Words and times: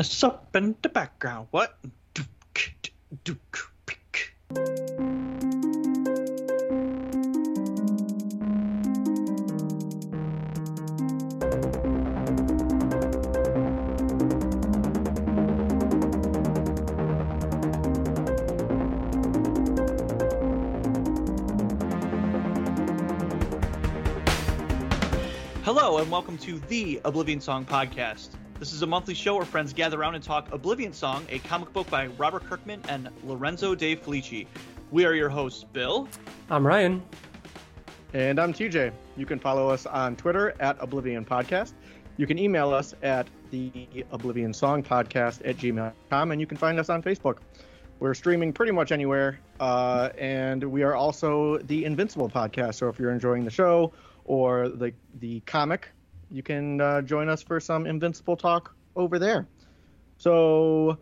It's 0.00 0.22
up 0.22 0.54
in 0.54 0.76
the 0.80 0.88
background. 0.88 1.48
What? 1.50 1.76
Hello, 25.64 25.98
and 25.98 26.08
welcome 26.08 26.38
to 26.38 26.60
the 26.68 27.00
Oblivion 27.04 27.40
Song 27.40 27.64
Podcast. 27.64 28.28
This 28.58 28.72
is 28.72 28.82
a 28.82 28.86
monthly 28.88 29.14
show 29.14 29.36
where 29.36 29.44
friends 29.44 29.72
gather 29.72 30.00
around 30.00 30.16
and 30.16 30.24
talk 30.24 30.52
Oblivion 30.52 30.92
Song, 30.92 31.24
a 31.30 31.38
comic 31.38 31.72
book 31.72 31.88
by 31.88 32.08
Robert 32.08 32.44
Kirkman 32.44 32.82
and 32.88 33.08
Lorenzo 33.22 33.76
De 33.76 33.94
Felici. 33.94 34.48
We 34.90 35.04
are 35.04 35.14
your 35.14 35.28
hosts, 35.28 35.62
Bill. 35.62 36.08
I'm 36.50 36.66
Ryan. 36.66 37.00
And 38.14 38.40
I'm 38.40 38.52
TJ. 38.52 38.90
You 39.16 39.26
can 39.26 39.38
follow 39.38 39.68
us 39.68 39.86
on 39.86 40.16
Twitter 40.16 40.56
at 40.58 40.76
Oblivion 40.80 41.24
Podcast. 41.24 41.74
You 42.16 42.26
can 42.26 42.36
email 42.36 42.74
us 42.74 42.96
at 43.00 43.28
the 43.52 43.70
Oblivion 44.10 44.52
Song 44.52 44.82
Podcast 44.82 45.40
at 45.48 45.56
gmail.com, 45.58 46.32
and 46.32 46.40
you 46.40 46.46
can 46.48 46.56
find 46.56 46.80
us 46.80 46.88
on 46.88 47.00
Facebook. 47.00 47.38
We're 48.00 48.14
streaming 48.14 48.52
pretty 48.52 48.72
much 48.72 48.90
anywhere, 48.90 49.38
uh, 49.60 50.08
and 50.18 50.64
we 50.64 50.82
are 50.82 50.96
also 50.96 51.58
the 51.58 51.84
Invincible 51.84 52.28
Podcast. 52.28 52.74
So 52.74 52.88
if 52.88 52.98
you're 52.98 53.12
enjoying 53.12 53.44
the 53.44 53.52
show 53.52 53.92
or 54.24 54.68
the 54.68 54.94
the 55.20 55.40
comic, 55.40 55.90
you 56.30 56.42
can 56.42 56.80
uh, 56.80 57.02
join 57.02 57.28
us 57.28 57.42
for 57.42 57.60
some 57.60 57.86
Invincible 57.86 58.36
talk 58.36 58.74
over 58.96 59.18
there. 59.18 59.46
So 60.18 60.98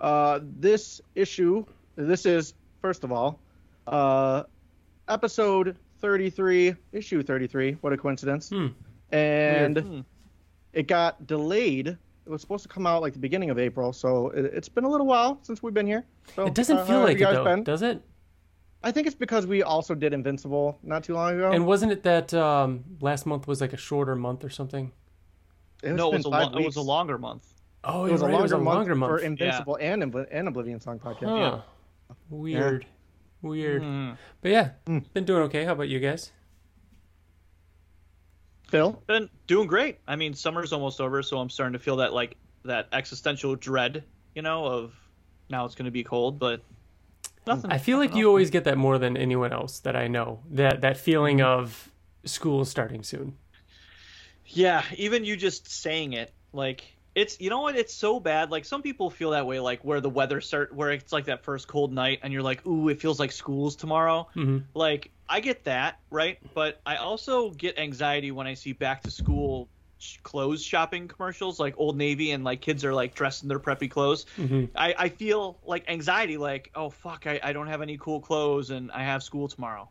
uh, 0.00 0.40
this 0.42 1.00
issue, 1.14 1.64
this 1.96 2.26
is 2.26 2.54
first 2.80 3.04
of 3.04 3.12
all, 3.12 3.38
uh, 3.86 4.44
episode 5.08 5.76
33, 6.00 6.74
issue 6.92 7.22
33. 7.22 7.72
What 7.80 7.92
a 7.92 7.96
coincidence! 7.96 8.48
Hmm. 8.50 8.68
And 9.12 9.74
Weird. 9.74 9.86
Hmm. 9.86 10.00
it 10.72 10.86
got 10.86 11.26
delayed. 11.26 11.88
It 11.88 12.28
was 12.30 12.40
supposed 12.40 12.62
to 12.62 12.68
come 12.68 12.86
out 12.86 13.02
like 13.02 13.12
the 13.12 13.18
beginning 13.18 13.50
of 13.50 13.58
April, 13.58 13.92
so 13.92 14.28
it, 14.28 14.44
it's 14.44 14.68
been 14.68 14.84
a 14.84 14.88
little 14.88 15.06
while 15.06 15.40
since 15.42 15.62
we've 15.62 15.74
been 15.74 15.86
here. 15.86 16.04
So, 16.36 16.46
It 16.46 16.54
doesn't 16.54 16.76
uh, 16.76 16.84
feel 16.84 17.00
like 17.00 17.16
it 17.16 17.20
guys 17.20 17.34
though, 17.34 17.44
been? 17.44 17.64
does 17.64 17.82
it? 17.82 18.00
I 18.82 18.90
think 18.92 19.06
it's 19.06 19.16
because 19.16 19.46
we 19.46 19.62
also 19.62 19.94
did 19.94 20.12
Invincible 20.14 20.78
not 20.82 21.04
too 21.04 21.14
long 21.14 21.34
ago. 21.34 21.50
And 21.52 21.66
wasn't 21.66 21.92
it 21.92 22.02
that 22.04 22.32
um, 22.32 22.84
last 23.00 23.26
month 23.26 23.46
was 23.46 23.60
like 23.60 23.72
a 23.72 23.76
shorter 23.76 24.16
month 24.16 24.42
or 24.44 24.48
something? 24.50 24.90
It's 25.82 25.96
no, 25.96 26.12
it 26.12 26.16
was, 26.16 26.24
a 26.24 26.28
lo- 26.30 26.58
it 26.58 26.64
was 26.64 26.76
a 26.76 26.80
longer 26.82 27.18
month. 27.18 27.46
Oh, 27.84 28.04
It 28.06 28.12
was, 28.12 28.20
you're 28.20 28.28
a 28.28 28.32
longer, 28.32 28.38
it 28.38 28.42
was 28.42 28.52
a 28.52 28.56
longer 28.58 28.94
month, 28.94 29.10
month. 29.10 29.20
for 29.20 29.24
Invincible 29.26 29.78
and, 29.80 30.02
Inv- 30.02 30.26
and 30.30 30.48
Oblivion 30.48 30.80
Song 30.80 30.98
podcast. 30.98 31.62
huh. 32.08 32.14
Weird. 32.28 32.86
Weird. 33.42 33.82
Hmm. 33.82 34.10
But 34.42 34.50
yeah, 34.50 34.70
Hmm. 34.86 34.98
been 35.14 35.24
doing 35.24 35.42
okay. 35.44 35.64
How 35.64 35.72
about 35.72 35.88
you 35.88 35.98
guys? 36.00 36.32
Phil, 38.68 39.02
Been 39.06 39.28
doing 39.46 39.66
great. 39.66 39.98
I 40.06 40.14
mean, 40.16 40.34
summer's 40.34 40.72
almost 40.72 41.00
over, 41.00 41.22
so 41.22 41.38
I'm 41.38 41.50
starting 41.50 41.72
to 41.72 41.78
feel 41.78 41.96
that 41.96 42.12
like 42.12 42.36
that 42.64 42.88
existential 42.92 43.56
dread, 43.56 44.04
you 44.34 44.42
know, 44.42 44.64
of 44.64 44.94
now 45.48 45.64
it's 45.64 45.74
going 45.74 45.86
to 45.86 45.90
be 45.90 46.04
cold, 46.04 46.38
but 46.38 46.60
nothing. 47.46 47.70
I 47.70 47.78
feel 47.78 47.98
like 47.98 48.14
you 48.14 48.28
always 48.28 48.50
get 48.50 48.64
that 48.64 48.76
more 48.78 48.98
than 48.98 49.16
anyone 49.16 49.52
else 49.52 49.80
that 49.80 49.96
I 49.96 50.08
know. 50.08 50.40
That 50.50 50.80
that 50.82 50.96
feeling 50.96 51.40
Mm-hmm. 51.40 51.42
of 51.42 51.90
school 52.24 52.64
starting 52.64 53.02
soon. 53.02 53.36
Yeah, 54.44 54.84
even 54.96 55.24
you 55.24 55.36
just 55.36 55.70
saying 55.70 56.12
it, 56.14 56.34
like 56.52 56.82
it's 57.14 57.40
you 57.40 57.50
know 57.50 57.60
what, 57.60 57.76
it's 57.76 57.94
so 57.94 58.20
bad. 58.20 58.50
Like 58.50 58.64
some 58.64 58.82
people 58.82 59.10
feel 59.10 59.30
that 59.30 59.46
way, 59.46 59.60
like 59.60 59.84
where 59.84 60.00
the 60.00 60.10
weather 60.10 60.40
start, 60.40 60.74
where 60.74 60.90
it's 60.90 61.12
like 61.12 61.26
that 61.26 61.44
first 61.44 61.68
cold 61.68 61.92
night, 61.92 62.20
and 62.22 62.32
you're 62.32 62.42
like, 62.42 62.64
ooh, 62.66 62.88
it 62.88 63.00
feels 63.00 63.20
like 63.20 63.32
school's 63.32 63.76
tomorrow. 63.76 64.28
hmm 64.34 64.64
Like 64.74 65.12
I 65.28 65.40
get 65.40 65.64
that, 65.64 66.00
right? 66.10 66.38
But 66.54 66.80
I 66.86 66.96
also 66.96 67.50
get 67.50 67.78
anxiety 67.78 68.30
when 68.32 68.46
I 68.46 68.54
see 68.54 68.72
back 68.72 69.02
to 69.02 69.10
school 69.10 69.70
clothes 70.22 70.62
shopping 70.62 71.08
commercials, 71.08 71.58
like 71.60 71.74
Old 71.76 71.96
Navy, 71.96 72.30
and 72.32 72.44
like 72.44 72.60
kids 72.60 72.84
are 72.84 72.94
like 72.94 73.14
dressed 73.14 73.42
in 73.42 73.48
their 73.48 73.58
preppy 73.60 73.90
clothes. 73.90 74.26
hmm 74.36 74.64
I, 74.74 74.94
I 74.98 75.08
feel 75.08 75.58
like 75.64 75.88
anxiety, 75.88 76.36
like 76.36 76.70
oh 76.74 76.90
fuck, 76.90 77.26
I, 77.26 77.40
I 77.42 77.52
don't 77.52 77.66
have 77.68 77.82
any 77.82 77.96
cool 77.98 78.20
clothes, 78.20 78.70
and 78.70 78.90
I 78.92 79.02
have 79.02 79.22
school 79.22 79.48
tomorrow. 79.48 79.88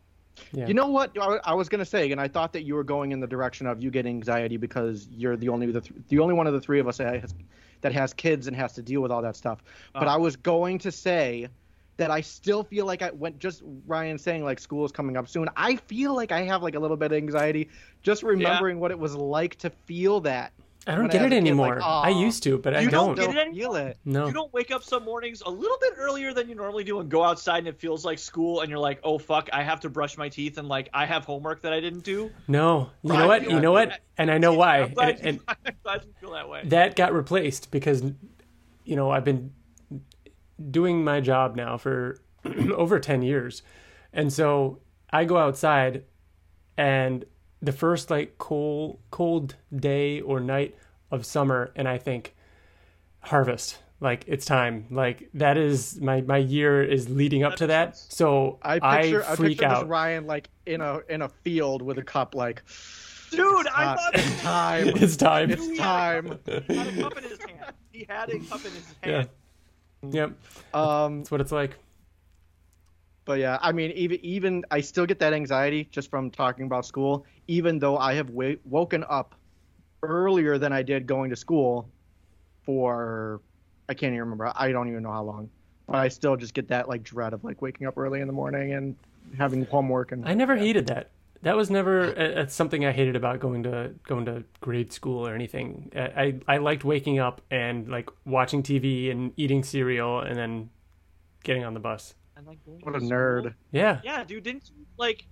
Yeah. 0.52 0.68
you 0.68 0.74
know 0.74 0.88
what 0.88 1.10
I, 1.20 1.38
I 1.44 1.54
was 1.54 1.68
gonna 1.68 1.84
say, 1.84 2.10
and 2.12 2.20
I 2.20 2.28
thought 2.28 2.52
that 2.54 2.62
you 2.62 2.74
were 2.74 2.84
going 2.84 3.12
in 3.12 3.20
the 3.20 3.26
direction 3.26 3.66
of 3.66 3.82
you 3.82 3.90
get 3.90 4.06
anxiety 4.06 4.56
because 4.56 5.06
you're 5.10 5.36
the 5.36 5.48
only 5.48 5.70
the, 5.70 5.80
th- 5.80 5.94
the 6.08 6.18
only 6.18 6.34
one 6.34 6.46
of 6.46 6.54
the 6.54 6.60
three 6.60 6.80
of 6.80 6.88
us 6.88 6.96
that 6.98 7.20
has, 7.20 7.34
that 7.82 7.92
has 7.92 8.14
kids 8.14 8.46
and 8.46 8.56
has 8.56 8.72
to 8.74 8.82
deal 8.82 9.00
with 9.02 9.10
all 9.10 9.22
that 9.22 9.36
stuff. 9.36 9.62
But 9.92 10.08
Uh. 10.08 10.14
I 10.14 10.16
was 10.16 10.36
going 10.36 10.78
to 10.78 10.90
say 10.92 11.48
that 12.00 12.10
I 12.10 12.22
still 12.22 12.64
feel 12.64 12.86
like 12.86 13.02
I 13.02 13.10
went 13.10 13.38
just 13.38 13.62
Ryan 13.86 14.16
saying 14.16 14.42
like 14.42 14.58
school 14.58 14.86
is 14.86 14.90
coming 14.90 15.18
up 15.18 15.28
soon. 15.28 15.50
I 15.54 15.76
feel 15.76 16.16
like 16.16 16.32
I 16.32 16.40
have 16.44 16.62
like 16.62 16.74
a 16.74 16.80
little 16.80 16.96
bit 16.96 17.12
of 17.12 17.18
anxiety 17.18 17.68
just 18.02 18.22
remembering 18.22 18.80
what 18.80 18.90
it 18.90 18.98
was 18.98 19.14
like 19.14 19.56
to 19.56 19.68
feel 19.68 20.20
that. 20.22 20.52
I 20.86 20.92
don't 20.92 21.02
when 21.02 21.10
I 21.10 21.12
get 21.12 21.22
it 21.30 21.36
anymore. 21.36 21.74
like, 21.74 21.84
I 21.84 22.08
used 22.08 22.42
to, 22.44 22.56
but 22.56 22.74
I 22.74 22.86
don't 22.86 23.14
don't. 23.14 23.34
get 23.34 23.48
it 23.48 23.54
feel 23.54 23.74
it. 23.74 23.98
No. 24.06 24.26
You 24.26 24.32
don't 24.32 24.50
wake 24.54 24.70
up 24.70 24.82
some 24.82 25.04
mornings 25.04 25.42
a 25.44 25.50
little 25.50 25.76
bit 25.78 25.92
earlier 25.98 26.32
than 26.32 26.48
you 26.48 26.54
normally 26.54 26.84
do 26.84 27.00
and 27.00 27.10
go 27.10 27.22
outside 27.22 27.58
and 27.58 27.68
it 27.68 27.78
feels 27.78 28.02
like 28.02 28.18
school 28.18 28.62
and 28.62 28.70
you're 28.70 28.78
like, 28.78 28.98
oh 29.04 29.18
fuck, 29.18 29.50
I 29.52 29.62
have 29.62 29.80
to 29.80 29.90
brush 29.90 30.16
my 30.16 30.30
teeth 30.30 30.56
and 30.56 30.68
like 30.68 30.88
I 30.94 31.04
have 31.04 31.26
homework 31.26 31.60
that 31.62 31.74
I 31.74 31.80
didn't 31.80 32.04
do. 32.04 32.30
No. 32.48 32.88
You 33.02 33.12
know 33.12 33.26
what? 33.26 33.50
You 33.50 33.60
know 33.60 33.72
what? 33.72 34.00
And 34.16 34.30
I 34.30 34.38
know 34.38 34.54
why. 34.62 34.84
I'm 34.84 34.94
And, 34.98 35.20
and 35.20 35.40
I'm 35.48 35.74
glad 35.82 36.04
you 36.06 36.14
feel 36.18 36.30
that 36.32 36.48
way. 36.48 36.62
that 36.64 36.96
got 36.96 37.12
replaced 37.12 37.70
because 37.70 38.02
you 38.84 38.96
know 38.96 39.10
i've 39.10 39.24
been 39.24 39.52
doing 40.70 41.02
my 41.04 41.20
job 41.20 41.56
now 41.56 41.76
for 41.76 42.20
over 42.74 42.98
10 42.98 43.22
years 43.22 43.62
and 44.12 44.32
so 44.32 44.78
i 45.10 45.24
go 45.24 45.36
outside 45.38 46.04
and 46.76 47.24
the 47.62 47.72
first 47.72 48.10
like 48.10 48.36
cold 48.38 48.98
cold 49.10 49.54
day 49.74 50.20
or 50.20 50.40
night 50.40 50.74
of 51.10 51.24
summer 51.24 51.70
and 51.76 51.86
i 51.88 51.96
think 51.98 52.34
harvest 53.20 53.78
like 54.00 54.24
it's 54.26 54.46
time 54.46 54.86
like 54.90 55.28
that 55.34 55.58
is 55.58 56.00
my 56.00 56.22
my 56.22 56.38
year 56.38 56.82
is 56.82 57.08
leading 57.10 57.42
up 57.42 57.52
That 57.52 57.58
to 57.58 57.66
that 57.68 57.96
sense. 57.98 58.14
so 58.14 58.58
I 58.62 58.78
i, 58.82 59.02
picture 59.02 59.24
I, 59.24 59.36
freak 59.36 59.58
picture 59.58 59.66
out 59.66 59.80
this 59.82 59.88
Ryan 59.90 60.26
like 60.26 60.48
in 60.64 60.80
a 60.80 61.00
in 61.08 61.20
a 61.22 61.28
field 61.28 61.82
with 61.82 61.98
a 61.98 62.02
cup 62.04 62.34
like 62.34 62.62
Dude, 63.30 63.68
I 63.68 63.84
uh, 63.84 63.96
thought 63.96 64.10
it's 64.14 64.42
time. 64.42 64.88
it's 64.96 65.16
time 65.16 65.50
It's 65.52 65.78
time. 65.78 66.40
he 66.66 66.74
had 66.74 66.88
a 66.98 67.00
cup 67.02 67.16
in 67.16 67.22
his 67.22 67.38
hand. 67.38 67.72
He 67.92 68.06
had 68.08 68.28
a 68.30 68.38
cup 68.40 68.64
in 68.64 68.72
his 68.72 68.94
yeah 69.04 69.10
hand. 69.18 69.28
Yep 70.10 70.32
Um 70.72 71.18
that's 71.18 71.30
what 71.30 71.40
it's 71.40 71.52
like 71.52 71.76
But 73.26 73.38
yeah, 73.38 73.58
I 73.60 73.70
mean, 73.72 73.92
even 73.92 74.18
even 74.24 74.64
I 74.70 74.80
still 74.80 75.06
get 75.06 75.18
that 75.20 75.32
anxiety 75.32 75.86
just 75.92 76.10
from 76.10 76.30
talking 76.30 76.66
about 76.66 76.84
school. 76.84 77.24
Even 77.46 77.78
though 77.78 77.96
I 77.96 78.14
have 78.14 78.30
wa- 78.30 78.56
woken 78.64 79.04
up 79.08 79.34
earlier 80.02 80.58
than 80.58 80.72
I 80.72 80.82
did 80.82 81.06
going 81.06 81.30
to 81.30 81.36
school 81.36 81.88
for 82.64 83.40
I 83.88 83.94
can't 83.94 84.10
even 84.10 84.20
remember. 84.20 84.50
I 84.56 84.72
don't 84.72 84.88
even 84.88 85.02
know 85.02 85.12
how 85.12 85.22
long. 85.22 85.50
But 85.86 85.96
I 85.96 86.08
still 86.08 86.36
just 86.36 86.54
get 86.54 86.66
that 86.68 86.88
like 86.88 87.04
dread 87.04 87.32
of 87.32 87.44
like 87.44 87.62
waking 87.62 87.86
up 87.86 87.98
early 87.98 88.20
in 88.20 88.26
the 88.26 88.32
morning 88.32 88.72
and 88.72 88.96
having 89.38 89.64
homework 89.66 90.12
and 90.12 90.26
I 90.26 90.34
never 90.34 90.56
hated 90.56 90.86
that. 90.88 91.10
That 91.42 91.56
was 91.56 91.70
never 91.70 92.02
uh, 92.18 92.42
uh, 92.42 92.46
something 92.48 92.84
I 92.84 92.92
hated 92.92 93.16
about 93.16 93.40
going 93.40 93.62
to 93.62 93.94
going 94.06 94.26
to 94.26 94.44
grade 94.60 94.92
school 94.92 95.26
or 95.26 95.34
anything. 95.34 95.90
I 95.96 96.38
I 96.46 96.58
liked 96.58 96.84
waking 96.84 97.18
up 97.18 97.40
and 97.50 97.88
like 97.88 98.10
watching 98.26 98.62
TV 98.62 99.10
and 99.10 99.32
eating 99.36 99.62
cereal 99.62 100.20
and 100.20 100.36
then 100.36 100.70
getting 101.42 101.64
on 101.64 101.72
the 101.74 101.80
bus. 101.80 102.14
And, 102.36 102.46
like, 102.46 102.58
what 102.64 102.94
a 102.94 102.98
nerd. 102.98 103.54
Yeah. 103.72 104.00
Yeah, 104.04 104.24
dude, 104.24 104.44
didn't 104.44 104.70
you 104.76 104.84
like 104.98 105.24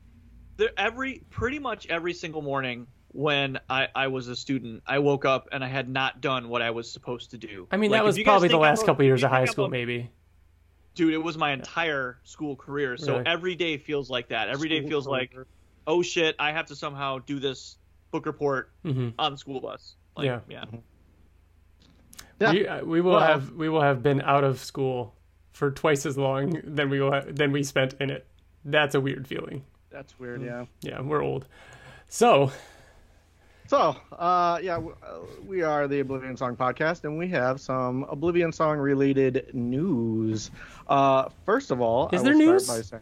there 0.57 0.71
every 0.79 1.23
pretty 1.31 1.59
much 1.59 1.87
every 1.89 2.15
single 2.15 2.43
morning 2.43 2.87
when 3.13 3.59
I, 3.71 3.89
I 3.95 4.07
was 4.09 4.29
a 4.29 4.37
student, 4.37 4.83
I 4.87 4.99
woke 4.99 5.25
up 5.25 5.49
and 5.53 5.65
I 5.65 5.69
had 5.69 5.89
not 5.89 6.21
done 6.21 6.49
what 6.51 6.61
I 6.61 6.71
was 6.71 6.91
supposed 6.91 7.31
to 7.31 7.39
do. 7.39 7.67
I 7.71 7.77
mean, 7.79 7.91
Like, 7.91 8.01
that 8.01 8.05
was 8.05 8.19
probably 8.23 8.49
the 8.49 8.59
last 8.59 8.83
a- 8.83 8.87
couple 8.87 9.05
years 9.05 9.23
of 9.25 9.31
high 9.31 9.47
school, 9.47 9.65
a- 9.67 9.71
maybe. 9.71 10.11
Dude, 10.95 11.15
it 11.15 11.19
was 11.23 11.39
my 11.39 11.53
entire 11.53 12.19
school 12.25 12.55
career. 12.57 12.97
So 12.99 13.13
Really? 13.15 13.27
every 13.27 13.55
day 13.55 13.79
feels 13.79 14.11
like 14.11 14.29
that. 14.29 14.49
Every 14.49 14.69
day 14.69 14.81
School 14.81 14.89
feels 14.91 15.07
like, 15.07 15.33
career. 15.33 15.47
Oh 15.89 16.03
shit, 16.03 16.37
I 16.39 16.53
have 16.53 16.67
to 16.67 16.77
somehow 16.77 17.19
do 17.19 17.41
this 17.41 17.77
book 18.13 18.27
report 18.27 18.71
hmm 18.85 19.09
on 19.19 19.33
the 19.33 19.39
school 19.39 19.61
bus. 19.61 19.97
Like, 20.17 20.27
Yeah. 20.27 20.41
yeah. 20.49 20.65
Yeah. 22.41 22.53
We 22.53 22.69
uh, 22.69 22.85
we 22.85 23.01
will 23.01 23.13
Well- 23.13 23.21
have 23.27 23.51
we 23.53 23.69
will 23.69 23.83
have 23.83 24.03
been 24.03 24.21
out 24.23 24.45
of 24.45 24.61
school 24.61 25.15
for 25.53 25.71
twice 25.73 26.07
as 26.07 26.17
long 26.17 26.61
than 26.65 26.89
we 26.91 27.01
will 27.01 27.11
ha- 27.13 27.25
than 27.27 27.51
we 27.51 27.65
spent 27.65 27.95
in 28.01 28.11
it. 28.11 28.27
That's 28.65 28.95
a 28.95 29.01
weird 29.01 29.27
feeling. 29.27 29.65
That's 29.91 30.17
weird, 30.21 30.43
yeah. 30.43 30.67
Yeah, 30.83 31.01
we're 31.01 31.23
old. 31.23 31.47
So 32.09 32.53
So, 33.67 33.97
uh, 34.13 34.59
yeah, 34.63 34.77
uh, 34.79 35.19
we 35.47 35.63
are 35.63 35.89
the 35.89 36.01
Oblivion 36.01 36.37
Song 36.37 36.57
Podcast, 36.57 37.05
and 37.05 37.19
we 37.19 37.29
have 37.29 37.61
some 37.61 38.05
Oblivion 38.05 38.53
Song 38.53 38.79
related 38.79 39.51
news. 39.53 40.51
Uh, 40.87 41.29
first 41.45 41.71
of 41.71 41.81
all, 41.81 42.09
Is 42.13 42.21
I 42.21 42.25
there 42.25 42.33
will 42.35 42.39
news? 42.53 42.93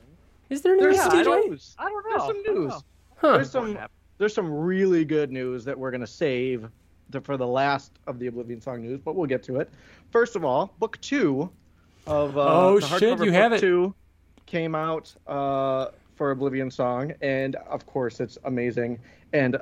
Start 0.55 0.55
by 0.55 0.55
saying 0.55 0.57
is 0.59 0.63
there 0.63 0.79
there's 0.81 0.97
news, 0.97 1.05
some 1.05 1.13
TJ? 1.25 1.49
news. 1.51 1.75
I 1.79 1.89
don't 1.91 2.05
know. 2.05 2.11
There's 2.11 2.45
some 2.45 2.55
news. 2.55 2.73
Huh. 3.17 3.33
There's 3.33 3.51
some 3.51 3.79
there's 4.19 4.35
some 4.35 4.51
really 4.53 5.05
good 5.05 5.31
news 5.33 5.65
that 5.65 5.79
we're 5.79 5.91
gonna 5.91 6.07
save 6.07 6.69
the, 7.11 7.21
for 7.21 7.37
the 7.37 7.47
last 7.47 7.93
of 8.07 8.19
the 8.19 8.27
Oblivion 8.27 8.61
Song 8.61 8.83
news, 8.83 9.01
but 9.05 9.15
we'll 9.15 9.27
get 9.27 9.43
to 9.45 9.57
it. 9.61 9.71
First 10.11 10.37
of 10.37 10.45
all, 10.45 10.75
book 10.79 10.99
two 11.01 11.51
of 12.07 12.37
uh, 12.37 12.45
Oh, 12.47 12.81
the 12.81 12.87
shit, 12.87 13.03
hardcover 13.03 13.25
you 13.25 13.31
book 13.33 13.35
have 13.35 13.53
it. 13.53 13.61
Two 13.61 13.95
came 14.47 14.75
out 14.75 15.15
uh, 15.27 15.89
for 16.15 16.31
Oblivion 16.31 16.71
Song, 16.71 17.13
and 17.21 17.57
of 17.57 17.87
course 17.87 18.21
it's 18.21 18.39
amazing. 18.45 18.99
And 19.33 19.57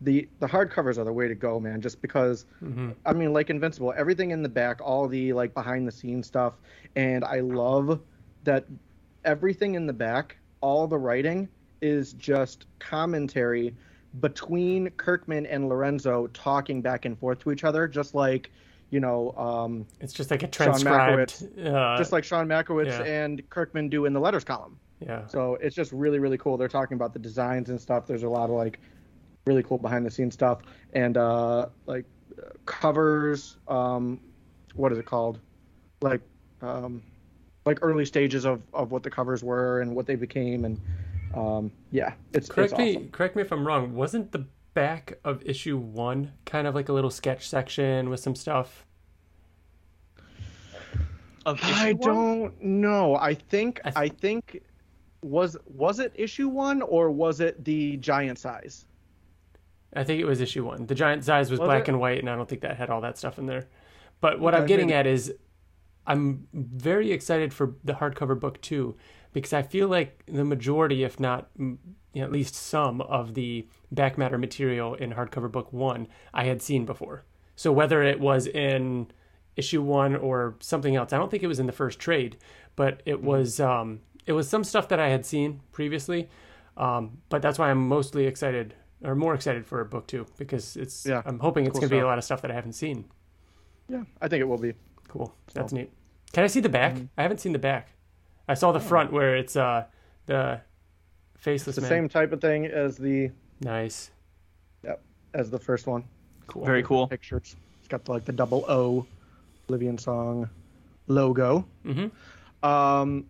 the 0.00 0.28
the 0.40 0.46
hardcovers 0.46 0.98
are 0.98 1.04
the 1.04 1.12
way 1.12 1.28
to 1.28 1.34
go, 1.34 1.58
man. 1.60 1.80
Just 1.80 2.02
because, 2.02 2.46
Mm-hmm. 2.62 2.90
I 3.06 3.12
mean, 3.12 3.32
like 3.32 3.48
Invincible, 3.50 3.94
everything 3.96 4.30
in 4.32 4.42
the 4.42 4.48
back, 4.48 4.80
all 4.82 5.08
the 5.08 5.32
like 5.32 5.54
behind 5.54 5.86
the 5.88 5.92
scenes 5.92 6.26
stuff, 6.26 6.54
and 6.96 7.24
I 7.24 7.40
love 7.40 8.00
that 8.44 8.66
everything 9.24 9.74
in 9.74 9.86
the 9.86 9.92
back, 9.92 10.36
all 10.60 10.86
the 10.86 10.98
writing 10.98 11.48
is 11.80 12.12
just 12.14 12.66
commentary 12.78 13.74
between 14.20 14.90
Kirkman 14.90 15.46
and 15.46 15.68
Lorenzo 15.68 16.28
talking 16.28 16.80
back 16.80 17.04
and 17.04 17.18
forth 17.18 17.40
to 17.40 17.52
each 17.52 17.64
other, 17.64 17.88
just 17.88 18.14
like 18.14 18.50
you 18.90 19.00
know, 19.00 19.32
um, 19.32 19.86
It's 20.00 20.12
just 20.12 20.30
like 20.30 20.44
a 20.44 20.46
transcribed. 20.46 21.42
Uh, 21.58 21.96
just 21.96 22.12
like 22.12 22.22
Sean 22.22 22.46
Mackiewicz 22.46 22.86
yeah. 22.86 23.02
and 23.02 23.42
Kirkman 23.50 23.88
do 23.88 24.04
in 24.04 24.12
the 24.12 24.20
letters 24.20 24.44
column. 24.44 24.78
yeah. 25.00 25.26
So 25.26 25.56
it's 25.56 25.74
just 25.74 25.90
really, 25.90 26.20
really 26.20 26.38
cool. 26.38 26.56
They're 26.56 26.68
talking 26.68 26.94
about 26.94 27.12
the 27.12 27.18
designs 27.18 27.70
and 27.70 27.80
stuff. 27.80 28.06
There's 28.06 28.22
a 28.22 28.28
lot 28.28 28.50
of 28.50 28.56
like 28.56 28.78
really 29.46 29.64
cool 29.64 29.78
behind 29.78 30.06
the 30.06 30.12
scenes 30.12 30.34
stuff 30.34 30.60
and 30.92 31.16
uh, 31.16 31.66
like 31.86 32.04
covers. 32.66 33.56
Um, 33.66 34.20
what 34.74 34.92
is 34.92 34.98
it 34.98 35.06
called? 35.06 35.40
Like, 36.00 36.20
um, 36.62 37.02
like 37.64 37.78
early 37.82 38.04
stages 38.04 38.44
of, 38.44 38.62
of 38.72 38.90
what 38.92 39.02
the 39.02 39.10
covers 39.10 39.42
were 39.42 39.80
and 39.80 39.94
what 39.94 40.06
they 40.06 40.16
became. 40.16 40.64
And 40.64 40.80
um, 41.34 41.72
yeah, 41.90 42.14
it's, 42.32 42.48
Correct 42.48 42.72
it's 42.72 42.78
me. 42.78 42.96
awesome. 42.96 43.08
Correct 43.10 43.36
me 43.36 43.42
if 43.42 43.52
I'm 43.52 43.66
wrong. 43.66 43.94
Wasn't 43.94 44.32
the 44.32 44.46
back 44.74 45.18
of 45.24 45.42
issue 45.44 45.76
one 45.76 46.32
kind 46.46 46.66
of 46.66 46.74
like 46.74 46.88
a 46.88 46.92
little 46.92 47.10
sketch 47.10 47.48
section 47.48 48.10
with 48.10 48.20
some 48.20 48.34
stuff? 48.34 48.84
Of 51.46 51.60
I 51.60 51.92
one? 51.92 52.00
don't 52.04 52.62
know. 52.62 53.16
I 53.16 53.34
think 53.34 53.80
I 53.84 53.90
th- 53.90 53.96
I 53.96 54.08
think 54.08 54.62
was 55.22 55.56
was 55.66 56.00
it 56.00 56.12
issue 56.14 56.48
one 56.48 56.82
or 56.82 57.10
was 57.10 57.40
it 57.40 57.64
the 57.64 57.96
giant 57.98 58.38
size? 58.38 58.86
I 59.94 60.04
think 60.04 60.20
it 60.20 60.24
was 60.24 60.40
issue 60.40 60.64
one. 60.64 60.86
The 60.86 60.94
giant 60.94 61.24
size 61.24 61.50
was, 61.50 61.58
Was 61.58 61.68
black 61.68 61.88
it? 61.88 61.88
and 61.88 62.00
white, 62.00 62.18
and 62.18 62.28
I 62.28 62.36
don't 62.36 62.48
think 62.48 62.62
that 62.62 62.76
had 62.76 62.90
all 62.90 63.00
that 63.02 63.16
stuff 63.18 63.38
in 63.38 63.46
there. 63.46 63.68
But 64.20 64.40
what 64.40 64.54
I'm 64.54 64.64
Okay, 64.64 64.66
getting 64.66 64.88
maybe. 64.88 64.92
at 64.92 65.06
is, 65.06 65.32
I'm 66.06 66.46
very 66.52 67.12
excited 67.12 67.52
for 67.54 67.74
the 67.84 67.94
hardcover 67.94 68.38
book 68.38 68.60
too, 68.60 68.96
because 69.32 69.52
I 69.52 69.62
feel 69.62 69.88
like 69.88 70.22
the 70.26 70.44
majority, 70.44 71.02
if 71.04 71.18
not 71.18 71.48
you 71.58 71.78
know, 72.14 72.22
at 72.24 72.32
least 72.32 72.54
some, 72.54 73.00
of 73.02 73.34
the 73.34 73.66
back 73.90 74.16
matter 74.18 74.38
material 74.38 74.94
in 74.94 75.12
hardcover 75.12 75.50
book 75.50 75.72
one 75.72 76.08
I 76.32 76.44
had 76.44 76.62
seen 76.62 76.84
before. 76.84 77.24
So 77.56 77.72
whether 77.72 78.02
it 78.02 78.20
was 78.20 78.46
in 78.46 79.08
issue 79.56 79.82
one 79.82 80.16
or 80.16 80.56
something 80.60 80.96
else, 80.96 81.12
I 81.12 81.18
don't 81.18 81.30
think 81.30 81.42
it 81.42 81.46
was 81.48 81.60
in 81.60 81.66
the 81.66 81.72
first 81.72 81.98
trade, 81.98 82.36
but 82.76 83.02
it 83.06 83.22
Mm-hmm. 83.22 83.24
was 83.24 83.60
um, 83.60 84.00
it 84.26 84.32
was 84.32 84.48
some 84.48 84.64
stuff 84.64 84.88
that 84.88 85.00
I 85.00 85.08
had 85.08 85.24
seen 85.26 85.60
previously. 85.72 86.28
Um, 86.76 87.18
but 87.28 87.40
that's 87.42 87.58
why 87.58 87.70
I'm 87.70 87.86
mostly 87.88 88.26
excited 88.26 88.74
or 89.02 89.14
more 89.14 89.34
excited 89.34 89.66
for 89.66 89.84
book 89.84 90.06
two 90.06 90.26
because 90.38 90.76
it's 90.76 91.12
Yeah, 91.12 91.22
I'm 91.24 91.38
hoping 91.38 91.66
it's 91.66 91.78
cool 91.78 91.80
gonna 91.80 91.88
be 91.90 91.98
a 92.00 92.06
lot 92.06 92.18
of 92.18 92.24
stuff 92.24 92.42
that 92.42 92.50
I 92.50 92.54
haven't 92.54 92.72
seen. 92.74 93.04
Yeah, 93.88 94.04
I 94.20 94.28
think 94.28 94.40
it 94.40 94.44
will 94.48 94.58
be. 94.58 94.74
Cool. 95.14 95.32
That's 95.54 95.72
neat. 95.72 95.90
Can 96.32 96.42
I 96.42 96.48
see 96.48 96.58
the 96.58 96.68
back? 96.68 96.94
Mm-hmm. 96.94 97.04
I 97.16 97.22
haven't 97.22 97.38
seen 97.38 97.52
the 97.52 97.58
back. 97.60 97.90
I 98.48 98.54
saw 98.54 98.72
the 98.72 98.80
front 98.80 99.12
where 99.12 99.36
it's 99.36 99.54
uh 99.54 99.84
the 100.26 100.60
faceless 101.38 101.76
It's 101.78 101.86
the 101.86 101.94
man. 101.94 102.02
same 102.02 102.08
type 102.08 102.32
of 102.32 102.40
thing 102.40 102.66
as 102.66 102.96
the 102.98 103.30
Nice. 103.60 104.10
yep, 104.82 105.00
as 105.32 105.50
the 105.50 105.58
first 105.60 105.86
one. 105.86 106.02
Cool. 106.48 106.64
Very 106.64 106.82
cool. 106.82 107.06
Pictures. 107.06 107.54
It's 107.78 107.86
got 107.88 108.08
like 108.08 108.24
the 108.24 108.32
double 108.32 108.64
O 108.68 109.06
Oblivion 109.66 109.96
Song 109.98 110.50
logo. 111.06 111.64
Mhm. 111.86 112.10
Um, 112.68 113.26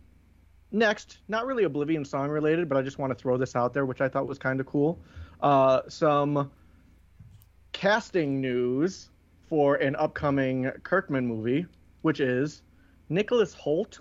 next, 0.72 1.19
not 1.28 1.44
really 1.44 1.64
Oblivion 1.64 2.06
Song 2.06 2.31
related, 2.31 2.70
but 2.70 2.78
I 2.78 2.82
just 2.82 2.98
want 2.98 3.10
to 3.10 3.14
throw 3.14 3.36
this 3.36 3.54
out 3.54 3.75
there, 3.75 3.84
which 3.84 4.00
I 4.00 4.08
thought 4.08 4.26
was 4.26 4.38
kind 4.38 4.58
of 4.58 4.64
cool. 4.66 4.98
Uh, 5.42 5.82
some 5.88 6.50
casting 7.72 8.40
news 8.40 9.10
for 9.54 9.76
an 9.76 9.94
upcoming 9.94 10.68
Kirkman 10.82 11.24
movie, 11.24 11.64
which 12.02 12.18
is 12.18 12.62
Nicholas 13.08 13.54
Hoult 13.54 14.00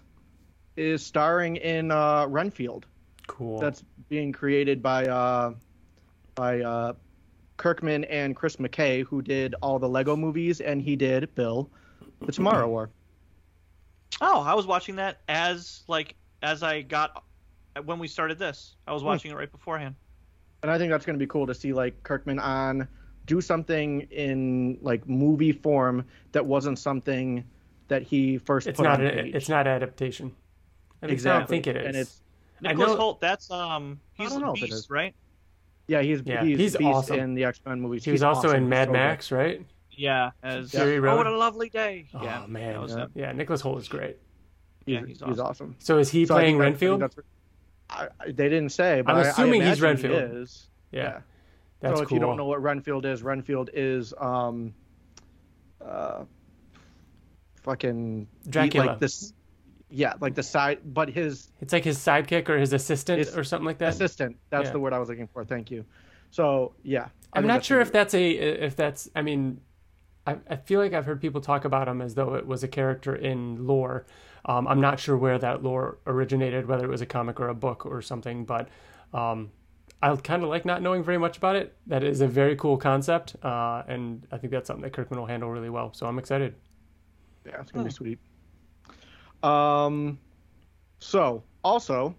is 0.78 1.06
starring 1.06 1.58
in 1.58 1.92
uh, 1.92 2.26
Renfield. 2.28 2.88
Cool. 3.28 3.60
That's 3.60 3.84
being 4.10 4.32
created 4.32 4.82
by 4.82 5.06
uh, 5.06 5.54
by 6.34 6.62
uh, 6.62 6.94
Kirkman 7.58 8.04
and 8.06 8.36
Chris 8.36 8.56
McKay, 8.56 9.06
who 9.06 9.22
did 9.22 9.54
all 9.62 9.78
the 9.78 9.88
Lego 9.88 10.16
movies, 10.16 10.60
and 10.60 10.82
he 10.82 10.96
did 10.96 11.36
Bill, 11.36 11.70
the 12.22 12.32
Tomorrow 12.32 12.68
War. 12.68 12.90
Oh, 14.22 14.42
I 14.42 14.56
was 14.56 14.66
watching 14.66 14.96
that 14.96 15.20
as 15.30 15.84
like 15.88 16.16
as 16.42 16.64
I 16.64 16.82
got 16.82 17.24
when 17.86 18.00
we 18.00 18.08
started 18.08 18.40
this. 18.40 18.76
I 18.88 18.94
was 18.94 19.04
watching 19.04 19.30
it 19.30 19.36
right 19.36 19.52
beforehand. 19.52 19.94
and 20.64 20.72
I 20.72 20.80
think 20.80 20.90
that's 20.90 21.06
going 21.06 21.20
to 21.20 21.24
be 21.24 21.30
cool 21.30 21.46
to 21.46 21.54
see 21.54 21.74
like 21.74 22.02
Kirkman 22.02 22.40
on 22.40 22.88
do 23.26 23.40
something 23.42 24.02
in 24.12 24.78
like 24.82 25.08
movie 25.08 25.52
form 25.52 26.06
that 26.34 26.46
wasn't 26.46 26.78
something 26.80 27.44
that 27.88 28.02
he 28.04 28.38
first 28.38 28.68
it's 28.68 28.78
put 28.78 28.84
not 28.84 29.00
on 29.00 29.08
a, 29.08 29.12
page. 29.12 29.36
it's 29.36 29.50
not 29.50 29.68
adaptation. 29.68 30.34
At 31.02 31.10
least 31.10 31.26
I 31.26 31.38
don't 31.40 31.48
think 31.50 31.68
it 31.68 31.76
is. 31.78 31.86
and 31.88 31.96
it's 31.96 32.22
Nicholas 32.62 32.90
know- 32.92 32.98
Hoult, 32.98 33.20
that's 33.22 33.52
um 33.52 34.00
he's 34.14 34.30
don't 34.32 34.42
know 34.42 34.54
if 34.54 34.60
it 34.64 34.66
Beast, 34.68 34.74
is. 34.86 34.90
right? 34.90 35.14
yeah 35.88 36.02
he's 36.02 36.22
Yeah, 36.26 36.44
he's, 36.44 36.58
he's 36.58 36.78
Beast 36.78 36.88
awesome. 36.90 37.20
in 37.20 37.34
the 37.34 37.44
X 37.44 37.60
Men 37.66 37.82
movies. 37.82 38.06
he 38.06 38.12
was 38.12 38.20
He's 38.22 38.24
also 38.24 38.48
awesome. 38.50 38.64
in 38.64 38.70
Mad 38.70 38.88
So 38.88 38.92
good. 38.92 38.94
Max, 38.94 39.32
right? 39.32 39.66
Yeah, 39.92 40.32
as 40.42 40.72
Fury 40.72 40.98
oh 41.08 41.16
what 41.18 41.28
a 41.28 41.38
lovely 41.38 41.70
day. 41.70 42.08
Oh 42.14 42.24
yeah, 42.24 42.46
man. 42.48 42.74
that 42.74 42.82
was 42.82 42.94
him. 42.96 43.12
Yeah, 43.16 43.32
Nicholas 43.34 43.62
Hoult 43.62 43.80
is 43.80 43.88
great. 43.88 44.18
He's, 44.86 44.94
Yeah, 44.96 45.06
he's, 45.06 45.22
he's 45.26 45.40
awesome. 45.40 45.76
So 45.80 45.98
is 46.00 46.10
he 46.10 46.26
So 46.26 46.34
playing 46.36 46.56
I 46.56 46.66
Renfield? 46.66 47.04
I, 47.90 48.08
I- 48.20 48.26
they 48.32 48.50
didn't 48.50 48.70
say, 48.72 49.02
but 49.02 49.12
I'm 49.14 49.18
I- 49.18 49.26
I 49.26 49.30
assuming 49.30 49.62
he's 49.62 49.80
imagine 49.84 49.98
he 50.10 50.16
Renfield. 50.16 50.38
is. 50.42 50.68
yeah. 50.92 51.20
That's 51.84 51.98
so 52.00 52.04
if 52.04 52.10
cool. 52.10 52.16
you 52.16 52.22
don't 52.22 52.38
know 52.38 52.46
what 52.46 52.62
Renfield 52.62 53.06
is, 53.06 53.22
Renfield 53.24 53.70
is 53.74 54.14
um, 54.18 54.74
uh, 55.86 56.24
fucking 57.62 58.26
Dracula. 58.48 58.86
like 58.86 59.00
this, 59.00 59.34
yeah, 59.90 60.14
like 60.22 60.34
the 60.34 60.44
side, 60.44 60.80
but 60.86 61.10
his 61.10 61.52
It's 61.60 61.74
like 61.74 61.84
his 61.84 61.98
sidekick 62.00 62.48
or 62.48 62.58
his 62.58 62.72
assistant 62.72 63.20
His 63.20 63.38
or 63.38 63.44
something 63.44 63.66
like 63.66 63.80
that. 63.80 63.90
assistant. 63.90 64.38
That's 64.50 64.68
Yeah. 64.68 64.72
the 64.72 64.80
word 64.80 64.94
I 64.94 65.00
was 65.00 65.10
looking 65.10 65.28
for. 65.28 65.44
Thank 65.44 65.72
you. 65.72 65.84
So 66.32 66.74
yeah, 66.84 67.10
I 67.34 67.40
I'm 67.40 67.48
not 67.48 67.66
sure 67.66 67.82
if 67.82 67.92
that's 67.92 68.14
a 68.14 68.32
if 68.32 68.76
that's 68.78 69.10
I 69.14 69.22
mean 69.22 69.60
I, 70.26 70.38
I 70.50 70.56
feel 70.56 70.80
like 70.80 70.94
I've 70.94 71.06
heard 71.06 71.20
people 71.20 71.42
talk 71.42 71.66
about 71.66 71.90
him 71.90 72.02
as 72.02 72.16
though 72.16 72.36
it 72.36 72.48
was 72.48 72.64
a 72.64 72.68
character 72.70 73.14
in 73.14 73.68
lore. 73.68 74.06
Um, 74.46 74.70
I'm 74.70 74.80
not 74.80 75.02
sure 75.02 75.18
where 75.18 75.38
that 75.38 75.64
lore 75.64 75.98
originated, 76.08 76.66
whether 76.66 76.86
it 76.86 76.90
was 76.90 77.02
a 77.02 77.06
comic 77.06 77.42
or 77.42 77.50
a 77.50 77.54
book 77.54 77.86
or 77.86 78.02
something, 78.02 78.46
but 78.46 78.70
um, 79.14 79.52
I 80.04 80.14
kind 80.18 80.44
of 80.44 80.50
like 80.50 80.66
not 80.66 80.82
knowing 80.82 81.02
very 81.02 81.18
much 81.18 81.38
about 81.38 81.56
it. 81.56 81.78
That 81.88 82.04
is 82.04 82.20
a 82.20 82.28
very 82.28 82.58
cool 82.58 82.76
concept, 82.76 83.38
uh, 83.42 83.84
and 83.88 84.28
I 84.34 84.38
think 84.38 84.52
that's 84.52 84.68
something 84.68 84.84
that 84.84 84.92
Kirkman 84.92 85.18
will 85.18 85.26
handle 85.26 85.50
really 85.50 85.70
well. 85.70 85.94
So 85.94 86.06
I'm 86.06 86.20
excited. 86.20 86.56
Yeah, 87.46 87.62
it's 87.62 87.72
gonna 87.72 87.86
be 87.86 87.92
sweet. 87.92 88.20
Um, 89.44 90.20
so 91.00 91.42
also, 91.64 92.16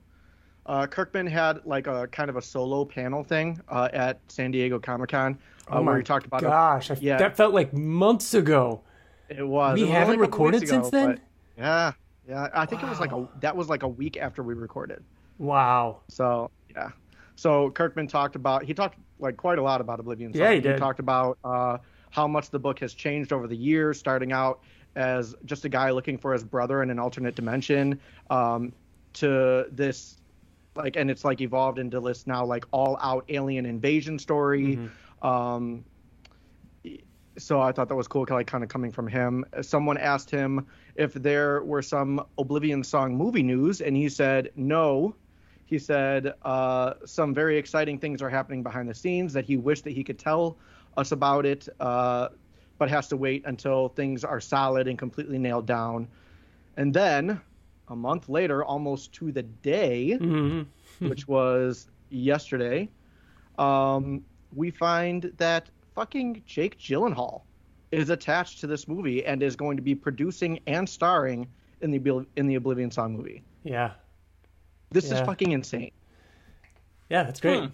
uh, 0.64 0.86
Kirkman 0.86 1.26
had 1.26 1.60
like 1.66 1.86
a 1.86 2.06
kind 2.06 2.30
of 2.30 2.36
a 2.36 2.42
solo 2.42 2.86
panel 2.86 3.22
thing 3.22 3.60
uh, 3.68 3.90
at 3.92 4.18
San 4.28 4.50
Diego 4.50 4.78
Comic 4.78 5.10
Con 5.10 5.38
uh, 5.68 5.82
where 5.82 5.98
he 5.98 6.02
talked 6.02 6.24
about 6.24 6.40
it. 6.42 6.46
gosh, 6.46 6.90
I, 6.90 6.96
yeah. 7.02 7.18
that 7.18 7.36
felt 7.36 7.52
like 7.52 7.74
months 7.74 8.32
ago. 8.32 8.80
It 9.28 9.46
was. 9.46 9.74
We 9.74 9.84
it 9.84 9.90
haven't 9.90 10.14
only 10.14 10.24
a 10.24 10.28
couple 10.28 10.46
recorded 10.46 10.62
ago, 10.62 10.70
since 10.70 10.88
then? 10.88 11.20
Yeah, 11.58 11.92
yeah. 12.26 12.48
I 12.54 12.64
think 12.64 12.82
it 12.82 12.88
was 12.88 12.98
like 12.98 13.12
a 13.12 13.28
that 13.40 13.54
was 13.54 13.68
like 13.68 13.82
a 13.82 13.88
week 13.88 14.16
after 14.16 14.42
we 14.42 14.54
recorded. 14.54 15.04
Wow. 15.36 16.00
So 16.08 16.50
yeah. 16.74 16.90
So 17.36 17.70
Kirkman 17.70 18.06
talked 18.06 18.36
about 18.36 18.64
he 18.64 18.74
talked 18.74 18.98
like 19.18 19.36
quite 19.36 19.58
a 19.58 19.62
lot 19.62 19.80
about 19.80 20.00
Oblivion. 20.00 20.32
Yeah, 20.34 20.46
Song. 20.46 20.54
he 20.54 20.60
did. 20.60 20.78
talked 20.78 21.00
about 21.00 21.38
uh, 21.44 21.78
how 22.10 22.26
much 22.26 22.50
the 22.50 22.58
book 22.58 22.78
has 22.80 22.94
changed 22.94 23.32
over 23.32 23.46
the 23.46 23.56
years, 23.56 23.98
starting 23.98 24.32
out 24.32 24.60
as 24.96 25.34
just 25.44 25.64
a 25.64 25.68
guy 25.68 25.90
looking 25.90 26.18
for 26.18 26.32
his 26.32 26.44
brother 26.44 26.82
in 26.82 26.90
an 26.90 26.98
alternate 26.98 27.34
dimension, 27.34 28.00
um, 28.30 28.72
to 29.14 29.66
this 29.72 30.16
like, 30.76 30.96
and 30.96 31.10
it's 31.10 31.24
like 31.24 31.40
evolved 31.40 31.78
into 31.78 32.00
this 32.00 32.26
now 32.26 32.44
like 32.44 32.64
all 32.70 32.98
out 33.00 33.24
alien 33.28 33.66
invasion 33.66 34.18
story. 34.18 34.76
Mm-hmm. 34.76 35.26
Um, 35.26 35.84
so 37.36 37.60
I 37.60 37.72
thought 37.72 37.88
that 37.88 37.96
was 37.96 38.06
cool, 38.06 38.26
like 38.30 38.46
kind 38.46 38.62
of 38.62 38.70
coming 38.70 38.92
from 38.92 39.08
him. 39.08 39.44
Someone 39.60 39.98
asked 39.98 40.30
him 40.30 40.66
if 40.94 41.14
there 41.14 41.64
were 41.64 41.82
some 41.82 42.24
Oblivion 42.38 42.84
song 42.84 43.16
movie 43.16 43.42
news, 43.42 43.80
and 43.80 43.96
he 43.96 44.08
said 44.08 44.50
no. 44.54 45.16
He 45.74 45.80
said 45.80 46.34
uh, 46.42 46.94
some 47.04 47.34
very 47.34 47.58
exciting 47.58 47.98
things 47.98 48.22
are 48.22 48.30
happening 48.30 48.62
behind 48.62 48.88
the 48.88 48.94
scenes 48.94 49.32
that 49.32 49.44
he 49.44 49.56
wished 49.56 49.82
that 49.82 49.90
he 49.90 50.04
could 50.04 50.20
tell 50.20 50.56
us 50.96 51.10
about 51.10 51.44
it, 51.46 51.68
uh, 51.80 52.28
but 52.78 52.88
has 52.90 53.08
to 53.08 53.16
wait 53.16 53.42
until 53.44 53.88
things 53.88 54.22
are 54.22 54.40
solid 54.40 54.86
and 54.86 54.96
completely 54.96 55.36
nailed 55.36 55.66
down. 55.66 56.06
And 56.76 56.94
then 56.94 57.40
a 57.88 57.96
month 57.96 58.28
later, 58.28 58.64
almost 58.64 59.14
to 59.14 59.32
the 59.32 59.42
day, 59.42 60.12
hmm 60.12 60.62
which 61.00 61.26
was 61.26 61.88
yesterday, 62.08 62.88
um, 63.58 64.22
we 64.54 64.70
find 64.70 65.32
that 65.38 65.70
fucking 65.96 66.44
Jake 66.46 66.78
Gyllenhaal 66.78 67.42
is 67.90 68.10
attached 68.10 68.60
to 68.60 68.68
this 68.68 68.86
movie 68.86 69.26
and 69.26 69.42
is 69.42 69.56
going 69.56 69.76
to 69.76 69.82
be 69.82 69.96
producing 69.96 70.60
and 70.68 70.88
starring 70.88 71.48
in 71.80 71.90
the 71.90 72.26
in 72.36 72.46
the 72.46 72.54
Oblivion 72.54 72.92
Song 72.92 73.16
movie. 73.16 73.42
Yeah. 73.64 73.94
This 74.94 75.08
Yeah. 75.10 75.20
is 75.20 75.26
fucking 75.26 75.52
insane. 75.52 75.90
Yeah, 77.10 77.24
that's 77.24 77.40
great. 77.40 77.60
Hmm. 77.60 77.66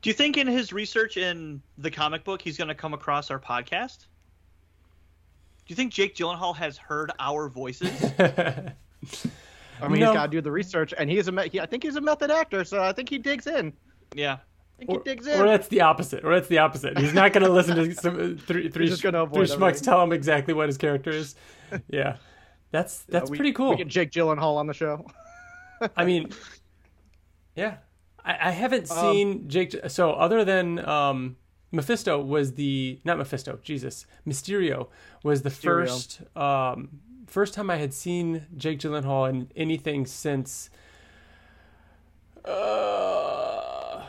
Do 0.00 0.10
you 0.10 0.14
think 0.14 0.36
in 0.36 0.48
his 0.48 0.72
research 0.72 1.16
in 1.16 1.62
the 1.78 1.90
comic 1.90 2.24
book 2.24 2.42
he's 2.42 2.56
going 2.56 2.68
to 2.68 2.74
come 2.74 2.92
across 2.94 3.30
our 3.30 3.38
podcast? 3.38 3.98
Do 3.98 5.68
you 5.68 5.76
think 5.76 5.92
Jake 5.92 6.16
Gyllenhaal 6.16 6.56
has 6.56 6.76
heard 6.76 7.12
our 7.20 7.48
voices? 7.48 7.92
I 8.18 9.88
mean, 9.88 10.00
No. 10.00 10.06
he's 10.06 10.14
got 10.14 10.22
to 10.24 10.28
do 10.28 10.40
the 10.40 10.50
research, 10.50 10.92
and 10.98 11.08
he's 11.10 11.28
a 11.28 11.32
me- 11.32 11.48
he, 11.50 11.60
I 11.60 11.66
think 11.66 11.82
he's 11.84 11.96
a 11.96 12.00
method 12.00 12.30
actor, 12.32 12.64
so 12.64 12.82
I 12.82 12.92
think 12.92 13.08
he 13.08 13.18
digs 13.18 13.46
in. 13.46 13.72
yeah. 14.14 14.38
I 14.80 14.84
think 14.86 14.90
or, 14.90 15.02
he 15.04 15.10
digs 15.14 15.28
or 15.28 15.46
that's 15.46 15.68
the 15.68 15.82
opposite. 15.82 16.24
Or 16.24 16.34
that's 16.34 16.48
the 16.48 16.58
opposite. 16.58 16.98
He's 16.98 17.14
not 17.14 17.32
going 17.32 17.44
to 17.44 17.52
listen 17.52 17.76
to 17.76 17.94
some 17.94 18.36
three 18.38 18.68
three, 18.68 18.88
just 18.88 19.02
gonna 19.02 19.24
three 19.26 19.42
avoid 19.42 19.48
schmucks 19.48 19.52
everything. 19.68 19.84
tell 19.84 20.02
him 20.02 20.12
exactly 20.12 20.54
what 20.54 20.68
his 20.68 20.76
character 20.78 21.10
is. 21.10 21.36
Yeah, 21.88 22.16
that's 22.72 23.00
that's 23.08 23.30
we, 23.30 23.36
pretty 23.36 23.52
cool. 23.52 23.70
We 23.70 23.76
get 23.76 23.86
Jake 23.88 24.10
Gyllenhaal 24.10 24.56
on 24.56 24.66
the 24.66 24.74
show. 24.74 25.06
I 25.96 26.04
mean, 26.04 26.30
yeah, 27.56 27.76
I, 28.24 28.48
I 28.48 28.50
haven't 28.50 28.90
Um, 28.90 28.96
seen 28.98 29.48
Jake. 29.48 29.74
So 29.88 30.12
other 30.12 30.44
than 30.44 30.78
um, 30.88 31.36
Mephisto 31.70 32.20
was 32.20 32.54
the 32.54 33.00
not 33.04 33.18
Mephisto, 33.18 33.58
Jesus, 33.62 34.06
Mysterio 34.26 34.88
was 35.22 35.42
the 35.42 35.50
Mysterio. 35.50 35.62
first 35.86 36.20
um, 36.36 36.88
first 37.26 37.54
time 37.54 37.70
I 37.70 37.76
had 37.76 37.92
seen 37.94 38.46
Jake 38.56 38.78
Gyllenhaal 38.78 39.28
in 39.30 39.50
anything 39.56 40.06
since. 40.06 40.70
Uh, 42.44 44.02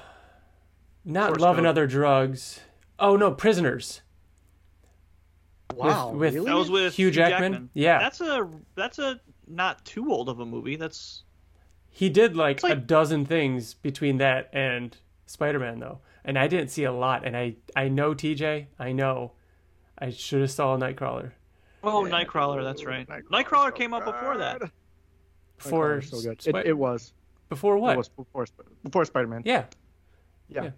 not 1.05 1.27
Forrest 1.27 1.41
Love 1.41 1.57
and 1.57 1.67
Other 1.67 1.85
Drugs. 1.87 2.59
Oh 2.99 3.15
no, 3.15 3.31
Prisoners. 3.31 4.01
Wow, 5.75 6.11
with- 6.11 6.33
really? 6.35 6.45
That 6.49 6.55
was 6.55 6.69
with 6.69 6.93
Hugh 6.95 7.11
Jackman? 7.11 7.69
Yeah. 7.73 7.99
That's 7.99 8.21
a 8.21 8.47
that's 8.75 8.99
a 8.99 9.19
not 9.47 9.83
too 9.85 10.11
old 10.11 10.29
of 10.29 10.39
a 10.39 10.45
movie. 10.45 10.75
That's 10.75 11.23
He 11.95 12.09
did 12.09 12.35
like, 12.35 12.63
like- 12.63 12.73
a 12.73 12.75
dozen 12.75 13.25
things 13.25 13.75
between 13.75 14.17
that 14.17 14.49
and 14.51 14.97
Spider 15.27 15.59
Man 15.59 15.79
though, 15.79 15.99
and 16.25 16.37
I 16.39 16.47
didn't 16.47 16.69
see 16.69 16.83
a 16.85 16.91
lot. 16.91 17.23
And 17.25 17.37
I 17.37 17.55
I 17.75 17.87
know 17.87 18.13
TJ, 18.15 18.65
I 18.79 18.91
know, 18.91 19.33
I 19.97 20.09
should 20.09 20.41
have 20.41 20.51
saw 20.51 20.75
Nightcrawler 20.77 21.31
oh 21.83 22.05
Yeah. 22.05 22.11
Nightcrawler. 22.23 22.63
That's 22.63 22.83
right. 22.85 23.07
Nightcrawler, 23.07 23.23
Nightcrawler, 23.45 23.65
so 23.67 23.71
came 23.71 23.93
out 23.93 24.05
before 24.05 24.37
that. 24.37 24.61
before 25.57 26.01
so 26.01 26.21
good. 26.21 26.41
Spi- 26.41 26.59
It, 26.61 26.67
it 26.67 26.77
was. 26.77 27.13
before 27.49 27.77
what? 27.77 27.93
It 27.93 27.97
was 27.97 28.09
before 28.09 28.45
before 28.83 29.05
Spider 29.05 29.27
Man. 29.27 29.43
Yeah, 29.45 29.65
Yeah. 30.49 30.63
Yeah. 30.63 30.69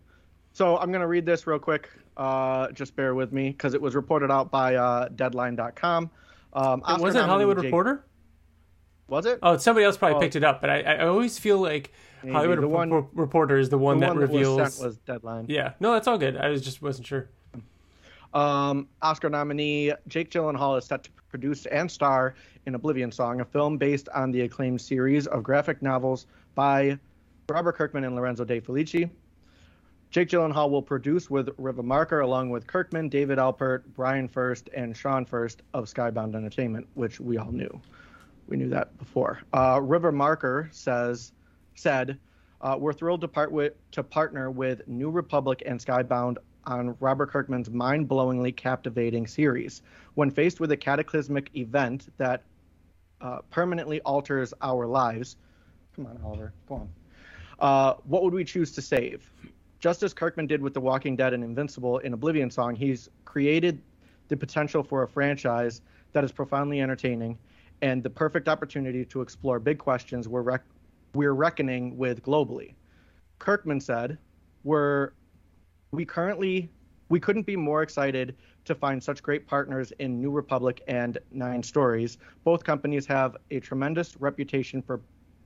So 0.53 0.77
I'm 0.77 0.91
gonna 0.91 1.07
read 1.07 1.25
this 1.25 1.47
real 1.47 1.59
quick. 1.59 1.89
Uh, 2.17 2.71
just 2.71 2.95
bear 2.95 3.13
with 3.15 3.31
me 3.33 3.49
because 3.51 3.73
it 3.73 3.81
was 3.81 3.93
reported 3.95 4.31
out 4.31 4.49
by 4.51 4.75
uh, 4.75 5.09
Deadline.com. 5.09 6.09
Um, 6.53 6.81
it 6.87 6.99
wasn't 7.01 7.25
Hollywood 7.25 7.57
Jake- 7.57 7.65
Reporter. 7.65 8.05
Was 9.07 9.25
it? 9.25 9.39
Oh, 9.43 9.57
somebody 9.57 9.85
else 9.85 9.97
probably 9.97 10.17
Oh. 10.17 10.19
picked 10.19 10.35
it 10.35 10.43
up, 10.43 10.61
but 10.61 10.69
I 10.69 10.81
I 10.81 11.05
always 11.07 11.37
feel 11.37 11.59
like 11.59 11.91
Maybe. 12.23 12.33
Hollywood 12.33 12.59
Rep- 12.59 12.69
one- 12.69 13.07
Reporter 13.13 13.57
is 13.57 13.69
the 13.69 13.77
one 13.77 13.99
the 13.99 14.05
that 14.07 14.09
one 14.15 14.17
reveals. 14.17 14.57
that 14.57 14.63
was 14.63 14.79
was 14.81 14.97
Deadline. 14.97 15.45
Yeah, 15.47 15.73
no, 15.79 15.93
that's 15.93 16.07
all 16.07 16.17
good. 16.17 16.37
I 16.37 16.49
was 16.49 16.61
just 16.63 16.81
wasn't 16.81 17.05
sure. 17.07 17.29
Um, 18.33 18.87
Oscar 19.01 19.29
nominee 19.29 19.93
Jake 20.07 20.29
Gyllenhaal 20.29 20.77
is 20.77 20.85
set 20.85 21.03
to 21.03 21.09
produce 21.29 21.65
and 21.67 21.89
star 21.89 22.35
in 22.65 22.75
Oblivion 22.75 23.11
Song, 23.11 23.41
a 23.41 23.45
film 23.45 23.77
based 23.77 24.09
on 24.09 24.31
the 24.31 24.41
acclaimed 24.41 24.81
series 24.81 25.27
of 25.27 25.43
graphic 25.43 25.81
novels 25.81 26.25
by 26.55 26.97
Robert 27.47 27.73
Kirkman 27.75 28.03
and 28.03 28.15
Lorenzo 28.15 28.43
De 28.43 28.59
Felici. 28.59 29.09
Jake 30.09 30.29
Gyllenhaal 30.29 30.69
will 30.69 30.81
produce 30.81 31.29
with 31.29 31.49
Riva 31.57 31.83
Marker 31.83 32.21
along 32.21 32.49
with 32.49 32.65
Kirkman, 32.67 33.09
David 33.09 33.37
Alpert, 33.37 33.83
Brian 33.95 34.27
First, 34.27 34.69
and 34.75 34.95
Sean 34.95 35.25
First 35.25 35.61
of 35.73 35.85
Skybound 35.85 36.35
Entertainment, 36.35 36.87
which 36.95 37.19
we 37.19 37.37
all 37.37 37.51
knew. 37.51 37.81
We 38.47 38.57
knew 38.57 38.69
that 38.69 38.97
before. 38.97 39.41
Uh, 39.53 39.79
Riva 39.81 40.11
Marker 40.11 40.69
says 40.71 41.31
said, 41.75 42.19
uh, 42.61 42.77
"We're 42.79 42.93
thrilled 42.93 43.21
to 43.21 43.27
part 43.27 43.51
with 43.51 43.73
to 43.91 44.03
partner 44.03 44.51
with 44.51 44.87
New 44.87 45.09
Republic 45.09 45.63
and 45.65 45.79
Skybound 45.79 46.37
on 46.67 46.95
Robert 46.99 47.29
Kirkman's 47.29 47.69
mind-blowingly 47.69 48.55
captivating 48.55 49.27
series. 49.27 49.81
When 50.15 50.31
faced 50.31 50.59
with 50.59 50.71
a 50.71 50.77
cataclysmic 50.77 51.55
event 51.55 52.07
that 52.17 52.43
uh, 53.21 53.39
permanently 53.51 54.01
alters 54.01 54.53
our 54.61 54.87
lives, 54.87 55.37
come 55.95 56.07
on, 56.07 56.19
Oliver, 56.23 56.53
go 56.67 56.75
on. 56.75 56.89
Uh, 57.59 57.93
what 58.05 58.23
would 58.23 58.33
we 58.33 58.43
choose 58.43 58.71
to 58.73 58.81
save? 58.81 59.31
Just 59.79 60.03
as 60.03 60.13
Kirkman 60.13 60.47
did 60.47 60.61
with 60.61 60.73
The 60.73 60.81
Walking 60.81 61.15
Dead 61.15 61.33
and 61.33 61.43
Invincible 61.43 61.99
in 61.99 62.13
Oblivion 62.13 62.49
Song, 62.49 62.75
he's 62.75 63.09
created 63.23 63.81
the 64.27 64.35
potential 64.35 64.83
for 64.83 65.03
a 65.03 65.07
franchise 65.07 65.81
that 66.13 66.23
is 66.23 66.31
profoundly 66.31 66.81
entertaining 66.81 67.37
and 67.85 68.01
the 68.01 68.09
perfect 68.09 68.49
opportunity 68.49 69.05
to 69.05 69.21
explore 69.21 69.59
big 69.59 69.77
questions 69.77 70.27
we're, 70.27 70.41
rec- 70.41 70.65
we're 71.13 71.33
reckoning 71.33 71.95
with 71.95 72.23
globally. 72.23 72.73
Kirkman 73.37 73.79
said, 73.79 74.17
"We're 74.63 75.11
we 75.91 76.03
currently 76.03 76.71
we 77.09 77.19
couldn't 77.19 77.45
be 77.45 77.55
more 77.55 77.83
excited 77.83 78.35
to 78.63 78.73
find 78.73 79.03
such 79.03 79.21
great 79.21 79.45
partners 79.45 79.93
in 79.99 80.19
New 80.19 80.31
Republic 80.31 80.81
and 80.87 81.19
Nine 81.31 81.61
Stories. 81.61 82.17
Both 82.43 82.63
companies 82.63 83.05
have 83.05 83.37
a 83.51 83.59
tremendous 83.59 84.19
reputation 84.19 84.81
for 84.81 84.99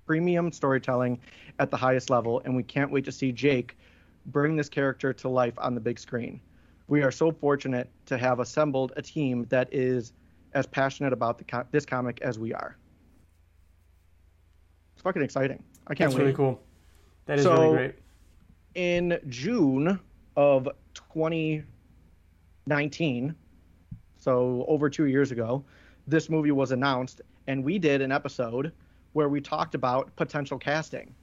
premium 0.06 0.54
storytelling 0.54 1.20
at 1.60 1.70
the 1.70 1.76
highest 1.76 2.10
level, 2.10 2.42
and 2.46 2.56
we 2.56 2.64
can't 2.64 2.90
wait 2.90 3.04
to 3.04 3.12
see 3.12 3.34
Jake 3.34 3.78
bring 4.28 4.56
this 4.56 4.70
character 4.70 5.12
to 5.12 5.28
life 5.28 5.56
on 5.58 5.76
the 5.76 5.82
big 5.82 6.00
screen. 6.00 6.40
We 6.88 7.04
are 7.04 7.12
so 7.12 7.34
fortunate 7.34 7.90
to 8.06 8.18
have 8.18 8.40
assembled 8.40 8.94
a 8.96 9.02
team 9.02 9.46
that 9.50 9.68
is 9.74 10.14
as 10.54 10.66
passionate 10.66 11.14
about 11.14 11.38
the 11.38 11.44
co- 11.44 11.66
this 11.72 11.86
comic 11.86 12.20
as 12.22 12.40
we 12.40 12.54
are. 12.54 12.76
It's 14.94 15.02
fucking 15.04 15.22
exciting. 15.22 15.64
I 15.88 15.96
can't 15.96 16.14
wait. 16.14 16.14
That's 16.14 16.18
wait 16.18 16.24
really 16.24 16.36
cool. 16.36 16.62
That 17.26 17.40
is 17.40 17.44
So- 17.46 17.62
really 17.62 17.78
great. 17.78 17.96
in 18.76 19.20
June 19.30 20.00
of 20.36 20.68
2019, 20.94 23.36
so 24.18 24.66
over 24.68 24.90
two 24.90 25.06
years 25.06 25.32
ago, 25.32 25.64
this 26.08 26.30
movie 26.30 26.52
was 26.52 26.72
announced, 26.72 27.22
and 27.48 27.64
we 27.64 27.80
did 27.80 28.02
an 28.02 28.12
episode 28.12 28.72
where 29.14 29.30
we 29.30 29.42
talked 29.42 29.76
about 29.76 30.16
potential 30.16 30.58
casting, 30.58 31.14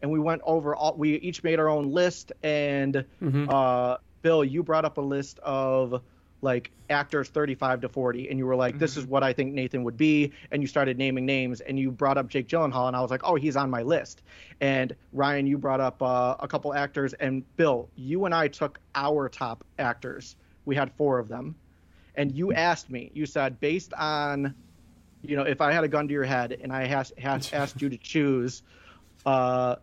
and 0.00 0.10
we 0.10 0.18
went 0.18 0.42
over 0.44 0.74
all. 0.74 0.94
We 0.96 1.14
each 1.16 1.42
made 1.42 1.58
our 1.58 1.68
own 1.68 1.90
list, 1.92 2.32
and 2.42 3.04
Mhm. 3.20 3.50
uh, 3.52 3.98
Bill, 4.22 4.44
you 4.44 4.62
brought 4.62 4.84
up 4.84 4.98
a 4.98 5.00
list 5.00 5.38
of 5.40 6.00
like 6.42 6.72
actors 6.90 7.28
35 7.28 7.82
to 7.82 7.88
40 7.88 8.28
and 8.28 8.38
you 8.38 8.44
were 8.44 8.56
like 8.56 8.78
this 8.78 8.96
is 8.96 9.06
what 9.06 9.22
i 9.22 9.32
think 9.32 9.54
nathan 9.54 9.84
would 9.84 9.96
be 9.96 10.32
and 10.50 10.60
you 10.60 10.66
started 10.66 10.98
naming 10.98 11.24
names 11.24 11.60
and 11.60 11.78
you 11.78 11.90
brought 11.90 12.18
up 12.18 12.28
jake 12.28 12.48
gyllenhaal 12.48 12.88
and 12.88 12.96
i 12.96 13.00
was 13.00 13.10
like 13.10 13.22
oh 13.24 13.36
he's 13.36 13.56
on 13.56 13.70
my 13.70 13.82
list. 13.82 14.22
And 14.60 14.94
ryan 15.12 15.46
you 15.46 15.56
brought 15.56 15.80
up 15.80 16.02
uh, 16.02 16.36
a 16.38 16.48
couple 16.48 16.74
actors 16.74 17.14
and 17.14 17.44
bill 17.56 17.88
you 17.96 18.24
and 18.26 18.34
i 18.34 18.48
took 18.48 18.80
our 18.94 19.28
top 19.28 19.64
actors. 19.78 20.36
We 20.64 20.76
had 20.76 20.92
four 20.92 21.18
of 21.18 21.28
them. 21.28 21.56
And 22.14 22.32
you 22.32 22.52
asked 22.52 22.90
me 22.90 23.10
you 23.14 23.24
said 23.24 23.60
based 23.60 23.94
on 23.94 24.54
you 25.22 25.36
know 25.36 25.44
if 25.44 25.60
i 25.60 25.72
had 25.72 25.84
a 25.84 25.88
gun 25.88 26.08
to 26.08 26.12
your 26.12 26.24
head 26.24 26.58
and 26.60 26.72
i 26.72 26.86
has, 26.86 27.12
has 27.16 27.52
asked 27.54 27.80
you 27.80 27.88
to 27.88 27.96
choose 27.96 28.62
uh, 29.24 29.76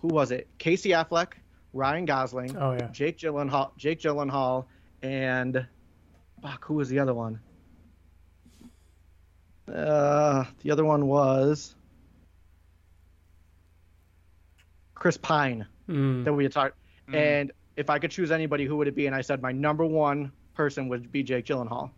who 0.00 0.08
was 0.08 0.30
it? 0.30 0.48
Casey 0.58 0.90
affleck 0.90 1.34
ryan 1.72 2.06
gosling 2.06 2.56
Oh 2.56 2.72
yeah. 2.72 2.88
Jake 2.88 3.18
Gyllenhaal, 3.18 3.76
Jake 3.76 4.00
Gyllenhaal, 4.00 4.64
and 5.02 5.66
fuck, 6.42 6.64
who 6.64 6.74
was 6.74 6.88
the 6.88 6.98
other 6.98 7.14
one? 7.14 7.40
Uh, 9.72 10.44
the 10.62 10.70
other 10.70 10.84
one 10.84 11.06
was 11.06 11.74
Chris 14.94 15.16
Pine 15.16 15.66
Mm. 15.88 16.24
that 16.24 16.32
we 16.32 16.44
had 16.44 16.52
talked. 16.52 16.76
Mm. 17.08 17.14
And 17.14 17.52
if 17.76 17.90
I 17.90 17.98
could 17.98 18.10
choose 18.10 18.30
anybody, 18.30 18.64
who 18.64 18.76
would 18.76 18.88
it 18.88 18.94
be? 18.94 19.06
And 19.06 19.14
I 19.14 19.20
said 19.20 19.40
my 19.40 19.52
number 19.52 19.84
one 19.86 20.32
person 20.54 20.88
would 20.88 21.12
be 21.12 21.22
Jake 21.22 21.46
Gyllenhaal. 21.46 21.90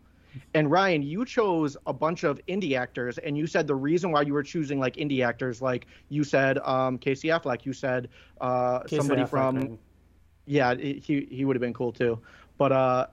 And 0.53 0.69
Ryan, 0.69 1.01
you 1.01 1.25
chose 1.25 1.75
a 1.87 1.93
bunch 1.93 2.23
of 2.23 2.39
indie 2.47 2.77
actors, 2.77 3.17
and 3.17 3.35
you 3.35 3.47
said 3.47 3.65
the 3.65 3.73
reason 3.73 4.11
why 4.11 4.21
you 4.21 4.33
were 4.33 4.43
choosing 4.43 4.79
like 4.79 4.95
indie 4.95 5.25
actors, 5.25 5.59
like 5.59 5.87
you 6.09 6.23
said 6.23 6.59
um, 6.59 6.99
Casey 6.99 7.29
Affleck, 7.29 7.65
you 7.65 7.73
said 7.73 8.09
uh, 8.39 8.81
somebody 8.87 9.23
Affleck, 9.23 9.29
from 9.29 9.79
yeah, 10.45 10.75
he 10.75 11.27
he 11.31 11.45
would 11.45 11.55
have 11.55 11.61
been 11.61 11.73
cool 11.73 11.91
too. 11.91 12.19
But 12.59 12.71
uh, 12.71 13.07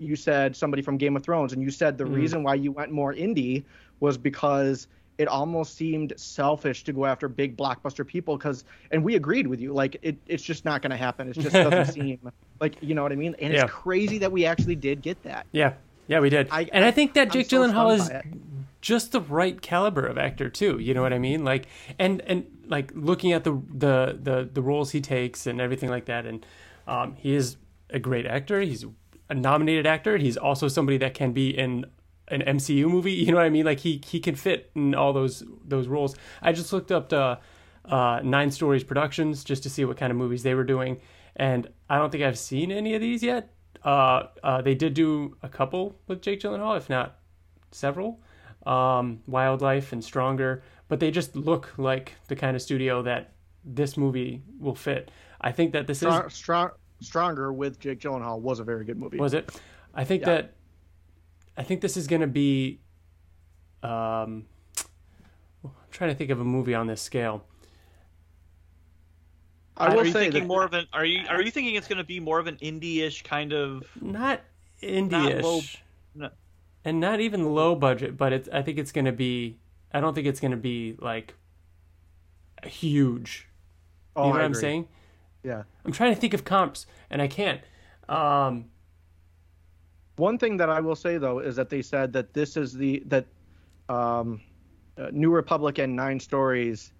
you 0.00 0.16
said 0.16 0.54
somebody 0.56 0.82
from 0.82 0.96
Game 0.96 1.16
of 1.16 1.22
Thrones, 1.22 1.52
and 1.52 1.62
you 1.62 1.70
said 1.70 1.98
the 1.98 2.04
Mm. 2.04 2.14
reason 2.14 2.42
why 2.42 2.54
you 2.54 2.72
went 2.72 2.90
more 2.92 3.14
indie 3.14 3.64
was 4.00 4.16
because 4.18 4.86
it 5.18 5.26
almost 5.26 5.74
seemed 5.74 6.12
selfish 6.16 6.84
to 6.84 6.92
go 6.92 7.04
after 7.04 7.28
big 7.28 7.56
blockbuster 7.56 8.06
people. 8.06 8.36
Because, 8.36 8.64
and 8.92 9.02
we 9.02 9.16
agreed 9.16 9.46
with 9.48 9.60
you, 9.60 9.72
like 9.72 9.96
it, 10.02 10.16
it's 10.28 10.44
just 10.44 10.64
not 10.64 10.80
going 10.80 10.90
to 10.92 10.96
happen. 10.96 11.28
It 11.28 11.32
just 11.34 11.52
doesn't 11.52 11.86
seem 11.94 12.18
like 12.60 12.76
you 12.80 12.94
know 12.94 13.02
what 13.02 13.10
I 13.12 13.16
mean. 13.16 13.34
And 13.40 13.52
Yeah. 13.52 13.64
it's 13.64 13.72
crazy 13.72 14.18
that 14.18 14.30
we 14.30 14.44
actually 14.46 14.76
did 14.76 15.02
get 15.02 15.20
that. 15.24 15.46
Yeah, 15.52 15.72
yeah, 16.06 16.20
we 16.20 16.30
did. 16.30 16.48
I- 16.52 16.68
and 16.72 16.84
I 16.84 16.90
think 16.92 17.14
that 17.14 17.28
I'm 17.28 17.30
Jake 17.32 17.50
so 17.50 17.60
Gyllenhaal 17.62 17.96
is 17.96 18.04
stunned 18.06 18.22
by 18.22 18.28
it. 18.38 18.42
just 18.80 19.10
the 19.10 19.20
right 19.20 19.60
caliber 19.60 20.06
of 20.06 20.18
actor 20.18 20.48
too. 20.48 20.78
You 20.78 20.94
know 20.94 21.02
what 21.02 21.12
I 21.12 21.18
mean? 21.18 21.44
Like, 21.44 21.66
and 21.98 22.20
and 22.22 22.46
like 22.68 22.92
looking 22.94 23.32
at 23.32 23.42
the 23.42 23.60
the 23.74 24.18
the 24.22 24.48
the 24.52 24.62
roles 24.62 24.92
he 24.92 25.00
takes 25.00 25.46
and 25.48 25.60
everything 25.60 25.90
like 25.90 26.04
that, 26.04 26.26
and 26.26 26.46
um, 26.86 27.16
he 27.16 27.34
is 27.34 27.56
a 27.90 27.98
great 27.98 28.24
actor. 28.24 28.60
He's 28.60 28.84
a 29.28 29.34
nominated 29.34 29.86
actor. 29.86 30.16
He's 30.16 30.36
also 30.36 30.68
somebody 30.68 30.98
that 30.98 31.14
can 31.14 31.32
be 31.32 31.50
in 31.56 31.86
an 32.28 32.42
MCU 32.42 32.88
movie. 32.88 33.12
You 33.28 33.32
know 33.32 33.38
what 33.38 33.46
I 33.46 33.50
mean? 33.50 33.66
Like 33.66 33.80
he 33.80 34.00
he 34.06 34.20
can 34.20 34.34
fit 34.34 34.70
in 34.74 34.94
all 34.94 35.12
those 35.12 35.42
those 35.64 35.88
roles. 35.88 36.16
I 36.42 36.52
just 36.52 36.72
looked 36.72 36.92
up 36.92 37.08
the 37.08 37.38
uh, 37.84 38.20
Nine 38.22 38.50
Stories 38.50 38.84
Productions 38.84 39.44
just 39.44 39.62
to 39.62 39.70
see 39.70 39.84
what 39.84 39.96
kind 39.96 40.10
of 40.10 40.16
movies 40.16 40.42
they 40.42 40.54
were 40.54 40.64
doing, 40.64 41.00
and 41.36 41.68
I 41.88 41.98
don't 41.98 42.10
think 42.10 42.24
I've 42.24 42.38
seen 42.38 42.70
any 42.70 42.94
of 42.94 43.00
these 43.00 43.22
yet. 43.22 43.50
Uh, 43.84 44.24
uh, 44.42 44.60
they 44.60 44.74
did 44.74 44.94
do 44.94 45.36
a 45.42 45.48
couple 45.48 45.98
with 46.06 46.20
Jake 46.20 46.40
Gyllenhaal, 46.40 46.76
if 46.76 46.90
not 46.90 47.18
several, 47.70 48.20
um, 48.66 49.20
Wildlife 49.26 49.92
and 49.92 50.02
Stronger, 50.02 50.62
but 50.88 51.00
they 51.00 51.10
just 51.10 51.36
look 51.36 51.72
like 51.78 52.14
the 52.26 52.36
kind 52.36 52.56
of 52.56 52.62
studio 52.62 53.02
that 53.02 53.32
this 53.64 53.96
movie 53.96 54.42
will 54.58 54.74
fit. 54.74 55.10
I 55.40 55.52
think 55.52 55.72
that 55.72 55.86
this 55.86 55.98
Strong, 55.98 56.26
is 56.26 56.34
strong, 56.34 56.70
Stronger 57.00 57.52
with 57.52 57.78
Jake 57.78 58.00
Gyllenhaal 58.00 58.40
was 58.40 58.58
a 58.60 58.64
very 58.64 58.84
good 58.84 58.98
movie. 58.98 59.18
was 59.18 59.34
it? 59.34 59.50
I 59.94 60.04
think 60.04 60.22
Yeah. 60.22 60.26
that 60.34 60.54
I 61.56 61.62
think 61.62 61.80
this 61.80 61.96
is 61.96 62.06
going 62.06 62.20
to 62.20 62.26
be. 62.26 62.80
Um, 63.82 64.46
I'm 65.64 65.70
trying 65.90 66.10
to 66.10 66.16
think 66.16 66.30
of 66.30 66.40
a 66.40 66.44
movie 66.44 66.74
on 66.74 66.86
this 66.86 67.00
scale. 67.02 67.44
I 69.76 69.90
will 69.90 70.00
are 70.00 70.04
you 70.06 70.12
say 70.12 70.20
thinking 70.24 70.42
that 70.42 70.48
more 70.48 70.64
of 70.64 70.72
an? 70.72 70.86
Are 70.92 71.04
you 71.04 71.24
are 71.28 71.40
you 71.42 71.50
thinking 71.50 71.74
it's 71.76 71.86
going 71.88 71.98
to 71.98 72.04
be 72.04 72.18
more 72.20 72.38
of 72.40 72.46
an 72.48 72.56
indie-ish 72.56 73.22
kind 73.22 73.52
of? 73.52 73.84
Not 74.00 74.40
indie-ish, 74.82 75.42
low- 75.44 75.60
no. 76.14 76.30
and 76.84 76.98
not 77.00 77.20
even 77.20 77.54
low 77.54 77.74
budget, 77.76 78.16
but 78.16 78.32
it's. 78.32 78.48
I 78.52 78.62
think 78.62 78.78
it's 78.78 78.90
going 78.92 79.04
to 79.04 79.12
be. 79.12 79.56
I 79.92 80.00
don't 80.00 80.14
think 80.14 80.26
it's 80.26 80.40
going 80.40 80.50
to 80.50 80.56
be 80.56 80.96
like 81.00 81.34
huge. 82.64 83.46
oh, 84.16 84.22
you 84.24 84.28
know 84.30 84.34
I 84.34 84.38
what 84.38 84.44
I'm 84.44 84.54
saying? 84.54 84.88
Yeah. 85.48 85.62
I'm 85.84 85.92
trying 85.92 86.14
to 86.14 86.20
think 86.20 86.34
of 86.34 86.42
comps, 86.44 86.86
and 87.10 87.22
I 87.22 87.28
can't. 87.38 87.60
Um, 88.08 88.54
One 90.16 90.36
thing 90.36 90.56
that 90.58 90.68
I 90.68 90.80
will 90.80 90.96
say 90.96 91.16
though 91.18 91.38
is 91.38 91.54
that 91.56 91.68
they 91.70 91.82
said 91.82 92.12
that 92.12 92.34
this 92.34 92.56
is 92.56 92.72
the 92.82 93.02
that 93.06 93.26
um, 93.88 94.40
uh, 94.98 95.10
New 95.12 95.30
Republic 95.30 95.78
and 95.78 95.94
Nine 95.94 96.18
Stories. 96.20 96.92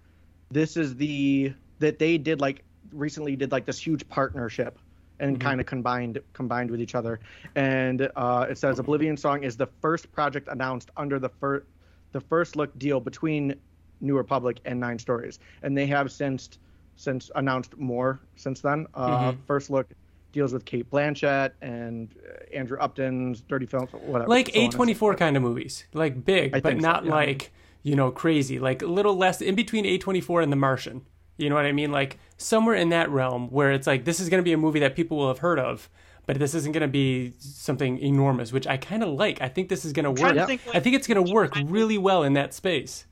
This 0.49 0.77
is 0.77 0.95
the 0.95 1.53
that 1.79 1.99
they 1.99 2.17
did 2.17 2.39
like 2.39 2.63
recently 2.93 3.35
did 3.35 3.51
like 3.51 3.65
this 3.65 3.79
huge 3.87 4.07
partnership 4.07 4.79
and 5.19 5.39
kind 5.47 5.59
of 5.59 5.65
combined 5.65 6.15
combined 6.31 6.71
with 6.71 6.81
each 6.81 6.95
other. 6.95 7.19
And 7.55 8.09
uh, 8.15 8.51
it 8.51 8.57
says 8.57 8.79
Oblivion 8.79 9.17
Song 9.17 9.43
is 9.43 9.57
the 9.57 9.67
first 9.81 10.11
project 10.13 10.47
announced 10.49 10.89
under 10.95 11.19
the 11.19 11.29
first 11.41 11.65
the 12.13 12.21
first 12.21 12.55
look 12.55 12.71
deal 12.79 12.99
between 13.01 13.53
New 13.99 14.15
Republic 14.15 14.61
and 14.63 14.79
Nine 14.79 14.97
Stories, 14.97 15.39
and 15.61 15.77
they 15.77 15.87
have 15.87 16.07
since 16.09 16.57
since 16.99 17.31
announced 17.35 17.77
more 17.77 18.19
since 18.35 18.59
then. 18.59 18.85
Uh, 18.93 19.33
First 19.47 19.69
look 19.69 19.87
deals 20.31 20.53
with 20.53 20.65
Cate 20.65 20.91
Blanchett 20.91 21.51
and 21.61 22.13
uh, 22.23 22.55
Andrew 22.55 22.77
Upton's 22.77 23.41
Dirty 23.41 23.65
Films, 23.65 23.89
whatever. 23.91 24.29
like 24.29 24.49
so 24.53 24.59
on 24.59 24.63
and 24.65 24.73
so 24.73 24.79
A24 24.79 25.17
kind 25.17 25.37
of 25.37 25.43
movies, 25.43 25.85
like 25.93 26.23
big, 26.23 26.53
I 26.53 26.59
but 26.59 26.71
think 26.71 26.81
so, 26.81 26.87
not 26.87 27.05
yeah. 27.05 27.11
like 27.11 27.51
you 27.83 27.95
know 27.95 28.11
crazy, 28.11 28.59
like 28.59 28.81
a 28.81 28.87
little 28.87 29.15
less 29.15 29.41
in 29.41 29.55
between 29.55 29.85
A24 29.85 30.43
and 30.43 30.51
The 30.51 30.57
Martian. 30.57 31.05
You 31.37 31.47
know 31.47 31.55
what 31.55 31.65
I 31.65 31.71
mean? 31.71 31.91
Like 31.91 32.19
somewhere 32.35 32.75
in 32.75 32.89
that 32.89 33.09
realm 33.09 33.49
where 33.49 33.71
it's 33.71 33.87
like 33.87 34.03
this 34.03 34.19
is 34.19 34.27
going 34.27 34.39
to 34.39 34.45
be 34.45 34.51
a 34.51 34.57
movie 34.57 34.81
that 34.81 34.93
people 34.95 35.17
will 35.17 35.29
have 35.29 35.39
heard 35.39 35.57
of, 35.57 35.89
but 36.25 36.37
this 36.37 36.53
isn't 36.53 36.73
going 36.73 36.81
to 36.81 36.89
be 36.89 37.33
something 37.39 37.97
enormous, 37.99 38.51
which 38.51 38.67
I 38.67 38.75
kind 38.75 39.03
of 39.03 39.09
like. 39.09 39.41
I 39.41 39.47
think 39.47 39.69
this 39.69 39.85
is 39.85 39.93
going 39.93 40.03
to 40.03 40.21
work. 40.21 40.35
to 40.35 40.45
think, 40.45 40.65
like, 40.65 40.75
I 40.75 40.79
think 40.81 40.97
it's 40.97 41.07
going 41.07 41.25
to 41.25 41.31
work 41.31 41.53
really 41.63 41.97
well 41.97 42.23
in 42.23 42.33
that 42.33 42.53
space. 42.53 43.05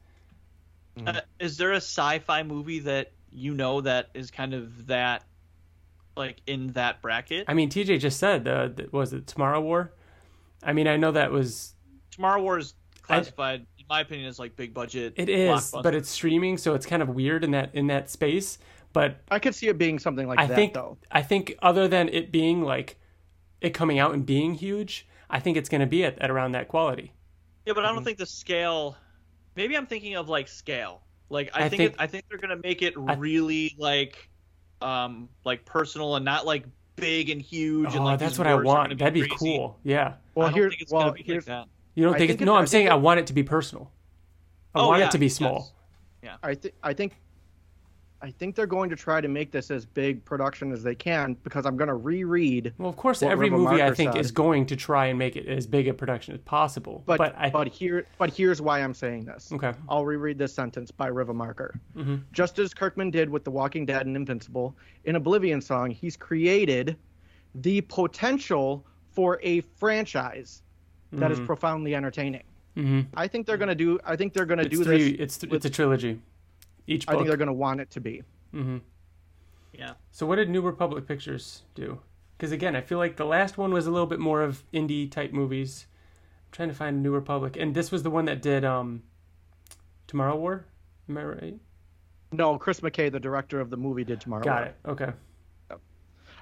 Uh, 1.05 1.21
is 1.39 1.57
there 1.57 1.71
a 1.73 1.77
sci-fi 1.77 2.43
movie 2.43 2.79
that 2.79 3.11
you 3.31 3.53
know 3.53 3.81
that 3.81 4.09
is 4.13 4.31
kind 4.31 4.53
of 4.53 4.87
that, 4.87 5.23
like 6.15 6.41
in 6.47 6.67
that 6.73 7.01
bracket? 7.01 7.45
I 7.47 7.53
mean, 7.53 7.69
TJ 7.69 7.99
just 7.99 8.19
said, 8.19 8.47
uh, 8.47 8.67
that- 8.69 8.91
was 8.93 9.13
it 9.13 9.27
Tomorrow 9.27 9.61
War? 9.61 9.93
I 10.63 10.73
mean, 10.73 10.87
I 10.87 10.97
know 10.97 11.11
that 11.11 11.31
was 11.31 11.73
Tomorrow 12.11 12.41
War 12.41 12.57
is 12.57 12.73
classified, 13.01 13.65
in 13.77 13.85
my 13.89 14.01
opinion, 14.01 14.27
as 14.27 14.39
like 14.39 14.55
big 14.55 14.73
budget. 14.73 15.13
it 15.17 15.29
is, 15.29 15.71
but 15.83 15.93
it's 15.93 16.09
streaming, 16.09 16.57
so 16.57 16.73
it's 16.73 16.85
kind 16.85 17.01
of 17.01 17.09
weird 17.09 17.43
in 17.43 17.51
that 17.51 17.73
in 17.75 17.87
that 17.87 18.09
space. 18.09 18.57
But 18.93 19.21
I 19.29 19.37
could 19.39 19.53
see 19.53 19.67
it 19.67 19.77
being 19.77 19.99
something 19.99 20.27
like 20.27 20.39
I 20.39 20.47
that 20.47 20.55
think 20.55 20.73
though. 20.73 20.97
I 21.11 21.21
think 21.21 21.55
other 21.61 21.87
than 21.87 22.09
it 22.09 22.31
being 22.31 22.63
like 22.63 22.97
it 23.61 23.71
coming 23.71 23.99
out 23.99 24.13
and 24.13 24.25
being 24.25 24.55
huge, 24.55 25.07
I 25.29 25.39
think 25.39 25.57
it's 25.57 25.69
going 25.69 25.81
to 25.81 25.87
be 25.87 26.03
at, 26.03 26.17
at 26.19 26.31
around 26.31 26.53
that 26.53 26.67
quality. 26.67 27.11
yeah, 27.65 27.73
but 27.73 27.83
I 27.83 27.87
Mm-hmm. 27.87 27.95
don't 27.97 28.03
think 28.05 28.17
the 28.17 28.25
scale. 28.25 28.97
Maybe 29.55 29.75
I'm 29.77 29.85
thinking 29.87 30.15
of 30.15 30.29
like 30.29 30.47
scale. 30.47 31.01
Like 31.29 31.49
I, 31.53 31.65
I 31.65 31.69
think, 31.69 31.77
think- 31.81 31.93
it, 31.93 31.95
I 31.99 32.07
think 32.07 32.25
they're 32.29 32.37
gonna 32.39 32.59
make 32.63 32.81
it 32.81 32.93
I- 33.07 33.15
really 33.15 33.75
like, 33.77 34.29
um, 34.81 35.29
like 35.43 35.65
personal 35.65 36.15
and 36.15 36.23
not 36.25 36.45
like 36.45 36.65
big 36.95 37.29
and 37.29 37.41
huge. 37.41 37.89
and 37.89 37.99
oh, 37.99 38.03
like 38.03 38.19
that's 38.19 38.37
what 38.37 38.47
I 38.47 38.55
words 38.55 38.61
are 38.61 38.73
gonna 38.73 38.79
want. 38.89 38.99
That'd 38.99 39.13
be 39.13 39.21
crazy. 39.21 39.35
cool. 39.37 39.77
Yeah. 39.83 40.13
Well, 40.35 40.47
I 40.47 40.49
don't 40.51 40.57
here, 40.59 40.71
it's 40.79 40.91
well, 40.91 41.01
gonna 41.03 41.13
be 41.13 41.23
here's 41.23 41.47
like 41.47 41.65
that. 41.65 41.67
You 41.95 42.03
don't 42.03 42.13
think, 42.13 42.19
think 42.29 42.31
it's 42.31 42.41
it- 42.41 42.45
no? 42.45 42.53
I 42.55 42.59
I'm 42.59 42.63
think 42.63 42.69
saying 42.71 42.87
it- 42.87 42.91
I 42.91 42.95
want 42.95 43.19
it 43.19 43.27
to 43.27 43.33
be 43.33 43.43
personal. 43.43 43.91
I 44.75 44.79
Oh, 44.79 44.87
want 44.87 44.99
yeah, 44.99 45.07
it 45.07 45.11
to 45.11 45.17
be 45.17 45.25
yes. 45.27 45.35
small. 45.35 45.73
I 46.43 46.55
think 46.55 46.73
I 46.83 46.93
think 46.93 47.13
I 48.21 48.31
think 48.31 48.55
they're 48.55 48.65
going 48.65 48.89
to 48.89 48.95
try 48.95 49.21
to 49.21 49.27
make 49.27 49.51
this 49.51 49.69
as 49.69 49.85
big 49.85 50.25
production 50.25 50.71
as 50.71 50.81
they 50.81 50.95
can 50.95 51.35
because 51.43 51.65
I'm 51.67 51.77
going 51.77 51.87
to 51.89 51.93
reread. 51.93 52.73
Well, 52.79 52.89
of 52.89 52.95
course, 52.97 53.21
every 53.21 53.49
River 53.51 53.61
movie 53.61 53.83
I 53.83 53.93
think 53.93 54.13
said. 54.13 54.19
is 54.21 54.31
going 54.31 54.65
to 54.67 54.75
try 54.75 55.05
and 55.07 55.19
make 55.19 55.35
it 55.35 55.45
as 55.47 55.67
big 55.67 55.87
a 55.87 55.93
production 55.93 56.33
as 56.33 56.41
possible. 56.41 57.03
But 57.05 57.19
but 57.19 57.35
I 57.37 57.49
but 57.51 57.67
here 57.67 58.07
but 58.17 58.33
here's 58.33 58.59
why 58.61 58.79
I'm 58.79 58.95
saying 58.95 59.25
this. 59.25 59.51
okay. 59.53 59.73
I'll 59.87 60.05
reread 60.05 60.39
this 60.39 60.51
sentence 60.53 60.89
by 60.89 61.07
Riva 61.07 61.33
Marker. 61.33 61.79
Mhm. 61.95 62.23
Just 62.31 62.57
as 62.57 62.73
Kirkman 62.73 63.11
did 63.11 63.29
with 63.29 63.43
The 63.43 63.51
Walking 63.51 63.85
Dead 63.85 64.07
and 64.07 64.15
Invincible, 64.15 64.75
in 65.05 65.15
Oblivion 65.15 65.61
Song, 65.61 65.91
he's 65.91 66.17
created 66.17 66.97
the 67.53 67.81
potential 67.81 68.83
for 69.11 69.39
a 69.43 69.61
franchise 69.61 70.61
that 71.13 71.31
is 71.31 71.39
profoundly 71.39 71.95
entertaining. 71.95 72.43
hmm 72.75 73.01
I 73.13 73.27
think 73.27 73.45
they're 73.47 73.57
going 73.57 73.69
to 73.69 73.75
do. 73.75 73.99
I 74.05 74.15
think 74.15 74.33
they're 74.33 74.45
going 74.45 74.59
to 74.63 74.67
do 74.69 74.83
three. 74.83 75.15
this. 75.17 75.37
It's 75.37 75.53
it's 75.53 75.65
a 75.65 75.69
trilogy. 75.69 76.19
Each 76.87 77.05
I 77.07 77.13
think 77.13 77.27
they're 77.27 77.37
going 77.37 77.47
to 77.47 77.53
want 77.53 77.81
it 77.81 77.89
to 77.91 78.01
be. 78.01 78.23
hmm 78.51 78.77
Yeah. 79.73 79.93
So 80.11 80.25
what 80.25 80.37
did 80.37 80.49
New 80.49 80.61
Republic 80.61 81.05
Pictures 81.07 81.63
do? 81.75 81.99
Because 82.37 82.51
again, 82.51 82.75
I 82.75 82.81
feel 82.81 82.97
like 82.97 83.17
the 83.17 83.25
last 83.25 83.57
one 83.57 83.73
was 83.73 83.87
a 83.87 83.91
little 83.91 84.07
bit 84.07 84.19
more 84.19 84.41
of 84.41 84.63
indie 84.73 85.09
type 85.11 85.33
movies. 85.33 85.87
I'm 86.47 86.51
trying 86.51 86.69
to 86.69 86.75
find 86.75 87.03
New 87.03 87.11
Republic, 87.11 87.57
and 87.57 87.75
this 87.75 87.91
was 87.91 88.03
the 88.03 88.09
one 88.09 88.25
that 88.25 88.41
did 88.41 88.63
um, 88.63 89.03
Tomorrow 90.07 90.35
War. 90.37 90.65
Am 91.09 91.17
I 91.17 91.23
right? 91.23 91.55
No, 92.31 92.57
Chris 92.57 92.79
McKay, 92.81 93.11
the 93.11 93.19
director 93.19 93.59
of 93.59 93.69
the 93.69 93.77
movie, 93.77 94.03
did 94.03 94.21
tomorrow. 94.21 94.43
War. 94.45 94.53
Got 94.53 94.61
War. 94.61 94.65
it. 94.65 95.03
Okay. 95.03 95.11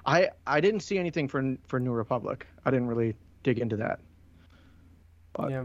I 0.08 0.30
I 0.46 0.60
didn't 0.60 0.80
see 0.80 0.98
anything 0.98 1.26
for 1.26 1.56
for 1.66 1.80
New 1.80 1.92
Republic. 1.92 2.46
I 2.64 2.70
didn't 2.70 2.86
really 2.86 3.16
dig 3.42 3.58
into 3.58 3.76
that. 3.78 3.98
But- 5.32 5.50
Yeah. 5.50 5.64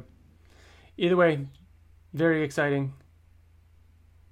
Either 0.97 1.15
way, 1.15 1.45
very 2.13 2.43
exciting. 2.43 2.93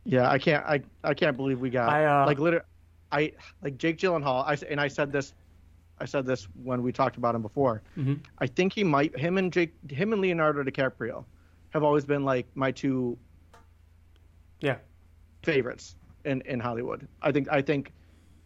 Yeah, 0.06 0.30
I 0.30 0.38
can't 0.40 0.66
I 0.66 0.82
I 1.04 1.14
can't 1.14 1.36
believe 1.38 1.60
we 1.60 1.70
got 1.70 1.90
I, 1.90 2.06
uh, 2.06 2.26
like 2.26 2.40
literally 2.40 2.66
I 3.12 3.32
like 3.62 3.78
Jake 3.78 3.98
Gyllenhaal. 3.98 4.44
I 4.46 4.58
and 4.70 4.80
I 4.80 4.88
said 4.88 5.12
this 5.12 5.34
I 6.00 6.06
said 6.06 6.26
this 6.26 6.48
when 6.64 6.82
we 6.82 6.92
talked 6.92 7.18
about 7.18 7.36
him 7.36 7.42
before. 7.42 7.82
Mhm. 7.98 8.20
I 8.40 8.48
think 8.48 8.74
he 8.74 8.84
might 8.84 9.18
him 9.18 9.38
and 9.38 9.52
Jake 9.52 9.74
him 9.90 10.14
and 10.14 10.22
Leonardo 10.22 10.64
DiCaprio 10.64 11.26
have 11.72 11.84
always 11.84 12.06
been 12.06 12.24
like 12.26 12.48
my 12.56 12.72
two 12.72 13.18
Yeah. 14.62 14.78
favorites 15.44 15.96
in 16.26 16.42
in 16.42 16.60
Hollywood. 16.60 17.08
I 17.22 17.32
think 17.32 17.48
I 17.52 17.62
think 17.62 17.92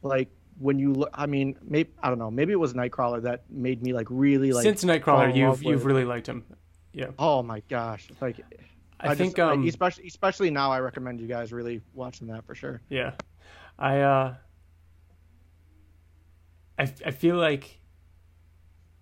like 0.01 0.29
when 0.59 0.77
you 0.79 0.93
look 0.93 1.09
I 1.13 1.25
mean 1.25 1.55
maybe 1.63 1.89
I 2.01 2.09
don't 2.09 2.19
know, 2.19 2.31
maybe 2.31 2.51
it 2.53 2.59
was 2.59 2.73
Nightcrawler 2.73 3.21
that 3.23 3.43
made 3.49 3.81
me 3.83 3.93
like 3.93 4.07
really 4.09 4.51
like 4.51 4.63
Since 4.63 4.83
Nightcrawler, 4.83 5.35
you've 5.35 5.63
you've 5.63 5.85
really 5.85 6.05
liked 6.05 6.27
him. 6.27 6.43
Yeah. 6.93 7.07
Oh 7.17 7.41
my 7.41 7.63
gosh! 7.69 8.07
Like, 8.21 8.39
I, 9.03 9.07
just- 9.09 9.19
think 9.19 9.39
I- 9.39 9.51
um 9.51 9.67
especially 9.67 10.07
especially 10.07 10.49
now, 10.51 10.71
I 10.71 10.79
recommend 10.79 11.19
you 11.19 11.27
guys 11.27 11.51
really 11.53 11.81
watching 11.93 12.27
that 12.27 12.45
for 12.45 12.55
sure. 12.55 12.81
yeah. 12.89 13.11
I 13.77 13.99
uh 14.01 14.35
I 16.79 16.83
I 17.05 17.11
feel 17.11 17.35
like 17.37 17.79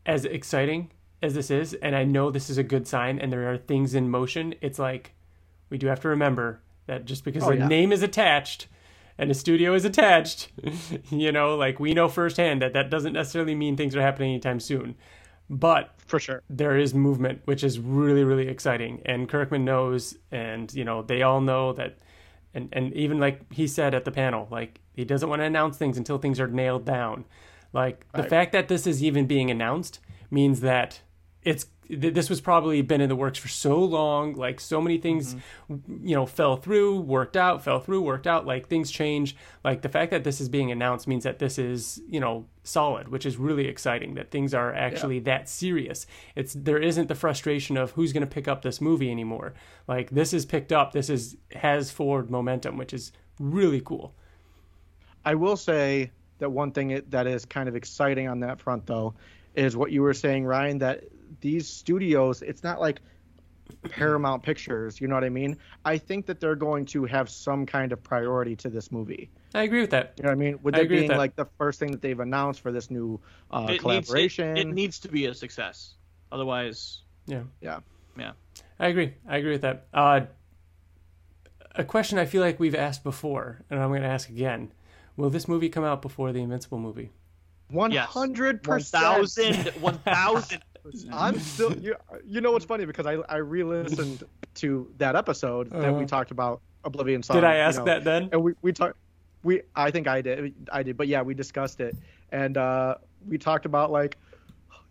as 0.06 0.26
exciting 0.26 0.92
as 1.22 1.34
this 1.36 1.52
is 1.52 1.74
and 1.76 1.96
I 1.96 2.04
know 2.04 2.32
this 2.32 2.50
is 2.50 2.58
a 2.58 2.64
good 2.64 2.88
sign 2.88 3.20
and 3.20 3.32
there 3.32 3.52
are 3.52 3.58
things 3.58 3.94
in 3.94 4.10
motion, 4.10 4.56
it's 4.62 4.80
like 4.80 5.14
we 5.70 5.78
do 5.78 5.88
have 5.88 6.00
to 6.02 6.08
remember 6.10 6.62
that 6.88 7.06
just 7.06 7.24
because 7.24 7.44
Oh, 7.44 7.52
a 7.52 7.56
yeah. 7.58 7.68
name 7.68 7.92
is 7.92 8.02
attached 8.04 8.68
and 9.18 9.30
a 9.30 9.34
studio 9.36 9.74
is 9.76 9.86
attached, 9.86 10.50
you 11.12 11.32
know, 11.32 11.56
like 11.56 11.80
we 11.80 11.94
know 11.94 12.08
firsthand 12.08 12.62
that 12.62 12.74
that 12.74 12.90
doesn't 12.90 13.14
necessarily 13.14 13.54
mean 13.56 13.78
things 13.78 13.96
are 13.96 14.02
happening 14.02 14.32
anytime 14.32 14.60
soon. 14.60 14.96
But 15.52 15.94
For 16.08 16.18
sure. 16.18 16.42
there 16.50 16.78
is 16.78 16.94
movement, 16.94 17.42
which 17.44 17.62
is 17.62 17.78
really, 17.78 18.24
really 18.24 18.48
exciting. 18.48 19.02
And 19.06 19.28
Kirkman 19.28 19.66
knows, 19.66 20.18
and 20.32 20.74
you 20.74 20.86
know, 20.86 21.02
they 21.02 21.22
all 21.24 21.42
know 21.42 21.74
that. 21.74 21.98
And 22.54 22.70
and 22.72 22.94
even 22.94 23.20
like 23.20 23.52
he 23.52 23.68
said 23.68 23.94
at 23.94 24.06
the 24.06 24.12
panel, 24.12 24.48
like 24.50 24.80
he 24.94 25.04
doesn't 25.04 25.28
want 25.28 25.42
to 25.42 25.46
announce 25.46 25.78
things 25.78 25.98
until 25.98 26.18
things 26.18 26.40
are 26.40 26.48
nailed 26.48 26.86
down. 26.86 27.26
Like 27.74 28.06
the 28.14 28.22
Right. 28.22 28.30
fact 28.30 28.52
that 28.54 28.70
this 28.70 28.88
is 28.88 29.04
even 29.04 29.28
being 29.28 29.52
announced 29.52 30.00
means 30.30 30.62
that 30.62 31.02
it's 31.44 31.66
th- 32.00 32.14
this 32.14 32.30
was 32.30 32.42
probably 32.42 32.82
been 32.82 33.02
in 33.02 33.10
the 33.10 33.16
works 33.16 33.38
for 33.38 33.48
so 33.48 33.80
long. 33.80 34.34
Like 34.34 34.60
so 34.60 34.82
many 34.82 34.98
things, 34.98 35.36
mm-hmm. 35.70 36.08
you 36.08 36.16
know, 36.16 36.26
fell 36.26 36.56
through, 36.56 37.02
worked 37.02 37.38
out, 37.38 37.64
fell 37.64 37.80
through, 37.80 38.02
worked 38.02 38.28
out. 38.28 38.46
Like 38.46 38.68
things 38.68 38.90
change. 38.90 39.36
Like 39.64 39.82
the 39.82 39.90
fact 39.90 40.12
that 40.12 40.24
this 40.24 40.42
is 40.42 40.50
being 40.50 40.72
announced 40.72 41.08
means 41.08 41.24
that 41.24 41.40
this 41.40 41.60
is, 41.60 42.02
you 42.08 42.20
know, 42.20 42.46
solid, 42.64 43.10
which 43.10 43.26
is 43.26 43.38
really 43.38 43.68
exciting. 43.68 44.16
That 44.16 44.32
things 44.32 44.54
are 44.54 44.74
actually 44.74 45.20
that 45.20 45.50
serious. 45.50 46.08
It's 46.36 46.54
there 46.54 46.80
isn't 46.80 47.08
the 47.08 47.16
frustration 47.16 47.78
of 47.78 47.92
who's 47.92 48.14
going 48.14 48.26
to 48.26 48.34
pick 48.34 48.48
up 48.48 48.62
this 48.62 48.82
movie 48.82 49.12
anymore. 49.12 49.54
Like 49.88 50.10
this 50.10 50.34
is 50.34 50.46
picked 50.46 50.72
up. 50.72 50.94
This 50.94 51.10
is 51.10 51.38
has 51.54 51.92
forward 51.92 52.32
momentum, 52.32 52.78
which 52.78 52.94
is 52.94 53.12
really 53.40 53.82
cool. 53.82 54.16
I 55.24 55.36
will 55.36 55.58
say 55.58 56.12
that 56.40 56.52
one 56.52 56.72
thing 56.72 57.02
that 57.10 57.28
is 57.28 57.46
kind 57.46 57.70
of 57.70 57.76
exciting 57.76 58.28
on 58.28 58.40
that 58.40 58.60
front, 58.60 58.88
though, 58.88 59.14
is 59.56 59.78
what 59.78 59.92
you 59.92 60.02
were 60.02 60.14
saying, 60.14 60.46
Ryan, 60.46 60.80
that 60.80 61.04
these 61.40 61.68
studios, 61.68 62.42
it's 62.42 62.64
not 62.64 62.80
like 62.82 63.00
Paramount 63.90 64.44
Pictures, 64.44 65.00
you 65.00 65.08
know 65.08 65.16
what 65.16 65.24
I 65.24 65.30
mean? 65.30 65.58
I 65.86 65.98
think 65.98 66.26
that 66.26 66.40
they're 66.40 66.56
going 66.56 66.86
to 66.88 67.06
have 67.06 67.30
some 67.30 67.66
kind 67.66 67.92
of 67.94 68.04
priority 68.04 68.56
to 68.58 68.70
this 68.70 68.92
movie. 68.92 69.30
I 69.54 69.64
agree 69.64 69.82
with 69.82 69.92
that. 69.92 70.14
You 70.18 70.24
know 70.24 70.30
what 70.30 70.34
I 70.34 70.36
mean? 70.40 70.60
With 70.62 70.76
I 70.76 70.80
it 70.80 70.84
agree 70.84 70.96
with 70.98 71.02
being 71.04 71.10
that. 71.12 71.18
like 71.18 71.36
the 71.36 71.46
first 71.58 71.80
thing 71.80 71.92
that 71.92 72.02
they've 72.02 72.20
announced 72.20 72.60
for 72.62 72.72
this 72.72 72.92
new 72.92 73.20
uh, 73.50 73.60
It 73.60 73.62
needs, 73.70 73.76
it, 73.76 73.80
collaboration. 73.80 74.58
it 74.58 74.68
needs 74.68 75.00
to 75.00 75.08
be 75.08 75.26
a 75.28 75.34
success. 75.34 75.96
Otherwise, 76.32 77.02
Yeah. 77.28 77.44
yeah. 77.62 77.80
yeah. 78.18 78.32
I 78.80 78.88
agree. 78.88 79.14
I 79.28 79.38
agree 79.38 79.52
with 79.52 79.62
that. 79.62 79.88
Uh, 79.94 80.22
a 81.76 81.84
question 81.84 82.18
I 82.18 82.26
feel 82.26 82.42
like 82.42 82.60
we've 82.60 82.76
asked 82.76 83.04
before, 83.04 83.64
and 83.70 83.80
I'm 83.80 83.90
going 83.90 84.02
to 84.02 84.08
ask 84.08 84.28
again: 84.30 84.74
Will 85.16 85.30
this 85.30 85.48
movie 85.48 85.70
come 85.70 85.84
out 85.84 86.02
before 86.02 86.32
the 86.34 86.42
Invincible 86.42 86.80
movie? 86.80 87.12
One 87.70 87.92
Yes. 87.92 88.10
hundred 88.10 88.66
One 88.68 88.80
percent. 88.80 89.04
thousand, 89.04 89.56
one 89.82 89.98
thousand. 90.00 90.62
I'm 91.12 91.40
still. 91.40 91.76
You, 91.78 91.96
you 92.26 92.42
know 92.42 92.52
what's 92.52 92.66
funny 92.66 92.86
because 92.86 93.06
I 93.06 93.18
I 93.30 93.38
re-listened 93.38 94.24
to 94.56 94.92
that 94.98 95.16
episode 95.16 95.70
that 95.72 95.90
Uh-huh. 95.90 95.94
we 96.00 96.06
talked 96.06 96.32
about 96.32 96.62
Oblivion 96.84 97.24
Song. 97.24 97.36
Did 97.38 97.44
I 97.44 97.56
you 97.56 97.62
ask 97.62 97.80
know, 97.80 97.86
that 97.86 98.04
then? 98.04 98.30
And 98.32 98.44
we 98.44 98.54
we 98.62 98.74
talked. 98.74 98.98
We 99.44 99.62
I 99.76 99.92
think 99.92 100.08
I 100.08 100.22
did. 100.22 100.54
I 100.72 100.84
did, 100.84 100.98
but 100.98 101.08
yeah, 101.08 101.22
we 101.22 101.34
discussed 101.34 101.80
it, 101.80 101.96
and 102.32 102.58
uh, 102.58 102.96
we 103.28 103.38
talked 103.38 103.66
about 103.66 103.92
like. 103.92 104.18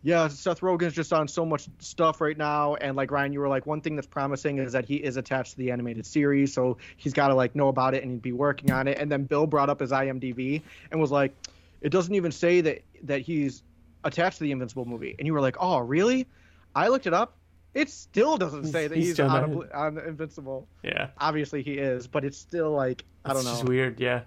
Yeah, 0.02 0.28
Seth 0.28 0.60
Rogen's 0.60 0.94
just 0.94 1.12
on 1.12 1.28
so 1.28 1.44
much 1.44 1.68
stuff 1.78 2.22
right 2.22 2.38
now, 2.38 2.74
and 2.76 2.96
like 2.96 3.10
Ryan, 3.10 3.34
you 3.34 3.40
were 3.40 3.48
like, 3.50 3.66
one 3.66 3.82
thing 3.82 3.96
that's 3.96 4.06
promising 4.06 4.56
is 4.56 4.72
that 4.72 4.86
he 4.86 4.94
is 4.94 5.18
attached 5.18 5.50
to 5.52 5.58
the 5.58 5.70
animated 5.70 6.06
series, 6.06 6.54
so 6.54 6.78
he's 6.96 7.12
got 7.12 7.28
to 7.28 7.34
like 7.34 7.54
know 7.54 7.68
about 7.68 7.92
it 7.92 8.02
and 8.02 8.12
he'd 8.12 8.22
be 8.22 8.32
working 8.32 8.70
on 8.70 8.88
it. 8.88 8.96
And 8.96 9.12
then 9.12 9.24
Bill 9.24 9.46
brought 9.46 9.68
up 9.68 9.78
his 9.80 9.90
IMDb 9.92 10.62
and 10.90 11.02
was 11.02 11.10
like, 11.10 11.34
it 11.82 11.90
doesn't 11.90 12.14
even 12.14 12.32
say 12.32 12.62
that 12.62 12.80
that 13.02 13.20
he's 13.20 13.62
attached 14.04 14.38
to 14.38 14.44
the 14.44 14.52
Invincible 14.52 14.84
movie, 14.84 15.14
and 15.18 15.26
you 15.26 15.32
were 15.32 15.40
like, 15.40 15.56
oh 15.60 15.78
really? 15.78 16.26
I 16.74 16.88
looked 16.88 17.06
it 17.06 17.14
up. 17.14 17.36
It 17.74 17.88
still 17.88 18.36
doesn't 18.36 18.66
say 18.66 18.88
that 18.88 18.96
He's 18.96 19.08
he's, 19.08 19.20
on, 19.20 19.50
Obli- 19.50 19.74
on 19.76 19.98
Invincible. 19.98 20.66
Yeah, 20.82 21.08
Obviously 21.18 21.62
he 21.62 21.72
is, 21.74 22.06
but 22.06 22.24
it's 22.24 22.36
still 22.38 22.72
like 22.72 23.04
I 23.24 23.28
don't 23.30 23.38
it's 23.38 23.46
know. 23.46 23.52
just 23.52 23.64
weird. 23.64 24.00
Yeah, 24.00 24.22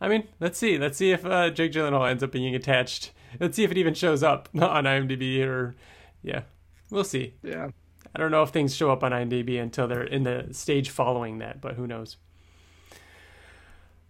I 0.00 0.08
mean, 0.08 0.28
let's 0.40 0.58
see. 0.58 0.78
Let's 0.78 0.96
see 0.96 1.10
if 1.10 1.24
uh, 1.26 1.50
Jake 1.50 1.72
Gyllenhaal 1.72 2.08
ends 2.08 2.22
up 2.22 2.30
being 2.32 2.54
attached. 2.54 3.10
Let's 3.40 3.56
see 3.56 3.64
if 3.64 3.70
it 3.70 3.78
even 3.78 3.94
shows 3.94 4.22
up 4.22 4.48
on 4.54 4.84
IMDb 4.84 5.44
or, 5.44 5.74
yeah, 6.22 6.42
we'll 6.90 7.04
see. 7.04 7.34
Yeah. 7.42 7.70
I 8.14 8.18
don't 8.18 8.30
know 8.30 8.42
if 8.42 8.50
things 8.50 8.74
show 8.74 8.90
up 8.90 9.04
on 9.04 9.12
IMDb 9.12 9.60
until 9.60 9.86
they're 9.86 10.02
in 10.02 10.22
the 10.22 10.48
stage 10.52 10.88
following 10.90 11.38
that, 11.38 11.60
but 11.60 11.74
who 11.74 11.86
knows? 11.86 12.16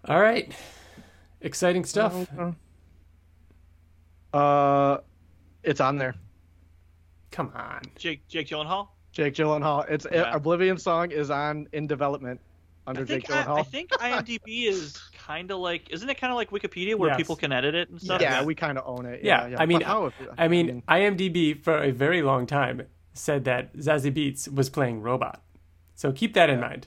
All 0.05 0.21
right, 0.21 0.55
exciting 1.41 1.85
stuff. 1.85 2.29
Uh, 4.33 4.99
it's 5.63 5.81
on 5.81 5.97
there. 5.97 6.15
Come 7.31 7.53
on. 7.55 7.83
Jake 7.97 8.27
Jake 8.29 8.49
Gyllenhaal. 8.49 8.89
Jake 9.13 9.35
Gyllenhaal. 9.35 9.89
It's 9.91 10.07
Yeah. 10.11 10.35
Oblivion 10.35 10.79
song 10.79 11.11
is 11.11 11.31
on 11.31 11.69
in 11.73 11.87
development 11.87 12.41
under 12.87 13.03
I 13.03 13.05
think, 13.05 13.27
Jake 13.27 13.37
I, 13.37 13.43
Gyllenhaal. 13.45 13.59
I 13.59 13.63
think 13.65 13.91
IMDb 13.91 14.67
is 14.67 14.97
kind 15.27 15.51
of 15.51 15.59
like, 15.59 15.91
isn't 15.91 16.09
it 16.09 16.19
kind 16.19 16.31
of 16.31 16.37
like 16.37 16.51
Wikipedia 16.51 16.95
where 16.95 17.11
Yes. 17.11 17.17
people 17.19 17.37
can 17.37 17.53
edit 17.53 17.75
it 17.75 17.91
and 17.91 18.01
stuff? 18.01 18.21
yeah, 18.21 18.43
we 18.45 18.55
kind 18.55 18.79
of 18.79 18.85
own 18.87 19.05
it. 19.07 19.23
Yeah, 19.23 19.49
Yeah, 19.49 19.57
I 19.61 19.67
mean, 19.67 19.81
how 19.83 20.07
if- 20.07 20.15
I 20.39 20.49
mean, 20.49 20.83
IMDb 20.89 21.63
for 21.63 21.83
a 21.83 21.91
very 21.91 22.23
long 22.23 22.47
time 22.47 22.83
said 23.13 23.45
that 23.45 23.75
Zazie 23.77 24.13
Beetz 24.13 24.53
was 24.53 24.71
playing 24.71 25.03
Robot. 25.03 25.43
So 25.95 26.13
keep 26.13 26.35
that 26.35 26.49
in 26.49 26.61
mind. 26.61 26.87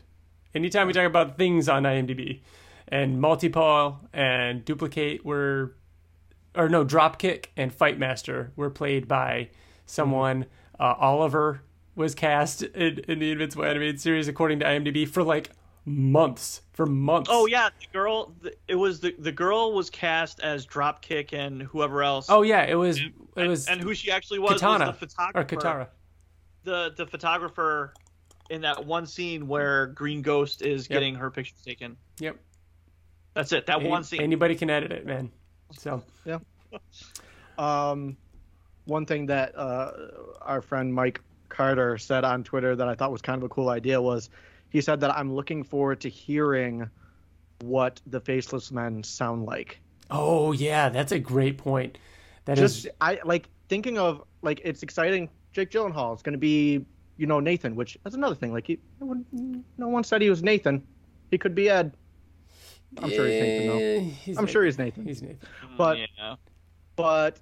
Anytime 0.55 0.87
we 0.87 0.93
talk 0.93 1.05
about 1.05 1.37
things 1.37 1.69
on 1.69 1.83
IMDb, 1.83 2.41
and 2.87 3.21
Multi-Paul 3.21 4.01
and 4.11 4.65
Duplicate 4.65 5.23
were, 5.25 5.75
or 6.55 6.69
no, 6.69 6.85
Dropkick 6.85 7.45
and 7.55 7.75
Fightmaster 7.75 8.51
were 8.55 8.69
played 8.69 9.07
by 9.07 9.49
someone. 9.85 10.45
Uh, 10.79 10.95
Oliver 10.97 11.61
was 11.95 12.15
cast 12.15 12.63
in, 12.63 12.99
in 13.07 13.19
the 13.19 13.31
Invincible 13.31 13.65
animated 13.65 13.99
series, 13.99 14.27
according 14.27 14.59
to 14.59 14.65
IMDb, 14.65 15.07
for 15.07 15.23
like 15.23 15.51
months. 15.85 16.61
For 16.73 16.85
months. 16.85 17.29
Oh 17.31 17.45
yeah, 17.45 17.69
the 17.79 17.87
girl. 17.93 18.33
It 18.67 18.75
was 18.75 18.99
the 18.99 19.15
the 19.19 19.31
girl 19.31 19.73
was 19.73 19.89
cast 19.89 20.39
as 20.39 20.65
Dropkick 20.65 21.33
and 21.33 21.61
whoever 21.61 22.03
else. 22.03 22.27
Oh 22.29 22.41
yeah, 22.41 22.63
it 22.63 22.75
was. 22.75 22.99
It 22.99 23.13
and, 23.37 23.49
was 23.49 23.67
and 23.67 23.81
who 23.81 23.93
she 23.93 24.11
actually 24.11 24.39
was 24.39 24.53
Katana 24.53 24.87
was 24.87 24.99
the 24.99 25.07
photographer. 25.07 25.39
or 25.39 25.57
Katara. 25.57 25.87
The 26.63 26.93
the 26.97 27.05
photographer 27.05 27.93
in 28.49 28.61
that 28.61 28.85
one 28.85 29.05
scene 29.05 29.47
where 29.47 29.87
Green 29.87 30.21
Ghost 30.21 30.61
is 30.61 30.89
Yep. 30.89 30.89
getting 30.89 31.15
her 31.15 31.31
pictures 31.31 31.61
taken. 31.61 31.95
Yep. 32.19 32.37
That's 33.33 33.51
it. 33.53 33.65
That 33.67 33.79
Any- 33.79 33.89
one 33.89 34.03
scene. 34.03 34.21
Anybody 34.21 34.55
can 34.55 34.69
edit 34.69 34.91
it, 34.91 35.05
man. 35.05 35.31
So 35.77 36.03
yeah. 36.25 36.39
Um, 37.57 38.17
one 38.85 39.05
thing 39.05 39.25
that 39.27 39.55
uh, 39.57 39.91
our 40.41 40.61
friend 40.61 40.93
Mike 40.93 41.21
Carter 41.49 41.97
said 41.97 42.23
on 42.23 42.43
Twitter 42.43 42.75
that 42.75 42.87
I 42.87 42.95
thought 42.95 43.11
was 43.11 43.21
kind 43.21 43.37
of 43.37 43.43
a 43.43 43.49
cool 43.49 43.69
idea 43.69 44.01
was 44.01 44.29
he 44.69 44.81
said 44.81 44.99
that 45.01 45.15
I'm 45.15 45.33
looking 45.33 45.63
forward 45.63 46.01
to 46.01 46.09
hearing 46.09 46.89
what 47.61 48.01
the 48.07 48.19
Faceless 48.19 48.71
Men 48.71 49.03
sound 49.03 49.45
like. 49.45 49.79
Oh 50.09 50.51
yeah, 50.53 50.89
that's 50.89 51.11
a 51.11 51.19
great 51.19 51.57
point. 51.57 51.97
That 52.45 52.57
is 52.57 52.83
Just 52.83 52.95
I 52.99 53.19
like 53.23 53.47
thinking 53.69 53.97
of 53.97 54.23
like 54.41 54.61
it's 54.63 54.83
exciting. 54.83 55.29
Jake 55.53 55.69
Gyllenhaal 55.69 56.15
is 56.15 56.21
going 56.21 56.33
to 56.33 56.39
be 56.39 56.85
you 57.17 57.27
know 57.27 57.39
Nathan, 57.39 57.75
which 57.75 57.97
that's 58.03 58.15
another 58.15 58.35
thing. 58.35 58.51
Like 58.51 58.67
he, 58.67 58.79
no 58.99 59.87
one 59.87 60.03
said 60.03 60.21
he 60.21 60.29
was 60.29 60.41
Nathan. 60.41 60.85
He 61.29 61.37
could 61.37 61.53
be 61.53 61.69
Ed. 61.69 61.93
I'm 62.97 63.09
sure 63.09 63.25
he's 63.27 63.41
Nathan 63.41 63.67
though. 63.67 63.99
He's 64.11 64.37
I'm 64.37 64.43
Nathan. 64.45 64.47
sure 64.53 64.65
he's 64.65 64.77
Nathan. 64.77 65.05
He's 65.05 65.21
Nathan. 65.21 65.39
but- 65.77 65.97
yeah. 65.97 66.35
But 66.95 67.39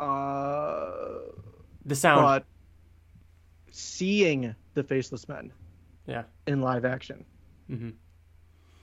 uh, 0.00 1.18
The 1.84 1.94
sound. 1.94 2.22
but 2.22 2.44
seeing 3.70 4.54
the 4.74 4.82
Faceless 4.82 5.28
Men 5.28 5.52
yeah. 6.06 6.24
in 6.46 6.60
live 6.60 6.84
action. 6.84 7.24
hmm 7.68 7.90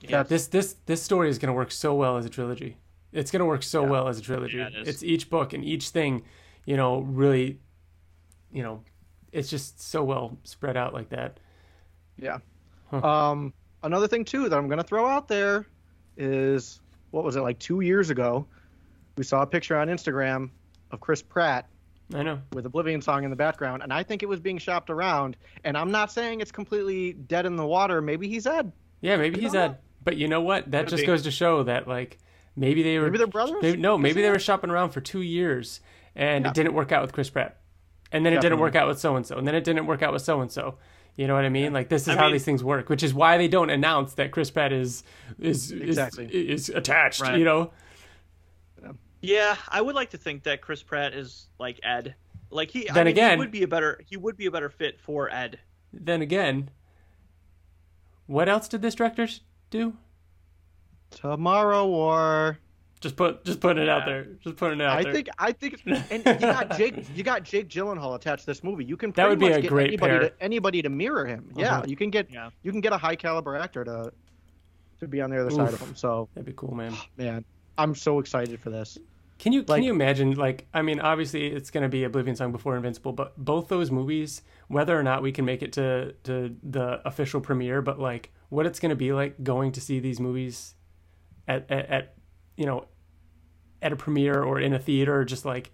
Yeah. 0.00 0.22
This 0.22 0.46
this 0.48 0.76
this 0.86 1.02
story 1.02 1.28
is 1.28 1.38
going 1.38 1.48
to 1.48 1.52
work 1.54 1.72
so 1.72 1.94
well 1.94 2.16
as 2.16 2.24
a 2.26 2.30
trilogy. 2.30 2.76
It's 3.12 3.30
going 3.30 3.40
to 3.40 3.46
work 3.46 3.62
so 3.62 3.82
Yeah. 3.82 3.90
well 3.90 4.08
as 4.08 4.18
a 4.18 4.22
trilogy. 4.22 4.58
Yeah, 4.58 4.68
it 4.68 4.74
is. 4.74 4.88
it's 4.88 5.02
each 5.02 5.30
book 5.30 5.52
and 5.52 5.64
each 5.64 5.90
thing, 5.90 6.22
you 6.64 6.76
know, 6.76 7.00
really, 7.00 7.58
you 8.52 8.62
know, 8.62 8.82
it's 9.32 9.50
just 9.50 9.80
so 9.80 10.02
well 10.04 10.38
spread 10.44 10.76
out 10.76 10.94
like 10.94 11.08
that. 11.10 11.38
Yeah. 12.16 12.38
Huh. 12.90 12.98
Um, 13.02 13.52
another 13.82 14.06
thing 14.08 14.24
too 14.24 14.48
that 14.48 14.56
I'm 14.56 14.68
gonna 14.68 14.82
throw 14.84 15.06
out 15.06 15.26
there 15.28 15.66
is 16.16 16.80
what 17.10 17.24
was 17.24 17.36
it 17.36 17.40
like 17.40 17.58
two 17.58 17.80
years 17.80 18.10
ago? 18.10 18.46
We 19.16 19.24
saw 19.24 19.42
a 19.42 19.46
picture 19.46 19.76
on 19.76 19.88
Instagram 19.88 20.50
of 20.90 21.00
Chris 21.00 21.22
Pratt 21.22 21.68
I 22.12 22.22
know. 22.22 22.40
with 22.52 22.66
Oblivion 22.66 23.00
song 23.00 23.24
in 23.24 23.30
the 23.30 23.36
background, 23.36 23.82
and 23.82 23.92
I 23.92 24.02
think 24.02 24.22
it 24.22 24.26
was 24.26 24.40
being 24.40 24.58
shopped 24.58 24.90
around. 24.90 25.36
And 25.64 25.76
I'm 25.78 25.90
not 25.90 26.10
saying 26.12 26.40
it's 26.40 26.52
completely 26.52 27.12
dead 27.12 27.46
in 27.46 27.56
the 27.56 27.66
water. 27.66 28.00
Maybe 28.02 28.28
he's 28.28 28.46
Ed. 28.46 28.72
Yeah, 29.00 29.16
maybe 29.16 29.40
he's 29.40 29.52
don't 29.52 29.72
Ed. 29.72 29.78
But 30.02 30.16
you 30.16 30.28
know 30.28 30.40
what? 30.42 30.70
That 30.70 30.80
Could 30.84 30.90
just 30.90 31.02
be. 31.02 31.06
goes 31.06 31.22
to 31.22 31.30
show 31.30 31.62
that 31.62 31.88
like 31.88 32.18
maybe 32.56 32.82
they 32.82 32.98
were 32.98 33.06
Maybe 33.06 33.18
they're 33.18 33.26
brothers? 33.26 33.56
Maybe, 33.62 33.78
no, 33.80 33.96
maybe 33.96 34.20
they 34.20 34.26
Yeah. 34.26 34.32
were 34.32 34.38
shopping 34.38 34.70
around 34.70 34.90
for 34.90 35.00
two 35.00 35.22
years 35.22 35.80
and 36.14 36.44
Yeah. 36.44 36.50
it 36.50 36.54
didn't 36.54 36.74
work 36.74 36.92
out 36.92 37.02
with 37.02 37.12
Chris 37.12 37.30
Pratt, 37.30 37.58
and 38.12 38.24
then 38.26 38.32
it 38.32 38.40
didn't 38.40 38.58
work 38.58 38.74
out 38.76 38.86
with 38.86 38.98
so 39.00 39.16
and 39.16 39.26
so, 39.26 39.36
and 39.38 39.46
then 39.48 39.54
it 39.54 39.64
didn't 39.64 39.86
work 39.86 40.02
out 40.02 40.12
with 40.12 40.22
so 40.22 40.40
and 40.40 40.50
so. 40.52 40.76
You 41.16 41.28
know 41.28 41.34
what 41.34 41.44
I 41.44 41.48
mean? 41.48 41.72
Like 41.72 41.88
this 41.88 42.02
is 42.02 42.08
I 42.08 42.14
how 42.16 42.22
mean- 42.24 42.32
these 42.32 42.44
things 42.44 42.64
work, 42.64 42.88
which 42.88 43.02
is 43.02 43.14
why 43.14 43.38
they 43.38 43.48
don't 43.48 43.70
announce 43.70 44.14
that 44.14 44.30
Chris 44.32 44.50
Pratt 44.50 44.72
is 44.72 45.04
is 45.38 45.70
Exactly. 45.70 46.26
is, 46.26 46.68
is 46.68 46.74
attached. 46.74 47.20
Right. 47.20 47.38
You 47.38 47.44
know? 47.44 47.70
Yeah, 49.20 49.56
I 49.68 49.80
would 49.80 49.94
like 49.94 50.10
to 50.10 50.18
think 50.18 50.42
that 50.42 50.60
Chris 50.60 50.82
Pratt 50.82 51.14
is 51.14 51.46
like 51.58 51.80
Ed. 51.82 52.14
Like 52.50 52.70
he, 52.70 52.90
I 52.90 52.94
Then 52.94 53.04
mean, 53.06 53.12
again- 53.14 53.30
he 53.32 53.38
would 53.38 53.50
be 53.52 53.62
a 53.62 53.68
better 53.68 54.00
he 54.06 54.16
would 54.16 54.36
be 54.36 54.46
a 54.46 54.50
better 54.50 54.68
fit 54.68 55.00
for 55.00 55.30
Ed. 55.32 55.58
Then 55.92 56.20
again, 56.20 56.70
what 58.26 58.48
else 58.48 58.68
did 58.68 58.82
this 58.82 58.94
director 58.96 59.28
do? 59.70 59.96
Tomorrow 61.10 61.86
War. 61.86 62.58
Just 63.00 63.16
put 63.16 63.44
just 63.44 63.60
putting 63.60 63.82
it 63.82 63.88
out 63.88 64.06
there. 64.06 64.24
Just 64.42 64.56
putting 64.56 64.80
it 64.80 64.84
out 64.84 64.98
I 64.98 65.02
there. 65.02 65.10
I 65.10 65.14
think 65.14 65.28
I 65.38 65.52
think, 65.52 65.82
and 66.10 66.24
you 66.24 66.40
got 66.40 66.76
Jake. 66.76 67.04
You 67.14 67.22
got 67.22 67.42
Jake 67.44 67.68
Gyllenhaal 67.68 68.14
attached 68.14 68.40
to 68.40 68.46
this 68.46 68.64
movie. 68.64 68.84
You 68.84 68.96
can 68.96 69.10
That 69.12 69.28
would 69.28 69.38
be 69.38 69.48
much 69.50 69.58
a 69.58 69.62
get 69.62 69.68
great 69.68 69.88
anybody 69.88 70.10
pair. 70.12 70.20
to 70.30 70.42
anybody 70.42 70.80
to 70.82 70.88
mirror 70.88 71.26
him. 71.26 71.52
Yeah, 71.54 71.78
Uh-huh. 71.78 71.84
you 71.86 71.96
can 71.96 72.10
get 72.10 72.30
Yeah. 72.30 72.50
you 72.62 72.72
can 72.72 72.80
get 72.80 72.92
a 72.92 72.98
high 72.98 73.16
caliber 73.16 73.56
actor 73.56 73.84
to 73.84 74.12
to 75.00 75.08
be 75.08 75.20
on 75.20 75.28
the 75.30 75.40
other 75.40 75.50
side 75.50 75.74
of 75.74 75.80
him. 75.80 75.94
So 75.94 76.28
That'd 76.34 76.46
be 76.46 76.52
cool, 76.56 76.74
man. 76.74 76.94
man, 77.18 77.44
I'm 77.76 77.94
so 77.94 78.20
excited 78.20 78.58
for 78.60 78.70
this. 78.70 78.96
Can 79.38 79.52
you 79.52 79.64
can 79.64 79.82
you 79.82 79.92
imagine 79.92 80.32
like 80.36 80.66
I 80.72 80.80
mean 80.82 81.00
obviously 81.00 81.48
it's 81.48 81.70
going 81.70 81.82
to 81.82 81.88
be 81.88 82.04
Oblivion 82.04 82.36
Song 82.36 82.52
before 82.52 82.76
Invincible 82.76 83.12
but 83.12 83.36
both 83.36 83.68
those 83.68 83.90
movies 83.90 84.42
whether 84.68 84.98
or 84.98 85.02
not 85.02 85.22
we 85.22 85.32
can 85.32 85.44
make 85.44 85.60
it 85.60 85.72
to 85.74 86.12
to 86.22 86.54
the 86.62 87.06
official 87.06 87.40
premiere 87.40 87.82
but 87.82 87.98
like 87.98 88.32
what 88.48 88.64
it's 88.64 88.78
going 88.78 88.90
to 88.90 88.96
be 88.96 89.12
like 89.12 89.42
going 89.42 89.72
to 89.72 89.80
see 89.80 89.98
these 89.98 90.20
movies 90.20 90.76
at, 91.48 91.68
at 91.68 91.86
at 91.90 92.14
you 92.56 92.66
know 92.66 92.86
at 93.82 93.92
a 93.92 93.96
premiere 93.96 94.42
or 94.42 94.60
in 94.60 94.72
a 94.72 94.78
theater 94.78 95.24
just 95.24 95.44
like 95.44 95.70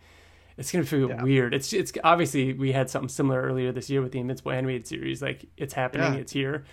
it's 0.57 0.73
going 0.73 0.85
to 0.85 0.89
feel 0.91 1.09
Yeah. 1.09 1.23
weird. 1.23 1.55
It's 1.55 1.73
it's 1.73 1.93
obviously 2.05 2.53
we 2.53 2.73
had 2.73 2.91
something 2.91 3.09
similar 3.09 3.41
earlier 3.41 3.73
this 3.73 3.89
year 3.89 4.03
with 4.03 4.13
the 4.13 4.19
Invincible 4.19 4.53
animated 4.53 4.87
series 4.87 5.23
like 5.23 5.47
it's 5.57 5.73
happening, 5.75 6.15
Yeah. 6.15 6.21
it's 6.21 6.33
here. 6.33 6.65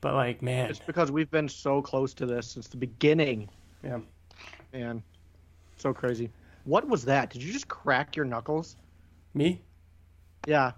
But 0.00 0.14
like 0.14 0.42
man, 0.42 0.70
It's 0.70 0.78
because 0.78 1.10
we've 1.10 1.30
been 1.30 1.48
so 1.48 1.80
close 1.82 2.14
to 2.14 2.26
this 2.26 2.46
since 2.46 2.68
the 2.68 2.76
beginning. 2.76 3.48
yeah. 3.82 3.98
Man, 4.72 5.02
so 5.76 5.92
crazy. 5.94 6.30
What 6.64 6.86
was 6.86 7.04
that? 7.06 7.30
Did 7.30 7.42
you 7.42 7.52
just 7.52 7.68
crack 7.68 8.14
your 8.16 8.24
knuckles? 8.26 8.76
Me? 9.34 9.62
Yeah, 10.46 10.72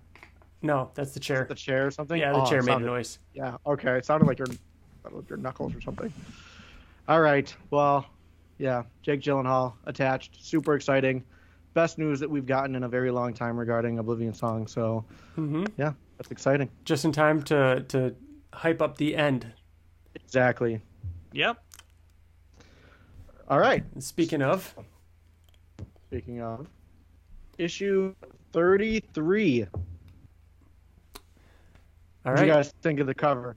No, 0.62 0.90
that's 0.94 1.12
the 1.12 1.20
chair. 1.20 1.44
the 1.48 1.54
chair 1.54 1.86
or 1.86 1.90
something. 1.90 2.18
Yeah, 2.20 2.32
the 2.32 2.42
Oh, 2.42 2.46
chair 2.46 2.62
made 2.62 2.76
a 2.76 2.80
noise. 2.80 3.18
Yeah. 3.34 3.56
Okay. 3.66 3.96
It 3.98 4.04
sounded 4.04 4.26
like 4.26 4.38
your, 4.38 4.46
sounded 4.46 5.16
like 5.16 5.28
your 5.28 5.38
knuckles 5.38 5.74
or 5.74 5.80
something. 5.80 6.12
All 7.08 7.20
right. 7.20 7.54
Well, 7.70 8.06
yeah. 8.58 8.82
Jake 9.02 9.20
Gyllenhaal 9.20 9.74
attached. 9.86 10.44
Super 10.44 10.74
exciting. 10.74 11.24
Best 11.74 11.98
news 11.98 12.18
that 12.20 12.28
we've 12.30 12.46
gotten 12.46 12.74
in 12.74 12.82
a 12.84 12.88
very 12.88 13.10
long 13.10 13.32
time 13.32 13.56
regarding 13.56 13.98
Oblivion 13.98 14.34
Song. 14.34 14.66
So, 14.66 15.04
hmm 15.36 15.64
yeah, 15.76 15.92
that's 16.16 16.30
exciting. 16.30 16.68
just 16.84 17.04
in 17.04 17.12
time 17.12 17.42
to 17.44 17.84
to 17.88 18.14
hype 18.52 18.82
up 18.82 18.96
the 18.96 19.14
end. 19.16 19.46
Exactly. 20.14 20.80
Yep. 21.32 21.62
All 23.48 23.58
right. 23.58 23.84
Speaking 24.00 24.42
of, 24.42 24.74
Speaking 26.08 26.40
of, 26.42 26.66
issue 27.58 28.14
33. 28.52 29.62
All 29.62 29.68
right. 32.24 32.32
What 32.32 32.36
do 32.36 32.46
you 32.46 32.52
guys 32.52 32.72
think 32.82 32.98
of 33.00 33.06
the 33.06 33.14
cover? 33.14 33.56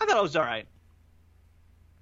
I 0.00 0.06
thought 0.06 0.18
it 0.18 0.22
was 0.22 0.36
all 0.36 0.42
right. 0.44 0.66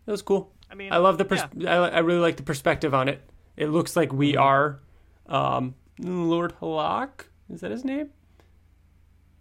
It 0.07 0.11
was 0.11 0.23
cool. 0.23 0.51
I 0.71 0.75
mean, 0.75 0.93
I 0.93 0.99
love 0.99 1.19
the 1.19 1.25
pers- 1.25 1.43
I, 1.67 1.75
I 1.77 1.99
really 2.01 2.21
like 2.21 2.37
the 2.37 2.43
perspective 2.43 2.95
on 2.95 3.09
it. 3.09 3.23
It 3.57 3.69
looks 3.69 3.97
like 3.97 4.13
we 4.13 4.33
Mm-hmm. 4.35 4.43
are 4.43 4.81
um, 5.27 5.75
Lord 5.99 6.55
Halak. 6.61 7.27
Is 7.51 7.61
that 7.63 7.71
his 7.71 7.85
name? 7.85 8.11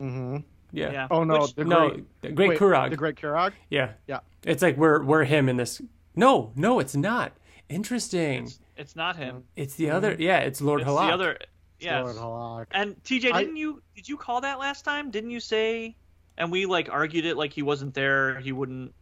Mm-hmm. 0.01 0.37
Yeah. 0.71 0.91
Yeah. 0.91 1.07
Oh 1.11 1.23
no, 1.23 1.41
Which- 1.41 1.55
the 1.55 1.65
no, 1.65 1.89
great, 1.89 2.21
the 2.21 2.31
Great 2.31 2.49
wait, 2.49 2.59
Kurag. 2.59 2.89
The 2.91 2.97
Great 2.97 3.15
Kurag. 3.15 3.53
yeah. 3.69 3.91
Yeah. 4.07 4.19
It's 4.43 4.61
like 4.61 4.77
we're 4.77 5.03
we're 5.03 5.23
him 5.23 5.49
in 5.49 5.57
this. 5.57 5.81
No, 6.15 6.51
no, 6.55 6.79
it's 6.79 6.95
not. 6.95 7.33
Interesting. 7.69 8.51
It's 8.75 8.95
not 8.95 9.15
him. 9.17 9.43
It's 9.55 9.75
the 9.75 9.89
other. 9.89 10.15
Yeah, 10.17 10.39
it's 10.39 10.61
Lord 10.61 10.81
It's 10.81 10.89
Halak. 10.89 11.07
the 11.07 11.13
other. 11.13 11.37
Yes. 11.79 12.03
Lord 12.03 12.15
Halak. 12.15 12.65
And 12.71 13.01
TJ, 13.03 13.31
I- 13.33 13.39
didn't 13.41 13.57
you 13.57 13.81
did 13.95 14.07
you 14.07 14.17
call 14.17 14.41
that 14.41 14.59
last 14.59 14.83
time? 14.85 15.11
Didn't 15.11 15.31
you 15.31 15.39
say? 15.39 15.95
And 16.37 16.51
we 16.51 16.65
like 16.65 16.89
argued 16.91 17.25
it 17.25 17.35
like 17.37 17.51
he 17.53 17.61
wasn't 17.63 17.93
there. 17.93 18.39
He 18.39 18.51
wouldn't. 18.51 18.93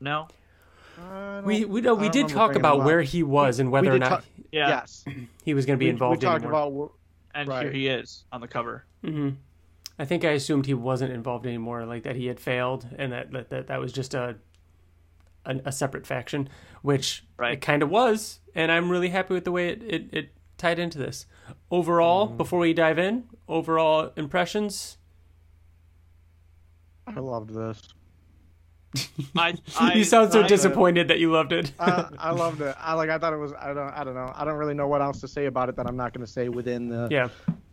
No. 0.00 0.28
I 0.98 1.40
We 1.44 1.64
we 1.64 1.80
no, 1.80 1.96
I 1.96 2.00
we 2.00 2.08
did 2.08 2.28
talk 2.28 2.54
about 2.54 2.84
where 2.84 3.02
he 3.02 3.22
was 3.22 3.58
and 3.60 3.70
whether 3.70 3.92
or 3.92 3.98
not 3.98 4.08
talk- 4.08 4.24
Yeah. 4.52 4.68
Yes. 4.68 5.04
he 5.44 5.54
was 5.54 5.66
going 5.66 5.76
to 5.76 5.80
be 5.80 5.86
We- 5.86 5.90
involved 5.90 6.22
we, 6.22 6.26
talked 6.26 6.44
anymore. 6.44 6.66
about 6.68 6.92
And 7.34 7.48
Right. 7.48 7.62
here 7.64 7.72
he 7.72 7.88
is 7.88 8.24
on 8.32 8.40
the 8.40 8.48
cover. 8.48 8.84
hmm 9.02 9.30
I 9.98 10.04
think 10.04 10.24
I 10.26 10.30
assumed 10.32 10.66
he 10.66 10.74
wasn't 10.74 11.12
involved 11.14 11.46
anymore, 11.46 11.86
like 11.86 12.02
that 12.02 12.16
he 12.16 12.26
had 12.26 12.38
failed, 12.38 12.86
and 12.98 13.12
that 13.12 13.30
that 13.32 13.48
that, 13.50 13.66
that 13.68 13.80
was 13.80 13.92
just 13.92 14.12
a, 14.14 14.36
a 15.46 15.60
a 15.66 15.72
separate 15.72 16.06
faction, 16.06 16.50
which 16.82 17.24
Right. 17.38 17.54
it 17.54 17.60
kind 17.62 17.82
of 17.82 17.88
was, 17.88 18.40
and 18.54 18.70
I'm 18.70 18.90
really 18.90 19.08
happy 19.08 19.32
with 19.32 19.44
the 19.44 19.52
way 19.52 19.68
it 19.70 19.82
it, 19.82 20.08
it 20.12 20.28
tied 20.58 20.78
into 20.78 20.98
this. 20.98 21.24
Overall, 21.70 22.26
Mm-hmm. 22.28 22.36
before 22.36 22.58
we 22.60 22.74
dive 22.74 22.98
in, 22.98 23.24
overall 23.48 24.12
impressions. 24.16 24.98
I 27.06 27.20
loved 27.20 27.54
this. 27.54 27.80
I, 29.36 29.54
I 29.78 29.94
you 29.94 30.04
sound 30.04 30.32
so 30.32 30.42
I- 30.42 30.46
disappointed 30.46 31.08
that 31.08 31.18
you 31.18 31.30
loved 31.32 31.52
it. 31.52 31.72
I, 31.78 32.08
I 32.18 32.30
loved 32.32 32.60
it. 32.60 32.74
I 32.78 32.94
like. 32.94 33.10
I 33.10 33.18
thought 33.18 33.32
it 33.32 33.38
was. 33.38 33.52
I 33.52 33.68
don't. 33.74 33.90
I 33.90 34.04
don't 34.04 34.14
know. 34.14 34.32
I 34.34 34.44
don't 34.44 34.56
really 34.56 34.74
know 34.74 34.88
what 34.88 35.02
else 35.02 35.20
to 35.20 35.28
say 35.28 35.46
about 35.46 35.68
it 35.68 35.76
that 35.76 35.86
I'm 35.86 35.96
not 35.96 36.12
going 36.12 36.24
to 36.24 36.30
say 36.30 36.48
within 36.48 36.88
the. 36.88 37.08
yeah, 37.10 37.28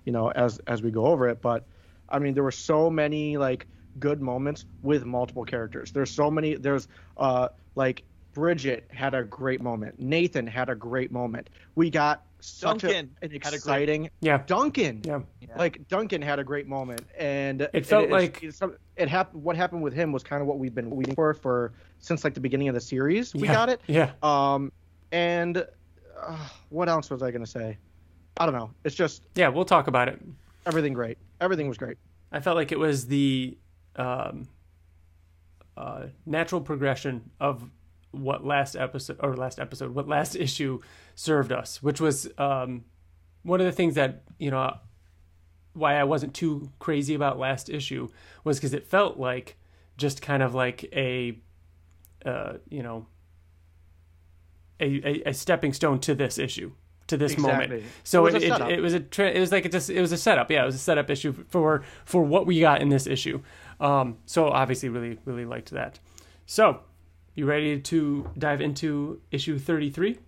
You 0.06 0.12
know, 0.12 0.30
as 0.32 0.60
as 0.68 0.82
we 0.82 0.92
go 0.92 1.06
over 1.08 1.28
it, 1.28 1.42
but 1.42 1.66
I 2.10 2.20
mean, 2.20 2.34
there 2.34 2.44
were 2.44 2.52
so 2.52 2.90
many 2.90 3.38
like 3.38 3.68
good 4.00 4.22
moments 4.22 4.66
with 4.82 5.06
multiple 5.06 5.46
characters. 5.46 5.92
There's 5.92 6.12
so 6.12 6.30
many. 6.32 6.56
There's 6.56 6.88
uh 7.18 7.50
like 7.76 8.04
Bridget 8.34 8.88
had 8.92 9.14
a 9.14 9.24
great 9.24 9.62
moment. 9.62 10.00
Nathan 10.00 10.48
had 10.48 10.70
a 10.70 10.76
great 10.76 11.12
moment. 11.12 11.50
We 11.76 11.90
got 11.90 12.24
such 12.44 12.84
a, 12.84 12.88
Duncan 12.88 13.16
an 13.22 13.30
had 13.32 13.36
a 13.36 13.40
great- 13.40 13.54
exciting 13.54 14.10
yeah, 14.22 14.44
Duncan. 14.46 15.02
yeah. 15.04 15.20
Yeah. 15.42 15.58
Like 15.58 15.88
Duncan 15.88 16.22
had 16.22 16.40
a 16.40 16.44
great 16.44 16.68
moment, 16.68 17.02
and 17.18 17.62
it, 17.74 17.86
felt 17.86 18.06
it's- 18.06 18.12
like- 18.12 18.44
it's 18.44 18.58
some- 18.58 18.76
it 18.96 19.08
happened. 19.10 19.44
What 19.44 19.56
happened 19.56 19.82
with 19.82 19.94
him 19.94 20.12
was 20.12 20.24
kind 20.24 20.42
of 20.42 20.48
what 20.48 20.60
we've 20.60 20.76
been 20.76 20.90
waiting 20.90 21.16
for 21.16 21.34
for 21.34 21.74
since 22.00 22.24
like 22.24 22.34
the 22.34 22.40
beginning 22.42 22.68
of 22.68 22.76
the 22.76 22.82
series. 22.82 23.34
We 23.34 23.48
Yeah. 23.48 23.54
got 23.54 23.70
it. 23.70 23.82
Yeah, 23.88 24.12
Um, 24.22 24.72
and 25.12 25.66
uh, 26.22 26.38
what 26.70 26.90
else 26.90 27.10
was 27.10 27.22
I 27.24 27.32
gonna 27.32 27.46
say? 27.46 27.78
I 28.38 28.46
don't 28.46 28.56
know. 28.56 28.72
It's 28.84 28.96
just 28.96 29.24
yeah. 29.36 29.48
We'll 29.50 29.66
talk 29.66 29.88
about 29.88 30.08
it. 30.10 30.20
everything 30.66 30.94
great. 30.94 31.18
Everything 31.42 31.68
was 31.68 31.78
great. 31.78 31.98
I 32.32 32.40
felt 32.40 32.56
like 32.56 32.72
it 32.72 32.80
was 32.80 33.06
the 33.08 33.58
um, 33.96 34.48
uh, 35.78 36.08
natural 36.26 36.62
progression 36.62 37.30
of 37.40 37.70
what 38.14 38.46
last 38.46 38.76
episode 38.76 39.18
or 39.20 39.36
last 39.36 39.60
episode, 39.60 39.94
what 39.94 40.08
last 40.08 40.36
issue 40.48 40.80
served 41.16 41.52
us, 41.52 41.82
which 41.84 42.00
was 42.00 42.30
um, 42.38 42.86
one 43.42 43.60
of 43.60 43.66
the 43.66 43.72
things 43.72 43.96
that 43.96 44.24
you 44.38 44.52
know 44.52 44.78
why 45.74 45.96
I 45.96 46.04
wasn't 46.04 46.34
too 46.34 46.72
crazy 46.80 47.16
about 47.16 47.40
last 47.40 47.70
issue 47.70 48.08
was 48.44 48.58
because 48.58 48.74
it 48.74 48.88
felt 48.88 49.18
like 49.18 49.58
just 49.98 50.22
kind 50.22 50.44
of 50.44 50.54
like 50.54 50.86
a 50.94 51.38
uh, 52.26 52.54
you 52.70 52.84
know 52.84 53.08
a, 54.80 54.86
a, 54.86 55.30
a 55.30 55.34
stepping 55.34 55.74
stone 55.74 56.00
to 56.02 56.16
this 56.16 56.38
issue 56.38 56.72
to 57.08 57.18
this 57.18 57.38
moment. 57.38 57.84
So 58.04 58.26
It 58.26 58.34
it 58.34 58.34
was 58.34 58.44
a 58.44 58.68
it, 58.68 58.72
it, 58.78 58.82
was 58.82 58.94
a 58.94 59.00
tra- 59.00 59.32
it 59.32 59.40
was 59.40 59.52
like 59.52 59.66
it 59.66 59.72
just 59.72 59.90
it 59.90 60.02
was 60.02 60.12
a 60.12 60.18
setup. 60.18 60.52
Yeah 60.52 60.64
it 60.64 60.66
was 60.68 60.76
a 60.76 60.80
setup 60.80 61.10
issue 61.10 61.34
for 61.50 61.84
for 62.06 62.24
what 62.24 62.46
we 62.46 62.60
got 62.60 62.82
in 62.82 62.90
this 62.90 63.08
issue. 63.08 63.42
Um 63.80 64.18
so 64.26 64.48
obviously 64.50 64.90
really 64.90 65.20
really 65.26 65.46
liked 65.46 65.72
that. 65.72 66.00
So 66.46 66.82
you 67.36 67.46
ready 67.46 67.80
to 67.80 68.30
dive 68.38 68.62
into 68.62 69.22
issue 69.32 69.58
33 69.58 70.20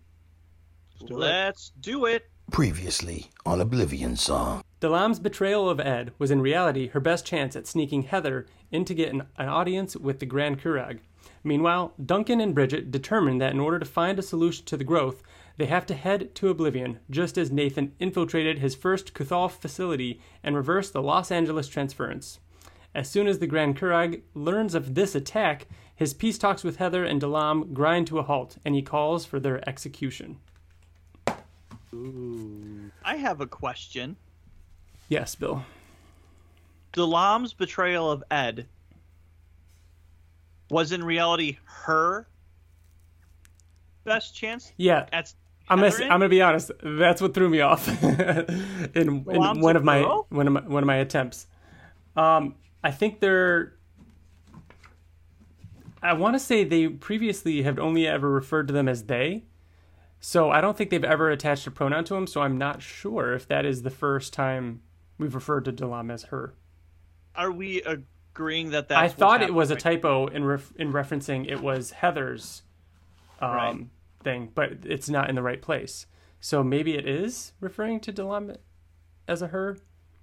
Let's 1.10 1.72
do 1.80 2.06
it. 2.06 2.26
Previously 2.52 3.32
on 3.46 3.60
Oblivion 3.60 4.15
Song. 4.15 4.63
Dalam's 4.80 5.20
betrayal 5.20 5.70
of 5.70 5.80
Ed 5.80 6.13
was 6.18 6.32
in 6.32 6.41
reality 6.41 6.88
her 6.88 7.00
best 7.00 7.26
chance 7.26 7.56
at 7.56 7.68
sneaking 7.68 8.04
Heather 8.04 8.46
in 8.72 8.86
to 8.86 8.94
get 8.94 9.13
an, 9.13 9.24
an 9.38 9.50
audience 9.50 9.96
with 9.96 10.20
the 10.20 10.26
Grand 10.26 10.62
Kurag. 10.62 11.00
Meanwhile, 11.44 11.94
Duncan 12.04 12.39
and 12.39 12.56
Bridget 12.56 12.91
determine 12.91 13.39
that 13.39 13.52
in 13.52 13.60
order 13.60 13.78
to 13.80 13.86
find 13.86 14.18
a 14.18 14.24
solution 14.24 14.65
to 14.65 14.78
the 14.78 14.84
growth, 14.84 15.22
they 15.58 15.65
have 15.65 15.86
to 15.88 15.96
head 15.96 16.34
to 16.36 16.50
Oblivion, 16.50 17.00
just 17.10 17.38
as 17.38 17.52
Nathan 17.52 17.94
infiltrated 18.00 18.60
his 18.60 18.76
first 18.76 19.13
Kuthaal 19.13 19.50
facility 19.50 20.22
and 20.44 20.56
reversed 20.56 20.94
the 20.94 21.02
Los 21.02 21.32
Angeles 21.32 21.68
transference. 21.68 22.39
As 22.94 23.10
soon 23.10 23.28
as 23.28 23.39
the 23.39 23.48
Grand 23.48 23.78
Kurag 23.78 24.22
learns 24.34 24.74
of 24.74 24.96
this 24.96 25.15
attack, 25.15 25.68
his 25.96 26.14
peace 26.14 26.38
talks 26.38 26.64
with 26.64 26.78
Heather 26.78 27.04
and 27.04 27.22
Dalam 27.22 27.74
grind 27.74 28.08
to 28.08 28.20
a 28.20 28.24
halt, 28.24 28.58
and 28.66 28.76
he 28.76 28.82
calls 28.82 29.26
for 29.26 29.40
their 29.40 29.68
execution. 29.68 30.40
I 33.04 33.16
have 33.16 33.40
a 33.40 33.48
question. 33.48 34.18
Yes, 35.08 35.36
Bill. 35.36 35.64
Dalam's 36.94 37.54
betrayal 37.54 38.10
of 38.12 38.24
Ed 38.32 38.68
was 40.70 40.92
in 40.92 41.04
reality 41.04 41.58
her 41.64 42.28
best 44.04 44.36
chance 44.36 44.72
Yeah, 44.78 45.06
at 45.12 45.34
I'm 45.70 45.80
gonna, 45.80 45.92
I'm 46.04 46.10
gonna 46.10 46.30
be 46.30 46.42
honest. 46.42 46.72
That's 46.84 47.22
what 47.22 47.34
threw 47.34 47.50
me 47.50 47.62
off 47.62 47.88
in, 48.04 48.96
in 48.96 49.24
one 49.24 49.76
of 49.76 49.84
my 49.84 50.02
girl? 50.02 50.28
one 50.30 50.48
of 50.48 50.54
my 50.54 50.62
one 50.62 50.84
of 50.84 50.88
my 50.88 50.98
attempts. 50.98 51.48
Um, 52.16 52.56
I 52.84 52.92
think 52.92 53.20
they're. 53.20 53.74
I 56.06 56.13
want 56.13 56.36
to 56.36 56.39
say 56.39 56.63
they 56.63 56.88
previously 56.88 57.63
have 57.63 57.80
only 57.80 58.08
ever 58.08 58.30
referred 58.30 58.68
to 58.68 58.74
them 58.74 58.88
as 58.88 59.06
they, 59.06 59.46
so 60.20 60.52
I 60.52 60.62
don't 60.62 60.78
think 60.78 60.89
they've 60.91 61.04
ever 61.04 61.30
attached 61.30 61.65
a 61.65 61.72
pronoun 61.72 62.04
to 62.06 62.13
them. 62.13 62.28
So 62.28 62.41
I'm 62.41 62.58
not 62.58 62.82
sure 62.82 63.34
if 63.34 63.48
that 63.48 63.65
is 63.65 63.82
the 63.82 63.89
first 63.89 64.32
time 64.32 64.82
we've 65.18 65.34
referred 65.34 65.65
to 65.65 65.74
Dalam 65.74 66.12
as 66.12 66.24
her. 66.26 66.54
Are 67.36 67.52
we 67.52 67.82
agreeing 67.82 68.70
that 68.70 68.89
that? 68.89 68.98
I 68.98 69.08
thought 69.08 69.41
it 69.41 69.54
was 69.54 69.72
a 69.72 69.76
typo 69.76 70.28
in 70.28 70.44
ref- 70.46 70.74
in 70.78 70.94
referencing 70.94 71.50
it 71.50 71.62
was 71.62 71.91
Heather's 71.91 72.62
um, 73.39 73.52
Right. 73.52 73.88
thing, 74.24 74.52
but 74.54 74.72
it's 74.86 75.10
not 75.10 75.30
in 75.30 75.36
the 75.36 75.44
right 75.44 75.62
place. 75.62 76.06
So 76.39 76.63
maybe 76.63 76.96
it 76.96 77.08
is 77.08 77.54
referring 77.60 78.00
to 78.02 78.13
Dalam 78.13 78.56
as 79.28 79.41
a 79.41 79.48
her. 79.48 79.78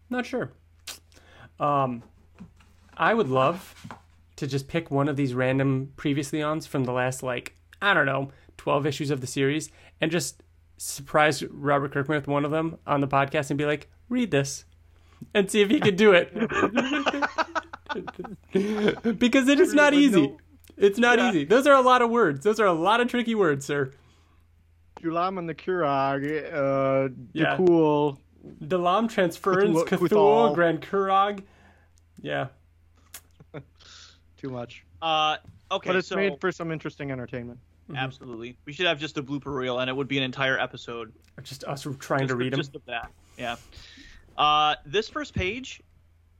Not 0.09 0.27
sure. 0.27 0.53
Um, 1.59 2.03
I 2.97 3.15
would 3.15 3.29
love 3.29 3.75
to 4.43 4.49
just 4.49 4.69
pick 4.69 4.91
one 4.91 5.09
of 5.09 5.17
these 5.17 5.35
random 5.35 5.93
previously 5.97 6.43
ons 6.43 6.67
from 6.67 6.85
the 6.85 6.93
last 6.93 7.23
like 7.23 7.57
I 7.81 7.95
don't 7.95 8.07
know 8.07 8.31
twelve 8.57 8.87
issues 8.87 9.11
of 9.11 9.21
the 9.21 9.27
series 9.27 9.71
and 10.01 10.11
just 10.11 10.43
surprise 10.77 11.45
Robert 11.45 11.93
Kirkman 11.93 12.17
with 12.17 12.27
one 12.27 12.45
of 12.45 12.51
them 12.51 12.79
on 12.87 13.01
the 13.01 13.09
podcast 13.09 13.51
and 13.51 13.59
be 13.59 13.65
like, 13.65 13.89
"Read 14.09 14.31
this," 14.33 14.65
and 15.33 15.49
see 15.51 15.61
if 15.63 15.71
he 15.71 15.79
could 15.79 15.97
do 15.97 16.13
it. 16.13 16.33
because 19.19 19.49
it 19.49 19.61
is 19.61 19.75
not 19.75 19.95
easy. 19.95 20.35
It's 20.77 20.99
not 20.99 21.19
Yeah. 21.19 21.29
easy. 21.31 21.45
Those 21.45 21.67
are 21.67 21.75
a 21.75 21.81
lot 21.83 22.03
of 22.03 22.11
words. 22.11 22.43
Those 22.45 22.59
are 22.59 22.67
a 22.67 22.73
lot 22.73 23.01
of 23.01 23.09
tricky 23.09 23.35
words, 23.35 23.65
sir. 23.65 23.93
Julam 25.01 25.39
and 25.39 25.49
the 25.49 25.55
Kurag, 25.55 26.25
uh, 26.53 27.09
Yeah. 27.33 27.57
Dakul. 27.57 28.19
Dalam 28.61 29.09
transference, 29.09 29.83
Cthulhu-. 29.85 30.55
Grand 30.55 30.83
Kurog. 30.83 31.45
Yeah. 32.21 32.49
Too 34.43 34.51
much. 34.51 34.85
Uh, 35.01 35.37
okay, 35.71 35.91
but 35.91 35.97
it's 35.97 36.09
so 36.09 36.17
made 36.17 36.41
for 36.41 36.51
some 36.51 36.73
interesting 36.73 37.13
entertainment. 37.13 37.61
absolutely, 37.95 38.57
we 38.65 38.73
should 38.73 38.87
have 38.87 38.99
just 38.99 39.17
a 39.17 39.23
blooper 39.23 39.55
reel, 39.55 39.79
and 39.79 39.89
it 39.89 39.93
would 39.95 40.09
be 40.09 40.19
an 40.19 40.25
entire 40.25 40.59
episode 40.59 41.13
just 41.45 41.63
us 41.65 41.87
trying 42.01 42.23
to 42.23 42.27
just, 42.27 42.37
read 42.37 42.53
them. 42.53 42.59
just 42.59 42.75
of 42.75 42.85
that. 42.87 43.13
Yeah. 43.39 43.55
Uh, 44.37 44.75
this 44.85 45.09
first 45.09 45.33
page, 45.33 45.81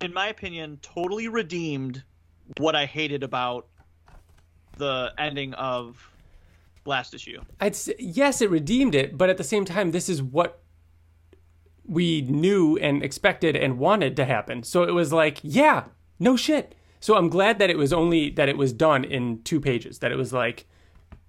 in 0.01 0.13
my 0.13 0.29
opinion, 0.29 0.81
totally 0.83 1.29
redeemed 1.29 2.03
what 2.59 2.75
I 2.75 2.87
hated 2.87 3.23
about 3.23 3.69
the 4.79 5.13
ending 5.17 5.55
of 5.55 6.11
last 6.85 7.15
issue. 7.15 7.41
I'd 7.61 7.77
say, 7.77 7.95
yes, 8.01 8.41
it 8.41 8.51
redeemed 8.51 8.97
it, 8.97 9.17
but 9.17 9.31
at 9.31 9.37
the 9.37 9.45
same 9.45 9.65
time, 9.65 9.93
this 9.93 10.09
is 10.09 10.21
what 10.21 10.61
we 11.87 12.23
knew 12.23 12.77
and 12.79 13.01
expected 13.01 13.55
and 13.55 13.79
wanted 13.79 14.17
to 14.17 14.25
happen. 14.25 14.65
So 14.65 14.83
it 14.83 14.93
was 14.93 15.13
like, 15.13 15.39
yeah, 15.43 15.85
no 16.19 16.37
shit. 16.37 16.75
So 17.03 17.17
I'm 17.17 17.29
glad 17.29 17.59
that 17.59 17.69
it 17.69 17.77
was 17.77 17.93
only 17.93 18.31
that 18.31 18.49
it 18.49 18.57
was 18.57 18.73
done 18.73 19.05
in 19.05 19.43
two 19.43 19.61
pages. 19.61 19.99
That 19.99 20.13
it 20.13 20.17
was 20.17 20.33
like, 20.33 20.67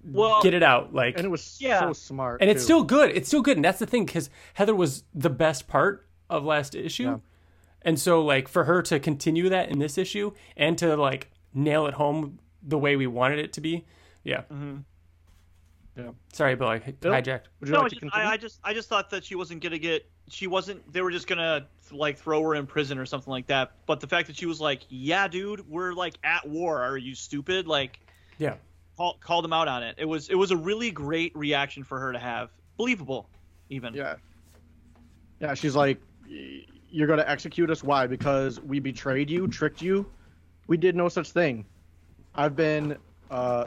Well, 0.04 0.40
get 0.42 0.54
it 0.54 0.62
out, 0.62 0.94
like, 0.94 1.16
And 1.16 1.26
it 1.26 1.30
was 1.30 1.58
Yeah. 1.60 1.80
so 1.80 1.92
smart. 1.92 2.40
and 2.40 2.48
it's 2.50 2.62
still 2.62 2.84
good. 2.84 3.10
It's 3.10 3.26
still 3.28 3.42
good, 3.42 3.56
and 3.58 3.64
that's 3.64 3.80
the 3.80 3.86
thing 3.86 4.06
because 4.06 4.30
Heather 4.54 4.74
was 4.74 5.02
the 5.14 5.30
best 5.30 5.66
part 5.66 6.06
of 6.30 6.44
last 6.44 6.74
issue, 6.74 7.02
Yeah. 7.04 7.16
and 7.82 7.98
so 7.98 8.22
like 8.24 8.46
for 8.48 8.64
her 8.64 8.82
to 8.82 8.98
continue 9.00 9.48
that 9.50 9.68
in 9.70 9.78
this 9.80 9.98
issue 9.98 10.32
and 10.56 10.78
to 10.78 10.96
like 10.96 11.30
nail 11.52 11.86
it 11.86 11.94
home 11.94 12.38
the 12.62 12.78
way 12.78 12.96
we 12.96 13.06
wanted 13.06 13.38
it 13.40 13.52
to 13.54 13.60
be, 13.60 13.84
yeah. 14.22 14.42
Mm-hmm. 14.52 14.76
Yeah. 15.96 16.10
Sorry, 16.32 16.56
Bill, 16.56 16.68
I 16.68 16.78
Bill? 16.78 17.12
hijacked. 17.12 17.44
Would 17.60 17.68
you 17.68 17.72
no, 17.72 17.78
like 17.78 17.84
I 17.84 17.88
just, 17.88 18.00
continue? 18.00 18.26
I, 18.26 18.32
I 18.32 18.36
just, 18.36 18.60
I 18.64 18.74
just 18.74 18.88
thought 18.88 19.10
that 19.10 19.24
she 19.24 19.34
wasn't 19.36 19.62
gonna 19.62 19.78
get. 19.78 20.08
She 20.28 20.46
wasn't. 20.46 20.92
They 20.92 21.02
were 21.02 21.12
just 21.12 21.26
gonna 21.26 21.68
like 21.92 22.18
throw 22.18 22.42
her 22.42 22.54
in 22.56 22.66
prison 22.66 22.98
or 22.98 23.06
something 23.06 23.30
like 23.30 23.46
that. 23.46 23.72
But 23.86 24.00
the 24.00 24.06
fact 24.08 24.26
that 24.26 24.36
she 24.36 24.46
was 24.46 24.60
like, 24.60 24.82
"Yeah, 24.88 25.28
dude, 25.28 25.68
we're 25.68 25.92
like 25.92 26.14
at 26.24 26.48
war. 26.48 26.82
Are 26.82 26.96
you 26.96 27.14
stupid?" 27.14 27.68
Like, 27.68 28.00
Yeah. 28.38 28.54
call, 28.96 29.18
called 29.20 29.44
them 29.44 29.52
out 29.52 29.68
on 29.68 29.82
it. 29.84 29.94
It 29.98 30.06
was, 30.06 30.28
it 30.28 30.34
was 30.34 30.50
a 30.50 30.56
really 30.56 30.90
great 30.90 31.36
reaction 31.36 31.84
for 31.84 32.00
her 32.00 32.12
to 32.12 32.18
have. 32.18 32.50
Believable, 32.76 33.28
even. 33.68 33.94
Yeah. 33.94 34.16
Yeah, 35.40 35.54
she's 35.54 35.76
like, 35.76 36.00
you're 36.26 37.06
going 37.06 37.18
to 37.18 37.28
execute 37.28 37.70
us. 37.70 37.82
Why? 37.82 38.06
Because 38.06 38.60
we 38.60 38.80
betrayed 38.80 39.28
you, 39.30 39.46
tricked 39.48 39.82
you. 39.82 40.10
We 40.66 40.76
did 40.76 40.96
no 40.96 41.08
such 41.08 41.30
thing. 41.30 41.66
I've 42.34 42.56
been, 42.56 42.96
uh, 43.30 43.66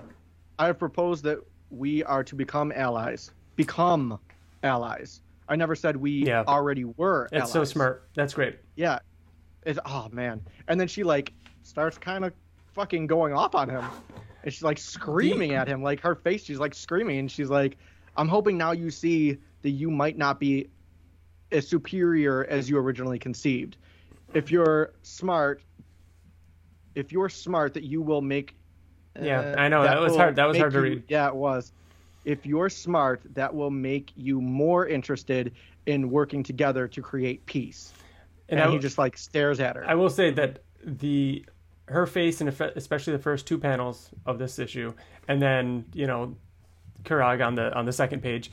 I 0.57 0.67
have 0.67 0.79
proposed 0.79 1.23
that 1.25 1.39
we 1.69 2.03
are 2.03 2.23
to 2.23 2.35
become 2.35 2.71
allies. 2.75 3.31
Become 3.55 4.19
allies. 4.63 5.21
I 5.49 5.55
never 5.55 5.75
said 5.75 5.95
we 5.95 6.25
Yeah. 6.25 6.43
already 6.47 6.83
were 6.85 7.29
That's 7.31 7.51
so 7.51 7.63
smart. 7.63 8.07
That's 8.15 8.33
great. 8.33 8.59
Yeah. 8.75 8.99
It's, 9.65 9.79
oh, 9.85 10.09
man. 10.11 10.41
And 10.67 10.79
then 10.79 10.87
she, 10.87 11.03
like, 11.03 11.33
starts 11.63 11.97
kind 11.97 12.25
of 12.25 12.33
fucking 12.73 13.07
going 13.07 13.33
off 13.33 13.55
on 13.55 13.69
him. 13.69 13.83
And 14.43 14.53
she's, 14.53 14.63
like, 14.63 14.77
screaming 14.77 15.53
at 15.53 15.67
him. 15.67 15.81
Like, 15.81 15.99
her 16.01 16.15
face, 16.15 16.43
she's, 16.43 16.59
like, 16.59 16.73
screaming. 16.73 17.19
And 17.19 17.31
she's 17.31 17.49
like, 17.49 17.77
I'm 18.15 18.27
hoping 18.27 18.57
now 18.57 18.71
you 18.71 18.89
see 18.89 19.37
that 19.61 19.71
you 19.71 19.89
might 19.91 20.17
not 20.17 20.39
be 20.39 20.69
as 21.51 21.67
superior 21.67 22.45
as 22.45 22.69
you 22.69 22.77
originally 22.77 23.19
conceived. 23.19 23.77
If 24.33 24.51
you're 24.51 24.93
smart, 25.01 25.61
if 26.95 27.11
you're 27.11 27.29
smart, 27.29 27.73
that 27.73 27.83
you 27.83 28.01
will 28.01 28.21
make. 28.21 28.55
Yeah, 29.21 29.39
uh, 29.39 29.55
I 29.61 29.67
know, 29.69 29.83
that 29.83 29.99
was 29.99 30.15
hard- 30.15 30.35
that 30.35 30.45
was 30.47 30.57
hard 30.57 30.71
to 30.73 30.77
you- 30.79 30.83
read. 30.83 31.03
Yeah, 31.07 31.27
it 31.27 31.35
was. 31.35 31.71
If 32.25 32.45
you're 32.45 32.69
smart, 32.69 33.21
that 33.35 33.53
will 33.53 33.71
make 33.71 34.11
you 34.15 34.41
more 34.41 34.85
interested 34.87 35.53
in 35.85 36.09
working 36.09 36.43
together 36.43 36.87
to 36.89 37.01
create 37.01 37.45
peace. 37.45 37.93
And, 38.49 38.59
And, 38.59 38.73
he 38.73 38.79
just 38.79 38.97
like 38.97 39.17
stares 39.17 39.59
at 39.59 39.75
her. 39.75 39.85
I 39.87 39.95
will 39.95 40.09
say 40.09 40.31
that 40.31 40.59
the 40.83 41.45
her 41.87 42.05
face 42.05 42.41
and 42.41 42.49
especially 42.49 43.13
the 43.13 43.19
first 43.19 43.47
two 43.47 43.57
panels 43.57 44.09
of 44.25 44.39
this 44.39 44.59
issue, 44.59 44.93
and 45.27 45.41
then 45.41 45.85
you 45.93 46.05
know, 46.07 46.35
Kurag 47.03 47.45
on 47.45 47.55
the 47.55 47.73
on 47.73 47.85
the 47.85 47.93
second 47.93 48.21
page, 48.21 48.51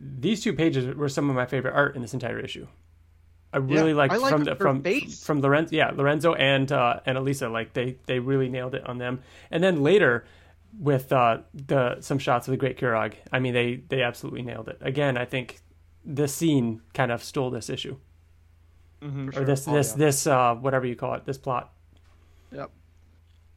these 0.00 0.42
two 0.42 0.54
pages 0.54 0.94
were 0.96 1.08
some 1.08 1.28
of 1.28 1.36
my 1.36 1.44
favorite 1.46 1.74
art 1.74 1.94
in 1.96 2.00
this 2.02 2.14
entire 2.14 2.38
issue. 2.38 2.66
I 3.52 3.58
really 3.58 3.90
Yeah, 3.90 3.96
liked 3.96 4.14
I 4.14 4.16
like 4.18 4.30
from 4.30 4.44
the, 4.44 4.54
from 4.56 4.82
face. 4.82 5.24
from 5.24 5.40
Lorenzo, 5.40 5.74
yeah, 5.74 5.90
Lorenzo 5.94 6.34
and 6.34 6.70
uh, 6.70 7.00
and 7.06 7.18
Elisa, 7.18 7.48
like 7.48 7.72
they 7.72 7.96
they 8.06 8.18
really 8.18 8.48
nailed 8.48 8.74
it 8.74 8.86
on 8.86 8.98
them. 8.98 9.20
And 9.50 9.62
then 9.62 9.82
later 9.82 10.24
with 10.78 11.12
uh, 11.12 11.38
the 11.52 12.00
some 12.00 12.18
shots 12.18 12.46
of 12.46 12.52
the 12.52 12.56
Great 12.58 12.78
Kurag, 12.78 13.14
I 13.32 13.40
mean 13.40 13.52
they 13.54 13.82
they 13.88 14.02
absolutely 14.02 14.42
nailed 14.42 14.68
it. 14.68 14.78
Again, 14.80 15.16
I 15.16 15.24
think 15.24 15.60
the 16.04 16.28
scene 16.28 16.80
kind 16.94 17.10
of 17.12 17.22
stole 17.22 17.50
this 17.50 17.68
issue 17.68 17.96
Mm-hmm. 19.02 19.30
or 19.38 19.44
this 19.44 19.66
Oh, 19.66 19.72
this 19.72 19.92
yeah. 19.92 19.96
this 19.96 20.26
uh, 20.26 20.54
whatever 20.56 20.86
you 20.86 20.94
call 20.94 21.14
it, 21.14 21.24
this 21.24 21.38
plot. 21.38 21.72
Yep. 22.52 22.70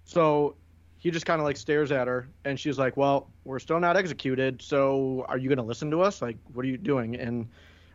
So 0.06 0.56
he 0.98 1.12
just 1.12 1.26
kind 1.26 1.42
of 1.42 1.46
like 1.46 1.58
stares 1.58 1.92
at 1.92 2.08
her, 2.08 2.30
and 2.46 2.58
she's 2.60 2.80
like, 2.80 2.96
"Well, 2.96 3.30
we're 3.44 3.60
still 3.60 3.80
not 3.80 3.98
executed. 3.98 4.62
So 4.62 5.26
are 5.28 5.38
you 5.38 5.50
going 5.50 5.58
to 5.58 5.64
listen 5.64 5.92
to 5.92 6.02
us? 6.02 6.22
Like, 6.22 6.38
what 6.54 6.64
are 6.64 6.70
you 6.70 6.78
doing?" 6.78 7.16
And 7.16 7.50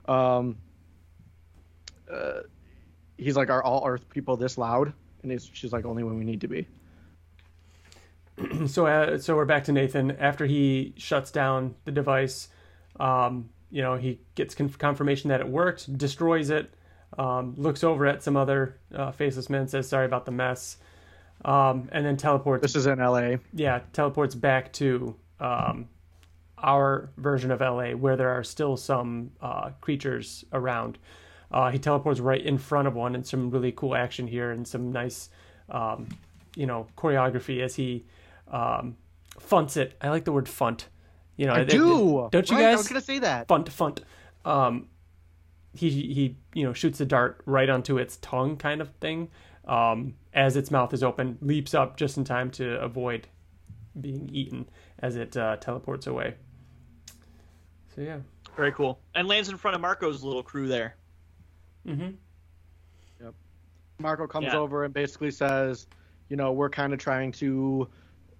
um, 0.06 0.58
uh, 2.12 2.40
he's 3.16 3.36
like, 3.36 3.50
"Are 3.50 3.62
all 3.62 3.86
Earth 3.86 4.08
people 4.08 4.36
this 4.36 4.58
loud?" 4.58 4.92
And 5.22 5.32
he's, 5.32 5.50
she's 5.52 5.72
like, 5.72 5.84
"Only 5.84 6.02
when 6.02 6.18
we 6.18 6.24
need 6.24 6.40
to 6.42 6.48
be." 6.48 6.66
so 8.66 8.86
uh, 8.86 9.18
so 9.18 9.34
we're 9.34 9.44
back 9.44 9.64
to 9.64 9.72
Nathan 9.72 10.12
after 10.12 10.46
he 10.46 10.94
shuts 10.96 11.30
down 11.30 11.74
the 11.84 11.92
device. 11.92 12.48
Um, 12.98 13.50
you 13.70 13.82
know, 13.82 13.96
he 13.96 14.20
gets 14.34 14.54
con- 14.54 14.70
confirmation 14.70 15.28
that 15.28 15.40
it 15.40 15.48
worked, 15.48 15.96
destroys 15.98 16.50
it, 16.50 16.72
um, 17.18 17.54
looks 17.56 17.84
over 17.84 18.06
at 18.06 18.22
some 18.22 18.36
other 18.36 18.78
uh, 18.94 19.12
faceless 19.12 19.50
men, 19.50 19.68
says 19.68 19.88
sorry 19.88 20.06
about 20.06 20.24
the 20.24 20.32
mess, 20.32 20.78
um, 21.44 21.88
and 21.92 22.04
then 22.04 22.16
teleports. 22.16 22.62
This 22.62 22.76
is 22.76 22.86
in 22.86 23.00
L.A. 23.00 23.38
yeah, 23.52 23.80
teleports 23.92 24.34
back 24.34 24.72
to 24.74 25.14
um, 25.40 25.88
our 26.62 27.10
version 27.16 27.50
of 27.50 27.60
LA 27.60 27.90
where 27.90 28.16
there 28.16 28.30
are 28.30 28.44
still 28.44 28.76
some 28.76 29.30
uh, 29.40 29.70
creatures 29.80 30.44
around. 30.52 30.98
Uh, 31.50 31.70
he 31.70 31.78
teleports 31.78 32.20
right 32.20 32.44
in 32.44 32.58
front 32.58 32.86
of 32.88 32.94
one, 32.94 33.14
and 33.14 33.26
some 33.26 33.50
really 33.50 33.72
cool 33.72 33.94
action 33.94 34.26
here, 34.26 34.50
and 34.50 34.66
some 34.68 34.92
nice, 34.92 35.30
um, 35.70 36.08
you 36.56 36.66
know, 36.66 36.86
choreography 36.96 37.60
as 37.62 37.74
he 37.74 38.04
um, 38.50 38.96
funts 39.40 39.76
it. 39.76 39.96
I 40.00 40.10
like 40.10 40.24
the 40.24 40.32
word 40.32 40.46
funt. 40.46 40.84
You 41.36 41.46
know, 41.46 41.52
I 41.54 41.60
it- 41.60 41.68
do. 41.70 42.24
it- 42.26 42.30
don't 42.32 42.50
you 42.50 42.56
Right, 42.56 42.66
I 42.66 42.70
guys? 42.70 42.78
was 42.78 42.88
gonna 42.88 43.00
say 43.00 43.18
that. 43.20 43.48
funt 43.48 43.66
funt. 43.70 44.00
Um, 44.44 44.88
he 45.74 45.88
he 45.90 46.36
you 46.54 46.64
know 46.64 46.72
shoots 46.72 46.98
the 46.98 47.04
dart 47.06 47.40
right 47.46 47.68
onto 47.70 47.98
its 47.98 48.16
tongue, 48.18 48.56
kind 48.56 48.80
of 48.80 48.90
thing. 48.96 49.30
Um, 49.66 50.14
as 50.34 50.56
its 50.56 50.70
mouth 50.70 50.92
is 50.94 51.02
open, 51.02 51.36
leaps 51.42 51.74
up 51.74 51.96
just 51.96 52.16
in 52.16 52.24
time 52.24 52.50
to 52.52 52.80
avoid 52.80 53.26
being 54.00 54.28
eaten 54.32 54.68
as 55.00 55.16
it 55.16 55.36
uh, 55.36 55.56
teleports 55.56 56.06
away. 56.06 56.34
So 57.94 58.00
yeah, 58.02 58.18
Very 58.56 58.72
cool. 58.72 58.98
And 59.14 59.28
lands 59.28 59.48
in 59.48 59.56
front 59.56 59.74
of 59.74 59.80
Marco's 59.80 60.22
little 60.22 60.42
crew 60.42 60.68
there. 60.68 60.94
Mm-hmm. 61.88 62.10
Marco 64.00 64.26
comes 64.28 64.46
Yeah. 64.46 64.58
over 64.58 64.84
and 64.84 64.94
basically 64.94 65.30
says, 65.30 65.86
you 66.28 66.36
know, 66.36 66.52
we're 66.52 66.70
kind 66.70 66.92
of 66.92 66.98
trying 67.00 67.32
to 67.32 67.88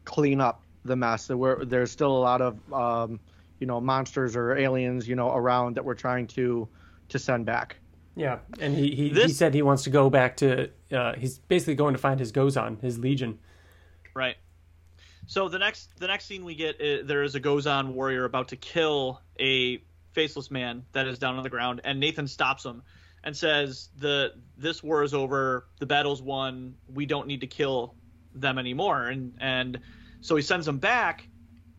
clean 0.04 0.40
up 0.40 0.62
the 0.84 0.94
mess. 0.94 1.26
That 1.26 1.36
we're, 1.36 1.64
there's 1.64 1.90
still 1.90 2.16
a 2.16 2.22
lot 2.22 2.40
of, 2.40 2.72
um, 2.72 3.18
you 3.58 3.66
know, 3.66 3.80
monsters 3.80 4.36
or 4.36 4.56
aliens, 4.56 5.08
you 5.08 5.16
know, 5.16 5.34
around 5.34 5.74
that 5.76 5.84
we're 5.84 5.94
trying 5.94 6.26
to 6.28 6.68
to 7.08 7.18
send 7.18 7.46
back. 7.46 7.76
yeah. 8.14 8.38
And 8.60 8.76
he 8.76 8.94
he, 8.94 9.08
he 9.08 9.28
said 9.30 9.54
he 9.54 9.62
wants 9.62 9.82
to 9.84 9.90
go 9.90 10.10
back 10.10 10.36
to. 10.36 10.70
Uh, 10.92 11.14
he's 11.14 11.38
basically 11.38 11.74
going 11.74 11.94
to 11.94 11.98
find 11.98 12.20
his 12.20 12.30
Gozan, 12.30 12.80
his 12.80 12.98
Legion. 12.98 13.38
Right. 14.14 14.36
So 15.26 15.48
the 15.48 15.58
next 15.58 15.98
the 15.98 16.06
next 16.06 16.26
scene 16.26 16.44
we 16.44 16.54
get 16.54 16.80
is, 16.80 17.06
there 17.06 17.24
is 17.24 17.34
a 17.34 17.40
Gozan 17.40 17.94
warrior 17.94 18.24
about 18.24 18.48
to 18.48 18.56
kill 18.56 19.20
a 19.40 19.82
faceless 20.12 20.50
man 20.50 20.84
that 20.92 21.08
is 21.08 21.18
down 21.18 21.36
on 21.36 21.42
the 21.42 21.50
ground, 21.50 21.80
and 21.82 21.98
Nathan 21.98 22.28
stops 22.28 22.64
him 22.64 22.82
and 23.24 23.36
says 23.36 23.88
the 23.98 24.32
this 24.56 24.82
war 24.82 25.02
is 25.02 25.14
over, 25.14 25.66
the 25.78 25.86
battle's 25.86 26.22
won, 26.22 26.74
we 26.92 27.06
don't 27.06 27.26
need 27.26 27.40
to 27.40 27.46
kill 27.46 27.94
them 28.34 28.58
anymore, 28.58 29.06
and 29.06 29.34
and 29.40 29.80
so 30.20 30.36
he 30.36 30.42
sends 30.42 30.66
them 30.66 30.78
back, 30.78 31.28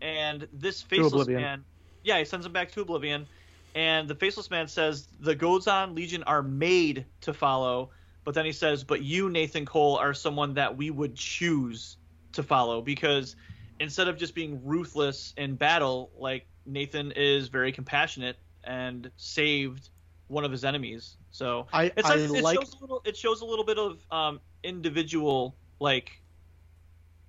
and 0.02 0.48
this 0.54 0.82
faceless 0.82 1.28
man, 1.28 1.64
yeah, 2.04 2.20
he 2.20 2.26
sends 2.26 2.46
them 2.46 2.54
back 2.54 2.72
to 2.72 2.82
Oblivion, 2.82 3.28
and 3.76 4.08
the 4.08 4.16
faceless 4.16 4.50
man 4.50 4.68
says 4.68 5.08
the 5.20 5.36
Gozan 5.36 5.96
Legion 5.96 6.24
are 6.24 6.42
made 6.42 7.06
to 7.22 7.34
follow, 7.34 7.92
but 8.24 8.34
then 8.34 8.46
he 8.46 8.52
says, 8.52 8.84
but 8.84 9.02
you 9.02 9.30
Nathan 9.30 9.66
Cole 9.66 9.98
are 9.98 10.14
someone 10.14 10.54
that 10.56 10.78
we 10.78 10.90
would 10.90 11.16
choose 11.16 11.98
to 12.34 12.44
follow 12.44 12.82
because 12.82 13.36
instead 13.80 14.08
of 14.08 14.18
just 14.18 14.36
being 14.36 14.64
ruthless 14.66 15.34
in 15.38 15.56
battle, 15.56 16.12
like 16.18 16.48
Nathan 16.66 17.12
is 17.12 17.48
very 17.48 17.72
compassionate 17.72 18.38
and 18.64 19.10
saved 19.18 19.90
one 20.28 20.44
of 20.46 20.52
his 20.52 20.64
enemies. 20.64 21.18
So 21.32 21.68
I, 21.72 21.92
it's 21.96 22.10
I 22.10 22.16
it 22.16 22.30
like 22.44 22.58
shows 22.60 22.76
a 22.76 22.82
little 22.82 23.02
it 23.06 23.16
shows 23.18 23.42
a 23.42 23.46
little 23.46 23.66
bit 23.66 23.78
of 23.78 24.00
um, 24.12 24.40
individual 24.64 25.56
like 25.80 26.22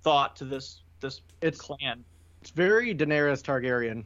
thought 0.01 0.35
to 0.37 0.45
this 0.45 0.81
this 0.99 1.21
It's- 1.41 1.59
clan. 1.59 2.03
it's 2.41 2.49
very 2.51 2.93
Daenerys 2.95 3.41
Targaryen 3.43 4.03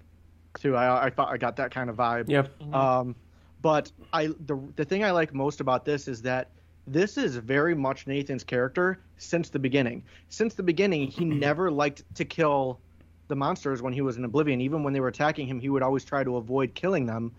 too. 0.60 0.76
I 0.76 1.06
I 1.06 1.10
thought 1.10 1.30
I 1.32 1.38
got 1.38 1.56
that 1.58 1.72
kind 1.72 1.90
of 1.90 1.96
vibe. 1.96 2.30
Yep. 2.30 2.74
Um, 2.74 3.16
but 3.62 3.92
I 4.14 4.28
the 4.46 4.60
the 4.76 4.86
thing 4.86 5.04
I 5.04 5.12
like 5.12 5.34
most 5.34 5.60
about 5.62 5.86
this 5.86 6.08
is 6.08 6.22
that 6.24 6.50
this 6.88 7.18
is 7.18 7.36
very 7.38 7.74
much 7.74 8.06
Nathan's 8.06 8.44
character 8.44 9.00
since 9.18 9.50
the 9.50 9.60
beginning. 9.60 10.04
Since 10.30 10.54
the 10.54 10.64
beginning, 10.64 11.08
he 11.08 11.26
never 11.26 11.72
liked 11.72 12.04
to 12.16 12.26
kill 12.26 12.80
the 13.28 13.36
monsters 13.36 13.82
when 13.82 13.92
he 13.92 14.02
was 14.02 14.18
in 14.18 14.24
Oblivion. 14.26 14.62
Even 14.62 14.84
when 14.84 14.94
they 14.94 15.00
were 15.00 15.08
attacking 15.08 15.48
him, 15.48 15.60
he 15.60 15.70
would 15.70 15.82
always 15.82 16.04
try 16.06 16.24
to 16.24 16.36
avoid 16.38 16.76
killing 16.76 17.08
them. 17.08 17.32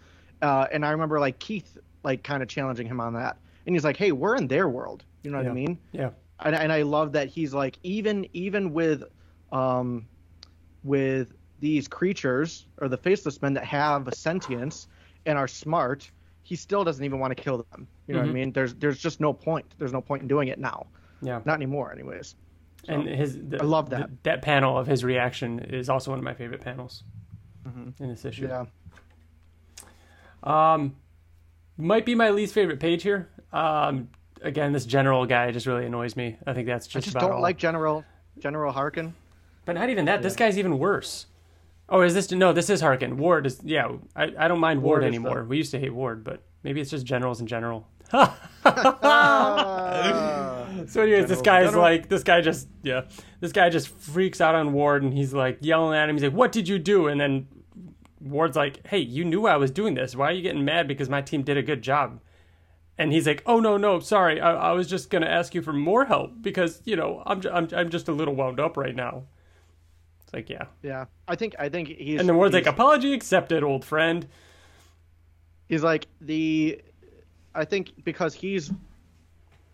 Uh, 0.42 0.66
and 0.72 0.84
I 0.84 0.90
remember 0.90 1.20
like 1.20 1.38
Keith 1.38 1.78
like 2.06 2.22
kind 2.22 2.42
of 2.42 2.48
challenging 2.48 2.86
him 2.86 3.00
on 3.00 3.12
that, 3.14 3.36
and 3.66 3.74
he's 3.74 3.84
like, 3.84 3.96
"Hey, 3.98 4.12
we're 4.12 4.36
in 4.36 4.46
their 4.46 4.68
world." 4.68 5.04
You 5.22 5.30
know 5.32 5.38
what 5.38 5.44
Yeah. 5.44 5.50
I 5.50 5.54
mean? 5.54 5.78
Yeah. 5.92 6.10
and, 6.40 6.54
and 6.54 6.72
I 6.72 6.82
love 6.82 7.12
that 7.12 7.28
he's 7.28 7.52
like 7.52 7.78
even 7.82 8.26
even 8.32 8.72
with 8.72 9.02
um 9.52 10.06
with 10.84 11.32
these 11.60 11.88
creatures 11.88 12.66
or 12.78 12.88
the 12.88 12.96
faceless 12.96 13.42
men 13.42 13.54
that 13.54 13.64
have 13.64 14.06
a 14.08 14.14
sentience 14.14 14.86
and 15.26 15.36
are 15.38 15.48
smart, 15.48 16.08
he 16.42 16.54
still 16.54 16.84
doesn't 16.84 17.04
even 17.04 17.18
want 17.18 17.36
to 17.36 17.42
kill 17.42 17.66
them. 17.72 17.88
You 18.06 18.14
know 18.14 18.20
what 18.20 18.28
I 18.28 18.30
Mhm. 18.30 18.34
mean? 18.34 18.52
There's 18.52 18.74
there's 18.74 18.98
just 18.98 19.18
no 19.20 19.32
point. 19.32 19.66
There's 19.78 19.92
no 19.92 20.00
point 20.00 20.22
in 20.22 20.28
doing 20.28 20.48
it 20.48 20.58
now. 20.60 20.86
Yeah. 21.22 21.40
Not 21.44 21.54
anymore, 21.54 21.92
anyways. 21.92 22.36
and 22.88 23.08
his 23.08 23.36
the, 23.48 23.60
I 23.60 23.64
love 23.64 23.90
the- 23.90 23.96
that. 23.96 24.10
that 24.22 24.42
panel 24.42 24.78
of 24.78 24.86
his 24.86 25.02
reaction 25.02 25.58
is 25.58 25.88
also 25.88 26.12
one 26.12 26.18
of 26.20 26.24
my 26.24 26.34
favorite 26.34 26.60
panels 26.60 27.02
Mm-hmm. 27.66 28.00
in 28.04 28.08
this 28.10 28.24
issue. 28.24 28.46
Yeah. 28.46 28.66
Um, 30.44 30.94
might 31.76 32.04
be 32.06 32.14
my 32.14 32.30
least 32.30 32.54
favorite 32.54 32.80
page 32.80 33.02
here. 33.02 33.28
Um, 33.52 34.08
again, 34.42 34.72
this 34.72 34.84
general 34.86 35.26
guy 35.26 35.50
just 35.52 35.66
really 35.66 35.86
annoys 35.86 36.16
me. 36.16 36.36
I 36.46 36.52
think 36.52 36.66
that's 36.66 36.86
just. 36.86 36.96
I 36.96 36.98
just, 37.00 37.06
just 37.06 37.16
about 37.16 37.26
don't 37.28 37.36
all. 37.36 37.42
like 37.42 37.56
General 37.58 38.04
General 38.38 38.72
Harkin. 38.72 39.14
But 39.64 39.74
not 39.74 39.90
even 39.90 40.04
that. 40.04 40.22
This 40.22 40.36
guy's 40.36 40.58
even 40.58 40.78
worse. 40.78 41.26
Oh, 41.88 42.00
is 42.02 42.14
this 42.14 42.30
no? 42.32 42.52
This 42.52 42.68
is 42.70 42.80
Harkin. 42.80 43.16
Ward 43.16 43.46
is 43.46 43.60
yeah. 43.64 43.88
I, 44.14 44.32
I 44.38 44.48
don't 44.48 44.60
mind 44.60 44.82
Ward, 44.82 45.02
Ward 45.02 45.04
anymore. 45.04 45.40
the- 45.42 45.44
We 45.48 45.56
used 45.56 45.70
to 45.72 45.78
hate 45.80 45.94
Ward, 45.94 46.24
but 46.24 46.42
maybe 46.62 46.80
it's 46.80 46.90
just 46.90 47.04
generals 47.06 47.40
in 47.40 47.46
general. 47.46 47.86
Ah. 49.18 50.66
So, 50.88 51.02
anyways, 51.02 51.26
this 51.28 51.40
General- 51.40 51.42
guy's 51.42 51.64
General- 51.70 51.82
like, 51.82 52.08
this 52.08 52.22
guy 52.22 52.40
just, 52.40 52.68
yeah, 52.82 53.02
this 53.40 53.52
guy 53.52 53.70
just 53.70 53.88
freaks 53.88 54.40
out 54.40 54.54
on 54.54 54.72
Ward, 54.72 55.02
and 55.02 55.12
he's 55.12 55.32
like 55.32 55.58
yelling 55.60 55.96
at 55.98 56.08
him. 56.08 56.16
He's 56.16 56.22
like, 56.24 56.32
"What 56.32 56.52
did 56.52 56.68
you 56.68 56.78
do?" 56.78 57.08
And 57.08 57.20
then 57.20 57.48
Ward's 58.30 58.56
like, 58.56 58.86
"Hey, 58.86 58.98
you 58.98 59.24
knew 59.24 59.46
I 59.46 59.56
was 59.56 59.70
doing 59.70 59.94
this. 59.94 60.14
Why 60.16 60.28
are 60.28 60.32
you 60.32 60.42
getting 60.42 60.64
mad 60.64 60.88
because 60.88 61.08
my 61.08 61.22
team 61.22 61.42
did 61.42 61.56
a 61.56 61.62
good 61.62 61.82
job?" 61.82 62.20
And 62.98 63.12
he's 63.12 63.26
like, 63.26 63.42
"Oh 63.46 63.60
no, 63.60 63.76
no, 63.76 64.00
sorry. 64.00 64.40
I, 64.40 64.70
I 64.70 64.72
was 64.72 64.88
just 64.88 65.10
gonna 65.10 65.26
ask 65.26 65.54
you 65.54 65.62
for 65.62 65.72
more 65.72 66.04
help 66.06 66.32
because 66.40 66.80
you 66.84 66.96
know 66.96 67.22
I'm, 67.26 67.40
j- 67.40 67.50
I'm, 67.50 67.68
I'm 67.74 67.90
just 67.90 68.08
a 68.08 68.12
little 68.12 68.34
wound 68.34 68.58
up 68.60 68.76
right 68.76 68.94
now." 68.94 69.24
It's 70.24 70.32
like, 70.34 70.48
yeah. 70.50 70.64
yeah. 70.82 71.04
I 71.28 71.36
think 71.36 71.54
I 71.58 71.68
think 71.68 71.88
he's 71.88 72.18
And 72.20 72.28
then 72.28 72.36
Ward's 72.36 72.54
like, 72.54 72.66
"Apology 72.66 73.12
accepted, 73.12 73.62
old 73.62 73.84
friend." 73.84 74.26
he's 75.68 75.82
like 75.82 76.06
the 76.20 76.80
I 77.54 77.64
think 77.64 78.04
because 78.04 78.34
he's 78.34 78.70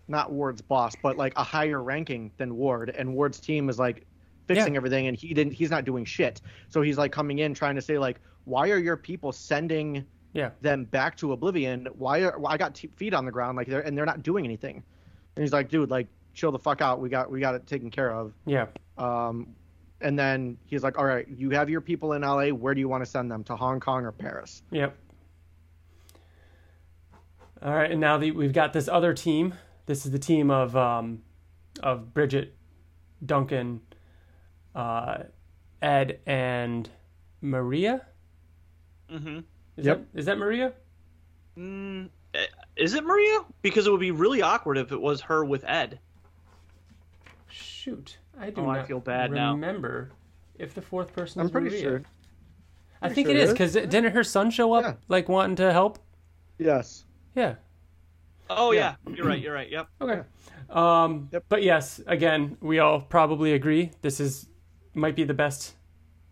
not 0.08 0.32
Ward's 0.32 0.60
boss, 0.62 0.94
but 1.02 1.16
like 1.16 1.32
a 1.36 1.42
higher 1.44 1.82
ranking 1.82 2.32
than 2.36 2.56
Ward, 2.56 2.90
and 2.90 3.14
Ward's 3.14 3.40
team 3.40 3.68
is 3.68 3.78
like 3.78 4.04
fixing 4.46 4.74
Yeah. 4.74 4.76
everything, 4.78 5.06
and 5.06 5.16
he 5.16 5.32
didn't. 5.34 5.52
He's 5.52 5.70
not 5.70 5.84
doing 5.84 6.04
shit. 6.04 6.40
So 6.68 6.82
he's 6.82 6.98
like 6.98 7.12
coming 7.12 7.38
in 7.38 7.54
trying 7.54 7.76
to 7.76 7.82
say 7.82 7.98
like, 7.98 8.20
why 8.44 8.70
are 8.70 8.78
your 8.78 8.96
people 8.96 9.32
sending 9.32 10.04
Yeah. 10.32 10.50
them 10.60 10.84
back 10.84 11.16
to 11.18 11.32
Oblivion? 11.32 11.86
Why 11.96 12.20
are 12.22 12.38
why 12.38 12.52
I 12.52 12.56
got 12.56 12.74
t- 12.74 12.88
feet 12.96 13.14
on 13.14 13.24
the 13.24 13.32
ground 13.32 13.56
like 13.56 13.66
they're 13.68 13.80
and 13.80 13.96
they're 13.96 14.06
not 14.06 14.22
doing 14.22 14.44
anything? 14.44 14.82
And 15.36 15.42
he's 15.42 15.52
like, 15.52 15.68
dude, 15.68 15.90
like 15.90 16.08
chill 16.34 16.52
the 16.52 16.58
fuck 16.58 16.80
out. 16.80 17.00
We 17.00 17.08
got 17.08 17.30
we 17.30 17.40
got 17.40 17.54
it 17.54 17.66
taken 17.66 17.90
care 17.90 18.10
of. 18.12 18.32
Yeah. 18.46 18.66
Um, 18.98 19.54
and 20.00 20.18
then 20.18 20.56
he's 20.66 20.82
like, 20.82 20.98
all 20.98 21.04
right, 21.04 21.26
you 21.28 21.50
have 21.50 21.70
your 21.70 21.80
people 21.80 22.14
in 22.14 22.22
LA. 22.22 22.48
Where 22.48 22.74
do 22.74 22.80
you 22.80 22.88
want 22.88 23.04
to 23.04 23.10
send 23.10 23.30
them 23.30 23.44
to 23.44 23.54
Hong 23.56 23.78
Kong 23.80 24.04
or 24.04 24.12
Paris? 24.12 24.62
Yep. 24.70 24.96
All 27.62 27.72
right, 27.72 27.90
and 27.92 28.00
now 28.00 28.18
the, 28.18 28.32
we've 28.32 28.52
got 28.52 28.72
this 28.72 28.88
other 28.88 29.14
team. 29.14 29.54
This 29.86 30.04
is 30.04 30.10
the 30.10 30.18
team 30.18 30.50
of 30.50 30.74
um, 30.76 31.22
of 31.82 32.12
Bridget, 32.12 32.56
Duncan, 33.24 33.80
uh, 34.74 35.18
Ed, 35.80 36.18
and 36.26 36.90
Maria. 37.40 38.04
Mm-hmm. 39.12 39.38
Is 39.76 39.86
Yep. 39.86 39.98
That, 40.12 40.18
is 40.18 40.26
that 40.26 40.38
Maria? 40.38 40.72
Mm, 41.58 42.08
eh, 42.34 42.46
is 42.76 42.94
it 42.94 43.04
Maria? 43.04 43.40
Because 43.62 43.86
it 43.86 43.90
would 43.90 44.00
be 44.00 44.10
really 44.10 44.42
awkward 44.42 44.78
if 44.78 44.92
it 44.92 45.00
was 45.00 45.20
her 45.22 45.44
with 45.44 45.64
Ed. 45.66 45.98
Shoot, 47.48 48.16
I 48.38 48.50
do 48.50 48.62
Oh, 48.62 48.68
I 48.70 48.82
feel 48.82 49.00
bad 49.00 49.30
now. 49.32 49.52
remember 49.52 50.12
if 50.58 50.74
the 50.74 50.80
fourth 50.82 51.12
person. 51.12 51.40
I'm 51.40 51.46
is 51.46 51.52
pretty 51.52 51.68
Maria. 51.70 51.82
sure. 51.82 52.02
I 53.02 53.08
pretty 53.08 53.14
think 53.14 53.26
sure 53.26 53.36
it 53.36 53.38
it 53.38 53.42
is 53.42 53.48
is. 53.48 53.52
because 53.54 53.72
didn't 53.90 54.12
her 54.14 54.24
son 54.24 54.50
show 54.50 54.72
up 54.72 54.84
Yeah. 54.84 54.94
like 55.08 55.28
wanting 55.28 55.56
to 55.56 55.72
help? 55.72 55.98
Yes. 56.58 57.04
Yeah. 57.34 57.56
Oh 58.48 58.72
Yeah. 58.72 58.94
yeah, 59.06 59.14
you're 59.14 59.26
right. 59.26 59.40
You're 59.40 59.54
right. 59.54 59.70
Yep. 59.70 59.88
Okay. 60.00 60.22
Um, 60.70 61.28
Yep. 61.32 61.44
But 61.50 61.62
yes, 61.62 62.00
again, 62.06 62.56
we 62.62 62.78
all 62.78 63.00
probably 63.02 63.52
agree 63.52 63.90
this 64.00 64.20
is 64.20 64.48
might 64.94 65.16
be 65.16 65.24
the 65.24 65.34
best, 65.34 65.74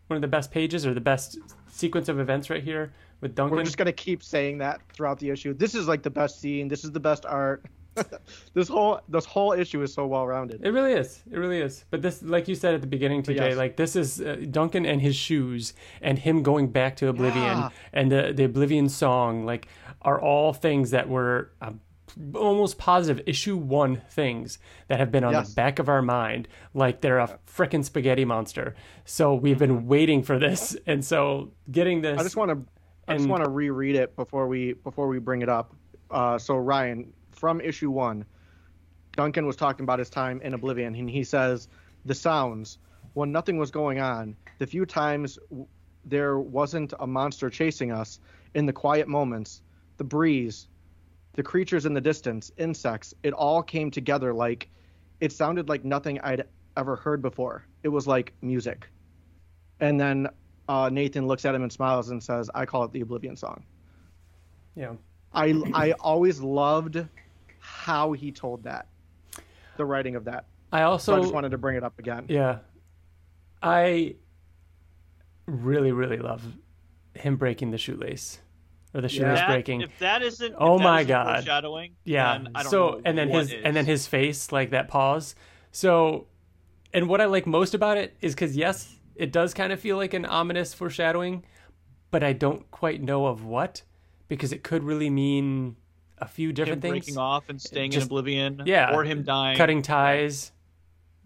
one 0.06 0.16
of 0.16 0.22
the 0.22 0.28
best 0.28 0.50
pages 0.50 0.86
or 0.86 0.94
the 0.94 1.00
best 1.00 1.38
sequence 1.70 2.08
of 2.08 2.18
events 2.20 2.50
right 2.50 2.62
here 2.62 2.92
with 3.20 3.34
Duncan. 3.34 3.56
We're 3.56 3.64
just 3.64 3.76
gonna 3.76 3.92
keep 3.92 4.22
saying 4.22 4.58
that 4.58 4.80
throughout 4.92 5.18
the 5.18 5.30
issue. 5.30 5.54
This 5.54 5.74
is 5.74 5.88
like 5.88 6.02
the 6.02 6.10
best 6.10 6.40
scene. 6.40 6.68
This 6.68 6.84
is 6.84 6.92
the 6.92 7.00
best 7.00 7.26
art. 7.26 7.64
this 8.54 8.68
whole 8.68 9.00
this 9.08 9.24
whole 9.24 9.52
issue 9.52 9.82
is 9.82 9.92
so 9.92 10.06
well 10.06 10.26
rounded. 10.26 10.64
It 10.64 10.70
really 10.70 10.92
is. 10.92 11.22
It 11.30 11.36
really 11.36 11.60
is. 11.60 11.84
But 11.90 12.02
this, 12.02 12.22
like 12.22 12.48
you 12.48 12.54
said 12.54 12.74
at 12.74 12.80
the 12.80 12.86
beginning, 12.86 13.22
TJ, 13.22 13.34
yes. 13.36 13.56
like 13.56 13.76
this 13.76 13.96
is 13.96 14.20
uh, 14.20 14.36
Duncan 14.50 14.86
and 14.86 15.00
his 15.00 15.16
shoes 15.16 15.74
and 16.00 16.18
him 16.18 16.42
going 16.42 16.68
back 16.68 16.96
to 16.96 17.08
Oblivion 17.08 17.44
Yeah. 17.44 17.68
and 17.92 18.10
the 18.10 18.32
the 18.34 18.44
Oblivion 18.44 18.88
song, 18.88 19.44
like, 19.44 19.66
are 20.02 20.20
all 20.20 20.52
things 20.52 20.90
that 20.90 21.08
were 21.08 21.50
um, 21.60 21.80
almost 22.34 22.78
positive 22.78 23.22
issue 23.26 23.56
one 23.56 24.02
things 24.10 24.58
that 24.88 24.98
have 24.98 25.10
been 25.10 25.24
on 25.24 25.32
Yes. 25.32 25.50
the 25.50 25.54
back 25.54 25.78
of 25.78 25.88
our 25.88 26.02
mind, 26.02 26.48
like 26.74 27.00
they're 27.00 27.18
a 27.18 27.38
frickin' 27.46 27.84
spaghetti 27.84 28.24
monster. 28.24 28.74
So 29.04 29.34
we've 29.34 29.58
been 29.58 29.86
waiting 29.86 30.22
for 30.22 30.38
this, 30.38 30.76
and 30.86 31.04
so 31.04 31.52
getting 31.70 32.00
this. 32.00 32.12
Mm-hmm. 32.12 32.20
I 32.20 32.22
just 32.22 32.36
want 32.36 32.50
to 32.50 32.64
I 33.08 33.16
just 33.16 33.28
want 33.28 33.44
to 33.44 33.50
reread 33.50 33.96
it 33.96 34.14
before 34.16 34.46
we 34.46 34.74
before 34.74 35.08
we 35.08 35.18
bring 35.18 35.42
it 35.42 35.48
up. 35.48 35.74
Uh, 36.10 36.38
so 36.38 36.56
Ryan, 36.56 37.12
from 37.32 37.60
issue 37.60 37.90
one, 37.90 38.24
Duncan 39.16 39.46
was 39.46 39.56
talking 39.56 39.84
about 39.84 39.98
his 39.98 40.10
time 40.10 40.40
in 40.42 40.54
Oblivion, 40.54 40.94
and 40.94 41.10
he 41.10 41.24
says 41.24 41.68
the 42.04 42.14
sounds 42.14 42.78
when 43.14 43.32
nothing 43.32 43.58
was 43.58 43.70
going 43.70 44.00
on, 44.00 44.36
the 44.58 44.66
few 44.66 44.86
times 44.86 45.38
there 46.04 46.38
wasn't 46.38 46.94
a 47.00 47.06
monster 47.06 47.50
chasing 47.50 47.90
us, 47.92 48.20
in 48.54 48.66
the 48.66 48.72
quiet 48.72 49.08
moments, 49.08 49.62
the 49.96 50.04
breeze, 50.04 50.68
the 51.34 51.42
creatures 51.42 51.86
in 51.86 51.94
the 51.94 52.00
distance, 52.00 52.50
insects, 52.56 53.14
it 53.22 53.32
all 53.32 53.62
came 53.62 53.90
together 53.90 54.34
like 54.34 54.68
it 55.20 55.32
sounded 55.32 55.68
like 55.68 55.84
nothing 55.84 56.20
I'd 56.20 56.44
ever 56.76 56.96
heard 56.96 57.22
before. 57.22 57.64
It 57.82 57.88
was 57.88 58.06
like 58.06 58.32
music. 58.40 58.88
And 59.80 60.00
then 60.00 60.28
uh, 60.68 60.88
Nathan 60.90 61.26
looks 61.26 61.44
at 61.44 61.54
him 61.54 61.62
and 61.62 61.72
smiles 61.72 62.10
and 62.10 62.22
says, 62.22 62.50
"I 62.54 62.66
call 62.66 62.84
it 62.84 62.92
the 62.92 63.00
Oblivion 63.00 63.36
song." 63.36 63.64
yeah. 64.76 64.94
I 65.32 65.62
I 65.74 65.92
always 65.92 66.40
loved 66.40 67.04
how 67.60 68.12
he 68.12 68.32
told 68.32 68.64
that, 68.64 68.86
the 69.76 69.84
writing 69.84 70.16
of 70.16 70.24
that. 70.24 70.46
I 70.72 70.82
also 70.82 71.12
So 71.12 71.18
I 71.18 71.20
just 71.20 71.34
wanted 71.34 71.50
to 71.50 71.58
bring 71.58 71.76
it 71.76 71.84
up 71.84 71.98
again. 71.98 72.26
Yeah. 72.28 72.58
I 73.62 74.16
really, 75.46 75.92
really 75.92 76.16
love 76.16 76.44
him 77.14 77.36
breaking 77.36 77.70
the 77.70 77.78
shoelace. 77.78 78.40
Or 78.92 79.00
the 79.00 79.08
shoelace 79.08 79.38
That- 79.38 79.48
breaking. 79.48 79.82
If 79.82 79.98
that 80.00 80.22
isn't, 80.22 80.54
Oh 80.58 80.76
that 80.78 80.82
my 80.84 81.00
isn't 81.00 81.08
God. 81.08 81.36
foreshadowing. 81.36 81.92
yeah. 82.04 82.38
then 82.38 82.48
I 82.54 82.62
don't 82.64 82.70
so 82.70 82.88
know 82.90 83.00
and 83.04 83.16
then 83.16 83.28
his 83.30 83.52
is. 83.52 83.60
and 83.64 83.76
then 83.76 83.86
his 83.86 84.06
face, 84.08 84.50
like 84.50 84.70
that 84.70 84.88
pause. 84.88 85.34
So 85.70 86.26
and 86.92 87.08
what 87.08 87.20
I 87.20 87.26
like 87.26 87.46
most 87.46 87.74
about 87.74 87.98
it 87.98 88.16
is 88.20 88.34
because 88.34 88.56
yes, 88.56 88.92
it 89.14 89.30
does 89.32 89.54
kind 89.54 89.72
of 89.72 89.78
feel 89.78 89.96
like 89.96 90.12
an 90.14 90.24
ominous 90.26 90.74
foreshadowing, 90.74 91.44
but 92.10 92.24
I 92.24 92.32
don't 92.32 92.68
quite 92.72 93.00
know 93.02 93.26
of 93.26 93.44
what. 93.44 93.82
Because 94.26 94.52
it 94.52 94.62
could 94.62 94.82
really 94.84 95.10
mean 95.10 95.76
a 96.18 96.26
few 96.28 96.48
him 96.50 96.54
different 96.54 96.82
things. 96.82 96.92
breaking 96.92 97.18
off 97.18 97.48
and 97.48 97.60
staying 97.60 97.90
Just- 97.92 98.06
in 98.06 98.08
oblivion. 98.08 98.62
yeah, 98.64 98.94
Or 98.94 99.04
him 99.04 99.22
dying. 99.24 99.56
cutting 99.56 99.82
ties. 99.82 100.52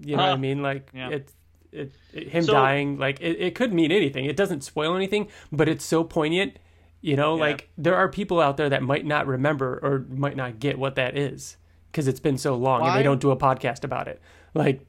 You 0.00 0.16
know 0.16 0.22
what 0.22 0.32
I 0.32 0.36
mean? 0.36 0.62
Like 0.62 0.90
Yeah. 0.94 1.08
it, 1.10 1.32
it, 1.72 1.92
it, 2.12 2.28
him 2.28 2.44
So- 2.44 2.52
dying. 2.52 2.98
Like 2.98 3.20
it, 3.20 3.40
it 3.40 3.54
could 3.54 3.72
mean 3.72 3.90
anything. 3.92 4.24
It 4.26 4.36
doesn't 4.36 4.64
spoil 4.64 4.94
anything, 4.96 5.28
but 5.52 5.68
it's 5.68 5.84
so 5.84 6.04
poignant. 6.04 6.58
You 7.04 7.16
know, 7.16 7.36
Yeah. 7.36 7.42
like 7.42 7.68
there 7.76 7.94
are 7.96 8.08
people 8.08 8.40
out 8.40 8.56
there 8.56 8.70
that 8.70 8.82
might 8.82 9.04
not 9.04 9.26
remember 9.26 9.78
or 9.82 10.06
might 10.08 10.36
not 10.36 10.58
get 10.58 10.78
what 10.78 10.94
that 10.94 11.18
is 11.18 11.58
because 11.92 12.08
it's 12.08 12.18
been 12.18 12.38
so 12.38 12.54
long 12.54 12.86
and 12.86 12.96
they 12.96 13.02
don't 13.02 13.20
do 13.20 13.30
a 13.30 13.36
podcast 13.36 13.84
about 13.84 14.08
it. 14.08 14.22
Like, 14.54 14.80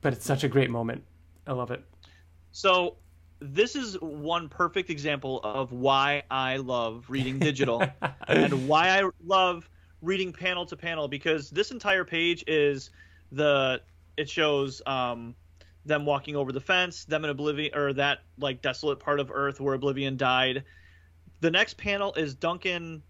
but 0.00 0.14
it's 0.14 0.24
such 0.24 0.42
a 0.42 0.48
great 0.48 0.70
moment. 0.70 1.04
I 1.46 1.52
love 1.52 1.70
it. 1.70 1.84
So 2.50 2.96
this 3.40 3.76
is 3.76 4.00
one 4.00 4.48
perfect 4.48 4.88
example 4.88 5.40
of 5.44 5.70
why 5.70 6.22
I 6.30 6.56
love 6.56 7.04
reading 7.10 7.38
digital 7.38 7.86
and 8.28 8.66
why 8.66 8.98
I 8.98 9.10
love 9.22 9.68
reading 10.00 10.32
panel 10.32 10.64
to 10.64 10.76
panel 10.78 11.08
because 11.08 11.50
this 11.50 11.72
entire 11.72 12.06
page 12.06 12.42
is 12.46 12.88
the 13.32 13.82
it 14.16 14.30
shows 14.30 14.80
um 14.86 15.34
them 15.88 16.06
walking 16.06 16.36
over 16.36 16.52
the 16.52 16.60
fence, 16.60 17.04
them 17.06 17.24
in 17.24 17.30
oblivion 17.30 17.74
or 17.74 17.92
that 17.94 18.20
like 18.38 18.62
desolate 18.62 19.00
part 19.00 19.18
of 19.20 19.30
Earth 19.32 19.60
where 19.60 19.74
Oblivion 19.74 20.16
died. 20.16 20.64
The 21.40 21.50
next 21.50 21.76
panel 21.78 22.14
is 22.14 22.34
Duncan 22.34 23.02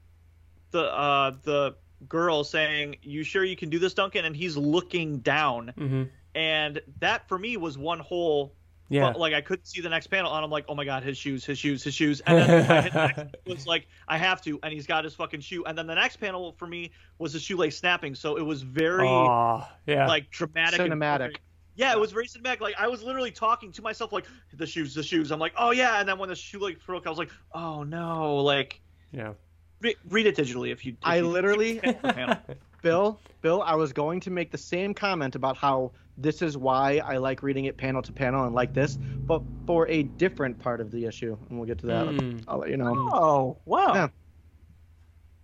the 0.70 0.84
uh 0.84 1.32
the 1.42 1.76
girl 2.08 2.44
saying, 2.44 2.96
"You 3.02 3.24
sure 3.24 3.44
you 3.44 3.56
can 3.56 3.70
do 3.70 3.78
this, 3.78 3.94
Duncan?" 3.94 4.24
and 4.24 4.36
he's 4.36 4.56
looking 4.56 5.18
down. 5.18 5.68
hmm 5.76 6.02
And 6.34 6.80
that 7.00 7.28
for 7.28 7.38
me 7.38 7.56
was 7.56 7.76
one 7.76 7.98
whole 7.98 8.54
Yeah. 8.90 9.12
but, 9.12 9.18
like 9.18 9.34
I 9.34 9.40
couldn't 9.40 9.66
see 9.66 9.80
the 9.82 9.88
next 9.88 10.06
panel, 10.08 10.34
and 10.34 10.44
I'm 10.44 10.50
like, 10.50 10.64
oh 10.68 10.74
my 10.74 10.84
god, 10.84 11.02
his 11.02 11.18
shoes, 11.18 11.44
his 11.44 11.58
shoes, 11.58 11.82
his 11.82 11.94
shoes. 11.94 12.20
And 12.26 12.38
then 12.38 12.70
I 12.70 12.80
hit 12.82 12.92
the 12.92 13.06
next, 13.06 13.18
it 13.44 13.50
was 13.54 13.66
like, 13.66 13.86
I 14.06 14.16
have 14.18 14.40
to, 14.42 14.58
and 14.62 14.72
he's 14.72 14.86
got 14.86 15.04
his 15.04 15.14
fucking 15.14 15.40
shoe. 15.40 15.64
And 15.64 15.76
then 15.76 15.86
the 15.86 15.94
next 15.94 16.16
panel 16.18 16.52
for 16.58 16.66
me 16.66 16.92
was 17.18 17.32
the 17.32 17.38
shoelace 17.40 17.76
snapping, 17.78 18.14
so 18.14 18.36
it 18.36 18.42
was 18.42 18.62
very 18.62 19.06
Aw, 19.06 19.68
yeah. 19.86 20.06
like 20.06 20.30
dramatic, 20.30 20.80
and 20.80 20.92
Cinematic. 20.92 21.36
Perfect. 21.78 21.90
Yeah, 21.90 21.92
it 21.96 22.00
was 22.00 22.14
racing 22.14 22.42
back. 22.42 22.60
Like 22.60 22.74
I 22.78 22.88
was 22.88 23.02
literally 23.02 23.30
talking 23.30 23.72
to 23.72 23.82
myself, 23.82 24.12
like 24.12 24.26
the 24.54 24.66
shoes, 24.66 24.94
the 24.94 25.02
shoes. 25.02 25.30
I'm 25.30 25.38
like, 25.40 25.54
oh 25.56 25.70
yeah. 25.70 26.00
And 26.00 26.08
then 26.08 26.18
when 26.18 26.28
the 26.28 26.34
shoe 26.36 26.58
like 26.58 26.84
broke, 26.84 27.06
I 27.06 27.10
was 27.10 27.18
like, 27.18 27.30
oh 27.52 27.82
no. 27.82 28.36
Like 28.36 28.80
yeah. 29.12 29.32
re- 29.80 29.96
read 30.08 30.26
it 30.26 30.36
digitally 30.36 30.72
if 30.72 30.84
you. 30.84 30.92
If 30.92 30.98
I 31.02 31.16
you- 31.16 31.28
literally. 31.28 31.80
Bill, 32.82 33.18
Bill, 33.42 33.60
I 33.62 33.74
was 33.74 33.92
going 33.92 34.20
to 34.20 34.30
make 34.30 34.52
the 34.52 34.58
same 34.58 34.94
comment 34.94 35.34
about 35.34 35.56
how 35.56 35.90
this 36.16 36.42
is 36.42 36.56
why 36.56 36.98
I 37.04 37.16
like 37.16 37.42
reading 37.42 37.64
it 37.64 37.76
panel 37.76 38.02
to 38.02 38.12
panel 38.12 38.44
and 38.44 38.54
like 38.54 38.72
this, 38.72 38.96
but 38.96 39.42
for 39.66 39.88
a 39.88 40.04
different 40.04 40.56
part 40.60 40.80
of 40.80 40.92
the 40.92 41.04
issue, 41.04 41.36
and 41.50 41.58
we'll 41.58 41.66
get 41.66 41.78
to 41.80 41.86
that. 41.86 42.06
Mm. 42.06 42.44
I'll 42.46 42.58
let 42.58 42.70
you 42.70 42.76
know. 42.76 43.10
Oh 43.12 43.56
wow. 43.64 43.94
Yeah. 43.94 44.08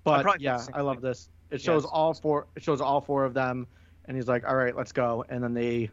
But 0.05 0.23
probably 0.23 0.45
yeah, 0.45 0.53
did 0.53 0.61
the 0.61 0.65
same 0.65 0.75
I 0.77 0.81
love 0.83 0.97
thing. 0.99 1.03
this. 1.11 1.29
It 1.51 1.61
shows 1.61 1.83
Yes. 1.83 1.91
all 1.93 2.15
four. 2.15 2.47
It 2.57 2.63
shows 2.63 2.81
all 2.81 3.01
four 3.01 3.25
of 3.25 3.35
them, 3.35 3.67
and 4.05 4.17
he's 4.17 4.29
like, 4.29 4.47
"All 4.47 4.55
right, 4.57 4.77
let's 4.77 4.93
go." 4.93 5.25
And 5.29 5.43
then 5.43 5.55
they, 5.55 5.91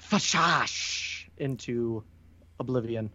fashash 0.00 1.28
into 1.38 2.02
oblivion. 2.60 3.10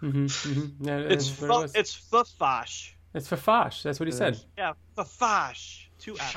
hmm 0.00 0.26
hmm 0.26 0.64
Yeah, 0.80 0.98
It's 0.98 1.30
that's 1.30 1.40
what 1.48 1.64
it 1.70 1.76
it's 1.76 1.94
fafash. 2.10 2.90
It's 3.14 3.28
fafash. 3.28 3.82
That's 3.82 3.98
what 4.00 4.06
he 4.06 4.14
It 4.14 4.16
said. 4.16 4.34
is. 4.34 4.46
Yeah, 4.56 4.72
fafash. 4.96 5.86
Two 5.98 6.16
F's. 6.18 6.32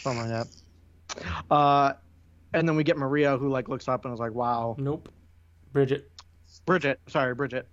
Something 0.00 0.30
like 0.30 0.46
that. 0.46 0.46
Uh, 1.50 1.92
and 2.52 2.68
then 2.68 2.76
we 2.76 2.84
get 2.84 2.96
Maria, 2.98 3.36
who 3.38 3.48
like 3.48 3.68
looks 3.68 3.88
up 3.88 4.04
and 4.04 4.12
is 4.12 4.20
like, 4.20 4.32
"Wow." 4.32 4.76
Nope. 4.78 5.08
Bridget. 5.72 6.10
Bridget, 6.64 7.00
sorry, 7.06 7.34
Bridget. 7.34 7.68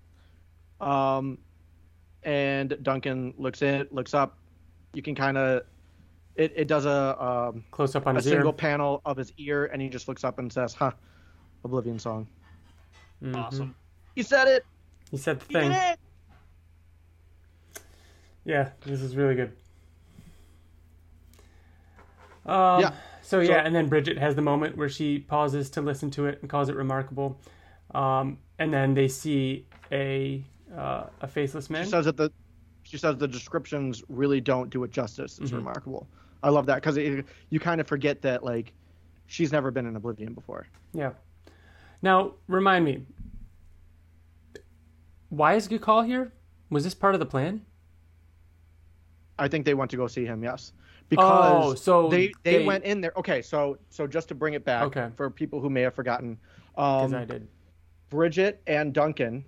Um, 0.79 1.37
and 2.23 2.77
Duncan 2.83 3.33
looks 3.37 3.61
in, 3.61 3.87
looks 3.91 4.13
up. 4.13 4.37
You 4.93 5.01
can 5.01 5.15
kind 5.15 5.37
of, 5.37 5.63
it, 6.35 6.53
it 6.55 6.67
does 6.67 6.85
a 6.85 7.23
um, 7.23 7.63
Close 7.71 7.95
up 7.95 8.07
on 8.07 8.15
a 8.15 8.19
his 8.19 8.25
single 8.25 8.49
ear. 8.49 8.53
panel 8.53 9.01
of 9.05 9.17
his 9.17 9.31
ear, 9.37 9.65
and 9.65 9.81
he 9.81 9.89
just 9.89 10.07
looks 10.07 10.23
up 10.23 10.39
and 10.39 10.51
says, 10.51 10.73
"Huh, 10.73 10.91
Oblivion 11.63 11.99
song." 11.99 12.27
Mhm. 13.21 13.35
Awesome. 13.37 13.75
He 14.15 14.23
said 14.23 14.47
it. 14.47 14.65
He 15.11 15.17
said 15.17 15.39
the 15.39 15.45
He 15.47 15.53
did 15.53 15.61
thing. 15.61 15.71
it. 15.71 15.99
Yeah, 18.45 18.69
this 18.85 19.01
is 19.01 19.15
really 19.15 19.35
good. 19.35 19.53
Um, 22.45 22.81
Yeah. 22.81 22.93
So 23.21 23.39
yeah, 23.39 23.47
So- 23.47 23.53
and 23.67 23.73
then 23.75 23.87
Bridget 23.87 24.17
has 24.17 24.35
the 24.35 24.41
moment 24.41 24.75
where 24.75 24.89
she 24.89 25.19
pauses 25.19 25.69
to 25.71 25.81
listen 25.81 26.11
to 26.11 26.25
it 26.25 26.39
and 26.41 26.49
calls 26.49 26.67
it 26.67 26.75
remarkable. 26.75 27.39
Um, 27.95 28.37
and 28.59 28.73
then 28.73 28.93
they 28.93 29.07
see 29.07 29.65
a 29.91 30.43
uh, 30.75 31.05
a 31.21 31.27
faceless 31.27 31.69
man. 31.69 31.85
She 31.85 31.91
says 31.91 32.05
that 32.05 32.17
the, 32.17 32.31
she 32.81 32.97
says 32.97 33.15
the 33.17 33.27
descriptions 33.27 34.03
really 34.09 34.41
don't 34.41 34.71
do 34.71 34.83
it 34.83 34.89
justice. 34.91 35.37
It's 35.39 35.51
Mhm. 35.51 35.57
remarkable. 35.57 36.07
I 36.43 36.49
love 36.49 36.65
that 36.65 36.75
because 36.75 36.97
you 36.97 37.59
kind 37.59 37.79
of 37.81 37.87
forget 37.87 38.21
that 38.23 38.43
like, 38.43 38.73
she's 39.27 39.51
never 39.51 39.71
been 39.71 39.85
in 39.85 39.95
Oblivion 39.95 40.33
before. 40.33 40.67
Yeah. 40.93 41.11
Now 42.01 42.33
remind 42.47 42.83
me, 42.83 43.03
why 45.29 45.55
is 45.55 45.67
Gukal 45.67 46.05
here? 46.05 46.33
Was 46.69 46.83
this 46.83 46.93
part 46.93 47.13
of 47.15 47.19
the 47.19 47.25
plan? 47.25 47.61
I 49.39 49.47
think 49.47 49.65
they 49.65 49.73
went 49.73 49.89
to 49.91 49.97
go 49.97 50.05
see 50.07 50.25
him. 50.25 50.43
Yes, 50.43 50.73
because 51.09 51.25
Oh, 51.25 51.69
because 51.69 51.81
so 51.83 52.07
they, 52.09 52.27
they 52.43 52.57
they- 52.59 52.65
went 52.65 52.83
in 52.83 53.01
there. 53.01 53.13
Okay, 53.17 53.41
so 53.41 53.77
so 53.89 54.05
just 54.05 54.27
to 54.27 54.35
bring 54.35 54.53
it 54.53 54.63
back 54.63 54.83
Okay. 54.83 55.09
for 55.15 55.29
people 55.29 55.59
who 55.59 55.69
may 55.69 55.81
have 55.81 55.95
forgotten, 55.95 56.37
Because 56.75 57.13
um, 57.13 57.19
I 57.19 57.25
did. 57.25 57.47
Bridget 58.09 58.61
and 58.67 58.93
Duncan 58.93 59.43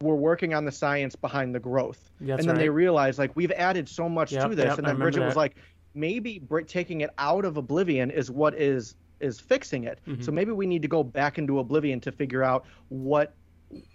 were 0.00 0.16
working 0.16 0.54
on 0.54 0.64
the 0.64 0.72
science 0.72 1.16
behind 1.16 1.54
the 1.54 1.60
growth, 1.60 2.10
That's 2.20 2.40
and 2.40 2.48
then 2.48 2.56
they 2.56 2.68
realized 2.70 3.18
like 3.18 3.34
we've 3.36 3.52
added 3.52 3.88
so 3.88 4.08
much 4.08 4.32
Yep, 4.32 4.50
to 4.50 4.54
this, 4.56 4.64
yep, 4.66 4.78
and 4.78 4.86
then 4.86 4.96
Bridget 4.96 5.20
was 5.24 5.36
like, 5.36 5.56
maybe 5.96 6.38
Brit 6.38 6.68
taking 6.68 7.00
it 7.00 7.10
out 7.18 7.44
of 7.44 7.56
Oblivion 7.56 8.10
is 8.10 8.30
what 8.30 8.54
is 8.54 8.94
is 9.18 9.40
fixing 9.40 9.84
it. 9.84 9.98
Mm-hmm. 10.06 10.22
So 10.22 10.30
maybe 10.30 10.52
we 10.52 10.66
need 10.66 10.82
to 10.82 10.88
go 10.88 11.02
back 11.02 11.38
into 11.38 11.58
Oblivion 11.58 12.00
to 12.02 12.12
figure 12.12 12.42
out 12.44 12.66
what 12.88 13.34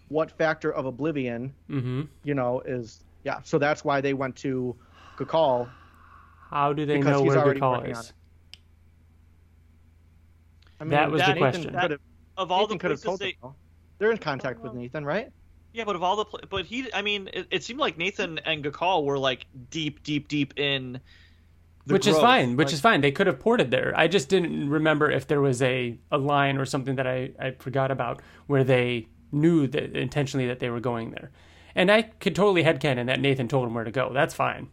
what 0.10 0.30
factor 0.32 0.72
of 0.74 0.86
Oblivion 0.86 1.54
hmm 1.68 2.02
you 2.24 2.34
know 2.34 2.60
is 2.62 3.04
yeah. 3.24 3.40
So 3.44 3.58
that's 3.60 3.86
why 3.86 4.02
they 4.02 4.14
went 4.14 4.36
to 4.38 4.76
Gakal. 5.18 5.70
How 6.50 6.74
do 6.74 6.86
they 6.86 7.00
know 7.00 7.24
he's 7.24 7.30
where 7.30 7.38
already 7.38 7.60
Gukal 7.62 7.90
is? 7.90 8.10
it. 8.10 8.14
I 10.80 10.86
That 10.86 11.12
was 11.12 11.22
the 11.22 11.28
Nathan 11.28 11.42
question. 11.42 11.80
could've- 11.80 12.00
Of 12.38 12.52
all 12.52 12.62
Nathan 12.62 12.78
the 12.78 12.80
could 12.80 12.92
have 12.92 13.02
places 13.02 13.06
told 13.06 13.20
they, 13.20 13.38
them, 13.42 13.54
they're 14.00 14.12
in 14.12 14.18
contact 14.18 14.60
with 14.62 14.74
Nathan, 14.74 15.06
right? 15.06 15.30
yeah, 15.74 15.84
but 15.86 15.96
of 15.96 16.04
all 16.04 16.16
the, 16.18 16.26
pla- 16.26 16.40
but 16.50 16.66
he, 16.66 16.92
I 16.94 17.02
mean, 17.02 17.30
it, 17.32 17.48
it 17.52 17.64
seemed 17.64 17.80
like 17.80 17.98
Nathan 17.98 18.40
and 18.40 18.64
Gakal 18.64 19.06
were 19.06 19.18
like 19.20 19.46
deep, 19.70 20.04
deep, 20.04 20.28
deep 20.28 20.58
in. 20.60 21.00
Which 21.86 22.08
is 22.08 22.18
fine 22.18 22.56
which 22.58 22.68
Like, 22.68 22.74
is 22.74 22.82
fine. 22.82 23.02
They 23.02 23.12
could 23.12 23.28
have 23.28 23.40
ported 23.40 23.72
there. 23.72 23.94
I 23.96 24.08
just 24.08 24.30
didn't 24.30 24.70
remember 24.70 25.10
if 25.10 25.28
there 25.28 25.42
was 25.42 25.62
a, 25.62 25.98
a 26.12 26.18
line 26.18 26.58
or 26.58 26.66
something 26.66 26.96
that 26.96 27.08
I, 27.08 27.32
I 27.40 27.52
forgot 27.52 27.92
about 27.92 28.22
where 28.48 28.64
they 28.64 29.08
knew 29.32 29.66
that 29.68 29.96
intentionally 29.98 30.48
that 30.48 30.60
they 30.60 30.70
were 30.70 30.80
going 30.80 31.12
there. 31.12 31.32
And 31.74 31.90
i 31.90 32.02
could 32.04 32.36
totally 32.36 32.64
headcanon 32.64 33.06
that 33.08 33.20
nathan 33.22 33.48
told 33.48 33.68
him 33.68 33.74
where 33.74 33.84
to 33.84 33.92
go. 33.92 34.12
That's 34.14 34.34
fine. 34.34 34.70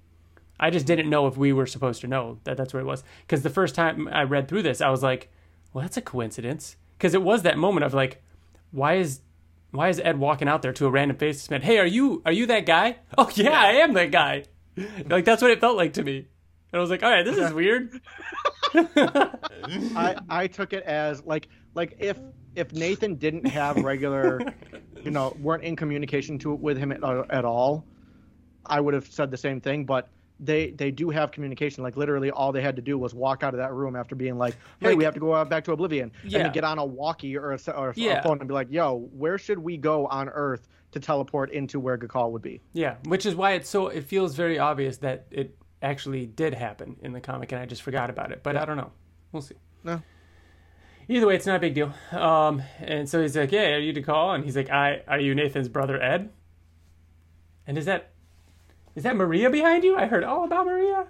I 0.61 0.71
just 0.71 0.87
didn't 0.87 1.09
know 1.09 1.29
if 1.29 1.37
we 1.37 1.53
were 1.53 1.67
supposed 1.67 2.01
to 2.01 2.09
know 2.09 2.41
that 2.45 2.57
that's 2.57 2.75
where 2.75 2.83
it 2.83 2.87
was. 2.87 3.05
Because 3.27 3.43
the 3.43 3.51
first 3.51 3.75
time 3.75 4.09
i 4.09 4.23
read 4.23 4.49
through 4.49 4.63
this 4.63 4.81
i 4.81 4.91
was 4.91 5.03
like 5.03 5.31
well 5.73 5.83
that's 5.83 5.97
a 5.97 6.03
coincidence. 6.03 6.77
Because 6.97 7.15
it 7.15 7.23
was 7.23 7.43
that 7.43 7.57
moment 7.57 7.85
of 7.85 7.95
like 7.95 8.23
why 8.71 8.95
is 8.95 9.21
why 9.71 9.89
is 9.89 10.01
ed 10.01 10.19
walking 10.19 10.49
out 10.49 10.63
there 10.63 10.73
to 10.73 10.87
a 10.87 10.91
random 10.91 11.17
faceless 11.17 11.51
man 11.51 11.63
hey 11.63 11.79
are 11.79 11.87
you 11.87 12.21
are 12.27 12.33
you 12.33 12.47
that 12.47 12.67
guy? 12.67 12.97
Oh 13.17 13.31
yeah, 13.35 13.59
i 13.61 13.73
am 13.73 13.95
that 13.95 14.11
guy. 14.11 14.45
Like 15.09 15.25
that's 15.25 15.41
what 15.43 15.51
it 15.51 15.61
felt 15.61 15.77
like 15.77 15.95
to 15.95 16.03
me 16.03 16.27
I 16.73 16.79
was 16.79 16.91
like, 16.91 17.03
all 17.03 17.11
right, 17.11 17.25
this 17.25 17.39
is 17.39 17.53
weird. 17.53 18.01
I 18.75 20.17
I 20.29 20.47
took 20.47 20.73
it 20.73 20.85
as 20.85 21.25
like 21.25 21.49
like 21.75 21.97
if 21.99 22.19
if 22.55 22.73
Nathan 22.73 23.15
didn't 23.17 23.47
have 23.47 23.77
regular, 23.79 24.41
you 25.03 25.11
know, 25.11 25.37
weren't 25.41 25.63
in 25.65 25.77
communication 25.77 26.39
to 26.41 26.53
with 26.55 26.77
him 26.77 26.93
at, 26.93 27.03
uh, 27.05 27.25
at 27.31 27.45
all, 27.45 27.85
I 28.67 28.81
would 28.81 28.95
have 28.95 29.07
said 29.07 29.31
the 29.31 29.37
same 29.37 29.61
thing. 29.61 29.85
But 29.85 30.09
they 30.41 30.71
they 30.71 30.91
do 30.91 31.11
have 31.11 31.31
communication. 31.31 31.83
Like 31.83 31.97
literally, 31.97 32.31
all 32.31 32.53
they 32.53 32.63
had 32.63 32.77
to 32.77 32.83
do 32.83 32.99
was 32.99 33.15
walk 33.15 33.43
out 33.43 33.55
of 33.55 33.59
that 33.59 33.73
room 33.73 33.97
after 33.97 34.15
being 34.15 34.37
like, 34.39 34.55
"Hey, 34.81 34.89
Like- 34.89 34.99
we 34.99 35.05
have 35.05 35.15
to 35.15 35.21
go 35.21 35.35
out 35.35 35.49
back 35.49 35.65
to 35.65 35.73
Oblivion," 35.73 36.13
and 36.23 36.33
Yeah. 36.33 36.43
then 36.45 36.53
get 36.53 36.65
on 36.65 36.79
a 36.79 36.85
walkie 36.85 37.37
or 37.37 37.53
a, 37.53 37.55
s- 37.55 37.69
or 37.69 37.91
a 37.91 37.95
Yeah. 37.97 38.23
phone 38.23 38.39
and 38.41 38.49
be 38.49 38.55
like, 38.55 38.69
"Yo, 38.71 39.09
where 39.17 39.39
should 39.39 39.59
we 39.59 39.77
go 39.79 40.07
on 40.07 40.29
Earth 40.29 40.69
to 40.93 41.01
teleport 41.01 41.51
into 41.51 41.81
where 41.81 41.97
Gakal 41.99 42.31
would 42.33 42.43
be?" 42.43 42.61
yeah, 42.73 42.97
which 43.05 43.25
is 43.27 43.35
why 43.35 43.53
it's 43.53 43.69
so. 43.69 43.89
It 43.89 44.05
feels 44.05 44.35
very 44.37 44.59
obvious 44.59 44.99
that 44.99 45.27
it 45.31 45.57
actually 45.83 46.27
did 46.27 46.55
happen 46.55 46.97
in 47.03 47.13
the 47.13 47.21
comic, 47.21 47.53
and 47.53 47.61
I 47.61 47.67
just 47.67 47.83
forgot 47.83 48.11
about 48.11 48.33
it. 48.33 48.43
But 48.43 48.57
I 48.57 48.65
don't 48.65 48.77
know. 48.77 48.91
We'll 49.33 49.43
see. 49.43 49.55
No. 49.85 50.03
Either 51.09 51.27
way, 51.27 51.35
it's 51.37 51.47
not 51.47 51.57
a 51.57 51.61
big 51.61 51.75
deal. 51.75 51.95
Um, 52.13 52.63
and 52.81 53.09
so 53.09 53.23
he's 53.23 53.37
like, 53.37 53.51
"Yeah, 53.53 53.75
are 53.75 53.79
you 53.79 53.93
Gakal?" 53.93 54.35
And 54.35 54.45
he's 54.45 54.57
like, 54.57 54.71
"I 54.71 55.03
are 55.09 55.19
you 55.21 55.35
Nathan's 55.35 55.69
brother 55.69 56.01
Ed?" 56.03 56.31
And 57.67 57.79
is 57.79 57.85
that 57.87 58.11
is 58.95 59.05
that 59.05 59.17
Maria 59.17 59.49
behind 59.51 59.85
you? 59.85 59.97
I 59.97 60.07
heard 60.07 60.25
all 60.25 60.45
about 60.45 60.67
Maria. 60.67 61.07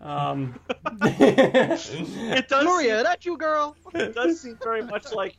Um, 0.00 0.58
It 1.02 2.48
does. 2.48 2.64
Gloria, 2.64 3.02
that 3.02 3.24
you 3.24 3.36
girl. 3.38 3.76
It 3.94 4.14
does 4.14 4.40
seem 4.40 4.58
very 4.62 4.82
much 4.82 5.12
like. 5.12 5.36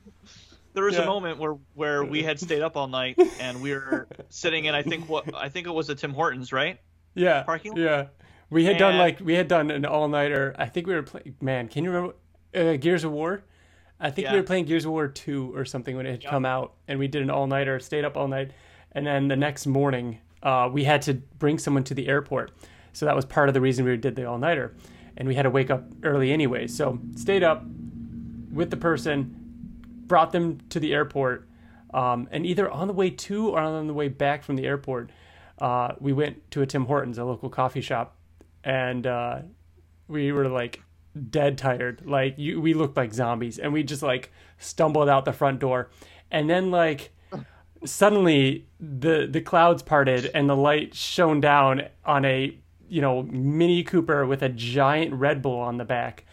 There 0.73 0.83
was 0.83 0.95
Yeah. 0.95 1.03
a 1.03 1.05
moment 1.05 1.39
where 1.39 1.57
where 1.73 2.03
we 2.03 2.23
had 2.23 2.39
stayed 2.39 2.61
up 2.61 2.75
all 2.77 2.87
night 2.87 3.17
and 3.39 3.61
we 3.61 3.73
were 3.73 4.07
sitting 4.29 4.65
in 4.65 4.75
I 4.75 4.83
think 4.83 5.09
what 5.09 5.33
I 5.35 5.49
think 5.49 5.67
it 5.67 5.71
was 5.71 5.89
a 5.89 5.95
Tim 5.95 6.13
Hortons 6.13 6.51
right 6.53 6.79
Yeah. 7.17 7.43
Parking 7.43 7.73
lot? 7.73 7.81
Yeah. 7.81 8.05
We 8.49 8.63
had 8.63 8.77
done 8.77 8.97
like 8.97 9.19
we 9.19 9.33
had 9.33 9.47
done 9.47 9.71
an 9.71 9.85
all 9.85 10.07
nighter. 10.07 10.55
I 10.57 10.67
think 10.67 10.87
we 10.87 10.93
were 10.93 11.03
playing. 11.03 11.35
Man, 11.41 11.67
can 11.67 11.83
you 11.83 11.91
remember 11.91 12.15
uh, 12.55 12.77
Gears 12.77 13.03
of 13.03 13.11
War? 13.11 13.43
I 13.99 14.09
think 14.09 14.29
we 14.29 14.37
were 14.37 14.43
playing 14.43 14.65
Gears 14.65 14.85
of 14.85 14.91
War 14.91 15.07
two 15.07 15.53
or 15.55 15.65
something 15.65 15.97
when 15.97 16.05
it 16.05 16.11
had 16.11 16.25
come 16.25 16.45
out, 16.45 16.73
and 16.87 16.97
we 16.97 17.07
did 17.07 17.21
an 17.21 17.29
all 17.29 17.47
nighter. 17.47 17.79
Stayed 17.79 18.05
up 18.05 18.15
all 18.15 18.27
night, 18.27 18.51
and 18.93 19.05
then 19.05 19.27
the 19.27 19.35
next 19.35 19.65
morning 19.65 20.19
uh, 20.43 20.69
we 20.71 20.85
had 20.85 21.01
to 21.03 21.15
bring 21.15 21.57
someone 21.57 21.83
to 21.85 21.93
the 21.93 22.07
airport. 22.07 22.51
So 22.93 23.05
that 23.05 23.15
was 23.15 23.25
part 23.25 23.49
of 23.49 23.53
the 23.53 23.61
reason 23.61 23.85
we 23.85 23.97
did 23.97 24.15
the 24.15 24.25
all 24.25 24.37
nighter, 24.37 24.73
and 25.17 25.27
we 25.27 25.35
had 25.35 25.43
to 25.43 25.49
wake 25.49 25.69
up 25.69 25.83
early 26.03 26.31
anyway. 26.31 26.67
So 26.67 26.99
stayed 27.15 27.43
up 27.43 27.65
with 28.51 28.69
the 28.69 28.77
person, 28.77 29.35
brought 30.05 30.31
them 30.31 30.59
to 30.69 30.79
the 30.79 30.93
airport. 30.93 31.47
Um, 31.93 32.27
and 32.31 32.45
either 32.45 32.69
on 32.69 32.87
the 32.87 32.93
way 32.93 33.09
to 33.09 33.49
or 33.49 33.59
on 33.59 33.87
the 33.87 33.93
way 33.93 34.09
back 34.09 34.43
from 34.43 34.57
the 34.57 34.65
airport, 34.65 35.09
uh, 35.59 35.93
we 35.99 36.13
went 36.13 36.49
to 36.51 36.61
a 36.61 36.65
Tim 36.65 36.85
Hortons, 36.85 37.17
a 37.17 37.25
local 37.25 37.49
coffee 37.49 37.81
shop, 37.81 38.15
and 38.63 39.07
uh, 39.07 39.39
we 40.07 40.31
were 40.31 40.47
like 40.47 40.81
dead 41.29 41.57
tired. 41.57 42.03
Like 42.05 42.37
you, 42.37 42.61
we 42.61 42.73
looked 42.73 42.97
like 42.97 43.13
zombies, 43.13 43.57
and 43.59 43.73
we 43.73 43.83
just 43.83 44.03
like 44.03 44.31
stumbled 44.57 45.09
out 45.09 45.25
the 45.25 45.33
front 45.33 45.59
door, 45.59 45.89
and 46.31 46.49
then 46.49 46.71
like 46.71 47.11
suddenly 47.85 48.67
the 48.79 49.27
the 49.29 49.41
clouds 49.41 49.83
parted 49.83 50.29
and 50.33 50.49
the 50.49 50.55
light 50.55 50.93
shone 50.95 51.39
down 51.39 51.83
on 52.05 52.25
a 52.25 52.57
you 52.89 53.01
know 53.01 53.23
Mini 53.23 53.83
Cooper 53.83 54.25
with 54.25 54.41
a 54.41 54.49
giant 54.49 55.13
Red 55.13 55.41
Bull 55.41 55.59
on 55.59 55.77
the 55.77 55.85
back, 55.85 56.25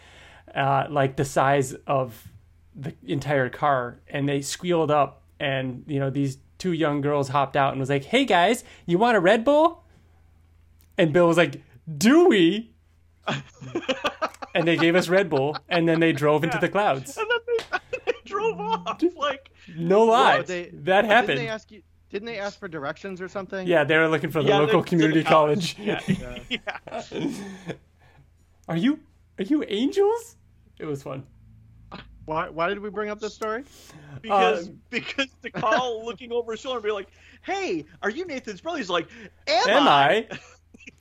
uh, 0.53 0.85
like 0.89 1.15
the 1.15 1.25
size 1.25 1.73
of 1.87 2.27
the 2.75 2.93
entire 3.07 3.49
car, 3.49 3.99
and 4.07 4.27
they 4.27 4.41
squealed 4.41 4.91
up, 4.91 5.23
and 5.39 5.83
you 5.87 5.99
know 5.99 6.09
these 6.09 6.37
two 6.65 6.73
young 6.73 6.99
girls 6.99 7.29
hopped 7.29 7.55
out 7.55 7.73
and 7.73 7.79
was 7.79 7.91
like, 7.91 8.05
"Hey 8.05 8.25
guys, 8.25 8.63
you 8.87 8.97
want 8.97 9.15
a 9.15 9.19
Red 9.19 9.45
Bull?" 9.45 9.83
And 10.97 11.13
Bill 11.13 11.27
was 11.27 11.37
like, 11.37 11.61
"Do 11.95 12.27
we?" 12.27 12.71
and 14.55 14.67
they 14.67 14.75
gave 14.75 14.95
us 14.95 15.07
Red 15.07 15.29
Bull, 15.29 15.55
and 15.69 15.87
then 15.87 15.99
they 15.99 16.11
drove 16.11 16.43
into 16.43 16.57
the 16.57 16.67
clouds. 16.69 17.17
And 17.17 17.27
then 17.29 17.39
they, 17.47 17.99
they 18.13 18.17
drove 18.25 18.59
off. 18.59 18.99
Like, 19.15 19.51
No 19.77 20.05
lie, 20.05 20.37
But 20.37 20.47
they- 20.47 20.71
that 20.73 21.05
happened. 21.05 21.27
Didn't 21.37 21.45
they 21.45 21.49
ask 21.49 21.71
you? 21.71 21.83
Didn't 22.09 22.25
they 22.25 22.39
ask 22.39 22.57
for 22.59 22.67
directions 22.67 23.21
or 23.21 23.27
something? 23.27 23.67
Yeah, 23.67 23.83
they 23.83 23.97
were 23.97 24.07
looking 24.07 24.31
for 24.31 24.41
the 24.41 24.49
Yeah, 24.49 24.59
local 24.59 24.81
community 24.83 25.19
to 25.19 25.23
the 25.23 25.29
college. 25.29 25.75
yeah, 25.77 26.01
yeah. 26.49 27.01
Are 28.67 28.77
you 28.77 28.99
are 29.37 29.43
you 29.43 29.63
angels? 29.67 30.37
It 30.79 30.85
was 30.85 31.03
fun. 31.03 31.25
Why? 32.25 32.49
Why 32.49 32.69
did 32.69 32.79
we 32.79 32.89
bring 32.89 33.09
up 33.09 33.19
this 33.19 33.33
story? 33.33 33.63
because 34.21 34.67
Um, 34.67 34.79
because 34.89 35.27
the 35.41 35.51
call 35.51 36.05
looking 36.05 36.31
over 36.31 36.53
his 36.53 36.61
shoulder 36.61 36.77
and 36.77 36.83
be 36.85 36.91
like, 36.91 37.07
"Hey, 37.41 37.85
are 38.01 38.09
you 38.09 38.25
Nathan's 38.25 38.61
brother?" 38.61 38.79
He's 38.79 38.89
like, 38.89 39.07
"Am, 39.47 39.67
I 39.67 39.71
Am 39.71 39.87
I? 39.87 40.27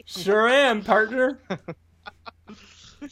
Sure 0.07 0.47
am, 0.49 0.83
partner. 0.83 1.39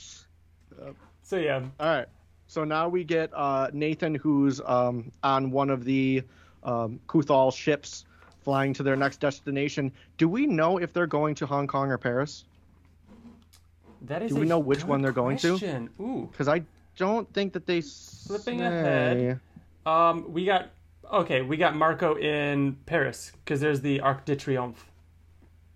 so 1.23 1.37
yeah, 1.37 1.63
All 1.81 1.87
right. 1.87 2.07
So 2.47 2.65
now 2.65 2.87
we 2.89 3.03
get 3.03 3.31
uh, 3.35 3.71
Nathan, 3.73 4.15
who's 4.15 4.61
um, 4.67 5.11
on 5.23 5.51
one 5.51 5.71
of 5.71 5.85
the 5.85 6.23
um, 6.63 7.01
Kuthaal 7.09 7.51
ships 7.55 8.05
flying 8.43 8.75
to 8.75 8.83
their 8.83 8.97
next 8.97 9.21
destination. 9.21 9.91
Do 10.19 10.29
we 10.29 10.47
know 10.47 10.77
if 10.77 10.93
they're 10.93 11.07
going 11.07 11.35
to 11.37 11.47
Hong 11.47 11.67
Kong 11.67 11.91
or 11.91 11.97
Paris? 11.97 12.45
that 14.03 14.23
is. 14.23 14.33
Do 14.33 14.37
we 14.37 14.43
a 14.43 14.49
know 14.49 14.59
which 14.59 14.85
one 14.85 15.01
they're 15.01 15.13
going 15.13 15.39
to? 15.39 15.89
Ooh, 16.01 16.29
Because 16.31 16.49
I 16.49 16.63
don't 16.97 17.32
think 17.32 17.53
that 17.53 17.66
they. 17.66 17.80
Flipping 17.80 18.61
say. 18.61 18.66
ahead. 18.66 19.40
um, 19.86 20.32
we 20.32 20.45
got 20.45 20.70
okay. 21.12 21.43
We 21.43 21.57
got 21.57 21.74
Marco 21.74 22.16
in 22.16 22.76
Paris 22.86 23.32
because 23.45 23.61
there's 23.61 23.80
the 23.80 24.01
Arc 24.01 24.24
de 24.24 24.36
Triomphe. 24.36 24.84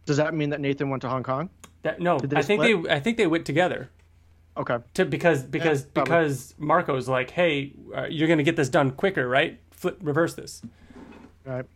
Does 0.04 0.16
that 0.18 0.34
mean 0.34 0.50
that 0.50 0.60
Nathan 0.60 0.90
went 0.90 1.02
to 1.02 1.08
Hong 1.08 1.22
Kong? 1.22 1.50
That 1.82 2.00
no, 2.00 2.16
I 2.16 2.42
think 2.42 2.62
split? 2.62 2.84
they 2.84 2.94
I 2.94 3.00
think 3.00 3.16
they 3.16 3.26
went 3.26 3.44
together. 3.44 3.90
Okay. 4.56 4.78
To, 4.94 5.04
because 5.04 5.42
because 5.42 5.84
probably. 5.84 6.14
because 6.14 6.54
Marco's 6.58 7.08
like, 7.08 7.30
hey, 7.30 7.72
uh, 7.94 8.06
you're 8.08 8.28
gonna 8.28 8.42
get 8.42 8.56
this 8.56 8.68
done 8.68 8.90
quicker, 8.92 9.28
right? 9.28 9.60
Flip, 9.72 9.98
reverse 10.00 10.34
this. 10.34 10.62
All 11.46 11.54
right. 11.54 11.66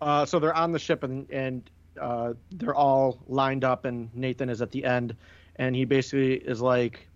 Uh, 0.00 0.26
so 0.26 0.38
they're 0.38 0.54
on 0.54 0.72
the 0.72 0.78
ship 0.78 1.04
and 1.04 1.30
and 1.30 1.70
uh, 2.00 2.34
they're 2.52 2.74
all 2.74 3.18
lined 3.28 3.64
up, 3.64 3.84
and 3.84 4.14
Nathan 4.14 4.48
is 4.48 4.62
at 4.62 4.70
the 4.70 4.84
end, 4.84 5.16
and 5.56 5.74
he 5.74 5.84
basically 5.84 6.34
is 6.34 6.60
like, 6.60 7.08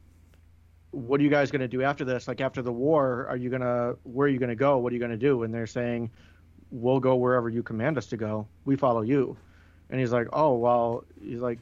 "What 0.90 1.20
are 1.20 1.22
you 1.22 1.30
guys 1.30 1.50
gonna 1.50 1.68
do 1.68 1.82
after 1.82 2.04
this? 2.04 2.28
Like 2.28 2.40
after 2.40 2.62
the 2.62 2.72
war, 2.72 3.26
are 3.28 3.36
you 3.36 3.50
gonna 3.50 3.94
where 4.02 4.26
are 4.26 4.30
you 4.30 4.38
gonna 4.38 4.56
go? 4.56 4.78
What 4.78 4.92
are 4.92 4.94
you 4.94 5.00
gonna 5.00 5.16
do?" 5.16 5.42
And 5.42 5.52
they're 5.54 5.66
saying, 5.66 6.10
"We'll 6.70 7.00
go 7.00 7.16
wherever 7.16 7.48
you 7.48 7.62
command 7.62 7.98
us 7.98 8.06
to 8.08 8.16
go. 8.16 8.46
We 8.64 8.76
follow 8.76 9.02
you." 9.02 9.36
And 9.88 10.00
he's 10.00 10.12
like, 10.12 10.28
"Oh 10.32 10.56
well," 10.56 11.04
he's 11.20 11.40
like, 11.40 11.58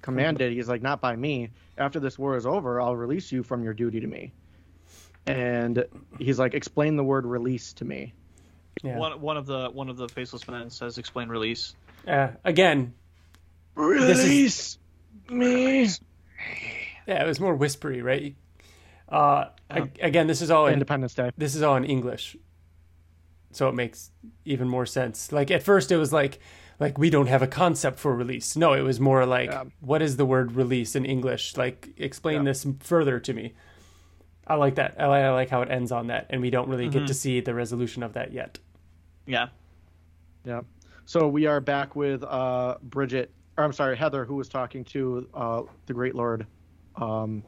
"Commanded." 0.00 0.52
He's 0.52 0.68
like, 0.68 0.82
"Not 0.82 1.00
by 1.00 1.16
me. 1.16 1.50
After 1.76 2.00
this 2.00 2.18
war 2.18 2.36
is 2.36 2.46
over, 2.46 2.80
I'll 2.80 2.96
release 2.96 3.32
you 3.32 3.42
from 3.42 3.64
your 3.64 3.74
duty 3.74 4.00
to 4.00 4.06
me." 4.06 4.32
And 5.26 5.84
he's 6.18 6.38
like, 6.38 6.54
"Explain 6.54 6.96
the 6.96 7.04
word 7.04 7.26
release 7.26 7.72
to 7.74 7.84
me." 7.84 8.14
Yeah. 8.82 8.98
One 8.98 9.20
one 9.20 9.36
of 9.36 9.46
the 9.46 9.70
one 9.70 9.88
of 9.88 9.96
the 9.96 10.08
faceless 10.08 10.48
men 10.48 10.70
says, 10.70 10.98
"Explain 10.98 11.28
release." 11.28 11.74
Uh, 12.06 12.30
again, 12.44 12.94
Release 13.74 14.78
me. 15.30 15.88
Yeah, 17.06 17.22
it 17.22 17.26
was 17.26 17.40
more 17.40 17.54
whispery, 17.54 18.02
right? 18.02 18.34
Uh, 19.08 19.46
a- 19.70 19.88
again, 20.00 20.26
this 20.26 20.40
is 20.42 20.50
all 20.50 20.66
in 20.66 20.74
Independence 20.74 21.14
Day. 21.14 21.30
this 21.36 21.54
is 21.54 21.62
all 21.62 21.76
in 21.76 21.84
English, 21.84 22.36
so 23.50 23.68
it 23.68 23.74
makes 23.74 24.10
even 24.44 24.68
more 24.68 24.86
sense. 24.86 25.32
Like 25.32 25.50
at 25.50 25.62
first, 25.62 25.90
it 25.92 25.96
was 25.98 26.12
like 26.12 26.38
like 26.80 26.98
we 26.98 27.10
don't 27.10 27.26
have 27.28 27.42
a 27.42 27.46
concept 27.46 27.98
for 27.98 28.14
release. 28.16 28.56
No, 28.56 28.72
it 28.72 28.80
was 28.80 28.98
more 28.98 29.26
like 29.26 29.50
Yeah. 29.50 29.64
what 29.80 30.02
is 30.02 30.16
the 30.16 30.24
word 30.24 30.52
release 30.52 30.96
in 30.96 31.04
English? 31.04 31.56
Like 31.56 31.90
explain 31.96 32.38
Yeah. 32.38 32.50
this 32.50 32.66
further 32.80 33.20
to 33.20 33.32
me. 33.32 33.52
I 34.46 34.54
like 34.56 34.74
that. 34.76 34.96
I 34.98 35.06
like, 35.06 35.22
I 35.24 35.30
like 35.32 35.50
how 35.50 35.62
it 35.62 35.70
ends 35.70 35.92
on 35.92 36.08
that, 36.08 36.26
and 36.30 36.40
we 36.42 36.50
don't 36.50 36.68
really 36.68 36.88
Mm-hmm. 36.88 37.00
get 37.00 37.06
to 37.08 37.14
see 37.14 37.40
the 37.40 37.54
resolution 37.54 38.02
of 38.02 38.14
that 38.14 38.32
yet. 38.32 38.58
Yeah. 39.26 39.48
Yeah. 40.44 40.62
So 41.04 41.28
we 41.28 41.46
are 41.46 41.60
back 41.60 41.94
with 41.94 42.24
uh, 42.24 42.76
Bridget, 42.82 43.30
or 43.56 43.62
I'm 43.64 43.72
sorry, 43.72 43.96
Heather, 43.96 44.24
who 44.24 44.34
was 44.36 44.48
talking 44.48 44.82
to 44.86 45.28
uh, 45.34 45.62
the 45.86 45.92
Great 45.94 46.14
Lord 46.16 46.46
um, 46.96 47.42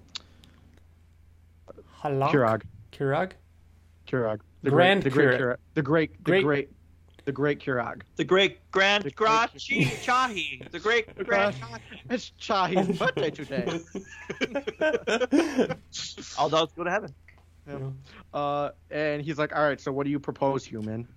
Halak? 2.02 2.30
Kirag. 2.32 2.62
Kirag? 2.92 3.32
Kirag. 4.06 4.40
The 4.62 4.70
Grand 4.70 5.02
great, 5.02 5.04
the 5.04 5.10
great, 5.10 5.38
Kirag. 5.40 5.40
Kirag. 5.40 5.56
the 5.74 5.82
great, 5.82 6.16
the 6.16 6.22
Great- 6.22 6.42
great, 6.44 6.68
the 7.24 7.32
great 7.32 7.60
Kirag. 7.60 8.02
The 8.16 8.24
great 8.24 8.70
grand 8.70 9.04
Grachi 9.04 9.84
Chahi. 10.04 10.70
The 10.70 10.78
great 10.78 11.14
grand 11.24 11.56
Chahi. 11.56 11.78
It's 12.10 12.32
Chahi's 12.40 12.98
birthday 12.98 13.30
today. 13.30 13.80
All 16.38 16.48
dogs 16.48 16.72
go 16.74 16.84
to 16.84 16.90
heaven. 16.90 17.14
Uh, 18.34 18.70
and 18.90 19.22
he's 19.22 19.38
like, 19.38 19.56
"All 19.56 19.62
right, 19.66 19.80
so 19.80 19.90
what 19.90 20.04
do 20.04 20.10
you 20.10 20.20
propose, 20.20 20.64
human?" 20.66 21.08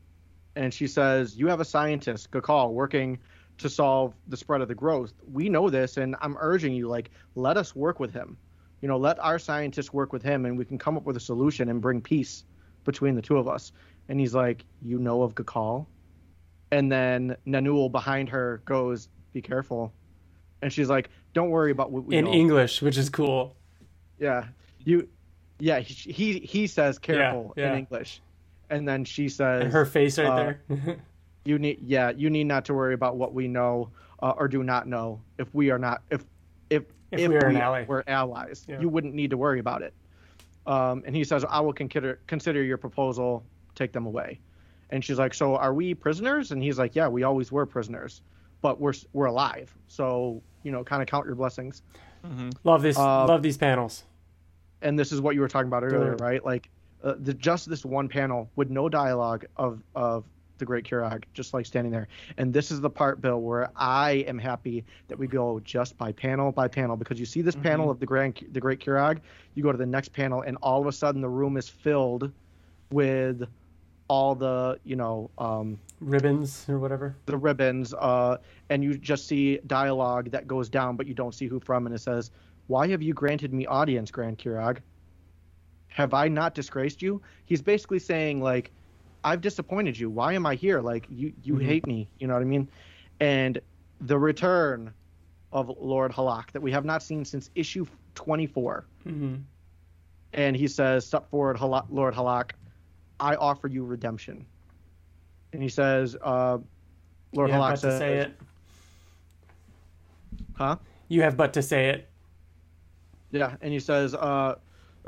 And 0.56 0.74
she 0.74 0.88
says, 0.88 1.36
"You 1.38 1.48
have 1.48 1.60
a 1.60 1.66
scientist, 1.66 2.32
Gakal, 2.32 2.72
working 2.72 3.20
to 3.58 3.70
solve 3.70 4.14
the 4.28 4.38
spread 4.38 4.62
of 4.62 4.68
the 4.68 4.76
growth. 4.76 5.14
We 5.32 5.50
know 5.50 5.70
this, 5.70 5.98
and 5.98 6.16
I'm 6.22 6.38
urging 6.40 6.74
you, 6.74 6.88
like, 6.88 7.10
let 7.36 7.58
us 7.58 7.76
work 7.76 8.00
with 8.00 8.14
him. 8.14 8.38
You 8.82 8.88
know, 8.88 8.98
let 8.98 9.18
our 9.20 9.40
scientists 9.40 9.92
work 9.92 10.14
with 10.14 10.22
him, 10.22 10.46
and 10.46 10.58
we 10.58 10.66
can 10.66 10.78
come 10.78 10.98
up 10.98 11.06
with 11.06 11.18
a 11.18 11.20
solution 11.20 11.70
and 11.70 11.82
bring 11.82 12.02
peace 12.02 12.44
between 12.84 13.16
the 13.16 13.22
two 13.22 13.38
of 13.38 13.48
us." 13.48 13.72
And 14.10 14.20
he's 14.20 14.36
like, 14.36 14.66
"You 14.82 15.00
know 15.00 15.24
of 15.24 15.34
Gakal?" 15.34 15.88
And 16.72 16.92
then 16.92 17.36
Nanul 17.48 17.92
behind 17.92 18.30
her 18.30 18.62
goes, 18.66 19.10
"Be 19.34 19.42
careful." 19.42 19.94
And 20.62 20.72
she's 20.72 20.90
like, 20.90 21.10
"Don't 21.34 21.50
worry 21.50 21.72
about 21.72 21.92
what 21.92 22.06
we 22.06 22.16
in 22.16 22.26
know." 22.26 22.34
English, 22.34 22.82
which 22.82 22.98
is 22.98 23.10
cool. 23.10 23.56
Yeah, 24.20 24.46
you. 24.84 25.08
Yeah, 25.60 25.80
he 25.80 26.12
he, 26.12 26.40
he 26.40 26.68
says 26.68 27.00
careful 27.00 27.54
yeah. 27.58 27.72
in 27.72 27.80
English, 27.80 28.22
and 28.70 28.88
then 28.88 29.06
she 29.06 29.28
says 29.28 29.64
And 29.64 29.74
her 29.74 29.86
face 29.86 30.20
right 30.20 30.28
uh, 30.28 30.36
there. 30.36 30.62
you 31.48 31.58
need 31.60 31.80
yeah 31.82 32.12
you 32.12 32.30
need 32.30 32.44
not 32.46 32.66
to 32.66 32.74
worry 32.74 32.94
about 32.94 33.16
what 33.18 33.34
we 33.34 33.48
know 33.48 33.90
uh, 34.22 34.34
or 34.38 34.48
do 34.48 34.64
not 34.64 34.88
know 34.88 35.22
if 35.38 35.54
we 35.54 35.70
are 35.72 35.80
not 35.80 36.02
if 36.12 36.24
if 36.70 36.84
If 37.12 37.30
we 37.30 37.36
are 37.38 37.46
an 37.48 37.58
ally. 37.58 37.86
we're 37.88 38.04
allies 38.08 38.66
Yeah. 38.68 38.80
you 38.82 38.90
wouldn't 38.90 39.14
need 39.14 39.30
to 39.30 39.38
worry 39.38 39.60
about 39.60 39.82
it. 39.82 39.94
Um, 40.66 41.04
and 41.06 41.16
he 41.16 41.24
says 41.24 41.46
I 41.50 41.62
will 41.62 41.72
consider 41.74 42.20
consider 42.28 42.62
your 42.62 42.78
proposal, 42.78 43.44
take 43.76 43.94
them 43.94 44.06
away, 44.06 44.40
and 44.90 45.04
she's 45.04 45.18
like 45.18 45.34
so 45.34 45.56
are 45.56 45.74
we 45.74 45.94
prisoners? 45.94 46.52
And 46.52 46.62
he's 46.62 46.78
like 46.78 46.96
yeah 46.96 47.08
we 47.08 47.24
always 47.24 47.52
were 47.52 47.66
prisoners, 47.66 48.22
but 48.62 48.80
we're 48.82 48.94
we're 49.14 49.28
alive 49.28 49.74
so 49.88 50.42
you 50.64 50.72
know 50.74 50.84
kind 50.84 51.02
of 51.02 51.08
count 51.08 51.26
your 51.26 51.36
blessings. 51.36 51.82
love 52.66 52.82
this. 52.82 52.98
uh, 52.98 53.26
love 53.26 53.42
these 53.42 53.58
panels. 53.58 54.04
and 54.82 55.00
this 55.00 55.12
is 55.14 55.22
what 55.22 55.34
you 55.36 55.42
were 55.42 55.48
talking 55.48 55.68
about 55.70 55.84
earlier, 55.84 56.12
Good. 56.16 56.22
right? 56.22 56.44
Like 56.46 56.70
uh, 57.04 57.14
the, 57.20 57.34
just 57.34 57.70
this 57.70 57.86
one 57.86 58.10
panel 58.10 58.50
with 58.58 58.70
no 58.70 58.90
dialogue 58.90 59.46
of 59.56 59.82
of 59.96 60.26
the 60.58 60.66
Great 60.66 60.86
Kirag, 60.86 61.24
just 61.34 61.54
like 61.54 61.66
standing 61.66 61.92
there. 61.92 62.08
And 62.38 62.54
this 62.54 62.72
is 62.72 62.82
the 62.82 62.90
part, 62.90 63.22
Bill, 63.22 63.42
where 63.42 63.70
I 63.76 64.26
am 64.28 64.38
happy 64.38 64.86
that 65.08 65.18
we 65.18 65.28
go 65.28 65.60
just 65.64 65.98
by 65.98 66.12
panel 66.12 66.52
by 66.52 66.68
panel 66.68 66.96
because 66.96 67.20
you 67.20 67.26
see 67.26 67.42
this 67.42 67.56
panel 67.56 67.90
of 67.90 68.00
the 68.00 68.06
Grand 68.06 68.46
the 68.52 68.60
Great 68.60 68.80
Kirag, 68.80 69.20
you 69.56 69.64
go 69.64 69.72
to 69.72 69.78
the 69.78 69.86
next 69.86 70.10
panel, 70.10 70.42
and 70.42 70.58
all 70.62 70.82
of 70.82 70.88
a 70.88 70.92
sudden 70.92 71.22
the 71.22 71.30
room 71.30 71.58
is 71.58 71.70
filled 71.70 72.32
with 72.92 73.48
all 74.10 74.36
the 74.36 74.80
you 74.84 74.96
know 74.96 75.30
um, 75.38 75.80
Ribbons 76.00 76.66
or 76.70 76.80
whatever. 76.80 77.16
the 77.26 77.38
ribbons, 77.38 77.94
uh, 77.94 78.38
and 78.70 78.84
you 78.84 78.98
just 78.98 79.28
see 79.28 79.60
dialogue 79.68 80.32
that 80.32 80.48
goes 80.48 80.70
down, 80.70 80.96
but 80.96 81.08
you 81.08 81.14
don't 81.14 81.34
see 81.34 81.48
who 81.48 81.60
from, 81.60 81.86
and 81.86 81.96
it 81.96 82.00
says, 82.00 82.32
"Why 82.68 82.88
have 82.88 83.02
you 83.02 83.14
granted 83.14 83.54
me 83.54 83.66
audience, 83.66 84.12
Grand 84.12 84.38
Kirag? 84.38 84.80
Have 85.88 86.14
I 86.14 86.28
not 86.28 86.54
disgraced 86.54 87.02
you?" 87.02 87.22
He's 87.46 87.62
basically 87.62 88.00
saying 88.00 88.42
like, 88.42 88.72
"I've 89.28 89.42
disappointed 89.42 89.98
you. 89.98 90.10
Why 90.10 90.34
am 90.34 90.46
I 90.46 90.56
here? 90.56 90.82
Like 90.82 91.06
you 91.10 91.34
you 91.44 91.56
Mhm. 91.56 91.64
hate 91.66 91.86
me. 91.88 92.10
You 92.20 92.28
know 92.28 92.34
what 92.34 92.42
I 92.42 92.46
mean?" 92.46 92.70
And 93.20 93.60
the 94.02 94.18
return 94.18 94.94
of 95.52 95.72
Lord 95.80 96.12
Halak 96.12 96.52
that 96.52 96.62
we 96.62 96.72
have 96.72 96.86
not 96.86 97.02
seen 97.04 97.24
since 97.26 97.50
issue 97.56 97.86
24 98.16 98.86
hmm 99.04 99.36
and 100.34 100.56
he 100.56 100.68
says, 100.68 101.06
"Step 101.08 101.30
forward, 101.30 101.58
Lord 101.90 102.14
Halak. 102.14 102.52
I 103.20 103.36
offer 103.36 103.68
you 103.68 103.84
redemption." 103.86 104.46
and 105.54 105.64
he 105.64 105.70
says, 105.70 106.16
uh, 106.22 106.58
Lord 107.34 107.50
You 107.50 107.54
have 107.56 107.62
Halak 107.64 107.68
but 107.70 107.76
to 107.76 107.82
says, 107.82 107.98
say 108.00 108.18
it. 108.18 108.40
huh? 110.56 110.76
You 111.08 111.22
have 111.22 111.38
but 111.38 111.54
to 111.54 111.62
say 111.62 111.90
it. 111.90 112.10
Yeah, 113.32 113.56
and 113.62 113.72
he 113.74 113.80
says, 113.80 114.14
uh, 114.14 114.56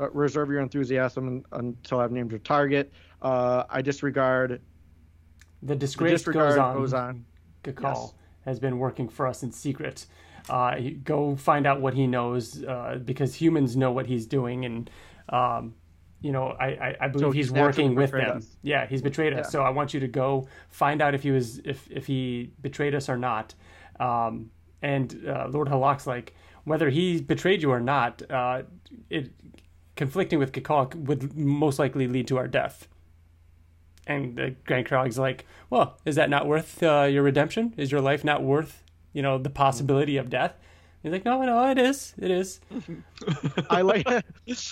uh, 0.00 0.10
reserve 0.10 0.50
your 0.50 0.60
enthusiasm 0.60 1.44
until 1.52 2.00
I've 2.00 2.10
named 2.10 2.30
your 2.30 2.40
target. 2.40 2.92
Uh, 3.22 3.64
I 3.68 3.82
disregard. 3.82 4.60
The 5.62 5.66
The 5.68 5.76
disgrace 5.76 6.12
disregard 6.12 6.50
goes 6.54 6.58
on. 6.58 6.76
goes 6.76 6.94
on. 6.94 7.24
Gakal 7.64 7.82
Yes. 7.82 8.14
has 8.46 8.58
been 8.60 8.78
working 8.78 9.08
for 9.08 9.26
us 9.26 9.42
in 9.42 9.52
secret. 9.52 10.06
Uh, 10.48 10.76
go 11.04 11.36
find 11.36 11.66
out 11.66 11.80
what 11.82 11.92
he 11.94 12.06
knows 12.06 12.64
uh, 12.64 12.98
because 13.04 13.34
humans 13.34 13.76
know 13.76 13.92
what 13.92 14.06
he's 14.06 14.26
doing, 14.26 14.64
and 14.64 14.90
um, 15.28 15.74
you 16.22 16.32
know 16.32 16.48
I, 16.58 16.66
I, 16.66 16.96
I 17.02 17.08
believe 17.08 17.26
So 17.26 17.30
he's 17.30 17.46
he's 17.46 17.52
working 17.52 17.94
with 17.94 18.10
them. 18.12 18.38
us. 18.38 18.56
Yeah, 18.62 18.86
he's 18.86 19.02
betrayed 19.02 19.34
us. 19.34 19.50
So 19.52 19.62
I 19.62 19.70
want 19.70 19.92
you 19.92 20.00
to 20.00 20.08
go 20.08 20.48
find 20.70 21.02
out 21.02 21.14
if 21.14 21.22
he 21.22 21.30
was 21.30 21.58
if 21.58 21.86
if 21.90 22.06
he 22.06 22.52
betrayed 22.62 22.94
us 22.94 23.08
or 23.10 23.18
not. 23.18 23.54
Um, 24.00 24.50
and 24.82 25.14
uh, 25.28 25.48
Lord 25.50 25.68
Halak's 25.68 26.06
like 26.06 26.34
whether 26.64 26.88
he 26.88 27.20
betrayed 27.20 27.60
you 27.62 27.70
or 27.70 27.80
not. 27.80 28.22
Uh, 28.30 28.62
it 29.10 29.30
conflicting 29.96 30.38
with 30.38 30.52
Gakal 30.52 30.94
would 30.94 31.36
most 31.36 31.78
likely 31.78 32.06
lead 32.08 32.26
to 32.28 32.38
our 32.38 32.48
death. 32.48 32.88
And 34.06 34.36
the 34.36 34.54
Grand 34.66 34.86
Krog's 34.86 35.18
like, 35.18 35.46
well, 35.68 35.98
is 36.04 36.16
that 36.16 36.30
not 36.30 36.46
worth 36.46 36.82
uh, 36.82 37.02
your 37.10 37.22
redemption? 37.22 37.74
Is 37.76 37.92
your 37.92 38.00
life 38.00 38.24
not 38.24 38.42
worth, 38.42 38.82
you 39.12 39.22
know, 39.22 39.38
the 39.38 39.50
possibility 39.50 40.16
of 40.16 40.30
death? 40.30 40.54
He's 41.02 41.12
like, 41.12 41.24
no, 41.24 41.42
no, 41.42 41.70
it 41.70 41.78
is, 41.78 42.14
it 42.18 42.30
is. 42.30 42.60
I 43.70 43.82
like. 43.82 44.06
I, 44.08 44.22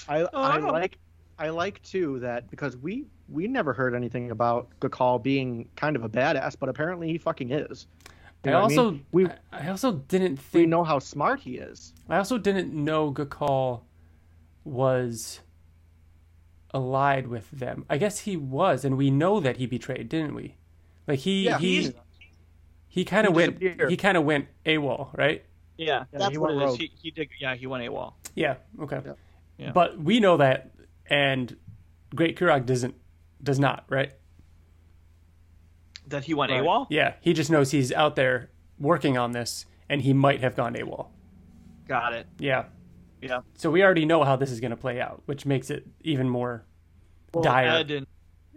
I 0.08 0.26
Oh. 0.60 0.70
like. 0.72 0.98
I 1.40 1.50
like 1.50 1.80
too 1.82 2.18
that 2.18 2.50
because 2.50 2.76
we 2.76 3.06
we 3.28 3.46
never 3.46 3.72
heard 3.72 3.94
anything 3.94 4.32
about 4.32 4.68
Gakal 4.80 5.22
being 5.22 5.68
kind 5.76 5.94
of 5.94 6.02
a 6.02 6.08
badass, 6.08 6.56
but 6.58 6.68
apparently 6.68 7.08
he 7.08 7.16
fucking 7.18 7.52
is. 7.52 7.86
You 8.44 8.50
I 8.50 8.54
know 8.54 8.58
what 8.58 8.62
also, 8.64 8.90
mean? 8.90 9.06
we 9.12 9.26
I 9.52 9.68
also 9.68 9.92
didn't 9.92 10.40
we 10.52 10.66
know 10.66 10.82
how 10.82 10.98
smart 10.98 11.38
he 11.38 11.58
is. 11.58 11.92
I 12.08 12.16
also 12.18 12.38
didn't 12.38 12.72
know 12.74 13.12
Gakal 13.12 13.82
was 14.64 15.40
allied 16.74 17.26
with 17.28 17.50
them. 17.50 17.84
I 17.88 17.98
guess 17.98 18.20
he 18.20 18.36
was, 18.36 18.84
and 18.84 18.96
we 18.96 19.10
know 19.10 19.40
that 19.40 19.56
he 19.56 19.66
betrayed, 19.66 20.08
didn't 20.08 20.34
we? 20.34 20.56
Like 21.06 21.20
he, 21.20 21.44
Yeah, 21.46 21.58
he, 21.58 21.92
he 22.88 23.04
kind 23.04 23.26
of 23.26 23.34
went, 23.34 23.60
he 23.60 23.96
kind 23.96 24.16
of 24.16 24.24
went 24.24 24.48
AWOL, 24.66 25.16
right? 25.16 25.44
Yeah, 25.76 26.04
Yeah, 26.12 26.18
that's 26.18 26.30
he 26.32 26.38
what 26.38 26.50
it 26.50 26.56
went 26.56 26.70
is. 26.72 26.76
He, 26.76 26.92
he 27.00 27.10
did. 27.10 27.28
Yeah, 27.40 27.54
he 27.54 27.66
went 27.66 27.84
AWOL. 27.84 28.12
Yeah. 28.34 28.56
Okay. 28.80 29.00
Yeah. 29.04 29.12
Yeah. 29.58 29.72
But 29.72 29.98
we 29.98 30.20
know 30.20 30.36
that, 30.36 30.70
and 31.06 31.56
Great 32.14 32.38
Kurog 32.38 32.66
doesn't, 32.66 32.94
does 33.42 33.58
not, 33.58 33.84
right? 33.88 34.12
That 36.08 36.24
he 36.24 36.34
went 36.34 36.50
Right. 36.52 36.62
AWOL. 36.62 36.86
Yeah. 36.90 37.14
He 37.20 37.32
just 37.32 37.50
knows 37.50 37.70
he's 37.70 37.92
out 37.92 38.16
there 38.16 38.50
working 38.78 39.16
on 39.18 39.32
this, 39.32 39.66
and 39.88 40.02
he 40.02 40.12
might 40.12 40.40
have 40.40 40.54
gone 40.56 40.74
AWOL. 40.74 41.08
Got 41.86 42.12
it. 42.14 42.26
Yeah. 42.38 42.64
Yeah. 43.20 43.40
So 43.54 43.70
we 43.70 43.82
already 43.82 44.04
know 44.04 44.22
how 44.24 44.36
this 44.36 44.50
is 44.50 44.60
going 44.60 44.70
to 44.70 44.76
play 44.76 45.00
out, 45.00 45.22
which 45.26 45.44
makes 45.46 45.70
it 45.70 45.86
even 46.02 46.28
more 46.28 46.64
dire. 47.42 47.68
Ed 47.68 47.90
and 47.90 48.06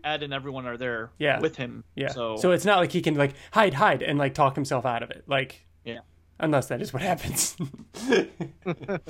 Ed 0.04 0.24
and 0.24 0.34
everyone 0.34 0.66
are 0.66 0.78
there 0.78 1.12
Yeah. 1.20 1.40
with 1.40 1.56
him. 1.56 1.84
yeah. 1.96 2.10
So, 2.10 2.38
so 2.38 2.52
it's 2.52 2.66
not 2.66 2.78
like 2.80 2.92
he 2.92 3.02
can 3.02 3.16
like 3.16 3.34
hide, 3.52 3.74
hide, 3.74 4.02
and 4.02 4.18
like 4.18 4.34
talk 4.34 4.56
himself 4.56 4.86
out 4.86 5.04
of 5.04 5.12
it. 5.12 5.24
Like, 5.28 5.66
yeah. 5.86 6.00
unless 6.40 6.68
that 6.68 6.82
is 6.82 6.92
what 6.94 7.02
happens. 7.02 7.56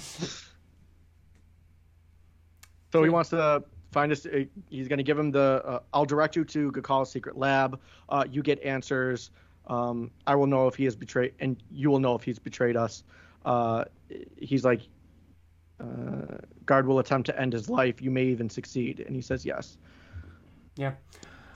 So 2.92 3.04
he 3.04 3.10
wants 3.10 3.30
to 3.30 3.64
find 3.92 4.12
us. 4.12 4.26
uh, 4.26 4.44
He's 4.70 4.88
going 4.88 4.98
to 4.98 5.04
give 5.04 5.18
him 5.18 5.32
the. 5.32 5.62
Uh, 5.66 5.80
I'll 5.94 6.06
direct 6.06 6.36
you 6.36 6.44
to 6.46 6.72
Gakal's 6.72 7.10
secret 7.10 7.38
lab. 7.38 7.80
Uh, 8.10 8.26
you 8.30 8.42
get 8.44 8.62
answers. 8.64 9.32
Um, 9.68 10.12
I 10.28 10.36
will 10.36 10.48
know 10.48 10.68
if 10.68 10.76
he 10.76 10.84
has 10.86 10.96
betrayed, 10.96 11.34
and 11.40 11.56
you 11.72 11.90
will 11.90 12.00
know 12.00 12.16
if 12.16 12.24
he's 12.24 12.38
betrayed 12.40 12.76
us. 12.76 13.04
Uh, 13.46 13.86
he's 14.38 14.66
like, 14.66 14.82
uh, 15.82 16.38
guard 16.66 16.88
will 16.88 17.00
attempt 17.00 17.26
to 17.28 17.40
end 17.40 17.54
his 17.54 17.70
life. 17.70 18.02
You 18.02 18.12
may 18.12 18.26
even 18.26 18.50
succeed, 18.50 19.04
and 19.06 19.16
he 19.16 19.22
says 19.22 19.46
yes. 19.46 19.78
Yeah. 20.76 20.94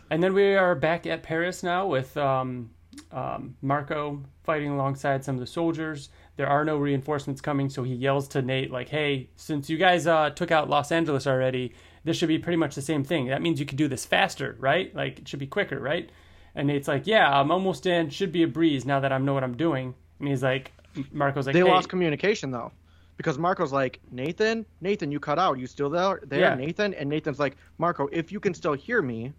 And 0.10 0.22
then 0.22 0.34
we 0.34 0.56
are 0.56 0.76
back 0.76 1.08
at 1.08 1.24
Paris 1.24 1.64
now 1.64 1.88
with 1.88 2.16
um, 2.18 2.70
um, 3.12 3.56
Marco 3.62 4.22
fighting 4.44 4.70
alongside 4.70 5.24
some 5.24 5.36
of 5.36 5.42
the 5.42 5.48
soldiers. 5.48 6.10
There 6.38 6.48
are 6.48 6.66
no 6.66 6.78
reinforcements 6.78 7.42
coming, 7.42 7.70
so 7.70 7.84
he 7.84 7.94
yells 7.94 8.28
to 8.30 8.42
Nate, 8.42 8.72
like, 8.72 8.90
hey, 8.90 9.30
since 9.36 9.70
you 9.70 9.78
guys 9.78 10.06
uh, 10.06 10.30
took 10.32 10.52
out 10.52 10.70
Los 10.70 10.92
Angeles 10.92 11.26
already, 11.26 11.74
this 12.04 12.18
should 12.18 12.28
be 12.28 12.38
pretty 12.38 12.58
much 12.58 12.76
the 12.76 12.82
same 12.82 13.04
thing. 13.04 13.28
That 13.28 13.42
means 13.42 13.60
you 13.60 13.66
could 13.66 13.78
do 13.78 13.88
this 13.88 14.06
faster, 14.06 14.56
right? 14.60 14.94
Like, 14.96 15.20
it 15.20 15.28
should 15.28 15.40
be 15.40 15.48
quicker, 15.48 15.80
right? 15.80 16.10
And 16.54 16.68
Nate's 16.68 16.88
like, 16.88 17.08
yeah, 17.08 17.28
I'm 17.28 17.52
almost 17.52 17.86
in. 17.86 18.10
Should 18.10 18.32
be 18.32 18.44
a 18.44 18.48
breeze 18.48 18.86
now 18.86 19.00
that 19.00 19.12
I 19.12 19.18
know 19.18 19.34
what 19.34 19.44
I'm 19.44 19.58
doing. 19.58 19.96
And 20.20 20.28
he's 20.28 20.44
like, 20.44 20.72
Marco's 21.12 21.46
like, 21.46 21.54
They 21.54 21.60
hey, 21.60 21.66
lost 21.70 21.90
communication 21.90 22.52
though, 22.52 22.72
because 23.18 23.38
Marco's 23.38 23.72
like, 23.72 24.00
Nathan, 24.12 24.66
Nathan, 24.82 25.12
you 25.12 25.20
cut 25.20 25.40
out. 25.40 25.58
You 25.58 25.68
still 25.68 25.90
there? 25.90 26.20
There, 26.26 26.40
Yeah. 26.40 26.56
Nathan, 26.56 26.94
and 26.94 27.10
Nathan's 27.10 27.40
like, 27.40 27.56
Marco, 27.78 28.08
if 28.12 28.32
you 28.32 28.40
can 28.40 28.54
still 28.54 28.74
hear 28.74 29.02
me, 29.02 29.34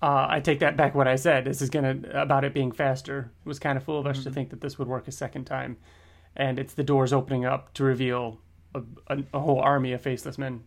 Uh, 0.00 0.26
I 0.28 0.40
take 0.40 0.58
that 0.60 0.76
back. 0.76 0.96
What 0.96 1.06
I 1.06 1.14
said. 1.14 1.44
This 1.44 1.62
is 1.62 1.70
gonna 1.70 1.96
about 2.12 2.42
it 2.44 2.52
being 2.52 2.72
faster. 2.72 3.30
It 3.44 3.48
was 3.48 3.60
kind 3.60 3.76
of 3.78 3.84
foolish 3.84 4.00
of 4.04 4.16
us 4.18 4.24
to 4.24 4.30
think 4.32 4.50
that 4.50 4.60
this 4.60 4.76
would 4.76 4.88
work 4.88 5.06
a 5.06 5.12
second 5.12 5.44
time, 5.44 5.76
and 6.34 6.58
it's 6.58 6.74
the 6.74 6.82
doors 6.82 7.12
opening 7.12 7.44
up 7.44 7.72
to 7.74 7.84
reveal 7.84 8.40
a, 8.74 8.82
a, 9.06 9.22
a 9.32 9.38
whole 9.38 9.60
army 9.60 9.92
of 9.92 10.00
faceless 10.00 10.38
men 10.38 10.64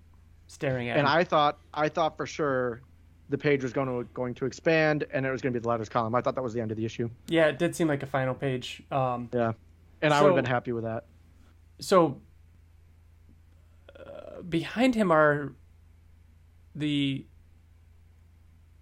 staring 0.48 0.88
at 0.88 0.98
and 0.98 1.06
him. 1.06 1.14
I 1.14 1.26
thought, 1.26 1.60
I 1.74 1.90
thought 1.90 2.16
for 2.16 2.26
sure, 2.26 2.82
the 3.28 3.38
page 3.38 3.62
was 3.62 3.74
going 3.74 3.90
to 3.90 4.10
going 4.14 4.36
to 4.36 4.46
expand, 4.46 5.04
and 5.12 5.26
it 5.26 5.32
was 5.32 5.42
going 5.42 5.52
to 5.52 5.60
be 5.60 5.62
the 5.64 5.68
letters 5.68 5.90
column. 5.90 6.16
I 6.16 6.22
thought 6.22 6.36
that 6.36 6.44
was 6.44 6.54
the 6.54 6.62
end 6.62 6.72
of 6.72 6.78
the 6.78 6.86
issue. 6.86 7.10
yeah, 7.28 7.48
it 7.48 7.60
did 7.60 7.76
seem 7.76 7.90
like 7.90 8.04
a 8.04 8.08
final 8.08 8.36
page. 8.36 8.84
Um, 8.90 9.28
Yeah, 9.34 9.52
and 10.02 10.14
I 10.14 10.22
would 10.22 10.30
have 10.30 10.36
been 10.38 10.46
happy 10.46 10.72
with 10.72 10.86
that. 10.86 11.04
So 11.80 12.22
uh, 13.98 14.42
behind 14.48 14.96
him 14.96 15.12
are 15.12 15.54
the 16.74 17.26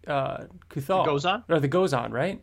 uh, 0.08 0.46
Kuthaal 0.70 1.06
Goes 1.06 1.26
on. 1.26 1.44
or 1.50 1.60
the 1.60 1.70
Gozan, 1.70 2.12
right? 2.12 2.42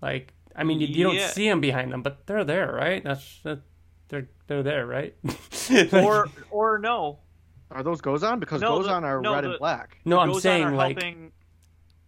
Like, 0.00 0.32
I 0.54 0.64
mean, 0.64 0.80
you, 0.80 0.86
you 0.86 1.04
don't 1.04 1.20
see 1.20 1.48
them 1.48 1.60
behind 1.60 1.92
them, 1.92 2.02
but 2.02 2.26
they're 2.26 2.44
there, 2.44 2.72
right? 2.72 3.02
That's 3.02 3.40
that, 3.42 3.60
they're 4.08 4.28
they're 4.46 4.62
there, 4.62 4.86
right? 4.86 5.14
Or 5.92 6.26
or 6.50 6.78
no. 6.78 7.20
Are 7.70 7.82
those 7.84 8.00
Gozan? 8.00 8.40
Because 8.40 8.60
No, 8.60 8.78
goes 8.78 8.86
the- 8.86 8.92
on 8.92 9.04
are 9.04 9.20
no, 9.20 9.34
red 9.34 9.44
the- 9.44 9.50
and 9.50 9.58
black. 9.60 9.98
no, 10.04 10.16
The 10.16 10.22
I'm 10.22 10.30
Gozan 10.30 10.40
saying 10.40 10.64
are 10.64 10.72
like, 10.74 11.00
helping, 11.00 11.32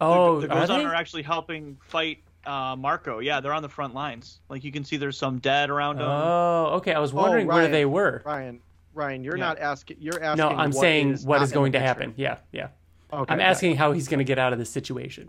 oh, 0.01 0.41
the, 0.41 0.49
the 0.49 0.55
are 0.55 0.63
Gozan 0.67 0.79
they? 0.79 0.85
are 0.85 0.95
actually 0.95 1.23
helping 1.23 1.79
fight 1.89 2.25
uh, 2.47 2.77
Marco. 2.77 3.19
Yeah, 3.21 3.41
they're 3.41 3.53
on 3.53 3.63
the 3.63 3.69
front 3.69 3.95
lines. 3.95 4.41
Like 4.49 4.65
you 4.65 4.73
can 4.73 4.85
see, 4.85 4.97
there's 4.97 5.17
some 5.19 5.39
dead 5.39 5.71
around 5.71 5.97
them. 5.99 6.09
Oh, 6.09 6.71
okay. 6.77 6.93
I 6.95 6.99
was 6.99 7.13
wondering 7.13 7.47
where 7.47 7.59
Ryan. 7.59 7.73
they 7.73 7.85
were. 7.85 8.23
Ryan, 8.25 8.61
Ryan, 8.95 9.25
you're 9.25 9.37
Yeah. 9.37 9.45
not 9.45 9.59
asking. 9.59 9.97
You're 10.01 10.23
asking. 10.23 10.39
No, 10.39 10.49
I'm 10.51 10.71
what 10.71 10.81
saying 10.81 11.11
is 11.13 11.25
what 11.25 11.37
not 11.39 11.45
is 11.45 11.51
in 11.51 11.55
the 11.55 11.59
going 11.61 11.73
to 11.73 11.79
picture. 11.79 11.87
happen. 11.87 12.15
Yeah, 12.17 12.39
yeah. 12.53 12.69
Okay, 13.13 13.33
I'm 13.33 13.39
okay. 13.41 13.49
asking 13.49 13.77
how 13.77 13.93
he's 13.93 14.09
going 14.09 14.19
to 14.19 14.25
get 14.25 14.39
out 14.39 14.53
of 14.53 14.59
this 14.59 14.71
situation. 14.71 15.29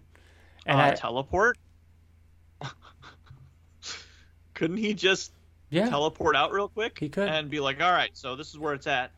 And 0.66 0.80
uh, 0.80 0.84
I, 0.84 0.92
teleport. 0.92 1.58
Couldn't 4.54 4.78
he 4.78 4.94
just 4.94 5.32
yeah, 5.70 5.90
teleport 5.90 6.36
out 6.36 6.52
real 6.52 6.68
quick? 6.70 6.98
He 7.00 7.10
could. 7.10 7.28
and 7.28 7.50
be 7.50 7.60
like, 7.60 7.82
"All 7.82 7.92
right, 7.92 8.12
so 8.14 8.36
this 8.36 8.50
is 8.50 8.58
where 8.60 8.74
it's 8.74 8.88
at. 8.88 9.12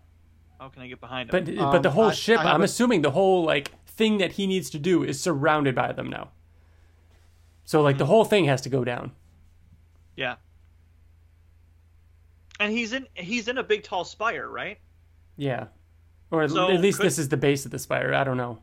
How 0.59 0.69
can 0.69 0.81
I 0.81 0.87
get 0.87 0.99
behind 1.01 1.29
him?" 1.29 1.43
but 1.45 1.57
Um, 1.57 1.71
but 1.71 1.83
the 1.83 1.91
whole 1.91 2.05
I- 2.09 2.13
ship. 2.13 2.39
I 2.39 2.43
I'm 2.43 2.47
haven't- 2.47 2.63
assuming 2.65 3.01
the 3.01 3.11
whole 3.11 3.43
like 3.43 3.71
thing 3.87 4.17
that 4.19 4.33
he 4.33 4.47
needs 4.47 4.69
to 4.71 4.79
do 4.79 5.03
is 5.03 5.19
surrounded 5.21 5.75
by 5.75 5.91
them 5.91 6.09
now. 6.09 6.29
So 7.66 7.82
like 7.82 7.95
Hmm. 7.95 7.99
the 7.99 8.05
whole 8.05 8.26
thing 8.26 8.45
has 8.45 8.61
to 8.61 8.70
go 8.70 8.84
down. 8.84 9.11
yeah. 10.16 10.36
And 12.59 12.72
he's 12.72 12.93
in 12.93 13.05
he's 13.16 13.47
in 13.49 13.57
a 13.57 13.63
big 13.63 13.84
tall 13.84 14.05
spire, 14.05 14.47
right? 14.47 14.78
Yeah, 15.36 15.68
or 16.32 16.43
at, 16.43 16.51
So 16.51 16.70
at 16.72 16.80
least 16.80 16.99
could- 16.99 17.07
this 17.07 17.20
is 17.20 17.28
the 17.28 17.36
base 17.38 17.66
of 17.66 17.72
the 17.72 17.80
spire. 17.80 18.13
I 18.13 18.24
don't 18.24 18.38
know. 18.38 18.59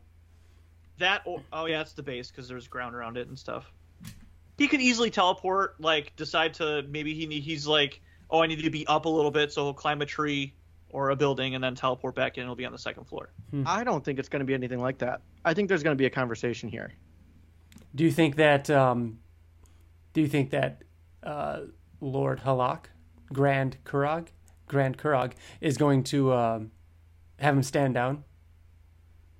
That 0.97 1.21
or, 1.25 1.41
oh 1.51 1.65
yeah, 1.65 1.81
it's 1.81 1.93
the 1.93 2.01
base 2.03 2.31
because 2.31 2.47
there's 2.47 2.67
ground 2.67 2.95
around 2.95 3.17
it 3.17 3.27
and 3.27 3.37
stuff. 3.37 3.71
He 4.57 4.67
could 4.67 4.81
easily 4.81 5.09
teleport, 5.11 5.79
like 5.79 6.15
decide 6.15 6.53
to 6.55 6.83
maybe 6.89 7.13
he 7.13 7.25
need, 7.27 7.43
he's 7.43 7.67
like, 7.67 8.01
oh, 8.31 8.41
I 8.41 8.47
need 8.47 8.61
to 8.63 8.69
be 8.69 8.85
up 8.87 9.05
a 9.05 9.09
little 9.09 9.31
bit, 9.31 9.51
so 9.51 9.63
he'll 9.65 9.73
climb 9.73 10.01
a 10.01 10.05
tree 10.05 10.53
or 10.89 11.09
a 11.09 11.15
building 11.15 11.55
and 11.55 11.63
then 11.63 11.73
teleport 11.75 12.13
back 12.15 12.37
in. 12.37 12.41
and 12.43 12.49
He'll 12.49 12.55
be 12.55 12.65
on 12.65 12.71
the 12.71 12.77
second 12.77 13.05
floor. 13.05 13.29
I 13.65 13.83
don't 13.83 14.03
think 14.03 14.17
it's 14.19 14.29
going 14.29 14.39
to 14.41 14.45
be 14.45 14.53
anything 14.53 14.79
like 14.79 14.99
that. 14.99 15.21
I 15.43 15.53
think 15.55 15.69
there's 15.69 15.81
going 15.83 15.95
to 15.95 15.99
be 16.01 16.05
a 16.05 16.09
conversation 16.09 16.69
here. 16.69 16.93
Do 17.95 18.03
you 18.03 18.11
think 18.11 18.35
that? 18.37 18.69
Um, 18.69 19.19
do 20.13 20.21
you 20.21 20.27
think 20.27 20.51
that 20.51 20.83
uh, 21.23 21.61
Lord 22.01 22.39
Halak, 22.39 22.85
Grand 23.31 23.77
Kurog, 23.83 24.27
Grand 24.67 24.97
Kurog, 24.97 25.33
is 25.61 25.77
going 25.77 26.03
to 26.05 26.33
um, 26.33 26.71
have 27.39 27.55
him 27.55 27.63
stand 27.63 27.93
down? 27.93 28.23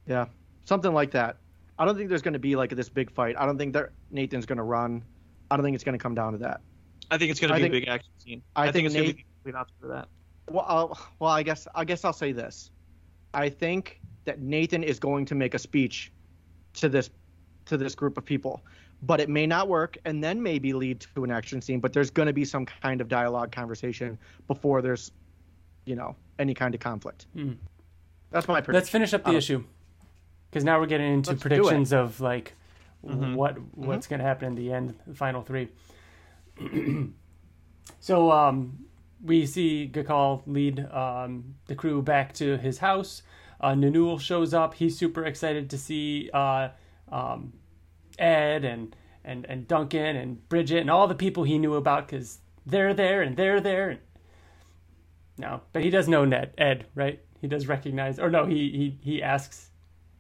Yeah, 0.08 0.26
something 0.66 0.94
like 0.94 1.12
that. 1.12 1.38
I 1.80 1.86
don't 1.86 1.98
think 1.98 2.10
there's 2.10 2.22
going 2.22 2.34
to 2.34 2.40
be 2.40 2.56
like 2.56 2.70
this 2.76 2.90
big 2.90 3.12
fight. 3.12 3.36
I 3.38 3.46
don't 3.46 3.58
think 3.58 3.74
that 3.74 3.90
Nathan's 4.12 4.46
going 4.46 4.58
to 4.58 4.64
run. 4.64 5.04
I 5.50 5.56
don't 5.56 5.64
think 5.64 5.76
it's 5.76 5.84
going 5.84 5.98
to 5.98 6.02
come 6.02 6.16
down 6.16 6.34
to 6.34 6.38
that. 6.40 6.62
I 7.10 7.18
think 7.18 7.32
it's 7.32 7.40
going 7.40 7.50
to 7.50 7.56
be 7.56 7.62
think- 7.62 7.74
a 7.74 7.80
big 7.80 7.88
action 7.88 8.12
scene. 8.18 8.42
I 8.56 8.64
I, 8.64 8.72
think, 8.72 8.74
think 8.74 8.86
it's 8.88 8.96
going 8.96 9.08
to 9.08 9.14
be 9.14 9.22
the 9.22 9.26
complete 9.44 9.56
opposite 9.56 9.84
of 9.84 9.90
that. 9.90 10.08
Well, 10.50 10.66
I'll, 10.68 11.00
well, 11.20 11.32
I 11.32 11.42
guess 11.42 11.68
I 11.74 11.86
guess 11.86 12.04
I'll 12.04 12.14
say 12.14 12.32
this. 12.32 12.70
I 13.34 13.50
think 13.50 14.02
that 14.26 14.40
Nathan 14.40 14.84
is 14.84 15.00
going 15.00 15.26
to 15.26 15.36
make 15.36 15.54
a 15.54 15.60
speech 15.60 16.12
to 16.76 16.90
this 16.90 17.10
to 17.66 17.78
this 17.78 17.96
group 17.96 18.18
of 18.18 18.26
people. 18.26 18.62
But 19.02 19.20
it 19.20 19.28
may 19.30 19.46
not 19.46 19.68
work 19.68 19.98
and 20.06 20.24
then 20.24 20.42
maybe 20.42 20.72
lead 20.74 21.06
to 21.16 21.24
an 21.24 21.32
action 21.32 21.62
scene, 21.62 21.80
but 21.80 21.92
there's 21.92 22.10
going 22.10 22.28
to 22.28 22.34
be 22.34 22.46
some 22.46 22.66
kind 22.66 23.02
of 23.02 23.08
dialogue 23.10 23.52
conversation 23.52 24.18
before 24.48 24.82
there's, 24.82 25.12
you 25.86 25.96
know, 25.96 26.16
any 26.40 26.54
kind 26.54 26.74
of 26.74 26.80
conflict. 26.80 27.26
Hmm. 27.34 27.54
That's 28.32 28.48
my 28.48 28.62
prediction. 28.62 28.74
Let's 28.76 28.90
finish 28.90 29.14
up 29.14 29.24
the 29.24 29.32
Um, 29.32 29.36
issue 29.36 29.64
because 30.50 30.64
now 30.64 30.80
we're 30.80 30.86
getting 30.88 31.14
into 31.14 31.36
predictions 31.36 31.92
of 31.92 32.20
like 32.22 32.54
Mhm. 33.06 33.36
what 33.36 33.58
what's 33.76 34.08
going 34.08 34.20
to 34.20 34.26
happen 34.26 34.48
in 34.48 34.56
the 34.56 34.72
end, 34.72 34.96
the 35.06 35.14
final 35.14 35.42
three. 35.42 35.68
so 38.00 38.32
um, 38.32 38.86
we 39.22 39.46
see 39.46 39.90
Gakal 39.92 40.42
lead 40.48 40.80
um, 40.92 41.56
the 41.68 41.76
crew 41.76 42.02
back 42.02 42.34
to 42.36 42.58
his 42.58 42.78
house. 42.80 43.24
Uh, 43.60 43.74
Nanul 43.74 44.20
shows 44.20 44.54
up. 44.54 44.74
He's 44.76 44.98
super 44.98 45.26
excited 45.26 45.70
to 45.70 45.78
see 45.78 46.30
uh, 46.34 46.70
um, 47.12 47.54
Ed 48.20 48.66
and, 48.66 48.96
and 49.24 49.46
and 49.46 49.68
Duncan 49.68 50.16
and 50.16 50.48
Bridget 50.50 50.80
and 50.80 50.90
all 50.90 51.08
the 51.08 51.16
people 51.16 51.44
he 51.44 51.58
knew 51.58 51.76
about 51.76 52.08
because 52.08 52.40
they're 52.66 52.94
there 52.94 53.22
and 53.22 53.36
they're 53.38 53.62
there. 53.62 54.00
No, 55.38 55.62
but 55.72 55.84
he 55.84 55.90
does 55.90 56.08
know 56.08 56.26
Ned 56.26 56.54
Ed, 56.58 56.86
right? 56.96 57.20
He 57.42 57.48
does 57.48 57.68
recognize, 57.68 58.20
or 58.20 58.30
no, 58.30 58.46
he 58.46 58.70
he 59.02 59.12
he 59.12 59.24
asks, 59.24 59.70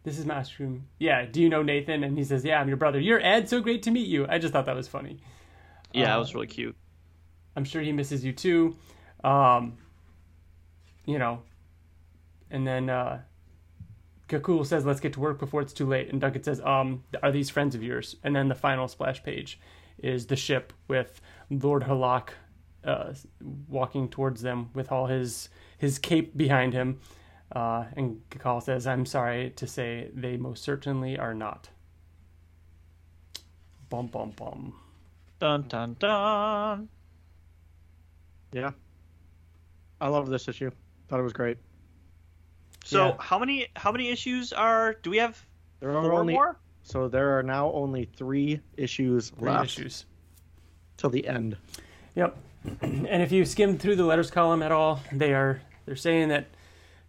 "This 0.04 0.18
is 0.20 0.26
my 0.26 0.36
Mushroom. 0.36 0.88
Yeah, 1.00 1.26
do 1.26 1.42
you 1.42 1.50
know 1.50 1.62
Nathan?" 1.62 2.04
And 2.04 2.18
he 2.18 2.24
says, 2.24 2.44
"Yeah, 2.44 2.60
I'm 2.60 2.68
your 2.68 2.78
brother. 2.78 3.00
You're 3.00 3.22
Ed. 3.24 3.48
So 3.48 3.62
great 3.62 3.84
to 3.84 3.92
meet 3.92 4.08
you." 4.08 4.26
I 4.28 4.40
just 4.40 4.52
thought 4.54 4.66
that 4.66 4.76
was 4.76 4.88
funny. 4.88 5.20
Yeah, 5.94 6.14
Uh, 6.14 6.18
it 6.18 6.20
was 6.20 6.34
really 6.34 6.48
cute. 6.48 6.76
I'm 7.56 7.64
sure 7.64 7.82
he 7.82 7.92
misses 7.92 8.26
you 8.26 8.34
too. 8.34 8.76
Um, 9.24 9.78
you 11.06 11.20
know, 11.20 11.44
and 12.50 12.66
then 12.66 12.90
uh, 12.90 13.22
Gakal 14.30 14.66
says, 14.66 14.86
"Let's 14.86 15.00
get 15.00 15.14
to 15.14 15.20
work 15.20 15.40
before 15.40 15.62
it's 15.62 15.74
too 15.74 15.88
late." 15.88 16.10
And 16.10 16.20
Duncan 16.22 16.44
says, 16.44 16.62
"Um, 16.62 17.04
are 17.22 17.32
these 17.32 17.50
friends 17.50 17.76
of 17.76 17.84
yours?" 17.84 18.16
And 18.24 18.36
then 18.36 18.48
the 18.48 18.56
final 18.56 18.88
splash 18.88 19.24
page 19.24 19.60
is 19.98 20.28
the 20.28 20.36
ship 20.36 20.74
with 20.88 21.22
Lord 21.50 21.84
Halak 21.84 22.30
uh, 22.84 23.14
walking 23.68 24.10
towards 24.10 24.42
them 24.42 24.70
with 24.74 24.92
all 24.92 25.08
his 25.08 25.50
his 25.78 26.00
cape 26.00 26.36
behind 26.36 26.74
him. 26.74 27.00
Uh, 27.52 27.86
and 27.96 28.22
Gakal 28.30 28.62
says, 28.62 28.88
"I'm 28.88 29.06
sorry 29.06 29.52
to 29.52 29.68
say, 29.68 30.10
they 30.14 30.38
most 30.38 30.64
certainly 30.64 31.18
are 31.18 31.34
not." 31.34 31.70
Bum 33.90 34.08
bum 34.08 34.32
bum. 34.32 34.74
Dun 35.40 35.68
dun 35.68 35.96
dun. 36.00 36.90
yeah. 38.52 38.72
I 40.02 40.08
love 40.08 40.30
this 40.30 40.48
issue. 40.48 40.72
Thought 41.08 41.20
it 41.20 41.24
was 41.24 41.34
great. 41.34 41.58
So 42.84 43.08
Yeah. 43.08 43.16
how 43.20 43.40
many 43.40 43.68
how 43.76 43.92
many 43.92 44.10
issues 44.10 44.54
are 44.54 44.94
do 45.02 45.10
we 45.10 45.18
have? 45.18 45.44
There 45.80 45.90
are 45.90 46.02
Four 46.04 46.14
only 46.20 46.34
more? 46.34 46.58
so 46.84 47.08
there 47.08 47.38
are 47.38 47.44
now 47.44 47.72
only 47.72 48.06
three 48.06 48.60
issues 48.78 49.30
Three 49.32 49.50
left 49.50 49.66
issues. 49.80 50.06
till 50.98 51.10
the 51.10 51.28
end. 51.28 51.58
Yep. 52.16 52.38
And 52.82 53.22
if 53.22 53.32
you 53.32 53.44
skim 53.46 53.78
through 53.78 53.96
the 53.98 54.06
letters 54.06 54.32
column 54.32 54.62
at 54.64 54.72
all, 54.72 55.02
they 55.12 55.34
are 55.34 55.62
they're 55.86 55.96
saying 55.98 56.30
that 56.30 56.46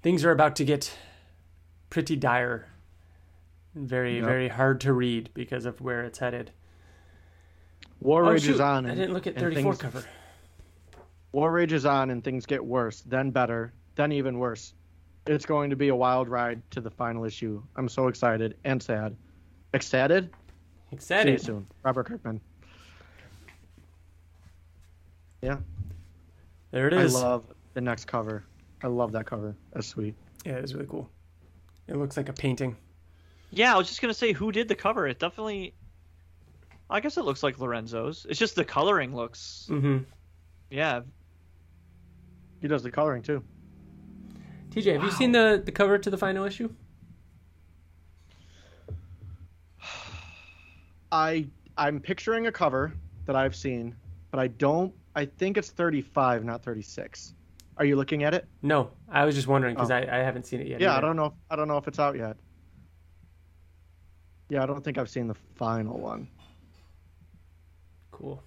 things 0.02 0.24
are 0.24 0.30
about 0.32 0.56
to 0.56 0.64
get 0.64 0.96
pretty 1.90 2.16
dire. 2.16 2.66
Very, 3.74 4.16
Yep. 4.16 4.24
very 4.24 4.48
hard 4.48 4.80
to 4.82 4.92
read 4.92 5.30
because 5.34 5.64
of 5.64 5.80
where 5.80 6.02
it's 6.04 6.18
headed. 6.20 6.52
War 8.00 8.24
Oh, 8.24 8.30
rages 8.32 8.44
shoot. 8.56 8.60
on. 8.60 8.86
I 8.86 8.94
didn't 8.94 9.12
look 9.12 9.26
at 9.26 9.36
34 9.36 9.74
things- 9.74 9.82
cover. 9.82 10.04
War 11.32 11.50
rages 11.50 11.84
on 11.84 12.10
and 12.10 12.22
things 12.22 12.46
get 12.46 12.64
worse, 12.64 13.00
then 13.02 13.30
better, 13.32 13.72
then 13.96 14.12
even 14.12 14.38
worse. 14.38 14.74
It's 15.26 15.46
going 15.46 15.70
to 15.70 15.76
be 15.76 15.88
a 15.88 15.96
wild 15.96 16.28
ride 16.28 16.60
to 16.72 16.80
the 16.80 16.90
final 16.90 17.24
issue. 17.24 17.62
I'm 17.76 17.88
so 17.88 18.08
excited 18.08 18.56
and 18.64 18.82
sad. 18.82 19.16
Excited? 19.72 20.30
Excited. 20.92 21.26
See 21.26 21.32
you 21.32 21.38
soon. 21.56 21.66
Robert 21.82 22.06
Kirkman. 22.06 22.40
Yeah, 25.42 25.58
There 26.70 26.86
it 26.88 26.94
is. 26.94 27.14
I 27.14 27.20
love 27.20 27.44
the 27.74 27.80
next 27.82 28.06
cover. 28.06 28.44
I 28.82 28.86
love 28.86 29.12
that 29.12 29.26
cover. 29.26 29.54
That's 29.72 29.86
sweet. 29.86 30.14
yeah, 30.46 30.54
it's 30.54 30.72
really 30.72 30.86
cool. 30.86 31.08
It 31.86 31.96
looks 31.96 32.16
like 32.16 32.28
a 32.30 32.32
painting. 32.32 32.76
Yeah, 33.50 33.74
I 33.74 33.78
was 33.78 33.88
just 33.88 34.00
gonna 34.00 34.14
say 34.14 34.32
who 34.32 34.50
did 34.52 34.68
the 34.68 34.74
cover. 34.74 35.06
It 35.06 35.18
definitely. 35.18 35.74
I 36.88 37.00
guess 37.00 37.16
it 37.18 37.24
looks 37.24 37.42
like 37.42 37.58
Lorenzo's. 37.58 38.26
It's 38.28 38.38
just 38.38 38.54
the 38.56 38.64
coloring 38.64 39.14
looks. 39.14 39.66
Mm-hmm. 39.70 39.98
Yeah, 40.70 41.02
He 42.62 42.68
does 42.68 42.82
the 42.82 42.90
coloring 42.90 43.22
too. 43.22 43.42
TJ, 44.74 44.94
have 44.94 45.04
you 45.04 45.10
seen 45.12 45.30
the, 45.30 45.62
the 45.64 45.70
cover 45.70 45.98
to 45.98 46.10
the 46.10 46.18
final 46.18 46.44
issue? 46.44 46.68
I 51.12 51.46
I'm 51.76 52.00
picturing 52.00 52.48
a 52.48 52.52
cover 52.52 52.92
that 53.26 53.36
I've 53.36 53.54
seen, 53.54 53.94
but 54.32 54.40
I 54.40 54.48
don't. 54.48 54.92
I 55.14 55.26
think 55.26 55.56
it's 55.56 55.70
35, 55.70 56.44
not 56.44 56.64
36. 56.64 57.34
Are 57.76 57.84
you 57.84 57.94
looking 57.94 58.24
at 58.24 58.34
it? 58.34 58.46
No, 58.62 58.90
I 59.08 59.24
was 59.24 59.36
just 59.36 59.46
wondering 59.46 59.74
because 59.76 59.92
Oh. 59.92 59.94
I, 59.94 60.00
I 60.00 60.18
haven't 60.22 60.44
seen 60.46 60.60
it 60.60 60.66
yet. 60.66 60.80
Yeah, 60.80 60.96
I 60.96 61.00
don't 61.00 61.14
know. 61.14 61.26
If, 61.26 61.32
I 61.50 61.56
don't 61.56 61.68
know 61.68 61.76
if 61.76 61.86
it's 61.86 62.00
out 62.00 62.16
yet. 62.16 62.36
Yeah, 64.48 64.62
I 64.64 64.66
don't 64.66 64.82
think 64.82 64.98
I've 64.98 65.08
seen 65.08 65.28
the 65.28 65.34
final 65.54 65.98
one. 65.98 66.26
Cool. 68.10 68.42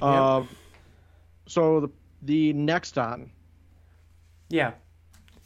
Uh, 0.00 0.44
so 1.46 1.80
the 1.80 1.88
the 2.22 2.52
next 2.52 2.96
on. 2.96 3.30
Yeah, 4.50 4.72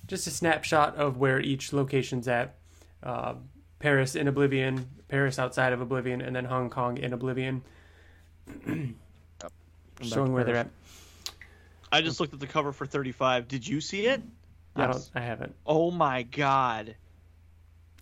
just 0.06 0.26
a 0.26 0.30
snapshot 0.30 0.96
of 0.96 1.18
where 1.18 1.40
each 1.40 1.72
location's 1.72 2.26
at. 2.26 2.56
Uh, 3.02 3.34
Paris 3.78 4.16
in 4.16 4.28
Oblivion, 4.28 4.88
Paris 5.08 5.38
outside 5.38 5.72
of 5.72 5.80
Oblivion, 5.80 6.22
and 6.22 6.34
then 6.34 6.46
Hong 6.46 6.70
Kong 6.70 6.96
in 6.96 7.12
Oblivion, 7.12 7.62
I'm 8.66 8.96
showing 10.00 10.28
to 10.28 10.32
where 10.32 10.44
they're 10.44 10.56
at. 10.56 10.70
I 11.92 12.00
just 12.00 12.18
looked 12.18 12.34
at 12.34 12.40
the 12.40 12.46
cover 12.46 12.72
for 12.72 12.86
35. 12.86 13.46
Did 13.46 13.68
you 13.68 13.80
see 13.80 14.06
it? 14.06 14.22
I 14.74 14.86
don't. 14.86 14.94
Yes. 14.94 15.10
I 15.14 15.20
haven't. 15.20 15.54
Oh 15.66 15.90
my 15.90 16.22
god! 16.24 16.96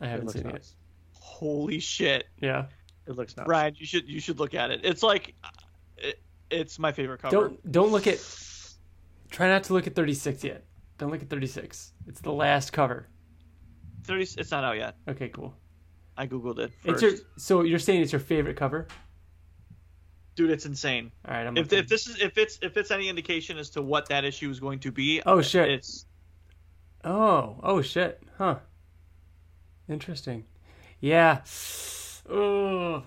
I 0.01 0.07
haven't 0.07 0.27
looks 0.27 0.39
seen 0.41 0.49
it. 0.51 0.67
Holy 1.13 1.81
shit, 1.81 2.29
Yeah. 2.41 2.67
It 3.07 3.17
looks 3.17 3.37
nice. 3.37 3.49
Ryan! 3.49 3.75
You 3.77 3.87
should 3.87 4.09
you 4.09 4.21
should 4.21 4.39
look 4.39 4.55
at 4.55 4.71
it. 4.71 4.81
It's 4.85 5.03
like, 5.03 5.35
it, 5.99 6.21
it's 6.51 6.79
my 6.79 6.93
favorite 6.93 7.21
cover. 7.21 7.35
Don't 7.35 7.73
don't 7.73 7.91
look 7.91 8.07
at. 8.07 8.19
Try 9.31 9.49
not 9.49 9.65
to 9.65 9.73
look 9.73 9.87
at 9.87 9.95
36 9.95 10.45
yet. 10.45 10.65
Don't 10.99 11.11
look 11.11 11.23
at 11.23 11.31
36. 11.31 11.93
It's 12.07 12.21
the 12.21 12.33
last 12.33 12.73
cover. 12.73 13.09
30. 14.05 14.23
It's 14.39 14.51
not 14.51 14.65
out 14.65 14.77
yet. 14.77 14.97
Okay, 15.09 15.29
cool. 15.29 15.55
I 16.17 16.27
googled 16.27 16.59
it 16.59 16.71
It's 16.85 17.01
your. 17.01 17.13
So 17.39 17.63
you're 17.63 17.79
saying 17.79 18.03
it's 18.03 18.13
your 18.13 18.21
favorite 18.21 18.57
cover? 18.57 18.87
Dude, 20.35 20.51
it's 20.51 20.67
insane. 20.67 21.11
All 21.27 21.35
right. 21.35 21.47
I'm. 21.47 21.57
If, 21.57 21.67
looking. 21.67 21.79
if 21.79 21.89
this 21.89 22.07
is 22.07 22.21
if 22.21 22.37
it's 22.39 22.59
if 22.63 22.77
it's 22.77 22.91
any 22.91 23.09
indication 23.09 23.59
as 23.59 23.71
to 23.71 23.83
what 23.83 24.09
that 24.09 24.25
issue 24.25 24.51
is 24.51 24.61
going 24.61 24.81
to 24.81 24.93
be, 24.93 25.23
Oh, 25.25 25.41
shit. 25.43 25.71
it's 25.71 26.07
Oh, 27.05 27.57
oh 27.63 27.83
shit. 27.83 28.23
Huh. 28.39 28.57
Interesting. 29.89 30.45
Yeah. 31.01 31.41
Ugh. 32.31 33.03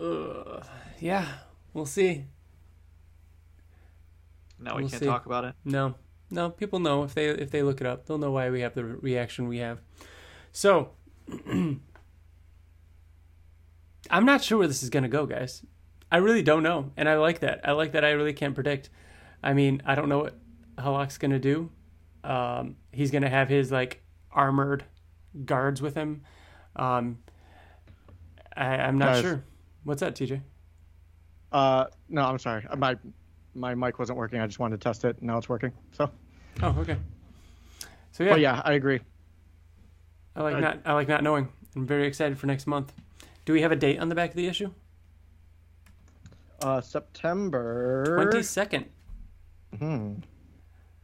Ugh. 0.00 0.66
Yeah. 1.00 1.26
We'll 1.72 1.86
see. 1.86 2.26
Now 4.64 4.76
we 4.76 4.82
We'll 4.82 4.90
can't 4.90 5.00
see. 5.00 5.06
talk 5.06 5.26
about 5.26 5.44
it. 5.44 5.54
No. 5.64 5.94
No, 6.30 6.50
people 6.50 6.78
know 6.80 7.04
if 7.04 7.14
they 7.14 7.28
if 7.28 7.50
they 7.50 7.62
look 7.62 7.80
it 7.80 7.86
up, 7.86 8.06
they'll 8.06 8.18
know 8.18 8.30
why 8.32 8.50
we 8.50 8.60
have 8.62 8.74
the 8.74 8.84
reaction 8.84 9.46
we 9.46 9.58
have. 9.58 9.80
So, 10.52 10.90
I'm 14.10 14.24
not 14.24 14.42
sure 14.42 14.58
where 14.58 14.66
this 14.68 14.82
is 14.82 14.90
going 14.90 15.02
to 15.04 15.08
go, 15.08 15.26
guys. 15.26 15.64
I 16.10 16.18
really 16.18 16.42
don't 16.42 16.62
know, 16.62 16.92
and 16.96 17.08
I 17.08 17.16
like 17.16 17.40
that. 17.40 17.60
I 17.64 17.72
like 17.72 17.92
that 17.92 18.04
I 18.04 18.10
really 18.10 18.32
can't 18.32 18.54
predict. 18.54 18.90
I 19.42 19.52
mean, 19.52 19.82
I 19.84 19.94
don't 19.94 20.08
know 20.08 20.18
what 20.18 20.38
Halak's 20.78 21.18
going 21.18 21.30
to 21.32 21.38
do. 21.38 21.70
Um, 22.22 22.76
he's 22.92 23.10
going 23.10 23.22
to 23.22 23.28
have 23.28 23.48
his 23.48 23.70
like 23.72 24.02
armored 24.30 24.84
guards 25.44 25.82
with 25.82 25.94
him. 25.94 26.22
Um, 26.76 27.18
I, 28.56 28.66
I'm 28.76 28.98
not 28.98 29.14
Guys. 29.14 29.22
sure. 29.22 29.44
What's 29.84 30.00
that, 30.00 30.14
TJ? 30.14 30.40
Uh, 31.52 31.86
no, 32.08 32.22
I'm 32.22 32.38
sorry. 32.38 32.64
My 32.76 32.96
my 33.54 33.74
mic 33.74 33.98
wasn't 33.98 34.18
working. 34.18 34.40
I 34.40 34.46
just 34.46 34.58
wanted 34.58 34.80
to 34.80 34.84
test 34.84 35.04
it. 35.04 35.22
Now 35.22 35.38
it's 35.38 35.48
working. 35.48 35.72
So, 35.92 36.10
Oh, 36.62 36.74
okay. 36.80 36.96
So 38.12 38.22
yeah, 38.24 38.30
but 38.30 38.40
yeah, 38.40 38.62
I 38.64 38.72
agree. 38.74 39.00
I 40.36 40.42
like 40.42 40.54
I- 40.56 40.60
not 40.60 40.78
I 40.84 40.92
like 40.92 41.08
not 41.08 41.22
knowing. 41.22 41.48
I'm 41.74 41.86
very 41.86 42.06
excited 42.06 42.38
for 42.38 42.46
next 42.46 42.66
month. 42.66 42.92
Do 43.44 43.52
we 43.52 43.62
have 43.62 43.72
a 43.72 43.76
date 43.76 43.98
on 43.98 44.08
the 44.08 44.14
back 44.14 44.30
of 44.30 44.36
the 44.36 44.46
issue? 44.46 44.70
Uh, 46.62 46.80
September. 46.80 48.04
Twenty 48.16 48.42
second. 48.42 48.86
Hmm. 49.78 50.14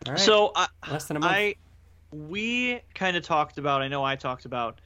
All 0.07 0.13
right. 0.13 0.19
So 0.19 0.53
I, 0.55 0.69
less 0.91 1.07
than 1.07 1.17
a 1.17 1.21
month. 1.21 1.33
I 1.33 1.55
we 2.13 2.81
kind 2.95 3.17
of 3.17 3.23
talked 3.25 3.59
about. 3.59 3.83
I 3.83 3.89
know 3.89 4.05
I 4.05 4.17
talked 4.17 4.45
about 4.45 4.81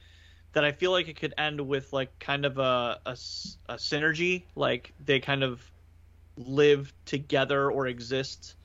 that. 0.53 0.65
I 0.65 0.71
feel 0.71 0.91
like 0.91 1.07
it 1.07 1.15
could 1.19 1.33
end 1.37 1.61
with 1.61 1.93
like 1.93 2.17
kind 2.19 2.45
of 2.45 2.57
a 2.57 2.99
a 3.05 3.13
synergy, 3.13 4.43
like 4.55 4.93
they 5.03 5.19
kind 5.19 5.43
of 5.43 5.61
live 6.37 6.93
together 7.05 7.71
or 7.71 7.87
exist 7.87 8.55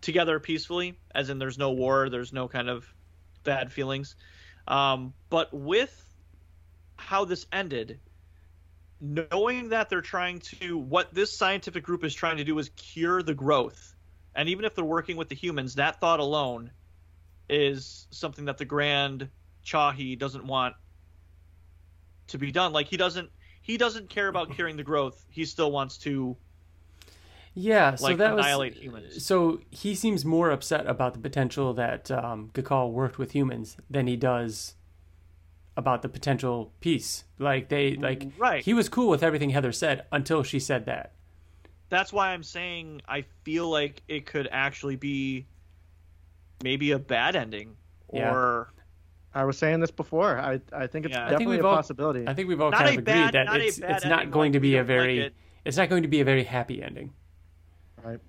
together 0.00 0.38
peacefully, 0.40 0.98
as 1.14 1.30
in 1.30 1.38
there's 1.38 1.58
no 1.58 1.72
war, 1.72 2.08
there's 2.08 2.32
no 2.32 2.48
kind 2.48 2.68
of 2.68 2.86
bad 3.44 3.72
feelings. 3.72 4.16
Um, 4.68 5.14
but 5.30 5.52
with 5.52 5.96
how 6.96 7.24
this 7.24 7.46
ended, 7.52 8.00
knowing 9.00 9.70
that 9.70 9.90
they're 9.90 10.00
trying 10.00 10.40
to 10.40 10.78
what 10.78 11.12
this 11.12 11.36
scientific 11.36 11.82
group 11.82 12.04
is 12.04 12.14
trying 12.14 12.36
to 12.36 12.44
do 12.44 12.58
is 12.58 12.68
cure 12.70 13.22
the 13.22 13.34
growth, 13.34 13.94
and 14.34 14.48
even 14.48 14.64
if 14.64 14.74
they're 14.74 14.84
working 14.84 15.16
with 15.16 15.28
the 15.28 15.34
humans, 15.34 15.74
that 15.76 16.00
thought 16.00 16.20
alone 16.20 16.70
is 17.48 18.06
something 18.10 18.46
that 18.46 18.58
the 18.58 18.64
Grand 18.64 19.28
Chahi 19.64 20.18
doesn't 20.18 20.46
want 20.46 20.74
to 22.28 22.38
be 22.38 22.52
done. 22.52 22.72
Like 22.72 22.86
he 22.86 22.96
doesn't 22.96 23.30
he 23.60 23.76
doesn't 23.76 24.08
care 24.08 24.28
about 24.28 24.50
curing 24.54 24.76
the 24.76 24.84
growth. 24.84 25.24
He 25.30 25.44
still 25.44 25.70
wants 25.70 25.98
to 25.98 26.36
Yeah, 27.54 27.94
so 27.96 28.04
like 28.04 28.16
that 28.18 28.32
annihilate 28.32 28.74
was 28.74 28.82
humans. 28.82 29.26
so 29.26 29.60
he 29.70 29.94
seems 29.94 30.24
more 30.24 30.50
upset 30.50 30.86
about 30.86 31.12
the 31.12 31.20
potential 31.20 31.74
that 31.74 32.10
um, 32.10 32.50
Gakal 32.54 32.92
worked 32.92 33.18
with 33.18 33.32
humans 33.32 33.76
than 33.90 34.06
he 34.06 34.16
does 34.16 34.74
about 35.76 36.00
the 36.02 36.08
potential 36.08 36.72
peace. 36.80 37.24
Like 37.38 37.68
they 37.68 37.94
like 37.96 38.28
Right. 38.38 38.64
he 38.64 38.72
was 38.72 38.88
cool 38.88 39.08
with 39.10 39.22
everything 39.22 39.50
Heather 39.50 39.72
said 39.72 40.06
until 40.12 40.42
she 40.42 40.58
said 40.58 40.86
that. 40.86 41.12
That's 41.90 42.10
why 42.12 42.28
I'm 42.32 42.42
saying 42.42 43.02
I 43.06 43.24
feel 43.44 43.68
like 43.68 44.02
it 44.08 44.24
could 44.24 44.48
actually 44.50 44.96
be 44.96 45.46
maybe 46.62 46.92
a 46.92 46.98
bad 46.98 47.36
ending 47.36 47.76
Yeah. 48.12 48.32
or 48.32 48.72
I 49.34 49.44
was 49.44 49.58
saying 49.58 49.80
this 49.80 49.90
before. 49.90 50.38
I 50.38 50.60
I 50.72 50.86
think 50.86 51.04
it's 51.06 51.14
Yeah. 51.14 51.24
I 51.24 51.28
think 51.28 51.40
definitely 51.40 51.58
a 51.58 51.64
all- 51.66 51.74
possibility. 51.76 52.26
I 52.26 52.32
think 52.34 52.48
we've 52.48 52.60
all 52.62 52.70
Not 52.70 52.78
kind 52.80 52.88
a 52.90 52.92
of 52.94 52.98
agreed 53.00 53.12
bad- 53.12 53.34
that 53.34 53.44
not 53.46 53.60
it's 53.60 53.78
it's 53.78 54.04
not 54.06 54.20
ending, 54.20 54.30
going 54.30 54.52
like 54.52 54.56
to 54.56 54.60
be 54.60 54.74
a 54.74 54.78
don't 54.78 54.80
like 54.84 54.86
very 54.86 55.18
it. 55.20 55.34
it's 55.66 55.76
not 55.76 55.88
going 55.90 56.02
to 56.02 56.08
be 56.08 56.20
a 56.20 56.24
very 56.24 56.44
happy 56.44 56.82
ending. 56.82 57.12
Right. 58.04 58.20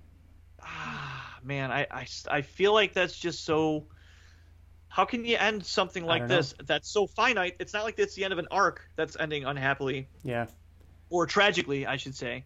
ah, 0.62 1.38
man, 1.44 1.72
I, 1.72 1.88
I, 1.92 2.08
I 2.30 2.42
feel 2.42 2.74
like 2.74 2.94
that's 2.94 3.18
just 3.18 3.44
so. 3.46 3.86
How 4.88 5.06
can 5.06 5.26
you 5.26 5.38
end 5.38 5.66
something 5.66 6.06
like 6.06 6.22
don't 6.22 6.30
know. 6.30 6.36
this 6.38 6.54
that's 6.66 6.90
so 6.92 7.08
finite? 7.08 7.56
It's 7.60 7.74
not 7.74 7.84
like 7.84 7.98
it's 7.98 8.14
the 8.16 8.24
end 8.26 8.34
of 8.34 8.40
an 8.40 8.48
arc 8.52 8.88
that's 8.96 9.18
ending 9.20 9.44
unhappily 9.46 10.08
Yeah. 10.24 10.46
or 11.10 11.26
tragically, 11.26 11.88
I 11.88 11.98
should 11.98 12.16
say. 12.16 12.46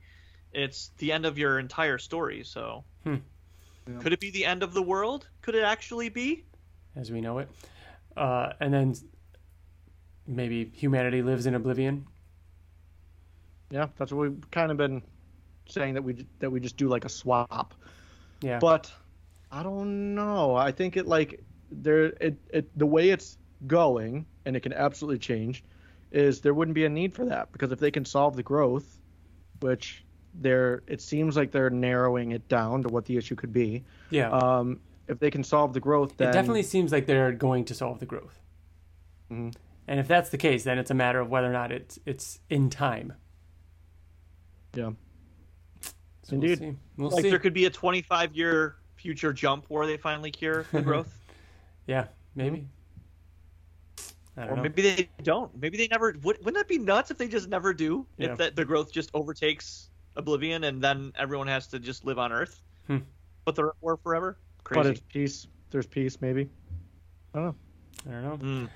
It's 0.53 0.91
the 0.99 1.11
end 1.11 1.25
of 1.25 1.38
your 1.38 1.59
entire 1.59 1.97
story. 1.97 2.43
So, 2.45 2.86
Hmm. 3.03 3.15
Yeah. 3.86 3.99
could 3.99 4.13
it 4.13 4.21
be 4.21 4.32
the 4.32 4.45
end 4.45 4.63
of 4.63 4.73
the 4.73 4.82
world? 4.82 5.28
Could 5.41 5.55
it 5.55 5.63
actually 5.63 6.07
be? 6.09 6.45
as 6.95 7.11
we 7.11 7.19
know 7.21 7.38
it. 7.39 7.49
Uh, 8.15 8.53
and 8.59 8.73
then 8.73 8.95
maybe 10.25 10.71
humanity 10.73 11.21
lives 11.21 11.45
in 11.45 11.53
oblivion. 11.53 12.07
Yeah, 13.69 13.88
that's 13.97 14.11
what 14.11 14.30
we've 14.30 14.51
kind 14.51 14.71
of 14.71 14.78
been 14.78 15.01
saying 15.72 15.93
that 15.95 16.03
we 16.03 16.26
that 16.39 16.49
we 16.51 16.59
just 16.59 16.78
do 16.78 16.88
like 16.88 17.05
a 17.05 17.09
swap. 17.09 17.74
Yeah. 18.41 18.59
But 18.59 18.91
I 19.51 19.63
don't 19.63 20.15
know. 20.15 20.55
I 20.55 20.72
think 20.72 20.97
it 20.97 21.07
like 21.07 21.43
there 21.72 22.05
it, 22.05 22.38
it 22.49 22.78
the 22.78 22.86
way 22.86 23.09
it's 23.09 23.38
going 23.65 24.26
and 24.45 24.55
it 24.55 24.61
can 24.61 24.74
absolutely 24.74 25.20
change 25.20 25.63
is 26.11 26.41
there 26.41 26.53
wouldn't 26.53 26.76
be 26.76 26.86
a 26.86 26.89
need 26.89 27.13
for 27.13 27.26
that 27.26 27.51
because 27.51 27.72
if 27.72 27.80
they 27.80 27.91
can 27.91 28.05
solve 28.05 28.36
the 28.36 28.43
growth, 28.43 28.97
which 29.61 30.03
they're 30.36 30.84
it 30.88 31.01
seems 31.01 31.36
like 31.36 31.51
they're 31.51 31.70
narrowing 31.70 32.32
it 32.32 32.47
down 32.47 32.84
to 32.84 32.89
what 32.89 33.05
the 33.05 33.18
issue 33.18 33.36
could 33.36 33.51
be. 33.53 33.84
yeah. 34.09 34.30
Um, 34.30 34.80
if 35.07 35.20
they 35.20 35.32
can 35.32 35.43
solve 35.43 35.72
the 35.74 35.80
growth, 35.80 36.18
then 36.18 36.30
it 36.30 36.34
definitely 36.34 36.63
seems 36.63 36.91
like 36.91 37.05
they're 37.05 37.32
going 37.32 37.63
to 37.65 37.74
solve 37.74 37.99
the 37.99 38.05
growth. 38.05 38.39
Mhm. 39.32 39.55
And 39.88 39.99
if 40.01 40.07
that's 40.09 40.30
the 40.32 40.38
case, 40.38 40.65
then 40.65 40.78
it's 40.78 40.91
a 40.91 40.93
matter 40.93 41.22
of 41.22 41.30
whether 41.30 41.49
or 41.49 41.53
not 41.53 41.72
it's 41.72 41.97
it's 42.05 42.39
in 42.49 42.70
time. 42.70 43.13
yeah. 44.76 44.91
So 46.28 46.34
Indeed. 46.36 46.59
We'll 46.59 46.69
see. 46.71 46.78
We'll 46.97 47.09
Like 47.11 47.21
see. 47.23 47.30
there 47.30 47.39
could 47.39 47.53
be 47.53 47.65
a 47.65 47.69
25 47.69 48.36
year 48.36 48.75
future 48.97 49.32
jump 49.32 49.65
where 49.69 49.88
they 49.88 49.95
finally 49.95 50.30
cure 50.32 50.65
the 50.73 50.82
growth, 50.89 51.17
Yeah, 51.86 52.07
maybe. 52.36 52.67
I 54.36 54.41
don't 54.41 54.49
or 54.51 54.55
know. 54.57 54.61
maybe 54.63 54.82
they 54.82 55.09
don't. 55.23 55.49
Maybe 55.59 55.78
they 55.78 55.88
never. 55.88 56.15
Would, 56.23 56.38
wouldn't 56.43 56.55
that 56.55 56.67
be 56.67 56.78
nuts 56.78 57.09
if 57.11 57.17
they 57.17 57.28
just 57.30 57.47
never 57.47 57.73
do? 57.73 58.05
Yeah. 58.17 58.32
If 58.34 58.38
that 58.39 58.55
the 58.57 58.65
growth 58.65 58.91
just 58.91 59.09
overtakes 59.13 59.89
Oblivion 60.17 60.65
and 60.65 60.82
then 60.84 61.11
everyone 61.17 61.47
has 61.47 61.65
to 61.67 61.80
just 61.80 62.03
live 62.05 62.19
on 62.19 62.32
Earth, 62.34 62.61
Hmm. 62.88 62.97
but 63.45 63.55
they're 63.55 63.69
at 63.69 63.75
war 63.82 63.97
forever. 63.97 64.38
Crazy. 64.65 64.80
But 64.82 64.88
it's 64.91 65.01
peace. 65.07 65.47
There's 65.71 65.88
peace, 65.88 66.19
maybe. 66.21 66.49
I 67.34 67.39
don't 67.39 67.45
know. 67.45 67.55
I 68.17 68.21
don't 68.21 68.43
know. 68.43 68.65
Mm. 68.65 68.69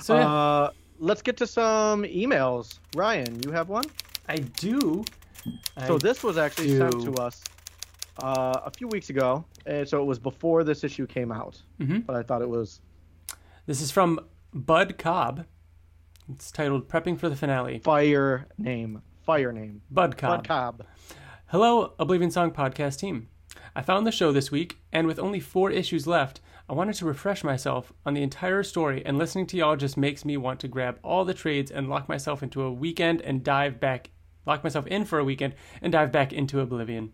So 0.00 0.16
yeah, 0.16 0.28
Uh, 0.28 0.70
let's 0.98 1.22
get 1.22 1.36
to 1.38 1.46
some 1.46 2.02
emails. 2.02 2.80
Ryan, 2.96 3.40
you 3.44 3.52
have 3.52 3.68
one? 3.68 3.84
I 4.28 4.36
do. 4.36 5.04
So 5.86 5.98
this 5.98 6.22
was 6.22 6.38
actually 6.38 6.76
sent 6.76 7.02
to 7.04 7.14
us 7.22 7.42
uh, 8.22 8.60
a 8.64 8.70
few 8.70 8.88
weeks 8.88 9.10
ago, 9.10 9.44
and 9.66 9.86
so 9.88 10.00
it 10.00 10.04
was 10.06 10.18
before 10.18 10.64
this 10.64 10.84
issue 10.84 11.06
came 11.06 11.30
out. 11.30 11.60
Mhm. 11.80 12.06
But 12.06 12.16
I 12.16 12.22
thought 12.22 12.42
it 12.42 12.48
was 12.48 12.80
this 13.66 13.80
is 13.80 13.90
from 13.90 14.20
Bud 14.54 14.96
Cobb. 14.98 15.44
It's 16.28 16.50
titled 16.50 16.88
"Prepping 16.88 17.18
for 17.18 17.28
the 17.28 17.36
Finale." 17.36 17.78
fire 17.80 18.46
name, 18.58 19.02
fire 19.22 19.52
name, 19.52 19.82
Bud 19.90 20.16
Cobb. 20.16 20.38
Bud 20.38 20.48
Cobb. 20.48 20.82
Hello, 21.48 21.92
Oblivion 21.98 22.30
Song 22.30 22.50
Podcast 22.50 22.98
team. 22.98 23.28
I 23.74 23.82
found 23.82 24.06
the 24.06 24.12
show 24.12 24.32
this 24.32 24.50
week, 24.50 24.78
and 24.92 25.06
with 25.06 25.18
only 25.18 25.38
four 25.38 25.70
issues 25.70 26.06
left, 26.06 26.40
I 26.68 26.72
wanted 26.72 26.94
to 26.96 27.04
refresh 27.04 27.44
myself 27.44 27.92
on 28.04 28.14
the 28.14 28.22
entire 28.22 28.62
story, 28.62 29.04
and 29.04 29.18
listening 29.18 29.46
to 29.48 29.56
y'all 29.56 29.76
just 29.76 29.96
makes 29.96 30.24
me 30.24 30.36
want 30.36 30.58
to 30.60 30.68
grab 30.68 30.98
all 31.04 31.24
the 31.24 31.34
trades 31.34 31.70
and 31.70 31.88
lock 31.88 32.08
myself 32.08 32.42
into 32.42 32.62
a 32.62 32.72
weekend 32.72 33.20
and 33.20 33.44
dive 33.44 33.78
back, 33.78 34.10
lock 34.46 34.64
myself 34.64 34.86
in 34.86 35.04
for 35.04 35.18
a 35.18 35.24
weekend 35.24 35.54
and 35.82 35.92
dive 35.92 36.12
back 36.12 36.32
into 36.32 36.60
Oblivion. 36.60 37.12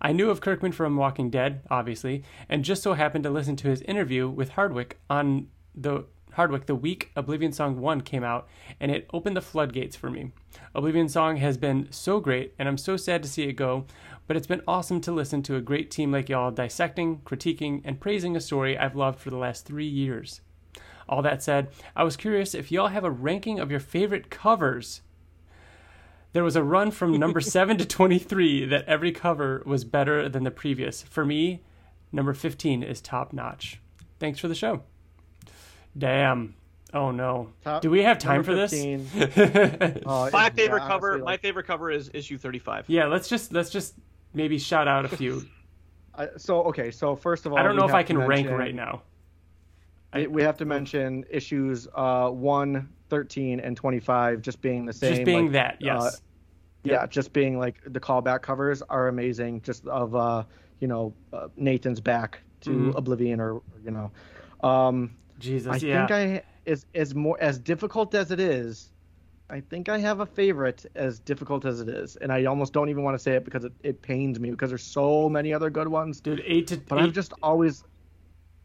I 0.00 0.12
knew 0.12 0.30
of 0.30 0.40
Kirkman 0.40 0.72
from 0.72 0.96
Walking 0.96 1.30
Dead, 1.30 1.62
obviously, 1.70 2.22
and 2.48 2.64
just 2.64 2.82
so 2.82 2.92
happened 2.92 3.24
to 3.24 3.30
listen 3.30 3.56
to 3.56 3.68
his 3.68 3.82
interview 3.82 4.28
with 4.28 4.50
Hardwick 4.50 5.00
on 5.08 5.48
the 5.74 6.04
Hardwick 6.32 6.66
the 6.66 6.74
week 6.74 7.10
Oblivion 7.16 7.52
Song 7.52 7.80
1 7.80 8.02
came 8.02 8.22
out, 8.22 8.46
and 8.78 8.92
it 8.92 9.08
opened 9.12 9.36
the 9.36 9.40
floodgates 9.40 9.96
for 9.96 10.10
me. 10.10 10.30
Oblivion 10.74 11.08
Song 11.08 11.38
has 11.38 11.56
been 11.56 11.88
so 11.90 12.20
great, 12.20 12.54
and 12.58 12.68
I'm 12.68 12.78
so 12.78 12.96
sad 12.96 13.22
to 13.22 13.28
see 13.28 13.44
it 13.44 13.54
go, 13.54 13.86
but 14.26 14.36
it's 14.36 14.46
been 14.46 14.62
awesome 14.68 15.00
to 15.00 15.12
listen 15.12 15.42
to 15.42 15.56
a 15.56 15.60
great 15.60 15.90
team 15.90 16.12
like 16.12 16.28
y'all 16.28 16.50
dissecting, 16.50 17.22
critiquing, 17.22 17.80
and 17.84 18.00
praising 18.00 18.36
a 18.36 18.40
story 18.40 18.78
I've 18.78 18.94
loved 18.94 19.18
for 19.18 19.30
the 19.30 19.36
last 19.36 19.66
three 19.66 19.88
years. 19.88 20.40
All 21.08 21.22
that 21.22 21.42
said, 21.42 21.70
I 21.96 22.04
was 22.04 22.16
curious 22.16 22.54
if 22.54 22.70
y'all 22.70 22.88
have 22.88 23.04
a 23.04 23.10
ranking 23.10 23.58
of 23.58 23.70
your 23.70 23.80
favorite 23.80 24.30
covers. 24.30 25.00
There 26.32 26.44
was 26.44 26.56
a 26.56 26.62
run 26.62 26.90
from 26.90 27.16
number 27.18 27.40
7 27.42 27.78
to 27.78 27.84
23 27.86 28.66
that 28.66 28.84
every 28.86 29.12
cover 29.12 29.62
was 29.66 29.84
better 29.84 30.28
than 30.28 30.44
the 30.44 30.50
previous. 30.50 31.02
For 31.02 31.24
me, 31.24 31.62
number 32.12 32.34
15 32.34 32.82
is 32.82 33.00
top 33.00 33.32
notch. 33.32 33.80
Thanks 34.18 34.38
for 34.38 34.48
the 34.48 34.54
show. 34.54 34.82
Damn. 35.96 36.54
Oh 36.94 37.10
no. 37.10 37.50
Top- 37.64 37.82
Do 37.82 37.90
we 37.90 38.02
have 38.02 38.18
time 38.18 38.42
for 38.42 38.52
number 38.54 38.66
this? 38.66 40.02
Oh, 40.06 40.30
My 40.32 40.50
favorite 40.50 40.80
yeah, 40.82 40.88
cover. 40.88 41.08
honestly, 41.12 41.24
my 41.24 41.32
like, 41.32 41.40
favorite 41.42 41.66
cover 41.66 41.90
is 41.90 42.10
issue 42.14 42.38
35. 42.38 42.86
yeah, 42.88 43.06
let's 43.06 43.28
just 43.28 43.52
let's 43.52 43.70
just 43.70 43.94
maybe 44.32 44.58
shout 44.58 44.88
out 44.88 45.04
a 45.04 45.08
few. 45.08 45.42
I, 46.14 46.28
so 46.36 46.62
okay, 46.64 46.90
so 46.90 47.14
first 47.14 47.46
of 47.46 47.52
all, 47.52 47.58
I 47.58 47.62
don't 47.62 47.76
know 47.76 47.86
if 47.86 47.94
I 47.94 48.02
to 48.02 48.06
can 48.06 48.18
rank 48.18 48.48
right 48.50 48.74
now. 48.74 49.02
We- 50.14 50.26
We 50.26 50.42
have 50.42 50.56
to 50.58 50.64
mention 50.64 51.24
issues 51.30 51.88
uh, 51.94 52.30
1, 52.30 52.88
13, 53.10 53.60
and 53.60 53.76
25 53.76 54.42
just 54.42 54.60
being 54.60 54.84
the 54.86 54.92
same. 54.92 55.14
Just 55.14 55.24
being 55.24 55.44
like, 55.46 55.52
that, 55.52 55.76
yes. 55.80 56.02
uh, 56.02 56.10
yeah, 56.84 57.06
just 57.06 57.32
being 57.32 57.58
like 57.58 57.76
the 57.86 58.00
callback 58.00 58.42
covers 58.42 58.82
are 58.82 59.08
amazing. 59.08 59.60
Just 59.62 59.86
of 59.86 60.14
uh, 60.14 60.44
you 60.80 60.88
know 60.88 61.12
uh, 61.32 61.48
Nathan's 61.56 62.00
back 62.00 62.40
to 62.62 62.70
Mhm. 62.70 62.96
Oblivion, 62.98 63.40
or 63.40 63.60
you 63.84 63.90
know, 63.90 64.10
um, 64.68 65.10
Jesus, 65.38 65.82
I 65.82 65.86
yeah. 65.86 66.06
think 66.06 66.10
I 66.10 66.42
is 66.66 66.86
as 66.94 67.14
more 67.14 67.36
as 67.40 67.58
difficult 67.58 68.14
as 68.14 68.30
it 68.30 68.40
is. 68.40 68.92
I 69.50 69.60
think 69.60 69.88
I 69.88 69.98
have 69.98 70.20
a 70.20 70.26
favorite 70.26 70.84
as 70.94 71.18
difficult 71.18 71.64
as 71.64 71.80
it 71.80 71.88
is, 71.88 72.16
and 72.16 72.30
I 72.30 72.44
almost 72.44 72.72
don't 72.74 72.90
even 72.90 73.02
want 73.02 73.14
to 73.16 73.18
say 73.22 73.32
it 73.34 73.44
because 73.44 73.64
it, 73.64 73.72
it 73.82 74.02
pains 74.02 74.38
me 74.38 74.50
because 74.50 74.70
there's 74.70 74.82
so 74.84 75.28
many 75.28 75.52
other 75.54 75.70
good 75.70 75.88
ones. 75.88 76.20
Dude, 76.20 76.42
eight 76.46 76.66
to 76.68 76.76
But 76.76 76.98
eight, 76.98 77.02
I've 77.04 77.12
just 77.12 77.32
always, 77.42 77.82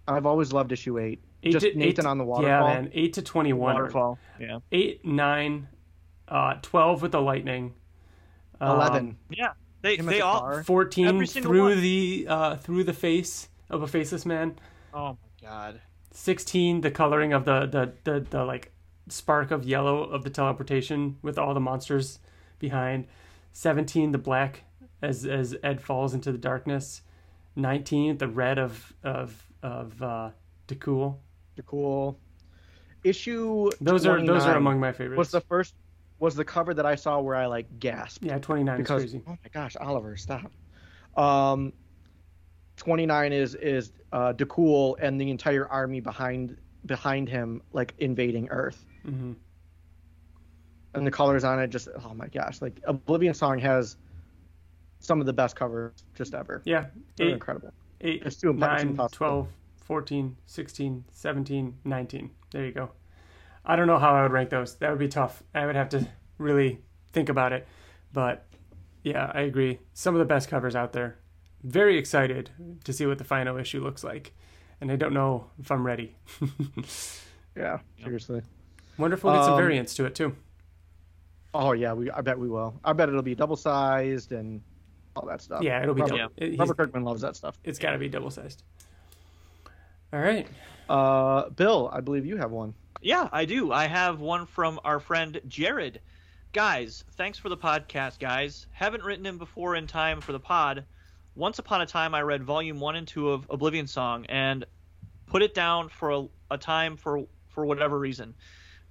I've 0.08 0.26
always 0.26 0.52
loved 0.54 0.72
issue 0.74 1.00
eight. 1.00 1.22
Eight 1.44 1.52
just 1.54 1.64
to, 1.66 1.70
eight 1.72 1.78
Nathan 1.78 2.06
to- 2.06 2.10
on 2.12 2.18
the 2.18 2.24
waterfall. 2.24 2.68
Yeah, 2.70 2.74
man, 2.82 2.92
eight 2.94 3.14
to 3.14 3.22
twenty-one. 3.22 3.74
Waterfall. 3.76 4.20
Yeah. 4.40 4.60
Eight, 4.72 5.06
nine, 5.06 5.68
uh, 6.28 6.56
twelve 6.62 7.02
with 7.02 7.12
the 7.12 7.22
lightning. 7.22 7.74
um, 8.62 8.76
Eleven. 8.78 9.18
Yeah. 9.30 9.54
They 9.82 9.98
they 9.98 10.22
all. 10.22 10.40
car. 10.40 10.64
Fourteen 10.64 11.26
through 11.26 11.70
one. 11.70 11.82
the 11.82 12.26
uh, 12.30 12.56
through 12.56 12.86
the 12.86 12.94
face 12.94 13.50
of 13.70 13.82
a 13.82 13.88
faceless 13.88 14.26
man. 14.26 14.58
Oh 14.94 15.18
my 15.42 15.48
god. 15.48 15.82
16 16.16 16.82
the 16.82 16.92
coloring 16.92 17.34
of 17.34 17.44
the, 17.46 17.66
the 17.66 17.92
the 18.04 18.20
the 18.30 18.44
like 18.46 18.72
spark 19.10 19.50
of 19.50 19.66
yellow 19.66 20.04
of 20.04 20.24
the 20.24 20.30
teleportation 20.30 21.18
with 21.24 21.40
all 21.40 21.56
the 21.56 21.60
monsters 21.60 22.20
behind 22.60 23.08
17 23.54 24.12
the 24.12 24.20
black 24.20 24.62
as 25.02 25.26
as 25.26 25.56
ed 25.64 25.82
falls 25.82 26.14
into 26.14 26.32
the 26.32 26.38
darkness 26.38 27.02
19 27.56 28.20
the 28.20 28.28
red 28.28 28.60
of 28.60 28.94
of 29.04 29.52
of 29.64 30.02
uh 30.04 30.30
Dakul. 30.68 31.16
Cool. 31.66 32.18
Issue. 33.04 33.70
those 33.82 34.06
are 34.06 34.26
those 34.26 34.46
are 34.46 34.56
among 34.56 34.80
my 34.80 34.92
favorites 34.92 35.18
Was 35.18 35.32
the 35.32 35.42
first 35.42 35.76
was 36.20 36.36
the 36.36 36.46
cover 36.46 36.74
that 36.74 36.86
I 36.86 36.96
saw 36.96 37.20
where 37.20 37.36
I 37.36 37.48
like 37.48 37.80
gasped. 37.80 38.24
yeah 38.24 38.38
29 38.40 38.78
because 38.78 39.04
is 39.04 39.12
crazy 39.12 39.24
oh 39.28 39.32
my 39.32 39.50
gosh, 39.54 39.76
Oliver, 39.76 40.16
stop. 40.16 40.52
Um, 41.18 41.74
twenty 42.78 43.06
nine 43.06 43.34
is 43.34 43.56
is 43.56 43.92
uh, 44.14 44.34
and 45.02 45.20
the 45.22 45.30
entire 45.30 45.68
army 45.68 46.00
behind 46.00 46.58
behind 46.86 47.28
him 47.30 47.62
like 47.74 47.94
invading 48.00 48.48
Earth. 48.50 48.86
Mm-hmm. 49.06 49.34
and 50.96 51.06
the 51.08 51.12
colors 51.12 51.44
on 51.44 51.60
it 51.60 51.68
just 51.68 51.90
oh 52.06 52.14
my 52.14 52.28
gosh 52.28 52.62
like 52.62 52.80
oblivion 52.86 53.34
song 53.34 53.60
has 53.60 53.98
some 55.00 55.20
of 55.20 55.26
the 55.26 55.34
best 55.34 55.56
covers 55.58 55.92
just 56.16 56.34
ever 56.34 56.62
Yeah. 56.66 56.86
they're 57.18 57.28
Eight, 57.28 57.34
incredible 57.34 57.74
eight, 58.00 58.24
It's 58.26 58.38
too 58.38 58.54
nine, 58.54 58.88
impossible. 58.90 59.18
12, 59.18 59.48
14, 59.84 60.38
16, 60.46 61.06
17, 61.12 61.78
19. 61.84 62.32
There 62.52 62.66
you 62.66 62.72
go. 62.72 62.92
I 63.66 63.76
don't 63.76 63.88
know 63.88 64.00
how 64.00 64.14
I 64.16 64.24
would 64.24 64.32
rank 64.32 64.50
those. 64.50 64.76
That 64.76 64.90
would 64.90 65.00
be 65.00 65.08
tough. 65.08 65.44
I 65.54 65.66
would 65.66 65.76
have 65.76 65.90
to 65.90 66.08
really 66.38 66.80
think 67.14 67.30
about 67.30 67.54
it. 67.54 67.68
But 68.12 68.46
yeah, 69.04 69.32
I 69.34 69.42
agree. 69.42 69.80
Some 69.94 70.16
of 70.16 70.20
the 70.20 70.26
best 70.26 70.50
covers 70.50 70.76
out 70.76 70.94
there. 70.94 71.18
Very 71.64 71.98
excited 71.98 72.50
to 72.84 72.92
see 72.94 73.06
what 73.06 73.18
the 73.18 73.24
final 73.24 73.58
issue 73.58 73.82
looks 73.82 74.04
like. 74.04 74.34
And 74.82 74.92
I 74.92 74.96
don't 74.98 75.14
know 75.14 75.48
if 75.60 75.72
I'm 75.72 75.86
ready. 75.86 76.16
yeah 77.56 77.80
seriously 78.04 78.42
Wonderful. 78.98 79.30
if 79.30 79.34
we'll 79.34 79.42
get 79.42 79.46
some 79.46 79.54
Um, 79.54 79.60
variants 79.60 79.94
to 79.96 80.06
it 80.06 80.16
too. 80.16 80.36
oh 81.54 81.74
yeah 81.74 81.94
we 81.94 82.10
i 82.10 82.20
bet 82.22 82.38
we 82.40 82.50
will 82.50 82.74
i 82.84 82.94
bet 82.94 83.10
it'll 83.10 83.22
be 83.22 83.36
double 83.36 83.56
sized 83.56 84.32
and 84.32 84.60
all 85.16 85.28
that 85.28 85.40
stuff 85.40 85.62
Yeah, 85.62 85.82
it'll 85.84 85.94
be 85.94 86.02
Robert, 86.02 86.18
double. 86.18 86.34
it- 86.38 86.48
he's- 86.48 86.60
Robert 86.60 86.78
kirkman 86.78 87.04
loves 87.04 87.22
that 87.22 87.36
stuff 87.36 87.60
it's 87.64 87.78
got 87.78 87.92
to 87.92 88.00
be 88.00 88.10
double 88.10 88.32
sized. 88.32 88.64
All 90.14 90.20
right. 90.20 90.48
uh 90.88 91.50
bill 91.50 91.90
i 91.92 92.00
believe 92.00 92.26
you 92.26 92.38
have 92.38 92.52
one 92.52 92.74
Yeah, 93.02 93.28
I 93.32 93.46
do. 93.46 93.72
I 93.72 93.88
have 93.88 94.20
one 94.22 94.46
from 94.46 94.80
our 94.86 95.00
friend 95.00 95.42
Jared. 95.48 96.00
Guys, 96.54 97.04
thanks 97.18 97.38
for 97.40 97.50
the 97.50 97.58
podcast, 97.58 98.20
guys. 98.20 98.68
Haven't 98.72 99.04
written 99.04 99.26
him 99.26 99.38
before 99.40 99.76
in 99.76 99.88
time 99.88 100.22
for 100.22 100.32
the 100.32 100.40
pod. 100.40 100.86
Once 101.36 101.58
upon 101.60 101.82
a 101.82 101.86
time, 101.86 102.14
I 102.16 102.22
read 102.22 102.44
volume 102.44 102.80
one 102.80 102.96
and 102.96 103.08
two 103.08 103.32
of 103.32 103.48
Oblivion 103.50 103.88
Song 103.88 104.26
and 104.30 104.66
put 105.26 105.42
it 105.42 105.54
down 105.56 105.90
for 105.90 106.12
a, 106.12 106.28
a 106.52 106.58
time 106.58 106.96
for 106.96 107.26
for 107.50 107.66
whatever 107.66 107.98
reason. 107.98 108.36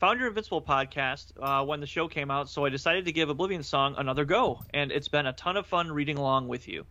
Found 0.00 0.18
your 0.18 0.28
Invincible 0.28 0.60
podcast 0.60 1.32
uh, 1.40 1.64
when 1.64 1.78
the 1.80 1.86
show 1.86 2.08
came 2.08 2.30
out, 2.32 2.50
so 2.50 2.64
I 2.64 2.68
decided 2.68 3.04
to 3.04 3.12
give 3.12 3.30
Oblivion 3.30 3.62
Song 3.62 3.94
another 3.96 4.24
go, 4.24 4.60
and 4.74 4.90
it's 4.90 5.08
been 5.08 5.26
a 5.26 5.32
ton 5.32 5.56
of 5.56 5.66
fun 5.66 5.92
reading 5.92 6.18
along 6.18 6.48
with 6.48 6.66
you. 6.66 6.84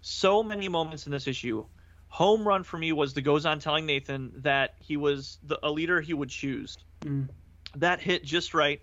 So 0.00 0.42
many 0.42 0.68
moments 0.68 1.06
in 1.06 1.12
this 1.12 1.28
issue. 1.28 1.64
Home 2.08 2.46
run 2.46 2.64
for 2.64 2.78
me 2.78 2.92
was 2.92 3.14
the 3.14 3.22
Gozan 3.22 3.60
telling 3.60 3.86
Nathan 3.86 4.32
that 4.36 4.74
he 4.80 4.96
was 4.96 5.38
the, 5.42 5.58
a 5.62 5.70
leader 5.70 6.00
he 6.00 6.14
would 6.14 6.30
choose. 6.30 6.76
Mm. 7.02 7.28
That 7.76 8.00
hit 8.00 8.24
just 8.24 8.54
right. 8.54 8.80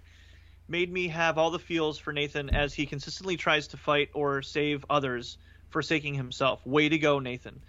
Made 0.67 0.91
me 0.91 1.07
have 1.09 1.37
all 1.37 1.51
the 1.51 1.59
feels 1.59 1.97
for 1.97 2.13
Nathan 2.13 2.49
as 2.49 2.73
he 2.73 2.85
consistently 2.85 3.37
tries 3.37 3.67
to 3.69 3.77
fight 3.77 4.09
or 4.13 4.41
save 4.41 4.85
others, 4.89 5.37
forsaking 5.69 6.13
himself. 6.13 6.65
Way 6.65 6.89
to 6.89 6.97
go, 6.97 7.19
Nathan. 7.19 7.61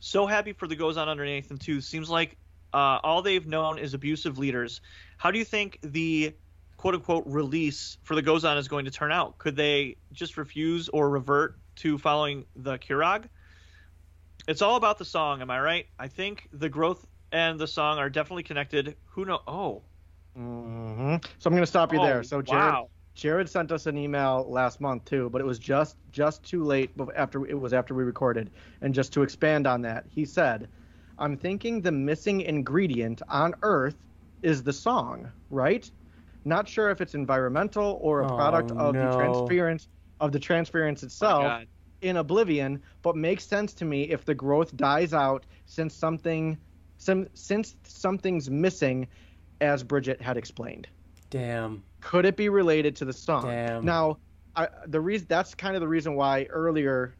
So 0.00 0.26
happy 0.26 0.52
for 0.52 0.66
the 0.66 0.76
Gozan 0.76 1.08
under 1.08 1.24
Nathan 1.24 1.58
too. 1.58 1.80
Seems 1.80 2.10
like 2.10 2.36
uh, 2.72 2.98
all 3.02 3.22
they've 3.22 3.46
known 3.46 3.78
is 3.78 3.94
abusive 3.94 4.38
leaders. 4.38 4.80
How 5.16 5.30
do 5.30 5.38
you 5.38 5.44
think 5.44 5.78
the 5.82 6.34
quote 6.76 6.94
unquote 6.94 7.24
release 7.26 7.98
for 8.02 8.14
the 8.16 8.22
Gozan 8.22 8.56
is 8.56 8.66
going 8.66 8.86
to 8.86 8.90
turn 8.90 9.12
out? 9.12 9.38
Could 9.38 9.54
they 9.54 9.96
just 10.12 10.36
refuse 10.36 10.88
or 10.88 11.08
revert 11.08 11.56
to 11.76 11.98
following 11.98 12.44
the 12.56 12.78
Kirag? 12.78 13.28
It's 14.46 14.62
all 14.62 14.76
about 14.76 14.98
the 14.98 15.04
song, 15.04 15.40
am 15.42 15.50
I 15.50 15.60
right? 15.60 15.88
I 15.98 16.08
think 16.08 16.48
the 16.52 16.68
growth 16.68 17.06
and 17.32 17.58
the 17.58 17.66
song 17.66 17.98
are 17.98 18.10
definitely 18.10 18.42
connected. 18.44 18.96
Who 19.10 19.24
know? 19.24 19.42
Oh, 19.46 19.84
hmm 20.34 21.16
so 21.38 21.48
i'm 21.48 21.54
gonna 21.54 21.66
stop 21.66 21.92
you 21.92 21.98
Oh, 21.98 22.02
there 22.02 22.22
so 22.22 22.40
jared 22.40 22.78
wow. 22.78 22.90
jared 23.14 23.48
sent 23.50 23.70
us 23.70 23.86
an 23.86 23.98
email 23.98 24.46
last 24.50 24.80
month 24.80 25.04
too 25.04 25.28
but 25.28 25.40
it 25.42 25.44
was 25.44 25.58
just 25.58 25.98
just 26.10 26.42
too 26.42 26.64
late 26.64 26.92
after 27.16 27.46
it 27.46 27.54
was 27.58 27.74
after 27.74 27.94
we 27.94 28.02
recorded 28.02 28.50
and 28.80 28.94
just 28.94 29.12
to 29.12 29.22
expand 29.22 29.66
on 29.66 29.82
that 29.82 30.06
he 30.08 30.24
said 30.24 30.70
i'm 31.18 31.36
thinking 31.36 31.82
the 31.82 31.92
missing 31.92 32.40
ingredient 32.40 33.20
on 33.28 33.54
earth 33.62 34.06
is 34.42 34.62
the 34.62 34.72
song 34.72 35.30
right 35.50 35.90
not 36.44 36.66
sure 36.66 36.88
if 36.90 37.00
it's 37.02 37.14
environmental 37.14 37.98
or 38.00 38.20
a 38.22 38.26
Oh, 38.26 38.26
product 38.26 38.72
of 38.72 38.98
the 38.98 39.08
transference 39.08 39.88
of 40.18 40.32
the 40.32 40.40
transference 40.40 41.02
itself 41.02 41.42
God. 41.42 41.68
In 42.02 42.16
oblivion 42.16 42.82
but 43.02 43.16
makes 43.16 43.44
sense 43.46 43.72
to 43.72 43.84
me 43.84 44.02
if 44.04 44.24
the 44.24 44.34
growth 44.34 44.76
dies 44.76 45.14
out 45.14 45.46
since 45.66 45.94
something 45.94 46.58
some, 46.98 47.26
since 47.34 47.76
something's 47.84 48.50
missing 48.50 49.06
as 49.60 49.82
bridget 49.82 50.20
had 50.20 50.36
explained 50.36 50.88
Damn. 51.30 51.82
could 52.00 52.26
it 52.26 52.36
be 52.36 52.48
related 52.48 52.96
to 52.96 53.04
the 53.04 53.12
song 53.12 53.44
Damn. 53.44 53.84
now 53.84 54.18
I, 54.54 54.68
the 54.86 55.00
reason 55.00 55.26
that's 55.30 55.54
kind 55.54 55.74
of 55.76 55.80
the 55.80 55.88
reason 55.88 56.14
why 56.14 56.44
earlier 56.50 57.14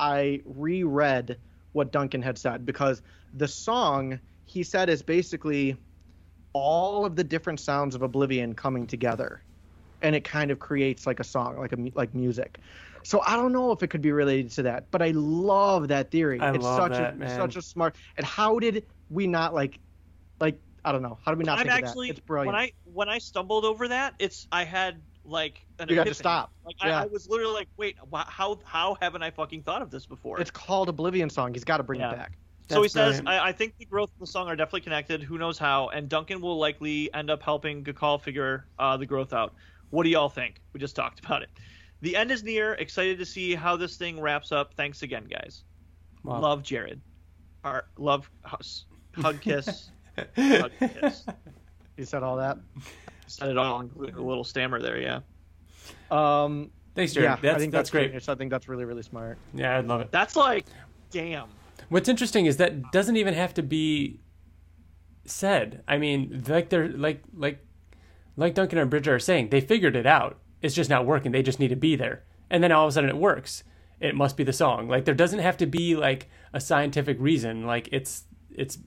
i 0.00 0.40
reread 0.44 1.38
what 1.72 1.92
duncan 1.92 2.22
had 2.22 2.38
said 2.38 2.64
because 2.64 3.02
the 3.34 3.48
song 3.48 4.18
he 4.46 4.62
said 4.62 4.88
is 4.88 5.02
basically 5.02 5.76
all 6.54 7.04
of 7.04 7.14
the 7.14 7.24
different 7.24 7.60
sounds 7.60 7.94
of 7.94 8.02
oblivion 8.02 8.54
coming 8.54 8.86
together 8.86 9.42
and 10.00 10.14
it 10.14 10.24
kind 10.24 10.50
of 10.50 10.58
creates 10.58 11.06
like 11.06 11.20
a 11.20 11.24
song 11.24 11.58
like 11.58 11.72
a 11.72 11.76
like 11.94 12.14
music 12.14 12.58
so 13.08 13.22
i 13.26 13.36
don't 13.36 13.52
know 13.52 13.72
if 13.72 13.82
it 13.82 13.88
could 13.88 14.02
be 14.02 14.12
related 14.12 14.50
to 14.50 14.62
that 14.62 14.90
but 14.90 15.00
i 15.00 15.10
love 15.14 15.88
that 15.88 16.10
theory 16.10 16.38
I 16.40 16.54
it's 16.54 16.62
love 16.62 16.78
such 16.78 16.92
that, 16.92 17.14
a 17.14 17.16
man. 17.16 17.28
such 17.28 17.56
a 17.56 17.62
smart 17.62 17.96
and 18.16 18.26
how 18.26 18.58
did 18.58 18.84
we 19.08 19.26
not 19.26 19.54
like 19.54 19.80
like 20.40 20.60
i 20.84 20.92
don't 20.92 21.02
know 21.02 21.18
how 21.24 21.32
did 21.32 21.38
we 21.38 21.44
not 21.44 21.58
I'm 21.58 21.66
think 21.66 21.84
actually 21.84 22.10
of 22.10 22.16
that 22.16 22.18
it's 22.20 22.26
brilliant 22.26 22.54
when 22.54 22.56
I 22.62 22.72
when 22.84 23.08
I 23.08 23.18
stumbled 23.18 23.64
over 23.64 23.88
that, 23.88 24.14
it's 24.18 24.46
I 24.52 24.64
had 24.64 25.02
like 25.24 25.64
an 25.78 25.88
you 25.88 25.94
got 25.94 26.06
to 26.06 26.14
stop 26.14 26.52
Like 26.64 26.76
Yeah. 26.84 27.00
I, 27.00 27.02
I 27.04 27.06
was 27.06 27.26
literally 27.28 27.54
like, 27.54 27.68
wait, 27.76 27.96
how 28.12 28.60
how 28.64 28.96
haven't 29.00 29.22
I 29.22 29.30
fucking 29.30 29.62
thought 29.62 29.82
of 29.82 29.90
this 29.90 30.06
before? 30.06 30.40
it's 30.40 30.50
called 30.50 30.88
oblivion 30.88 31.30
song 31.30 31.54
he's 31.54 31.64
got 31.64 31.78
to 31.78 31.82
bring 31.82 32.00
Yeah. 32.00 32.12
it 32.12 32.16
back 32.16 32.38
so 32.70 32.82
he 32.82 32.88
That's 32.92 33.16
says. 33.16 33.22
I, 33.26 33.48
I 33.48 33.52
think 33.52 33.76
the 33.78 33.86
growth 33.86 34.10
of 34.10 34.18
the 34.20 34.26
song 34.26 34.46
are 34.48 34.56
definitely 34.56 34.82
connected. 34.82 35.22
Who 35.22 35.38
knows 35.38 35.58
how? 35.58 35.88
And 35.88 36.06
Duncan 36.06 36.42
will 36.42 36.58
likely 36.58 37.12
end 37.14 37.30
up 37.30 37.42
helping 37.42 37.82
Gakal 37.82 38.20
figure 38.20 38.68
uh, 38.78 38.96
the 38.98 39.06
growth 39.06 39.32
out. 39.32 39.54
What 39.88 40.02
do 40.02 40.10
y'all 40.10 40.28
think? 40.28 40.60
We 40.74 40.80
just 40.80 40.94
talked 40.94 41.24
about 41.24 41.42
it. 41.42 41.48
The 42.00 42.16
end 42.16 42.30
is 42.30 42.42
near. 42.42 42.74
Excited 42.74 43.18
to 43.18 43.26
see 43.26 43.54
how 43.54 43.76
this 43.76 43.96
thing 43.96 44.20
wraps 44.20 44.52
up. 44.52 44.74
Thanks 44.74 45.02
again, 45.02 45.24
guys. 45.24 45.64
Wow. 46.22 46.40
Love 46.40 46.62
Jared. 46.62 47.00
Our, 47.64 47.86
love 47.96 48.30
hus- 48.44 48.84
hug 49.14 49.40
kiss. 49.40 49.90
hug 50.36 50.70
kiss. 50.78 51.24
he 51.96 52.04
said 52.04 52.22
all 52.22 52.36
that 52.36 52.58
Said 53.26 53.50
it 53.50 53.58
all, 53.58 53.80
including 53.80 54.14
a 54.16 54.22
little 54.22 54.44
stammer 54.44 54.80
there. 54.80 54.98
Yeah. 55.00 55.20
um 56.10 56.70
Thanks, 56.94 57.12
Jared. 57.12 57.28
yeah 57.28 57.36
that's, 57.36 57.54
i 57.54 57.58
think 57.58 57.70
that's, 57.70 57.80
that's, 57.80 57.90
great. 57.90 58.06
genius. 58.08 58.28
i 58.28 58.34
think 58.34 58.50
that's 58.50 58.66
really 58.68 58.84
really 58.84 59.02
smart 59.02 59.38
Yeah, 59.54 59.78
I'd 59.78 59.86
love 59.86 60.00
it. 60.00 60.10
That's 60.10 60.34
like, 60.34 60.66
damn. 61.10 61.48
What's 61.90 62.08
interesting 62.08 62.46
is 62.46 62.56
that 62.56 62.90
doesn't 62.90 63.16
even 63.16 63.34
have 63.34 63.54
to 63.54 63.62
be 63.62 64.20
said. 65.24 65.82
I 65.86 65.98
mean, 65.98 66.42
like 66.48 66.68
they're 66.70 66.88
like 66.88 67.22
like 67.34 67.64
like 68.36 68.54
Duncan 68.54 68.78
and 68.78 68.90
Bridget 68.90 69.10
are 69.10 69.18
saying, 69.18 69.50
they 69.50 69.60
figured 69.60 69.96
it 69.96 70.06
out. 70.06 70.38
It's 70.62 70.74
just 70.74 70.90
not 70.90 71.06
working. 71.06 71.32
They 71.32 71.42
just 71.42 71.60
need 71.60 71.68
to 71.68 71.76
be 71.76 71.96
there, 71.96 72.24
and 72.50 72.62
then 72.62 72.72
all 72.72 72.84
of 72.84 72.88
a 72.88 72.92
sudden 72.92 73.10
it 73.10 73.16
works. 73.16 73.64
It 74.00 74.14
must 74.14 74.36
be 74.36 74.44
the 74.44 74.52
song. 74.52 74.88
Like 74.88 75.04
there 75.04 75.14
doesn't 75.14 75.40
have 75.40 75.56
to 75.58 75.66
be 75.66 75.96
like 75.96 76.28
a 76.52 76.60
scientific 76.60 77.16
reason. 77.20 77.66
Like 77.66 77.88
it's 77.92 78.24
it's 78.50 78.78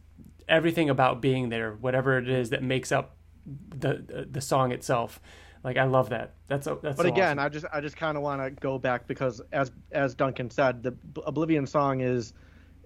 everything 0.48 0.90
about 0.90 1.22
being 1.22 1.50
there, 1.50 1.74
whatever 1.74 2.18
it 2.18 2.30
is 2.30 2.50
that 2.50 2.64
makes 2.64 2.91
up 2.91 3.18
the 3.45 4.04
the, 4.06 4.28
the 4.30 4.41
song 4.41 4.72
itself. 4.72 5.20
Like 5.64 5.78
I 5.78 5.84
love 5.86 6.10
that. 6.10 6.36
That's 6.48 6.68
a, 6.68 6.78
that's. 6.82 6.98
but 6.98 7.04
so 7.04 7.10
again 7.10 7.40
awesome. 7.40 7.45
i 7.45 7.50
just 7.50 7.66
i 7.74 7.82
just 7.82 7.95
kind 7.95 8.18
of 8.18 8.24
want 8.24 8.41
to 8.41 8.50
go 8.50 8.78
back 8.78 9.08
because 9.08 9.41
as 9.52 9.72
as 9.91 10.16
duncan 10.16 10.50
said 10.50 10.84
the 10.84 10.94
oblivion 11.26 11.66
song 11.66 12.02
is 12.02 12.34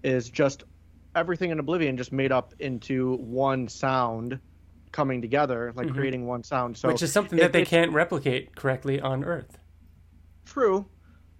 is 0.04 0.30
just 0.30 0.66
everything 1.16 1.50
in 1.50 1.60
oblivion 1.60 1.98
just 1.98 2.12
made 2.12 2.32
up 2.32 2.54
into 2.60 3.16
one 3.16 3.68
sound 3.68 4.40
coming 4.96 5.22
together 5.22 5.74
like 5.76 5.92
creating 5.94 6.26
one 6.26 6.42
sound 6.42 6.78
so 6.78 6.88
Mm-hmm. 6.88 6.94
which 6.94 7.04
is 7.04 7.12
something 7.12 7.38
if 7.38 7.44
that 7.44 7.52
they 7.52 7.64
it's 7.64 7.70
can't 7.70 7.92
replicate 7.92 8.56
correctly 8.56 9.02
on 9.02 9.26
Earth. 9.26 9.58
true 10.46 10.86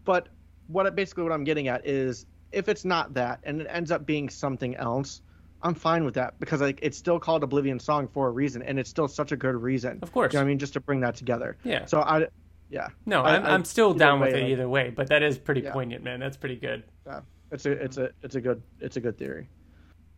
but 0.04 0.28
what 0.68 0.86
it- 0.86 0.94
basically 0.96 1.24
what 1.24 1.32
i'm 1.32 1.46
getting 1.46 1.70
at 1.70 1.88
is 1.88 2.26
if 2.52 2.68
it's 2.68 2.84
not 2.84 3.14
that 3.14 3.40
and 3.44 3.62
it 3.62 3.68
ends 3.70 3.92
up 3.92 4.06
being 4.06 4.28
something 4.28 4.76
else 4.76 5.22
i'm 5.62 5.74
fine 5.74 6.04
with 6.04 6.16
that 6.16 6.38
because 6.38 6.60
like 6.60 6.80
it's 6.82 6.98
still 6.98 7.18
called 7.18 7.44
oblivion 7.44 7.80
song 7.80 8.10
for 8.10 8.28
a 8.28 8.32
reason 8.32 8.62
and 8.62 8.78
it's 8.78 8.90
still 8.90 9.08
such 9.08 9.32
a 9.32 9.38
good 9.38 9.56
reason 9.56 10.00
Of 10.02 10.12
course. 10.12 10.34
you 10.34 10.38
know 10.40 10.44
what 10.44 10.48
i 10.48 10.50
mean 10.50 10.60
just 10.60 10.74
to 10.74 10.82
bring 10.82 11.00
that 11.00 11.16
together 11.16 11.56
Yeah. 11.64 11.86
so 11.86 12.02
i 12.02 12.28
yeah 12.70 12.90
No, 13.06 13.22
I- 13.22 13.54
I'm 13.54 13.64
still 13.64 13.94
down 13.94 14.20
with 14.20 14.34
it 14.34 14.42
like- 14.42 14.50
either 14.52 14.68
way, 14.68 14.90
but 14.90 15.08
that 15.10 15.24
is 15.24 15.38
pretty 15.38 15.62
Yeah. 15.62 15.72
poignant, 15.72 16.04
man. 16.04 16.20
That's 16.20 16.36
pretty 16.36 16.56
good. 16.58 16.84
yeah 17.06 17.22
it's 17.52 17.66
a 17.68 17.72
it's 17.72 17.98
a 17.98 18.10
it's 18.22 18.36
a 18.36 18.42
good 18.42 18.62
it's 18.82 18.98
a 18.98 19.00
good 19.00 19.18
theory 19.18 19.48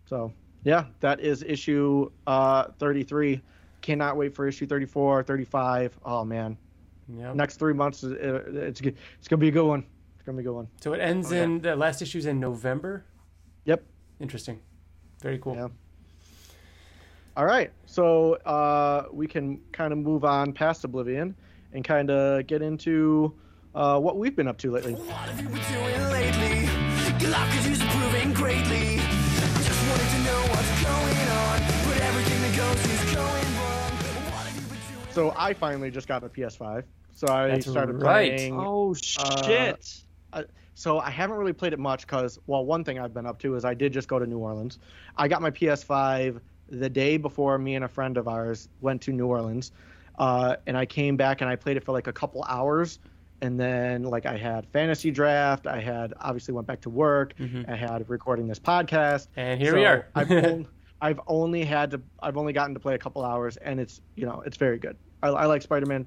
so 0.05 0.31
yeah 0.63 0.85
that 0.99 1.19
is 1.19 1.43
issue 1.43 2.09
uh 2.27 2.65
33 2.79 3.41
cannot 3.81 4.17
wait 4.17 4.33
for 4.35 4.47
issue 4.47 4.65
34 4.65 5.23
35 5.23 5.97
oh 6.05 6.25
man 6.25 6.57
Yeah. 7.07 7.33
next 7.33 7.57
three 7.57 7.73
months 7.73 8.03
is- 8.03 8.13
uh, 8.13 8.43
it's 8.67 8.81
good 8.81 8.97
it's 9.19 9.27
gonna 9.27 9.39
be 9.39 9.47
a 9.49 9.51
good 9.51 9.65
one 9.67 9.85
it's 10.15 10.23
gonna 10.25 10.37
be 10.37 10.41
a 10.41 10.45
good 10.45 10.55
one 10.55 10.67
So 10.81 10.93
it 10.93 10.99
ends 10.99 11.27
Okay. 11.27 11.43
in 11.43 11.61
the 11.61 11.75
last 11.75 12.01
issue's 12.01 12.25
in 12.25 12.39
November. 12.39 13.03
yep 13.65 13.83
Interesting. 14.19 14.59
Very 15.21 15.37
cool. 15.37 15.55
Yeah. 15.55 15.67
all 17.37 17.45
right 17.45 17.71
so 17.85 18.33
uh 18.45 19.05
we 19.11 19.27
can 19.27 19.59
kind 19.71 19.93
of 19.93 19.99
move 19.99 20.25
on 20.25 20.51
past 20.53 20.83
oblivion 20.83 21.35
and 21.73 21.83
kind 21.85 22.09
of 22.09 22.47
get 22.47 22.61
into 22.61 23.33
uh 23.75 23.99
what 23.99 24.17
we've 24.17 24.35
been 24.35 24.47
up 24.47 24.57
to 24.57 24.71
lately 24.71 24.93
What 24.93 25.29
have 25.29 25.39
you 25.41 25.49
been 25.49 25.61
doing 25.71 26.09
lately? 26.09 26.69
Your 27.21 27.31
life 27.31 27.55
could 27.55 27.65
use 27.65 27.81
improving 27.81 28.33
greatly. 28.33 28.99
So 35.17 35.33
I 35.35 35.51
finally 35.53 35.89
just 35.89 36.07
got 36.07 36.23
a 36.23 36.29
PS5. 36.29 36.83
So 37.11 37.27
I 37.27 37.47
That's 37.47 37.67
started 37.67 38.03
right. 38.03 38.37
playing. 38.37 38.55
Oh 38.55 38.93
shit! 38.93 40.03
So 40.75 40.99
I 40.99 41.09
haven't 41.09 41.37
really 41.37 41.53
played 41.53 41.73
it 41.73 41.79
much 41.79 42.05
because, 42.05 42.37
well, 42.45 42.63
one 42.63 42.83
thing 42.83 42.99
I've 42.99 43.15
been 43.15 43.25
up 43.25 43.39
to 43.39 43.55
is 43.55 43.65
I 43.65 43.73
did 43.73 43.93
just 43.93 44.07
go 44.07 44.19
to 44.19 44.27
New 44.27 44.37
Orleans. 44.37 44.77
I 45.17 45.27
got 45.27 45.41
my 45.41 45.49
PS5 45.49 46.39
the 46.69 46.87
day 46.87 47.17
before 47.17 47.57
me 47.57 47.73
and 47.73 47.83
a 47.83 47.87
friend 47.87 48.15
of 48.15 48.27
ours 48.27 48.69
went 48.79 49.01
to 49.01 49.11
New 49.11 49.25
Orleans, 49.25 49.71
uh, 50.19 50.57
and 50.67 50.77
I 50.77 50.85
came 50.85 51.17
back 51.17 51.41
and 51.41 51.49
I 51.49 51.55
played 51.55 51.77
it 51.77 51.83
for 51.83 51.93
like 51.93 52.05
a 52.05 52.13
couple 52.13 52.43
hours, 52.43 52.99
and 53.41 53.59
then 53.59 54.03
like 54.03 54.27
I 54.27 54.37
had 54.37 54.67
fantasy 54.67 55.09
draft. 55.09 55.65
I 55.65 55.79
had 55.79 56.13
obviously 56.21 56.53
went 56.53 56.67
back 56.67 56.81
to 56.81 56.91
work. 56.91 57.33
I 57.67 57.75
had 57.75 58.07
recording 58.07 58.47
this 58.47 58.59
podcast, 58.59 59.29
Mm-hmm. 59.29 59.39
And 59.39 59.59
here 59.59 59.75
we 59.75 59.83
are. 59.83 60.09
I've, 60.13 60.31
only, 60.45 60.67
I've 61.01 61.19
only 61.25 61.65
had 61.65 61.89
to. 61.89 62.01
I've 62.21 62.37
only 62.37 62.53
gotten 62.53 62.75
to 62.75 62.79
play 62.79 62.93
a 62.93 62.99
couple 62.99 63.25
hours, 63.25 63.57
and 63.57 63.79
it's 63.79 63.99
you 64.15 64.27
know 64.27 64.43
it's 64.45 64.57
very 64.57 64.77
good. 64.77 64.95
I, 65.35 65.43
I 65.43 65.45
like 65.45 65.61
Spider-Man 65.61 66.05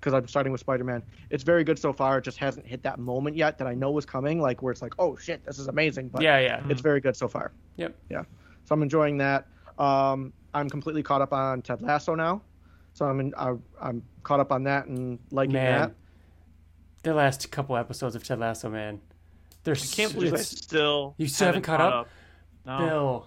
because 0.00 0.12
I'm 0.12 0.28
starting 0.28 0.52
with 0.52 0.60
Spider-Man. 0.60 1.02
It's 1.30 1.44
very 1.44 1.64
good 1.64 1.78
so 1.78 1.92
far. 1.92 2.18
It 2.18 2.24
just 2.24 2.38
hasn't 2.38 2.66
hit 2.66 2.82
that 2.82 2.98
moment 2.98 3.36
yet 3.36 3.58
that 3.58 3.66
I 3.66 3.74
know 3.74 3.90
was 3.90 4.04
coming, 4.04 4.40
like 4.40 4.62
where 4.62 4.72
it's 4.72 4.82
like, 4.82 4.94
oh 4.98 5.16
shit, 5.16 5.44
this 5.44 5.58
is 5.58 5.68
amazing. 5.68 6.08
But 6.08 6.22
yeah, 6.22 6.38
yeah. 6.38 6.62
it's 6.68 6.80
very 6.80 7.00
good 7.00 7.16
so 7.16 7.28
far. 7.28 7.52
Yep. 7.76 7.94
Yeah, 8.10 8.24
so 8.64 8.74
I'm 8.74 8.82
enjoying 8.82 9.18
that. 9.18 9.46
Um, 9.78 10.32
I'm 10.52 10.68
completely 10.68 11.02
caught 11.02 11.22
up 11.22 11.32
on 11.32 11.62
Ted 11.62 11.82
Lasso 11.82 12.14
now, 12.14 12.42
so 12.92 13.06
I'm 13.06 13.18
in, 13.20 13.34
I, 13.36 13.54
I'm 13.80 14.02
caught 14.22 14.40
up 14.40 14.52
on 14.52 14.64
that 14.64 14.86
and 14.86 15.18
liking 15.30 15.54
Man, 15.54 15.80
that. 15.80 15.94
the 17.02 17.14
last 17.14 17.50
couple 17.50 17.76
episodes 17.76 18.14
of 18.14 18.22
Ted 18.24 18.38
Lasso, 18.38 18.68
man. 18.68 19.00
They're 19.64 19.74
I 19.74 19.78
can't 19.78 20.12
believe 20.12 20.34
I 20.34 20.42
still 20.42 21.14
You 21.16 21.26
still 21.26 21.46
haven't 21.46 21.62
caught 21.62 21.80
up? 21.80 22.08
No, 22.66 22.78
Bill. 22.78 23.26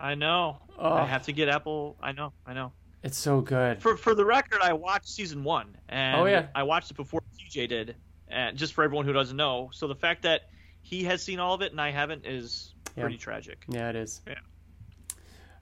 I 0.00 0.14
know. 0.14 0.58
Oh. 0.78 0.94
I 0.94 1.04
have 1.06 1.24
to 1.24 1.32
get 1.32 1.48
Apple. 1.48 1.96
I 2.02 2.12
know. 2.12 2.32
I 2.46 2.54
know. 2.54 2.72
It's 3.04 3.18
so 3.18 3.40
good. 3.40 3.80
For 3.82 3.96
for 3.96 4.14
the 4.14 4.24
record, 4.24 4.60
I 4.62 4.72
watched 4.72 5.08
season 5.08 5.44
one, 5.44 5.76
and 5.88 6.20
Oh, 6.20 6.24
yeah. 6.24 6.46
I 6.54 6.62
watched 6.64 6.90
it 6.90 6.96
before 6.96 7.20
TJ 7.38 7.68
did, 7.68 7.96
and 8.28 8.56
just 8.56 8.72
for 8.72 8.82
everyone 8.82 9.04
who 9.06 9.12
doesn't 9.12 9.36
know. 9.36 9.68
So 9.72 9.86
the 9.86 9.94
fact 9.94 10.22
that 10.22 10.48
he 10.82 11.04
has 11.04 11.22
seen 11.22 11.38
all 11.38 11.54
of 11.54 11.60
it 11.62 11.70
and 11.70 11.80
I 11.80 11.90
haven't 11.90 12.24
is 12.26 12.74
Yeah. 12.96 13.02
pretty 13.04 13.18
tragic. 13.18 13.62
yeah, 13.68 13.90
it 13.90 13.96
is. 13.96 14.20
Yeah. 14.26 14.34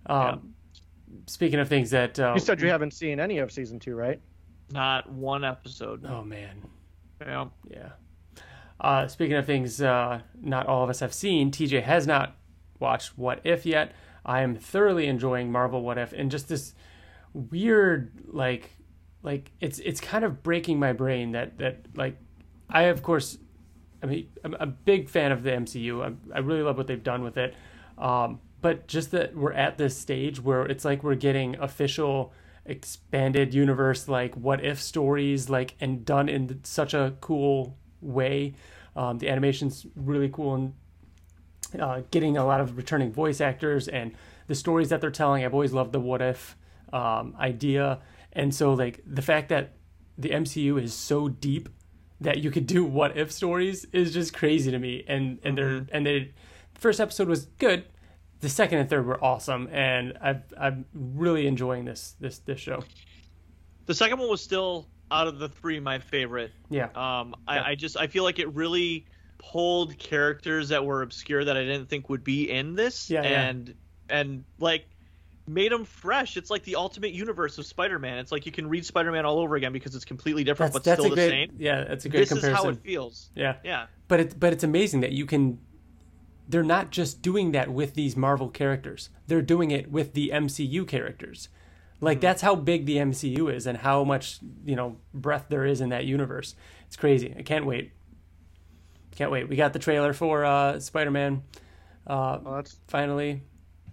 Um, 0.06 0.54
Speaking 1.26 1.58
of 1.58 1.68
things 1.68 1.90
that. 1.90 2.18
Uh, 2.18 2.32
You 2.34 2.40
said 2.40 2.60
you 2.62 2.68
haven't 2.68 2.92
seen 2.92 3.20
any 3.20 3.38
of 3.38 3.52
season 3.52 3.78
two, 3.78 3.94
right? 3.94 4.18
Not 4.70 5.10
one 5.10 5.44
episode. 5.44 6.06
Oh 6.06 6.22
man. 6.22 6.62
Yeah. 7.20 7.48
Yeah. 7.70 7.88
Uh, 8.80 9.06
speaking 9.08 9.36
of 9.36 9.44
things 9.46 9.82
uh, 9.82 10.22
not 10.40 10.66
all 10.66 10.82
of 10.82 10.90
us 10.90 11.00
have 11.00 11.12
seen, 11.12 11.50
TJ 11.50 11.82
has 11.82 12.06
not 12.06 12.34
watched 12.78 13.18
What 13.18 13.40
If 13.44 13.66
yet. 13.66 13.92
I 14.24 14.40
am 14.40 14.54
thoroughly 14.56 15.06
enjoying 15.06 15.52
Marvel 15.52 15.82
What 15.82 15.98
If 15.98 16.12
and 16.14 16.30
just 16.30 16.48
this 16.48 16.74
weird 17.34 18.12
like 18.28 18.70
like 19.22 19.52
it's 19.60 19.78
it's 19.78 20.00
kind 20.00 20.24
of 20.24 20.42
breaking 20.42 20.78
my 20.78 20.92
brain 20.92 21.32
that 21.32 21.58
that 21.58 21.86
like 21.94 22.16
I 22.68 22.82
of 22.84 23.02
course 23.02 23.38
I 24.02 24.06
mean 24.06 24.28
I'm 24.44 24.54
a 24.54 24.66
big 24.66 25.08
fan 25.08 25.32
of 25.32 25.42
the 25.42 25.50
MCU. 25.50 26.04
I, 26.04 26.36
I 26.36 26.40
really 26.40 26.62
love 26.62 26.76
what 26.76 26.86
they've 26.86 27.02
done 27.02 27.22
with 27.22 27.36
it. 27.36 27.54
Um, 27.98 28.40
but 28.60 28.86
just 28.86 29.10
that 29.10 29.36
we're 29.36 29.52
at 29.52 29.76
this 29.76 29.96
stage 29.96 30.40
where 30.40 30.62
it's 30.62 30.84
like 30.84 31.02
we're 31.02 31.14
getting 31.16 31.56
official 31.56 32.32
expanded 32.64 33.52
universe 33.52 34.08
like 34.08 34.34
what 34.36 34.64
if 34.64 34.80
stories 34.80 35.50
like 35.50 35.74
and 35.80 36.04
done 36.04 36.28
in 36.28 36.60
such 36.62 36.94
a 36.94 37.14
cool 37.20 37.76
way 38.00 38.54
um, 38.94 39.18
the 39.18 39.28
animation's 39.28 39.84
really 39.96 40.28
cool 40.28 40.54
and 40.54 40.74
uh, 41.80 42.02
getting 42.12 42.36
a 42.36 42.44
lot 42.44 42.60
of 42.60 42.76
returning 42.76 43.12
voice 43.12 43.40
actors 43.40 43.88
and 43.88 44.12
the 44.46 44.54
stories 44.54 44.90
that 44.90 45.00
they're 45.00 45.10
telling 45.10 45.44
i've 45.44 45.54
always 45.54 45.72
loved 45.72 45.90
the 45.90 45.98
what 45.98 46.22
if 46.22 46.56
um, 46.92 47.34
idea. 47.38 48.00
And 48.32 48.54
so 48.54 48.74
like 48.74 49.00
the 49.06 49.22
fact 49.22 49.48
that 49.50 49.72
the 50.18 50.30
mcu 50.30 50.80
is 50.82 50.92
so 50.94 51.28
deep 51.28 51.68
that 52.20 52.38
you 52.38 52.50
could 52.50 52.66
do 52.66 52.84
what 52.98 53.16
if 53.16 53.32
stories 53.32 53.84
is 53.92 54.12
just 54.12 54.32
crazy 54.34 54.70
to 54.70 54.78
me. 54.78 55.04
And 55.08 55.38
and 55.42 55.56
they're 55.56 55.86
and 55.92 56.06
they 56.06 56.32
first 56.74 57.00
episode 57.00 57.28
was 57.28 57.46
good. 57.58 57.84
The 58.40 58.48
second 58.48 58.78
and 58.78 58.90
third 58.90 59.06
were 59.06 59.22
awesome. 59.22 59.68
And 59.70 60.18
I've, 60.20 60.42
i'm 60.58 60.84
really 60.94 61.46
enjoying 61.46 61.84
this 61.84 62.14
this 62.20 62.38
this 62.38 62.60
show. 62.60 62.82
The 63.86 63.94
second 63.94 64.18
one 64.18 64.28
was 64.28 64.42
still 64.42 64.88
out 65.10 65.26
of 65.26 65.38
the 65.38 65.48
three 65.48 65.78
my 65.80 65.98
favorite. 65.98 66.52
yeah. 66.70 66.86
Um, 66.94 67.34
I, 67.46 67.56
Yeah. 67.56 67.62
I 67.66 67.74
just 67.74 67.96
I 67.96 68.06
feel 68.06 68.24
like 68.24 68.38
it 68.38 68.52
really 68.54 69.06
pulled 69.38 69.98
characters 69.98 70.68
that 70.70 70.84
were 70.84 71.02
obscure 71.02 71.44
that 71.44 71.56
I 71.56 71.62
didn't 71.64 71.86
think 71.88 72.08
would 72.08 72.22
be 72.24 72.48
in 72.50 72.74
this, 72.74 73.10
Yeah, 73.10 73.22
yeah. 73.22 73.42
and 73.42 73.74
and 74.08 74.44
like 74.58 74.86
made 75.46 75.72
them 75.72 75.84
fresh. 75.84 76.36
It's 76.36 76.50
like 76.50 76.62
the 76.64 76.76
ultimate 76.76 77.12
universe 77.12 77.58
of 77.58 77.66
Spider-Man. 77.66 78.18
It's 78.18 78.30
like 78.32 78.46
you 78.46 78.52
can 78.52 78.68
read 78.68 78.86
Spider-Man 78.86 79.24
all 79.24 79.38
over 79.38 79.56
again 79.56 79.72
because 79.72 79.94
it's 79.94 80.04
completely 80.04 80.44
different, 80.44 80.72
that's 80.72 80.84
but 80.84 80.90
that's 80.90 81.00
still 81.00 81.12
a 81.12 81.16
the 81.16 81.28
great 81.28 81.30
same. 81.30 81.56
yeah 81.58 81.84
that's 81.84 82.04
a 82.04 82.08
great 82.08 82.20
This 82.20 82.28
comparison 82.30 82.58
is 82.58 82.64
how 82.64 82.70
it 82.70 82.78
feels. 82.82 83.30
yeah 83.34 83.56
Yeah, 83.64 83.86
but 84.08 84.20
it 84.20 84.40
but 84.40 84.52
it's 84.52 84.64
amazing 84.64 85.00
that 85.00 85.12
you 85.12 85.26
can 85.26 85.58
they're 86.48 86.62
not 86.62 86.90
just 86.90 87.22
doing 87.22 87.52
that 87.52 87.70
with 87.70 87.94
these 87.94 88.16
Marvel 88.16 88.48
characters. 88.48 89.10
They're 89.26 89.42
doing 89.42 89.70
it 89.70 89.90
with 89.90 90.12
the 90.14 90.30
MCU 90.34 90.86
characters. 90.86 91.48
Like 92.00 92.20
that's 92.20 92.42
how 92.42 92.56
big 92.56 92.84
the 92.84 92.96
MCU 92.96 93.52
is 93.54 93.66
and 93.66 93.78
how 93.78 94.02
much, 94.04 94.40
you 94.64 94.74
know, 94.76 94.96
breadth 95.14 95.46
there 95.48 95.64
is 95.64 95.80
in 95.80 95.90
that 95.90 96.04
universe. 96.04 96.54
It's 96.88 96.96
crazy. 96.96 97.32
I 97.38 97.42
can't 97.42 97.64
wait. 97.64 97.92
Can't 99.12 99.30
wait. 99.30 99.48
We 99.48 99.56
got 99.56 99.72
the 99.72 99.78
trailer 99.78 100.12
for 100.12 100.44
uh 100.44 100.78
Spider-Man 100.80 101.42
uh 102.06 102.38
Well, 102.42 102.54
that's 102.56 102.76
finally. 102.88 103.42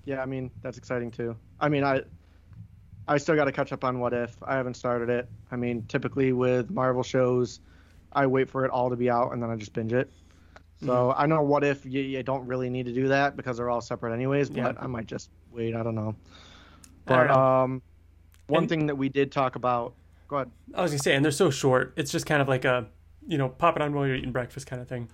Yeah. 0.06 0.22
I 0.22 0.26
mean, 0.26 0.52
that's 0.62 0.78
exciting 0.78 1.12
too. 1.12 1.36
I 1.60 1.70
mean, 1.70 1.84
I 1.84 2.02
I 3.08 3.18
still 3.18 3.36
got 3.36 3.46
to 3.46 3.52
catch 3.52 3.72
up 3.74 3.84
on 3.84 4.00
What 4.00 4.14
If. 4.14 4.36
I 4.44 4.56
haven't 4.56 4.76
started 4.76 5.10
it. 5.10 5.28
I 5.52 5.56
mean, 5.56 5.84
typically 5.88 6.32
with 6.34 6.70
Marvel 6.70 7.02
shows, 7.04 7.60
I 8.14 8.28
wait 8.28 8.50
for 8.50 8.66
it 8.66 8.72
all 8.72 8.90
to 8.90 8.96
be 8.96 9.10
out 9.10 9.34
and 9.34 9.42
then 9.42 9.50
I 9.50 9.56
just 9.56 9.74
binge 9.74 9.94
it. 9.94 10.12
So 10.86 11.12
I 11.18 11.26
know 11.26 11.42
What 11.42 11.64
If 11.66 11.86
you, 11.86 12.02
you 12.02 12.24
don't 12.24 12.46
really 12.48 12.70
need 12.70 12.86
to 12.86 12.94
do 12.94 13.10
that 13.10 13.36
because 13.36 13.58
they're 13.58 13.70
all 13.70 13.82
separate 13.82 14.14
anyways. 14.14 14.50
But 14.50 14.58
Yeah. 14.58 14.72
I 14.80 14.88
might 14.88 15.08
just 15.08 15.30
wait. 15.52 15.76
I 15.76 15.84
don't 15.84 15.96
know. 15.96 16.16
I 17.08 17.16
don't 17.16 17.28
But 17.28 17.28
know. 17.28 17.34
um, 17.34 17.82
one 18.48 18.64
And- 18.64 18.70
thing 18.70 18.86
that 18.86 18.96
we 18.96 19.10
did 19.10 19.32
talk 19.32 19.56
about. 19.56 19.96
Go 20.30 20.36
ahead. 20.38 20.52
I 20.76 20.82
was 20.84 20.92
going 20.92 21.00
to 21.00 21.04
say 21.04 21.16
and 21.16 21.26
they're 21.26 21.32
so 21.32 21.50
short. 21.50 21.94
It's 21.98 22.12
just 22.12 22.26
kind 22.28 22.42
of 22.42 22.48
like 22.48 22.64
a, 22.64 22.88
you 23.28 23.38
know, 23.40 23.50
pop 23.50 23.76
it 23.76 23.82
on 23.82 23.94
while 23.94 24.06
you're 24.08 24.16
eating 24.16 24.32
breakfast 24.32 24.68
kind 24.68 24.82
of 24.82 24.88
thing. 24.88 25.10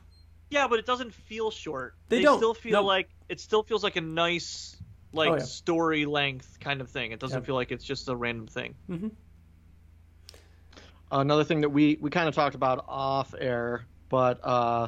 yeah, 0.51 0.67
but 0.67 0.77
it 0.77 0.85
doesn't 0.85 1.13
feel 1.13 1.49
short. 1.49 1.95
They 2.09 2.21
don't. 2.21 2.37
still 2.37 2.53
feel 2.53 2.81
No. 2.81 2.83
like 2.83 3.09
it 3.29 3.39
still 3.39 3.63
feels 3.63 3.81
like 3.83 3.95
a 3.95 4.01
nice 4.01 4.74
like 5.15 5.29
Oh, 5.31 5.35
yeah. 5.35 5.43
story 5.43 6.05
length 6.05 6.59
kind 6.59 6.81
of 6.81 6.89
thing. 6.89 7.11
It 7.11 7.19
doesn't 7.19 7.41
Yeah. 7.41 7.45
feel 7.45 7.55
like 7.55 7.71
it's 7.71 7.83
just 7.85 8.07
a 8.09 8.15
random 8.15 8.47
thing. 8.47 8.75
Another 11.11 11.43
thing 11.43 11.61
that 11.61 11.69
we 11.69 11.97
we 12.01 12.09
kind 12.09 12.27
of 12.27 12.35
talked 12.35 12.55
about 12.55 12.83
off 12.87 13.33
air, 13.39 13.85
but 14.09 14.39
uh, 14.43 14.87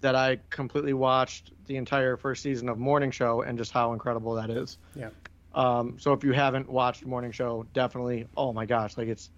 that 0.00 0.14
I 0.16 0.38
completely 0.50 0.92
watched 0.92 1.52
the 1.66 1.76
entire 1.76 2.16
first 2.16 2.42
season 2.42 2.68
of 2.68 2.78
Morning 2.78 3.10
Show 3.10 3.42
and 3.42 3.56
just 3.56 3.70
how 3.72 3.92
incredible 3.92 4.34
that 4.34 4.50
is. 4.50 4.78
Yeah. 4.96 5.10
Um, 5.54 5.98
so 5.98 6.12
if 6.12 6.24
you 6.24 6.32
haven't 6.32 6.68
watched 6.68 7.06
Morning 7.06 7.30
Show, 7.30 7.64
definitely. 7.72 8.26
Oh 8.36 8.52
my 8.52 8.66
gosh, 8.66 8.96
like 8.98 9.08
it's 9.08 9.30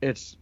it's 0.00 0.36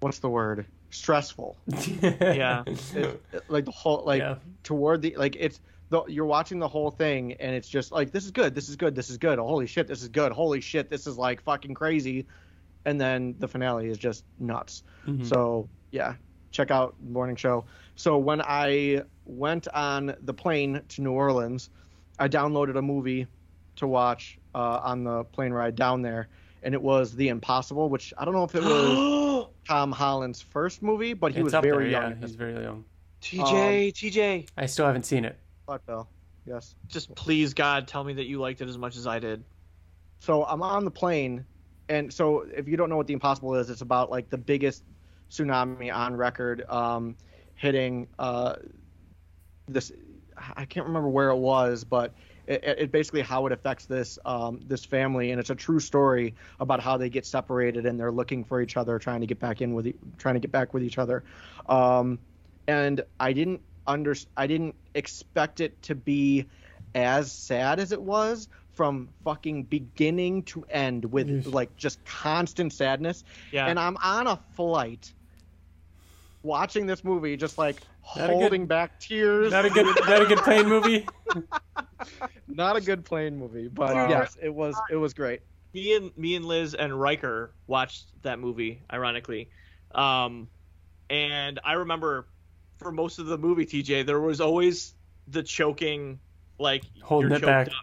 what's 0.00 0.18
the 0.20 0.30
word? 0.30 0.66
Stressful. 0.90 1.56
Yeah. 2.02 2.62
It, 2.66 2.94
it- 3.32 3.44
like 3.48 3.66
the 3.66 3.70
whole 3.72 4.02
like 4.06 4.20
Yeah. 4.20 4.36
toward 4.62 5.02
the 5.02 5.14
like 5.16 5.36
it's 5.38 5.60
the 5.94 6.12
you're 6.12 6.26
watching 6.26 6.58
the 6.58 6.68
whole 6.68 6.90
thing 6.90 7.34
and 7.34 7.54
it's 7.54 7.68
just 7.68 7.92
like 7.92 8.10
this 8.10 8.24
is 8.24 8.30
good, 8.30 8.54
this 8.54 8.68
is 8.68 8.76
good, 8.76 8.94
this 8.94 9.10
is 9.10 9.18
good. 9.18 9.38
Holy 9.38 9.66
shit, 9.66 9.86
this 9.86 10.02
is 10.02 10.08
good. 10.08 10.32
Holy 10.32 10.60
shit, 10.60 10.90
this 10.90 11.06
is 11.06 11.16
like 11.16 11.42
fucking 11.42 11.74
crazy. 11.74 12.26
And 12.84 13.00
then 13.00 13.34
the 13.38 13.48
finale 13.48 13.88
is 13.88 13.96
just 13.98 14.24
nuts. 14.38 14.82
So 15.22 15.68
yeah, 15.90 16.14
check 16.50 16.70
out 16.70 16.94
Morning 17.02 17.36
Show. 17.36 17.64
So 17.96 18.18
when 18.18 18.40
I 18.42 19.02
went 19.26 19.68
on 19.68 20.14
the 20.22 20.34
plane 20.34 20.80
to 20.88 21.02
New 21.02 21.12
Orleans, 21.12 21.70
I 22.18 22.28
downloaded 22.28 22.76
a 22.76 22.82
movie 22.82 23.26
to 23.76 23.86
watch 23.86 24.38
uh, 24.54 24.80
on 24.82 25.04
the 25.04 25.24
plane 25.24 25.52
ride 25.52 25.76
down 25.76 26.02
there, 26.02 26.28
and 26.62 26.74
it 26.74 26.82
was 26.82 27.14
The 27.14 27.28
Impossible, 27.28 27.88
which 27.88 28.12
I 28.18 28.24
don't 28.24 28.34
know 28.34 28.44
if 28.44 28.54
it 28.54 28.62
was 28.62 29.46
Tom 29.68 29.92
Holland's 29.92 30.40
first 30.40 30.82
movie, 30.82 31.12
but 31.12 31.32
he 31.32 31.38
it's 31.38 31.44
was 31.44 31.54
up 31.54 31.64
very 31.64 31.90
there, 31.90 32.02
young. 32.02 32.10
yeah. 32.12 32.16
He's 32.20 32.34
very 32.34 32.62
young. 32.62 32.84
TJ, 33.22 33.92
TJ, 33.94 34.48
I 34.56 34.66
still 34.66 34.86
haven't 34.86 35.06
seen 35.06 35.24
it. 35.24 35.38
Fuck, 35.66 35.86
Bill. 35.86 36.08
Yes. 36.46 36.74
just 36.88 37.14
please 37.14 37.54
God, 37.54 37.88
tell 37.88 38.04
me 38.04 38.12
that 38.14 38.26
you 38.26 38.38
liked 38.38 38.60
it 38.60 38.68
as 38.68 38.76
much 38.76 38.96
as 38.96 39.06
I 39.06 39.18
did. 39.18 39.42
So 40.20 40.44
I'm 40.44 40.62
on 40.62 40.84
the 40.84 40.90
plane, 40.90 41.46
and 41.88 42.12
so 42.12 42.46
if 42.54 42.68
you 42.68 42.76
don't 42.76 42.90
know 42.90 42.96
what 42.96 43.06
the 43.06 43.14
Impossible 43.14 43.54
is, 43.54 43.70
it's 43.70 43.80
about 43.80 44.10
like 44.10 44.30
the 44.30 44.38
biggest 44.38 44.82
tsunami 45.30 45.94
on 45.94 46.16
record, 46.16 46.64
um, 46.68 47.16
hitting 47.54 48.08
uh, 48.18 48.56
this. 49.68 49.90
I 50.56 50.64
can't 50.64 50.86
remember 50.86 51.08
where 51.08 51.30
it 51.30 51.36
was, 51.36 51.84
but 51.84 52.12
it, 52.46 52.62
it 52.64 52.92
basically 52.92 53.22
how 53.22 53.46
it 53.46 53.52
affects 53.52 53.86
this 53.86 54.18
um, 54.24 54.60
this 54.66 54.84
family, 54.84 55.30
and 55.30 55.40
it's 55.40 55.50
a 55.50 55.54
true 55.54 55.80
story 55.80 56.34
about 56.60 56.80
how 56.80 56.96
they 56.96 57.08
get 57.08 57.24
separated 57.24 57.86
and 57.86 57.98
they're 57.98 58.12
looking 58.12 58.44
for 58.44 58.60
each 58.60 58.76
other, 58.76 58.98
trying 58.98 59.20
to 59.20 59.26
get 59.26 59.38
back 59.38 59.62
in 59.62 59.74
with, 59.74 59.86
e- 59.86 59.94
trying 60.18 60.34
to 60.34 60.40
get 60.40 60.52
back 60.52 60.74
with 60.74 60.82
each 60.82 60.98
other. 60.98 61.24
Um, 61.68 62.18
and 62.66 63.02
I 63.20 63.32
didn't 63.32 63.60
under, 63.86 64.14
I 64.36 64.46
didn't 64.46 64.74
expect 64.94 65.60
it 65.60 65.80
to 65.84 65.94
be 65.94 66.46
as 66.94 67.32
sad 67.32 67.80
as 67.80 67.92
it 67.92 68.00
was 68.00 68.48
from 68.72 69.08
fucking 69.24 69.64
beginning 69.64 70.42
to 70.44 70.64
end 70.68 71.04
with 71.04 71.28
Yes. 71.28 71.46
like 71.46 71.76
just 71.76 72.04
constant 72.04 72.72
sadness. 72.72 73.24
Yeah. 73.52 73.66
And 73.66 73.78
I'm 73.78 73.96
on 74.02 74.26
a 74.26 74.36
flight 74.54 75.12
watching 76.42 76.86
this 76.86 77.04
movie, 77.04 77.36
just 77.36 77.56
like 77.58 77.80
Not 78.16 78.24
a 78.30 78.32
good- 78.32 78.40
holding 78.40 78.66
back 78.66 78.98
tears. 79.00 79.52
Not 79.52 79.64
a 79.64 79.70
good, 79.70 79.86
not 80.06 80.22
a 80.22 80.26
good 80.26 80.38
plane 80.38 80.68
movie. 80.68 81.06
Not 82.46 82.76
a 82.76 82.80
good 82.80 83.04
plane 83.04 83.36
movie, 83.36 83.68
but 83.68 83.94
Wow. 83.94 84.08
yes, 84.08 84.36
it 84.40 84.52
was. 84.54 84.76
It 84.90 84.96
was 84.96 85.14
great. 85.14 85.40
me 85.72 85.96
and 85.96 86.16
me 86.16 86.36
and 86.36 86.44
Liz 86.44 86.74
and 86.74 86.98
Riker 87.00 87.52
watched 87.66 88.04
that 88.22 88.38
movie, 88.38 88.82
ironically. 88.92 89.48
Um, 89.92 90.48
and 91.10 91.58
I 91.64 91.72
remember 91.72 92.26
for 92.76 92.92
most 92.92 93.18
of 93.18 93.26
the 93.26 93.38
movie, 93.38 93.66
TJ, 93.66 94.06
there 94.06 94.20
was 94.20 94.40
always 94.40 94.94
the 95.28 95.42
choking, 95.42 96.18
like 96.58 96.84
Holding 97.02 97.30
you're 97.30 97.38
it 97.38 97.44
back. 97.44 97.68
Up. 97.68 97.74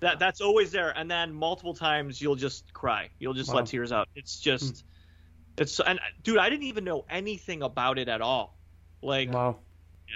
That 0.00 0.18
that's 0.18 0.40
always 0.40 0.70
there, 0.72 0.90
and 0.96 1.10
then 1.10 1.32
multiple 1.32 1.74
times 1.74 2.20
you'll 2.20 2.36
just 2.36 2.72
cry. 2.72 3.08
You'll 3.18 3.34
just 3.34 3.50
Wow. 3.50 3.56
let 3.56 3.66
tears 3.66 3.92
out. 3.92 4.08
It's 4.14 4.38
just, 4.38 4.82
hmm. 4.82 5.62
it's 5.62 5.80
and 5.80 5.98
dude, 6.22 6.38
I 6.38 6.50
didn't 6.50 6.66
even 6.66 6.84
know 6.84 7.04
anything 7.08 7.62
about 7.62 7.98
it 7.98 8.08
at 8.08 8.20
all. 8.20 8.56
Like, 9.02 9.32
Wow. 9.32 9.58
Yeah. 10.08 10.14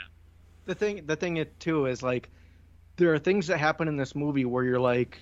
The 0.67 0.75
thing 0.75 1.07
the 1.07 1.17
thing 1.17 1.39
it 1.39 1.59
too 1.61 1.87
is 1.87 2.03
like 2.03 2.31
there 2.97 3.15
are 3.15 3.19
things 3.19 3.47
that 3.47 3.59
happen 3.59 3.89
in 3.89 3.97
this 3.97 4.15
movie 4.15 4.45
where 4.45 4.65
you're 4.65 4.81
like 4.81 5.19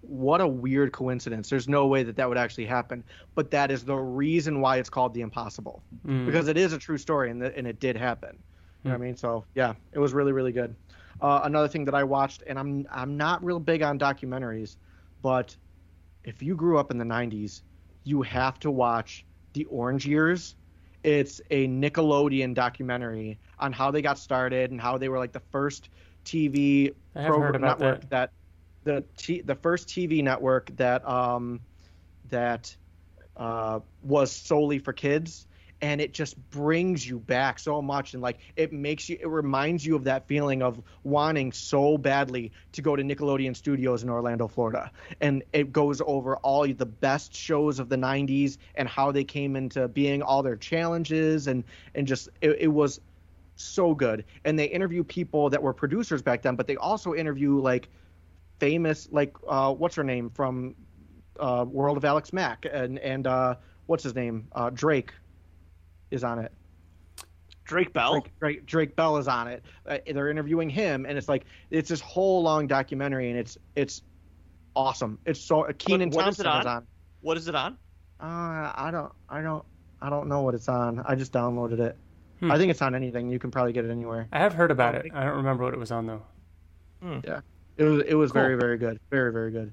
what 0.00 0.40
a 0.40 0.46
weird 0.46 0.92
coincidence. 0.92 1.48
There's 1.48 1.68
no 1.68 1.86
way 1.86 2.02
that 2.02 2.16
that 2.16 2.28
would 2.28 2.38
actually 2.38 2.66
happen 2.66 3.04
but 3.34 3.50
that 3.50 3.70
is 3.70 3.84
the 3.84 3.96
reason 3.96 4.60
why 4.60 4.78
it's 4.78 4.90
called 4.90 5.14
the 5.14 5.20
impossible. 5.20 5.82
Mm. 6.06 6.26
because 6.26 6.48
it 6.48 6.56
is 6.56 6.72
a 6.72 6.78
true 6.78 6.98
story 6.98 7.30
and, 7.30 7.40
the, 7.40 7.56
and 7.56 7.66
it 7.66 7.80
did 7.80 7.96
happen. 7.96 8.38
You 8.82 8.90
know 8.90 8.96
what 8.96 9.02
i 9.02 9.06
mean? 9.06 9.16
So 9.16 9.44
yeah 9.54 9.74
it 9.92 9.98
was 9.98 10.12
really 10.12 10.32
really 10.32 10.52
good. 10.52 10.74
Uh, 11.20 11.40
another 11.44 11.68
thing 11.68 11.84
that 11.84 11.94
i 11.94 12.02
watched 12.02 12.42
and 12.46 12.58
i'm 12.58 12.86
i'm 12.90 13.16
not 13.16 13.44
real 13.44 13.60
big 13.60 13.82
on 13.82 13.98
documentaries 13.98 14.76
but 15.20 15.54
if 16.24 16.42
you 16.42 16.54
grew 16.54 16.78
up 16.78 16.90
in 16.90 16.96
the 16.96 17.04
90s 17.04 17.60
you 18.04 18.22
have 18.22 18.58
to 18.60 18.70
watch 18.70 19.24
the 19.52 19.64
orange 19.66 20.06
years. 20.06 20.56
It's 21.02 21.40
a 21.50 21.66
nickelodeon 21.66 22.54
documentary 22.54 23.38
on 23.58 23.72
how 23.72 23.90
they 23.90 24.02
got 24.02 24.18
started 24.18 24.70
and 24.70 24.80
how 24.80 24.98
they 24.98 25.08
were 25.08 25.18
like 25.18 25.32
the 25.32 25.42
first 25.50 25.88
tv 26.24 26.92
I 27.14 27.22
have 27.22 27.34
heard 27.34 27.56
about 27.56 27.80
network 27.80 28.00
that. 28.02 28.10
that 28.10 28.32
the 28.84 29.04
t- 29.16 29.42
the 29.42 29.54
first 29.54 29.88
tv 29.88 30.22
network 30.22 30.74
that 30.76 31.06
um 31.08 31.60
that 32.30 32.74
uh 33.36 33.80
was 34.02 34.32
solely 34.32 34.78
for 34.78 34.92
kids 34.92 35.46
and 35.82 36.00
it 36.00 36.12
just 36.12 36.36
brings 36.50 37.06
you 37.06 37.18
back 37.18 37.58
so 37.58 37.80
much 37.80 38.14
and 38.14 38.22
like 38.22 38.38
it 38.56 38.72
makes 38.72 39.08
you 39.08 39.16
it 39.20 39.28
reminds 39.28 39.84
you 39.84 39.96
of 39.96 40.04
that 40.04 40.26
feeling 40.26 40.62
of 40.62 40.80
wanting 41.04 41.52
so 41.52 41.96
badly 41.96 42.52
to 42.72 42.82
go 42.82 42.96
to 42.96 43.02
Nickelodeon 43.02 43.56
Studios 43.56 44.02
in 44.02 44.10
Orlando, 44.10 44.46
Florida. 44.46 44.90
And 45.20 45.42
it 45.52 45.72
goes 45.72 46.02
over 46.06 46.36
all 46.36 46.66
the 46.66 46.86
best 46.86 47.34
shows 47.34 47.78
of 47.78 47.88
the 47.88 47.96
90s 47.96 48.58
and 48.74 48.88
how 48.88 49.10
they 49.12 49.24
came 49.24 49.56
into 49.56 49.88
being, 49.88 50.22
all 50.22 50.42
their 50.42 50.56
challenges 50.56 51.46
and 51.46 51.64
and 51.94 52.06
just 52.06 52.28
it, 52.40 52.56
it 52.60 52.68
was 52.68 53.00
so 53.56 53.94
good. 53.94 54.24
And 54.44 54.58
they 54.58 54.66
interview 54.66 55.04
people 55.04 55.50
that 55.50 55.62
were 55.62 55.72
producers 55.72 56.22
back 56.22 56.42
then, 56.42 56.56
but 56.56 56.66
they 56.66 56.76
also 56.76 57.14
interview 57.14 57.58
like 57.58 57.88
famous 58.60 59.08
like 59.10 59.34
uh 59.48 59.72
what's 59.72 59.96
her 59.96 60.04
name 60.04 60.30
from 60.30 60.74
uh 61.40 61.64
World 61.68 61.96
of 61.96 62.04
Alex 62.04 62.32
Mack 62.32 62.66
and 62.70 62.98
and 62.98 63.26
uh 63.26 63.56
what's 63.86 64.04
his 64.04 64.14
name? 64.14 64.46
Uh 64.52 64.70
Drake 64.70 65.12
is 66.10 66.22
on 66.22 66.38
it. 66.38 66.52
Drake 67.64 67.92
Bell. 67.92 68.14
Drake, 68.20 68.32
Drake, 68.40 68.66
Drake 68.66 68.96
Bell 68.96 69.16
is 69.18 69.28
on 69.28 69.46
it. 69.46 69.62
Uh, 69.86 69.98
they're 70.12 70.28
interviewing 70.28 70.68
him, 70.68 71.06
and 71.06 71.16
it's 71.16 71.28
like 71.28 71.44
it's 71.70 71.88
this 71.88 72.00
whole 72.00 72.42
long 72.42 72.66
documentary, 72.66 73.30
and 73.30 73.38
it's 73.38 73.56
it's 73.76 74.02
awesome. 74.74 75.18
It's 75.24 75.40
so 75.40 75.66
uh, 75.68 75.72
Kenan 75.78 76.10
what 76.10 76.26
is 76.28 76.40
it 76.40 76.44
Thompson 76.44 76.60
is 76.62 76.66
on? 76.66 76.76
on. 76.78 76.86
What 77.20 77.36
is 77.36 77.46
it 77.46 77.54
on? 77.54 77.74
Uh, 78.20 78.72
I 78.74 78.90
don't, 78.92 79.12
I 79.28 79.40
don't, 79.40 79.64
I 80.02 80.10
don't 80.10 80.26
know 80.28 80.42
what 80.42 80.54
it's 80.54 80.68
on. 80.68 81.02
I 81.06 81.14
just 81.14 81.32
downloaded 81.32 81.78
it. 81.78 81.96
Hmm. 82.40 82.50
I 82.50 82.58
think 82.58 82.70
it's 82.70 82.82
on 82.82 82.94
anything. 82.96 83.30
You 83.30 83.38
can 83.38 83.50
probably 83.52 83.72
get 83.72 83.84
it 83.84 83.90
anywhere. 83.90 84.26
I 84.32 84.40
have 84.40 84.52
heard 84.52 84.70
about 84.72 84.96
Oh, 84.96 84.98
it. 84.98 85.12
I 85.14 85.24
don't 85.24 85.36
remember 85.36 85.62
what 85.64 85.72
it 85.72 85.78
was 85.78 85.92
on 85.92 86.06
though. 86.06 86.22
It 87.80 87.84
was, 87.84 88.02
it 88.06 88.14
was 88.14 88.30
Cool. 88.30 88.42
very, 88.42 88.56
very 88.56 88.76
good. 88.78 89.00
Very, 89.10 89.32
very 89.32 89.50
good. 89.50 89.72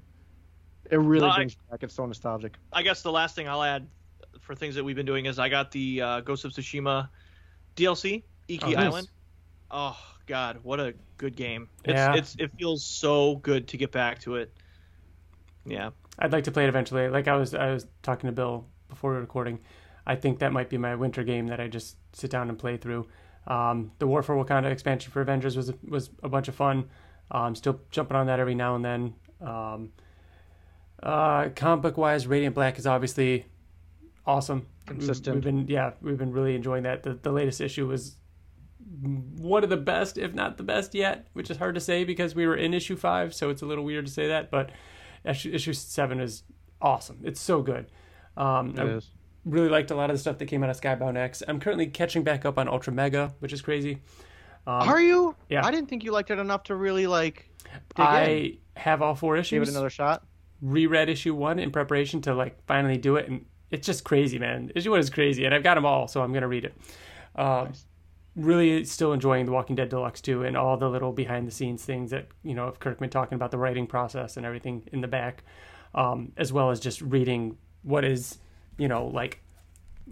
It 0.90 0.96
really 0.96 1.26
No, 1.26 1.32
I- 1.32 1.36
brings 1.36 1.52
you 1.52 1.58
back. 1.70 1.82
It's 1.82 1.94
so 1.94 2.06
nostalgic. 2.06 2.54
I 2.72 2.82
guess 2.82 3.02
the 3.02 3.12
last 3.12 3.34
thing 3.34 3.46
I'll 3.48 3.62
add 3.62 3.86
for 4.40 4.54
things 4.54 4.74
that 4.76 4.84
we've 4.84 4.96
been 4.96 5.04
doing 5.06 5.26
is 5.26 5.38
I 5.38 5.50
got 5.50 5.70
the 5.70 6.00
uh, 6.00 6.20
Ghost 6.22 6.46
of 6.46 6.52
Tsushima 6.52 7.10
DLC, 7.76 8.22
Iki 8.48 8.64
Oh, 8.64 8.70
nice. 8.70 8.84
Island. 8.86 9.08
Oh 9.70 9.98
God, 10.26 10.60
what 10.62 10.80
a 10.80 10.94
good 11.18 11.36
game! 11.36 11.68
It's, 11.84 11.92
Yeah. 11.92 12.14
it's 12.14 12.34
it 12.38 12.50
feels 12.58 12.82
so 12.82 13.36
good 13.36 13.68
to 13.68 13.76
get 13.76 13.92
back 13.92 14.20
to 14.20 14.36
it. 14.36 14.50
Yeah, 15.66 15.90
I'd 16.18 16.32
like 16.32 16.44
to 16.44 16.50
play 16.50 16.64
it 16.64 16.68
eventually. 16.68 17.08
Like 17.10 17.28
I 17.28 17.36
was, 17.36 17.52
I 17.54 17.70
was 17.72 17.86
talking 18.02 18.28
to 18.28 18.32
Bill 18.32 18.64
before 18.88 19.10
we 19.10 19.16
were 19.16 19.20
recording. 19.20 19.58
I 20.06 20.16
think 20.16 20.38
that 20.38 20.52
might 20.52 20.70
be 20.70 20.78
my 20.78 20.94
winter 20.94 21.22
game 21.22 21.48
that 21.48 21.60
I 21.60 21.68
just 21.68 21.98
sit 22.14 22.30
down 22.30 22.48
and 22.48 22.58
play 22.58 22.78
through. 22.78 23.06
Um, 23.46 23.92
the 23.98 24.06
War 24.06 24.22
for 24.22 24.34
Wakanda 24.42 24.70
expansion 24.72 25.12
for 25.12 25.20
Avengers 25.20 25.54
was 25.54 25.70
was 25.86 26.08
a 26.22 26.28
bunch 26.30 26.48
of 26.48 26.54
fun. 26.54 26.88
Um, 27.30 27.54
still 27.54 27.80
jumping 27.90 28.16
on 28.16 28.26
that 28.26 28.40
every 28.40 28.54
now 28.54 28.74
and 28.74 28.84
then. 28.84 29.14
Um, 29.40 29.92
uh, 31.02 31.50
comic 31.54 31.82
book 31.82 31.96
wise, 31.96 32.26
Radiant 32.26 32.54
Black 32.54 32.78
is 32.78 32.86
obviously 32.86 33.46
awesome. 34.26 34.66
Consistent. 34.86 35.36
We've, 35.36 35.44
been 35.44 35.66
yeah, 35.68 35.92
we've 36.00 36.18
been 36.18 36.32
really 36.32 36.54
enjoying 36.54 36.84
that. 36.84 37.02
The 37.02 37.14
the 37.14 37.30
latest 37.30 37.60
issue 37.60 37.86
was 37.86 38.16
one 39.36 39.62
of 39.62 39.70
the 39.70 39.76
best, 39.76 40.16
if 40.16 40.32
not 40.32 40.56
the 40.56 40.62
best 40.62 40.94
yet, 40.94 41.28
which 41.34 41.50
is 41.50 41.58
hard 41.58 41.74
to 41.74 41.80
say 41.80 42.04
because 42.04 42.34
we 42.34 42.46
were 42.46 42.56
in 42.56 42.72
issue 42.72 42.96
five, 42.96 43.34
so 43.34 43.50
it's 43.50 43.62
a 43.62 43.66
little 43.66 43.84
weird 43.84 44.06
to 44.06 44.12
say 44.12 44.28
that. 44.28 44.50
But 44.50 44.70
issue, 45.24 45.50
issue 45.52 45.74
seven 45.74 46.20
is 46.20 46.42
awesome. 46.80 47.20
It's 47.22 47.40
so 47.40 47.60
good. 47.62 47.86
Um, 48.36 48.70
It 48.70 48.80
I 48.80 48.84
is. 48.84 49.10
really 49.44 49.68
liked 49.68 49.90
a 49.90 49.94
lot 49.94 50.10
of 50.10 50.16
the 50.16 50.20
stuff 50.20 50.38
that 50.38 50.46
came 50.46 50.64
out 50.64 50.70
of 50.70 50.80
Skybound 50.80 51.16
X. 51.16 51.42
I'm 51.46 51.60
currently 51.60 51.86
catching 51.86 52.22
back 52.24 52.44
up 52.46 52.58
on 52.58 52.66
Ultra 52.66 52.92
Mega, 52.92 53.34
which 53.40 53.52
is 53.52 53.60
crazy. 53.60 53.98
Um, 54.68 54.86
Are 54.86 55.00
you? 55.00 55.34
yeah. 55.48 55.64
I 55.64 55.70
didn't 55.70 55.88
think 55.88 56.04
you 56.04 56.12
liked 56.12 56.30
it 56.30 56.38
enough 56.38 56.64
to 56.64 56.76
really 56.76 57.06
like 57.06 57.48
dig 57.96 58.04
in. 58.04 58.04
I 58.04 58.58
have 58.76 59.00
all 59.00 59.14
four 59.14 59.36
issues. 59.38 59.50
Give 59.60 59.62
it 59.62 59.70
another 59.70 59.88
shot. 59.88 60.24
reread 60.60 61.08
issue 61.08 61.34
one 61.34 61.58
in 61.58 61.70
preparation 61.70 62.20
to 62.22 62.34
like 62.34 62.62
finally 62.66 62.98
do 62.98 63.16
it, 63.16 63.28
and 63.28 63.46
it's 63.70 63.86
just 63.86 64.04
crazy, 64.04 64.38
man. 64.38 64.70
Issue 64.74 64.90
one 64.90 65.00
is 65.00 65.08
crazy, 65.08 65.46
and 65.46 65.54
I've 65.54 65.62
got 65.62 65.76
them 65.76 65.86
all, 65.86 66.06
so 66.06 66.22
I'm 66.22 66.32
gonna 66.34 66.48
read 66.48 66.66
it. 66.66 66.74
Um, 67.34 67.72
Really, 68.36 68.84
still 68.84 69.12
enjoying 69.12 69.46
The 69.46 69.52
Walking 69.52 69.74
Dead 69.74 69.88
Deluxe 69.88 70.20
too, 70.20 70.44
and 70.44 70.56
all 70.56 70.76
the 70.76 70.88
little 70.88 71.10
behind 71.12 71.48
the 71.48 71.50
scenes 71.50 71.84
things 71.84 72.10
that 72.12 72.28
you 72.44 72.54
know 72.54 72.68
of 72.68 72.78
Kirkman 72.78 73.10
talking 73.10 73.34
about 73.34 73.50
the 73.50 73.58
writing 73.58 73.86
process 73.88 74.36
and 74.36 74.46
everything 74.46 74.86
in 74.92 75.00
the 75.00 75.08
back, 75.08 75.42
um, 75.92 76.30
as 76.36 76.52
well 76.52 76.70
as 76.70 76.78
just 76.78 77.00
reading 77.00 77.56
what 77.82 78.04
is 78.04 78.38
you 78.76 78.86
know 78.86 79.06
like 79.06 79.42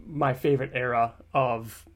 my 0.08 0.32
favorite 0.32 0.72
era 0.74 1.14
of 1.34 1.86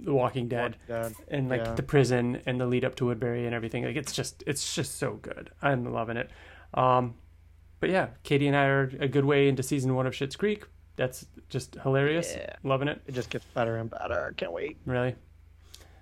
The 0.00 0.14
Walking 0.14 0.48
Dead 0.48 0.76
Dead. 0.86 1.12
and 1.28 1.48
like 1.48 1.62
Yeah. 1.64 1.74
the 1.74 1.82
prison 1.82 2.40
and 2.46 2.60
the 2.60 2.66
lead 2.66 2.84
up 2.84 2.94
to 2.96 3.06
Woodbury 3.06 3.46
and 3.46 3.54
everything. 3.54 3.84
Like 3.84 3.96
it's 3.96 4.12
just 4.12 4.42
it's 4.46 4.74
just 4.74 4.96
so 4.98 5.14
good. 5.14 5.50
I'm 5.62 5.92
loving 5.92 6.16
it. 6.16 6.30
Um, 6.74 7.14
but 7.80 7.90
yeah, 7.90 8.08
Katie 8.22 8.46
and 8.46 8.56
I 8.56 8.64
are 8.66 8.92
a 9.00 9.08
good 9.08 9.24
way 9.24 9.48
into 9.48 9.62
season 9.62 9.94
one 9.94 10.06
of 10.06 10.12
Schitt's 10.12 10.36
Creek. 10.36 10.64
That's 10.96 11.26
just 11.48 11.76
hilarious. 11.76 12.34
Yeah. 12.36 12.54
Loving 12.64 12.88
it, 12.88 13.00
It 13.06 13.14
just 13.14 13.30
gets 13.30 13.44
better 13.54 13.76
and 13.76 13.88
better. 13.90 14.34
Can't 14.36 14.52
wait. 14.52 14.76
really. 14.84 15.14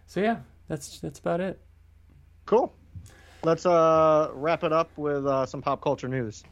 So 0.07 0.21
yeah, 0.21 0.39
that's 0.69 1.01
that's 1.01 1.19
about 1.19 1.41
it. 1.41 1.61
Cool. 2.47 2.75
Let's 3.45 3.67
uh, 3.67 4.31
wrap 4.35 4.65
it 4.65 4.73
up 4.73 4.91
with 4.97 5.27
uh, 5.27 5.47
some 5.47 5.61
pop 5.63 5.81
culture 5.83 6.09
news. 6.09 6.43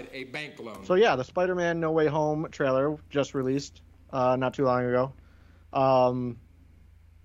Was 0.00 0.08
denied 0.08 0.08
a 0.12 0.24
bank 0.24 0.58
loan. 0.58 0.84
So 0.84 0.94
yeah, 0.94 1.16
the 1.16 1.24
Spider-Man 1.24 1.80
No 1.80 1.92
Way 1.92 2.06
Home 2.06 2.48
trailer 2.50 2.96
just 3.10 3.34
released 3.34 3.82
uh, 4.12 4.36
not 4.36 4.54
too 4.54 4.64
long 4.64 4.84
ago, 4.84 5.12
um, 5.72 6.38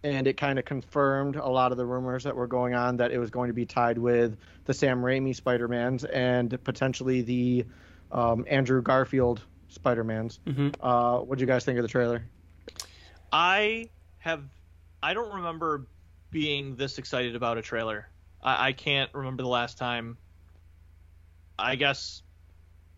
and 0.04 0.28
it 0.28 0.38
kind 0.38 0.60
of 0.60 0.66
confirmed 0.66 1.36
a 1.36 1.48
lot 1.48 1.72
of 1.72 1.78
the 1.78 1.86
rumors 1.86 2.24
that 2.26 2.36
were 2.36 2.48
going 2.48 2.76
on 2.76 2.98
that 2.98 3.12
it 3.12 3.18
was 3.18 3.30
going 3.30 3.48
to 3.48 3.54
be 3.54 3.66
tied 3.66 3.98
with 3.98 4.38
the 4.66 4.74
Sam 4.74 5.02
Raimi 5.02 5.36
Spider-Mans 5.36 6.04
and 6.06 6.64
potentially 6.64 7.22
the 7.22 7.66
um, 8.12 8.46
Andrew 8.48 8.82
Garfield 8.82 9.42
Spider-Mans. 9.70 10.40
Mhm. 10.46 10.76
Uh, 10.80 11.20
what 11.20 11.38
do 11.38 11.42
you 11.42 11.48
guys 11.48 11.66
think 11.66 11.80
of 11.80 11.84
the 11.84 11.90
trailer? 11.90 12.24
I 13.32 13.90
have. 14.20 14.44
I 15.02 15.14
don't 15.14 15.36
remember 15.36 15.88
being 16.32 16.76
this 16.76 16.98
excited 16.98 17.36
about 17.36 17.58
a 17.58 17.62
trailer. 17.62 18.08
I, 18.42 18.68
I 18.68 18.74
can't 18.74 19.10
remember 19.14 19.44
the 19.44 19.50
last 19.50 19.78
time. 19.78 20.18
I 21.58 21.76
guess 21.76 22.22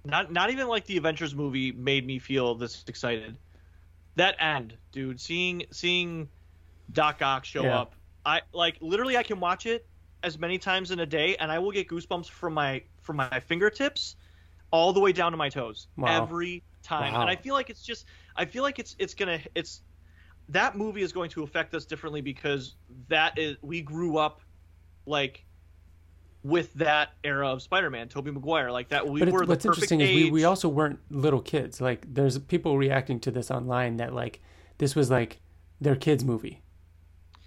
not. 0.06 0.32
Not 0.32 0.50
even 0.52 0.68
like 0.68 0.86
the 0.86 0.98
Avengers 0.98 1.36
movie 1.36 1.72
made 1.72 2.06
me 2.06 2.20
feel 2.20 2.56
this 2.56 2.84
excited. 2.88 3.38
That 4.16 4.36
end, 4.40 4.78
dude. 4.92 5.20
Seeing 5.22 5.64
seeing 5.72 6.30
Doc 6.92 7.22
Ock 7.22 7.46
show 7.46 7.64
Yeah. 7.64 7.82
up. 7.82 7.96
I 8.26 8.42
like 8.54 8.78
literally. 8.82 9.18
I 9.18 9.24
can 9.24 9.40
watch 9.40 9.66
it 9.66 9.88
as 10.24 10.38
many 10.40 10.58
times 10.58 10.92
in 10.92 11.00
a 11.00 11.06
day, 11.06 11.36
and 11.38 11.52
I 11.52 11.60
will 11.60 11.72
get 11.72 11.88
goosebumps 11.88 12.30
from 12.30 12.54
my 12.54 12.84
from 13.02 13.18
my 13.18 13.40
fingertips 13.40 14.16
all 14.72 14.92
the 14.92 15.00
way 15.00 15.12
down 15.14 15.32
to 15.32 15.38
my 15.38 15.50
toes 15.50 15.88
Wow. 15.98 16.24
every 16.24 16.64
time. 16.84 17.14
Wow. 17.14 17.22
And 17.22 17.30
I 17.30 17.36
feel 17.36 17.54
like 17.54 17.70
it's 17.70 17.84
just. 17.84 18.08
I 18.36 18.46
feel 18.46 18.64
like 18.64 18.80
it's 18.80 18.96
it's 19.00 19.14
gonna 19.14 19.40
it's 19.56 19.82
that 20.50 20.78
movie 20.78 21.02
is 21.02 21.12
going 21.12 21.30
to 21.32 21.44
affect 21.44 21.74
us 21.74 21.86
differently 21.86 22.22
because 22.22 22.76
that 23.10 23.38
is 23.38 23.58
we 23.62 23.82
grew 23.82 24.18
up 24.18 24.42
like 25.06 25.46
with 26.44 26.74
that 26.76 27.10
era 27.24 27.48
of 27.50 27.62
Spider-Man, 27.62 28.08
Tobey 28.10 28.32
Maguire, 28.32 28.72
like 28.72 28.90
that. 28.90 29.08
We 29.08 29.20
but 29.20 29.30
were 29.30 29.40
it's, 29.44 29.48
the 29.48 29.52
what's 29.54 29.66
interesting 29.66 30.02
age. 30.02 30.10
is 30.18 30.24
we, 30.26 30.32
we 30.32 30.44
also 30.46 30.70
weren't 30.70 31.00
little 31.10 31.42
kids. 31.42 31.82
Like 31.82 32.06
there's 32.14 32.38
people 32.40 32.78
reacting 32.78 33.20
to 33.22 33.32
this 33.32 33.52
online 33.52 33.98
that 33.98 34.14
like 34.14 34.42
this 34.78 34.96
was 34.96 35.10
like 35.12 35.40
their 35.82 35.96
kids 35.96 36.24
movie. 36.24 36.62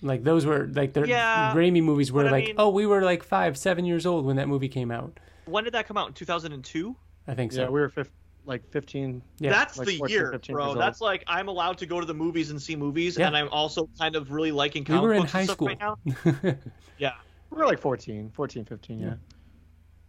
Like 0.02 0.24
those 0.24 0.44
were 0.46 0.68
like 0.72 0.92
their 0.94 1.06
Yeah, 1.06 1.54
Raimi 1.54 1.82
movies 1.82 2.10
were 2.10 2.22
but 2.24 2.28
I 2.28 2.32
like 2.32 2.44
mean- 2.46 2.54
oh 2.58 2.70
we 2.70 2.86
were 2.86 3.02
like 3.02 3.22
five 3.22 3.56
seven 3.58 3.84
years 3.84 4.06
old 4.06 4.24
when 4.24 4.36
that 4.36 4.48
movie 4.48 4.68
came 4.68 4.90
out. 4.90 5.18
when 5.46 5.64
did 5.64 5.74
that 5.74 5.86
come 5.86 5.96
out 5.96 6.08
in 6.08 6.14
2002? 6.14 6.96
I 7.28 7.34
think 7.34 7.52
so. 7.52 7.62
Yeah, 7.62 7.68
we 7.68 7.80
were 7.80 7.88
fif- 7.90 8.10
like 8.46 8.66
15. 8.70 9.20
Yeah. 9.38 9.50
That's 9.50 9.76
like 9.78 9.86
the 9.88 9.98
14, 9.98 10.12
year, 10.16 10.40
bro. 10.48 10.74
That's 10.74 11.00
like 11.02 11.22
I'm 11.26 11.48
allowed 11.48 11.76
to 11.78 11.86
go 11.86 12.00
to 12.00 12.06
the 12.06 12.14
movies 12.14 12.50
and 12.50 12.60
see 12.60 12.74
movies, 12.76 13.18
Yeah. 13.18 13.26
and 13.28 13.36
I'm 13.36 13.48
also 13.50 13.88
kind 13.98 14.16
of 14.16 14.32
really 14.32 14.52
liking 14.52 14.84
we 14.88 14.98
were 14.98 15.12
in 15.12 15.20
books 15.22 15.32
high 15.32 15.44
school. 15.46 15.68
right 15.68 15.78
now. 15.78 15.98
Yeah, 16.98 17.12
We 17.50 17.58
were 17.58 17.66
like 17.66 17.80
14, 17.80 18.30
14, 18.34 18.64
15, 18.64 18.98
yeah. 18.98 19.14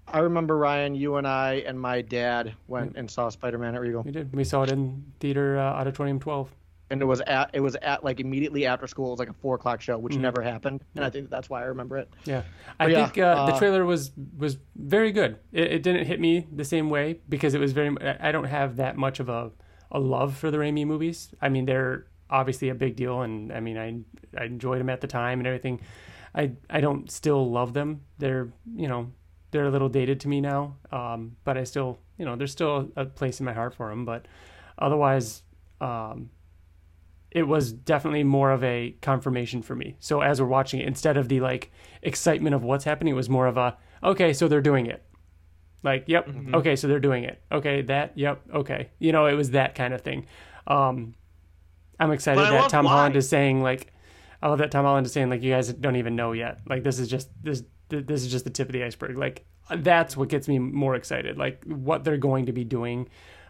I 0.07 0.19
remember 0.19 0.57
Ryan, 0.57 0.93
you 0.93 1.15
and 1.15 1.27
I 1.27 1.63
and 1.65 1.80
my 1.80 2.01
dad 2.01 2.53
went 2.68 2.97
and 2.97 3.09
saw 3.09 3.30
Spider-Man 3.30 3.76
at 3.76 3.81
Regal, 3.81 4.03
we 4.03 4.11
did. 4.11 4.34
We 4.35 4.43
saw 4.43 4.63
it 4.63 4.72
in 4.72 5.03
theater 5.19 5.57
uh, 5.57 5.63
auditorium 5.63 6.19
twelve. 6.19 6.53
and 6.89 7.01
it 7.01 7.05
was 7.05 7.22
at 7.22 7.51
it 7.53 7.61
was 7.61 7.76
at 7.81 8.03
like 8.03 8.19
immediately 8.19 8.65
after 8.65 8.88
school. 8.88 9.07
It 9.07 9.11
was 9.11 9.19
like 9.19 9.30
a 9.30 9.34
four 9.34 9.55
o'clock 9.55 9.80
show, 9.80 9.97
which 9.97 10.18
never 10.18 10.41
happened, 10.41 10.84
and 10.95 11.05
I 11.05 11.09
think 11.09 11.30
that's 11.30 11.49
why 11.49 11.61
I 11.61 11.65
remember 11.65 11.97
it. 11.97 12.09
Yeah, 12.26 12.41
I 12.80 12.88
yeah, 12.88 13.05
think 13.05 13.19
uh, 13.19 13.45
the 13.45 13.53
uh, 13.53 13.59
trailer 13.59 13.85
was 13.85 14.11
was 14.38 14.57
very 14.76 15.13
good. 15.13 15.38
It, 15.53 15.72
it 15.72 15.84
didn't 15.84 16.05
hit 16.07 16.19
me 16.19 16.47
the 16.51 16.65
same 16.65 16.89
way 16.89 17.22
because 17.30 17.53
it 17.53 17.59
was 17.59 17.72
very. 17.72 17.95
I 18.19 18.34
don't 18.34 18.45
have 18.45 18.76
that 18.77 18.97
much 18.97 19.22
of 19.22 19.30
a 19.30 19.51
a 19.91 19.99
love 19.99 20.35
for 20.35 20.51
the 20.51 20.57
Raimi 20.57 20.85
movies. 20.85 21.34
I 21.41 21.47
mean, 21.47 21.65
they're 21.65 22.07
obviously 22.30 22.68
a 22.68 22.76
big 22.76 22.97
deal, 22.97 23.22
and 23.22 23.53
I 23.53 23.61
mean, 23.61 23.77
I 23.77 24.41
I 24.41 24.45
enjoyed 24.45 24.80
them 24.81 24.89
at 24.89 24.99
the 24.99 25.07
time 25.07 25.39
and 25.39 25.47
everything. 25.47 25.80
I 26.36 26.52
I 26.70 26.82
don't 26.82 27.10
still 27.12 27.49
love 27.52 27.74
them. 27.74 28.02
They're 28.18 28.52
you 28.76 28.88
know 28.88 29.12
they're 29.52 29.66
a 29.66 29.72
little 29.72 29.90
dated 29.90 30.20
to 30.22 30.28
me 30.28 30.40
now, 30.41 30.78
um, 30.91 31.36
but 31.44 31.58
I 31.58 31.64
still 31.66 31.98
you 32.18 32.26
know 32.26 32.36
there's 32.36 32.52
still 32.52 32.90
a 32.95 33.06
place 33.06 33.40
in 33.40 33.45
my 33.45 33.53
heart 33.53 33.74
for 33.76 33.90
them. 33.90 34.06
But 34.06 34.28
otherwise. 34.78 35.44
Um, 35.80 36.30
it 37.32 37.44
was 37.48 37.72
definitely 37.72 38.26
more 38.26 38.52
of 38.52 38.62
a 38.62 38.94
confirmation 39.02 39.62
for 39.62 39.74
me. 39.74 39.95
So 39.99 40.20
as 40.20 40.41
we're 40.41 40.48
watching 40.48 40.82
it, 40.82 40.86
instead 40.88 41.16
of 41.16 41.30
the 41.30 41.40
like 41.40 41.72
excitement 42.02 42.53
of 42.53 42.62
what's 42.62 42.84
happening, 42.84 43.14
it 43.14 43.16
was 43.16 43.30
more 43.30 43.48
of 43.48 43.56
a 43.56 43.78
okay, 44.03 44.34
so 44.34 44.49
they're 44.49 44.60
doing 44.62 44.86
it. 44.88 45.02
Like, 45.82 46.03
yep, 46.08 46.28
Mm-hmm. 46.28 46.56
okay, 46.56 46.76
so 46.76 46.88
they're 46.90 46.99
doing 46.99 47.24
it. 47.24 47.41
Okay, 47.49 47.84
that, 47.84 48.18
yep, 48.18 48.41
okay. 48.53 48.90
You 48.99 49.14
know, 49.14 49.28
it 49.28 49.34
was 49.36 49.52
that 49.52 49.76
kind 49.76 49.94
of 49.94 50.02
thing. 50.02 50.28
Um, 50.68 51.16
I'm 51.99 52.12
excited 52.12 52.44
that 52.44 52.70
Tom 52.70 52.84
why. 52.86 52.91
Holland 52.91 53.16
is 53.16 53.30
saying 53.30 53.64
like, 53.64 53.94
I 54.41 54.49
love 54.49 54.59
that 54.59 54.72
Tom 54.72 54.85
Holland 54.85 55.05
is 55.05 55.13
saying 55.13 55.30
like, 55.30 55.43
you 55.43 55.51
guys 55.51 55.72
don't 55.72 55.95
even 55.97 56.15
know 56.15 56.31
yet. 56.31 56.59
Like, 56.68 56.84
this 56.84 56.99
is 56.99 57.07
just 57.07 57.30
this 57.43 57.63
this 57.89 58.23
is 58.23 58.31
just 58.31 58.45
the 58.45 58.49
tip 58.49 58.68
of 58.68 58.73
the 58.73 58.84
iceberg. 58.84 59.18
Like, 59.18 59.45
that's 59.69 60.15
what 60.15 60.30
gets 60.30 60.47
me 60.47 60.59
more 60.59 60.95
excited. 60.95 61.38
Like, 61.38 61.63
what 61.65 62.03
they're 62.03 62.18
going 62.18 62.45
to 62.45 62.53
be 62.53 62.63
doing 62.63 63.09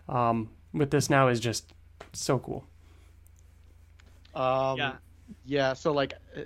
um, 0.09 0.49
with 0.73 0.91
this 0.91 1.09
now 1.09 1.27
is 1.27 1.39
just 1.39 1.73
so 2.13 2.39
cool. 2.39 2.65
Um, 4.33 4.77
Yeah. 4.77 4.93
Yeah. 5.45 5.73
So 5.73 5.91
like, 5.91 6.13
uh, 6.35 6.41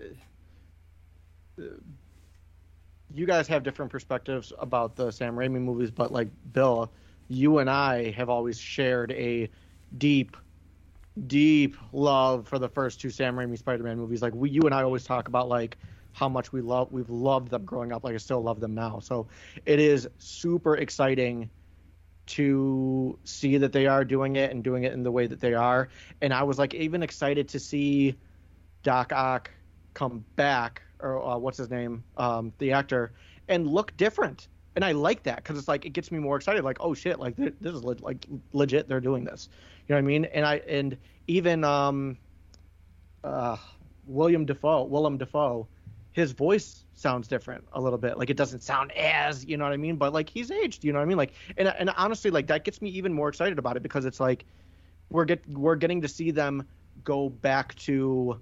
you 3.14 3.26
guys 3.26 3.48
have 3.48 3.64
different 3.64 3.92
perspectives 3.92 4.52
about 4.60 4.96
the 4.96 5.12
Sam 5.12 5.36
Raimi 5.36 5.62
movies, 5.62 5.92
but 5.92 6.12
like 6.12 6.28
Bill, 6.52 6.92
you 7.28 7.60
and 7.60 7.70
I 7.70 8.12
have 8.12 8.30
always 8.30 8.60
shared 8.60 9.12
a 9.12 9.50
deep, 9.98 10.36
deep 11.28 11.78
love 11.92 12.48
for 12.48 12.60
the 12.60 12.70
first 12.70 13.00
two 13.02 13.10
Sam 13.10 13.36
Raimi 13.36 13.58
Spider-Man 13.58 13.98
movies. 13.98 14.22
Like 14.22 14.36
we, 14.36 14.50
you 14.50 14.62
and 14.64 14.74
I 14.74 14.84
always 14.84 15.04
talk 15.04 15.28
about 15.28 15.48
like 15.48 15.78
how 16.12 16.30
much 16.30 16.52
we 16.52 16.62
love, 16.62 16.92
we've 16.92 17.10
loved 17.10 17.50
them 17.50 17.66
growing 17.66 17.92
up. 17.92 18.04
Like 18.04 18.14
I 18.14 18.18
still 18.18 18.42
love 18.42 18.60
them 18.60 18.74
now. 18.74 19.00
So 19.00 19.28
it 19.66 19.80
is 19.80 20.08
super 20.18 20.76
exciting 20.76 21.50
to 22.28 23.20
see 23.24 23.58
that 23.58 23.72
they 23.72 23.86
are 23.86 24.04
doing 24.04 24.36
it 24.36 24.52
and 24.52 24.64
doing 24.64 24.84
it 24.84 24.94
in 24.94 25.04
the 25.04 25.12
way 25.12 25.28
that 25.28 25.40
they 25.40 25.54
are. 25.54 25.90
And 26.22 26.34
I 26.34 26.44
was 26.44 26.58
like 26.58 26.74
even 26.74 27.04
excited 27.04 27.48
to 27.50 27.60
see 27.60 28.16
Doc 28.84 29.12
Ock 29.14 29.52
come 29.94 30.26
back, 30.36 30.82
or 31.00 31.24
uh, 31.24 31.38
what's 31.38 31.58
his 31.58 31.70
name, 31.70 32.04
um, 32.18 32.54
the 32.58 32.72
actor, 32.72 33.14
and 33.48 33.68
look 33.68 33.96
different. 33.98 34.48
And 34.76 34.84
I 34.84 34.92
like 34.92 35.24
that 35.24 35.38
because 35.38 35.58
it's 35.58 35.68
like 35.68 35.86
it 35.86 35.92
gets 35.92 36.12
me 36.12 36.20
more 36.20 36.36
excited. 36.36 36.64
Like, 36.64 36.78
oh 36.80 36.94
shit, 36.94 37.20
like 37.20 37.36
this 37.38 37.54
is 37.62 37.84
le- 37.84 37.96
like 38.02 38.26
legit. 38.54 38.90
They're 38.90 39.00
doing 39.00 39.24
this. 39.24 39.50
You 39.88 39.94
know 39.94 39.98
what 39.98 40.06
I 40.06 40.08
mean? 40.08 40.26
And 40.26 40.46
I 40.46 40.56
and 40.68 40.98
even 41.28 41.64
um, 41.64 42.18
uh, 43.24 43.58
William 44.08 44.46
Defoe, 44.46 44.84
Willem 44.84 45.18
Defoe, 45.18 45.68
his 46.12 46.32
voice 46.32 46.86
sounds 46.94 47.28
different 47.28 47.64
a 47.74 47.82
little 47.82 48.00
bit. 48.00 48.18
Like 48.18 48.30
it 48.30 48.38
doesn't 48.38 48.64
sound 48.64 48.92
as, 48.94 49.46
you 49.46 49.58
know 49.58 49.66
what 49.66 49.74
I 49.74 49.78
mean? 49.78 49.98
But 49.98 50.14
like 50.14 50.30
he's 50.30 50.50
aged, 50.50 50.84
you 50.84 50.94
know 50.94 51.00
what 51.00 51.06
I 51.06 51.08
mean? 51.08 51.18
Like 51.18 51.34
and 51.58 51.68
and 51.68 51.90
honestly, 51.98 52.32
like 52.32 52.48
that 52.48 52.64
gets 52.64 52.82
me 52.82 52.90
even 52.90 53.14
more 53.14 53.30
excited 53.30 53.60
about 53.60 53.78
it 53.78 53.84
because 53.84 54.06
it's 54.06 54.20
like 54.20 54.46
we're 55.10 55.26
get 55.26 55.48
we're 55.50 55.76
getting 55.76 56.02
to 56.02 56.08
see 56.08 56.32
them 56.32 56.68
go 57.04 57.30
back 57.30 57.76
to 57.76 58.40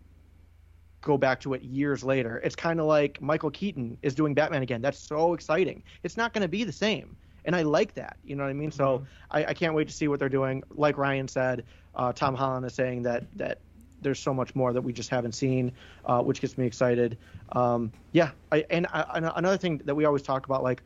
go 1.02 1.18
back 1.18 1.41
to 1.41 1.53
it 1.53 1.61
years 1.61 2.03
later. 2.03 2.40
It's 2.44 2.56
kind 2.56 2.80
of 2.80 2.86
like 2.86 3.22
Michael 3.22 3.52
Keaton 3.52 3.98
is 4.02 4.15
doing 4.15 4.34
Batman 4.34 4.64
again. 4.64 4.82
That's 4.82 4.99
so 4.99 5.34
exciting. 5.34 5.84
It's 6.03 6.15
not 6.15 6.34
going 6.34 6.44
to 6.44 6.48
be 6.48 6.64
the 6.64 6.72
same. 6.72 7.18
And 7.45 7.56
I 7.56 7.64
like 7.64 7.95
that. 7.95 8.18
You 8.24 8.36
know 8.36 8.44
what 8.44 8.49
I 8.49 8.53
mean? 8.53 8.72
So 8.72 9.06
I, 9.30 9.45
I 9.45 9.53
can't 9.53 9.74
wait 9.74 9.88
to 9.88 9.94
see 9.94 10.07
what 10.07 10.20
they're 10.20 10.30
doing. 10.30 10.64
Like 10.70 10.98
Ryan 10.98 11.28
said, 11.28 11.65
uh, 11.95 12.14
Tom 12.14 12.36
Holland 12.36 12.65
is 12.65 12.74
saying 12.74 13.03
that 13.03 13.26
that 13.38 13.60
there's 14.03 14.20
so 14.20 14.34
much 14.34 14.53
more 14.56 14.74
that 14.74 14.82
we 14.82 14.94
just 14.94 15.10
haven't 15.10 15.34
seen, 15.34 15.72
uh, 16.06 16.22
which 16.22 16.41
gets 16.41 16.57
me 16.57 16.65
excited. 16.65 17.18
Um, 17.53 17.91
yeah, 18.11 18.32
I, 18.52 18.65
and 18.70 18.86
I, 18.88 19.06
and 19.15 19.32
another 19.36 19.57
thing 19.57 19.82
that 19.86 19.95
we 19.95 20.06
always 20.06 20.22
talk 20.22 20.45
about, 20.45 20.61
like, 20.61 20.84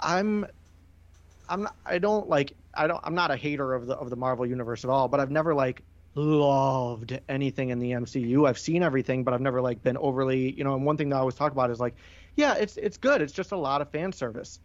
I'm, 0.00 0.46
I'm 1.48 1.62
not, 1.64 1.76
I 1.84 1.98
don't 1.98 2.28
like, 2.28 2.52
I 2.74 2.86
don't, 2.86 3.00
I'm 3.02 3.14
not 3.14 3.30
a 3.30 3.36
hater 3.36 3.74
of 3.74 3.86
the 3.86 3.96
of 3.96 4.10
the 4.10 4.16
Marvel 4.16 4.46
universe 4.46 4.84
at 4.84 4.90
all, 4.90 5.08
but 5.08 5.18
I've 5.18 5.30
never 5.30 5.54
like 5.54 5.82
loved 6.14 7.18
anything 7.28 7.70
in 7.70 7.78
the 7.78 7.92
MCU. 7.92 8.46
I've 8.46 8.58
seen 8.58 8.82
everything, 8.82 9.24
but 9.24 9.34
I've 9.34 9.40
never 9.40 9.60
like 9.60 9.82
been 9.82 9.96
overly, 9.96 10.52
you 10.52 10.64
know. 10.64 10.74
And 10.74 10.84
one 10.84 10.96
thing 10.96 11.08
that 11.08 11.16
I 11.16 11.20
always 11.20 11.34
talk 11.34 11.52
about 11.52 11.70
is 11.70 11.80
like, 11.80 11.96
yeah, 12.36 12.54
it's 12.54 12.76
it's 12.76 12.98
good. 12.98 13.22
It's 13.22 13.32
just 13.32 13.52
a 13.52 13.56
lot 13.56 13.80
of 13.80 13.90
fan 13.90 14.12
service. 14.12 14.60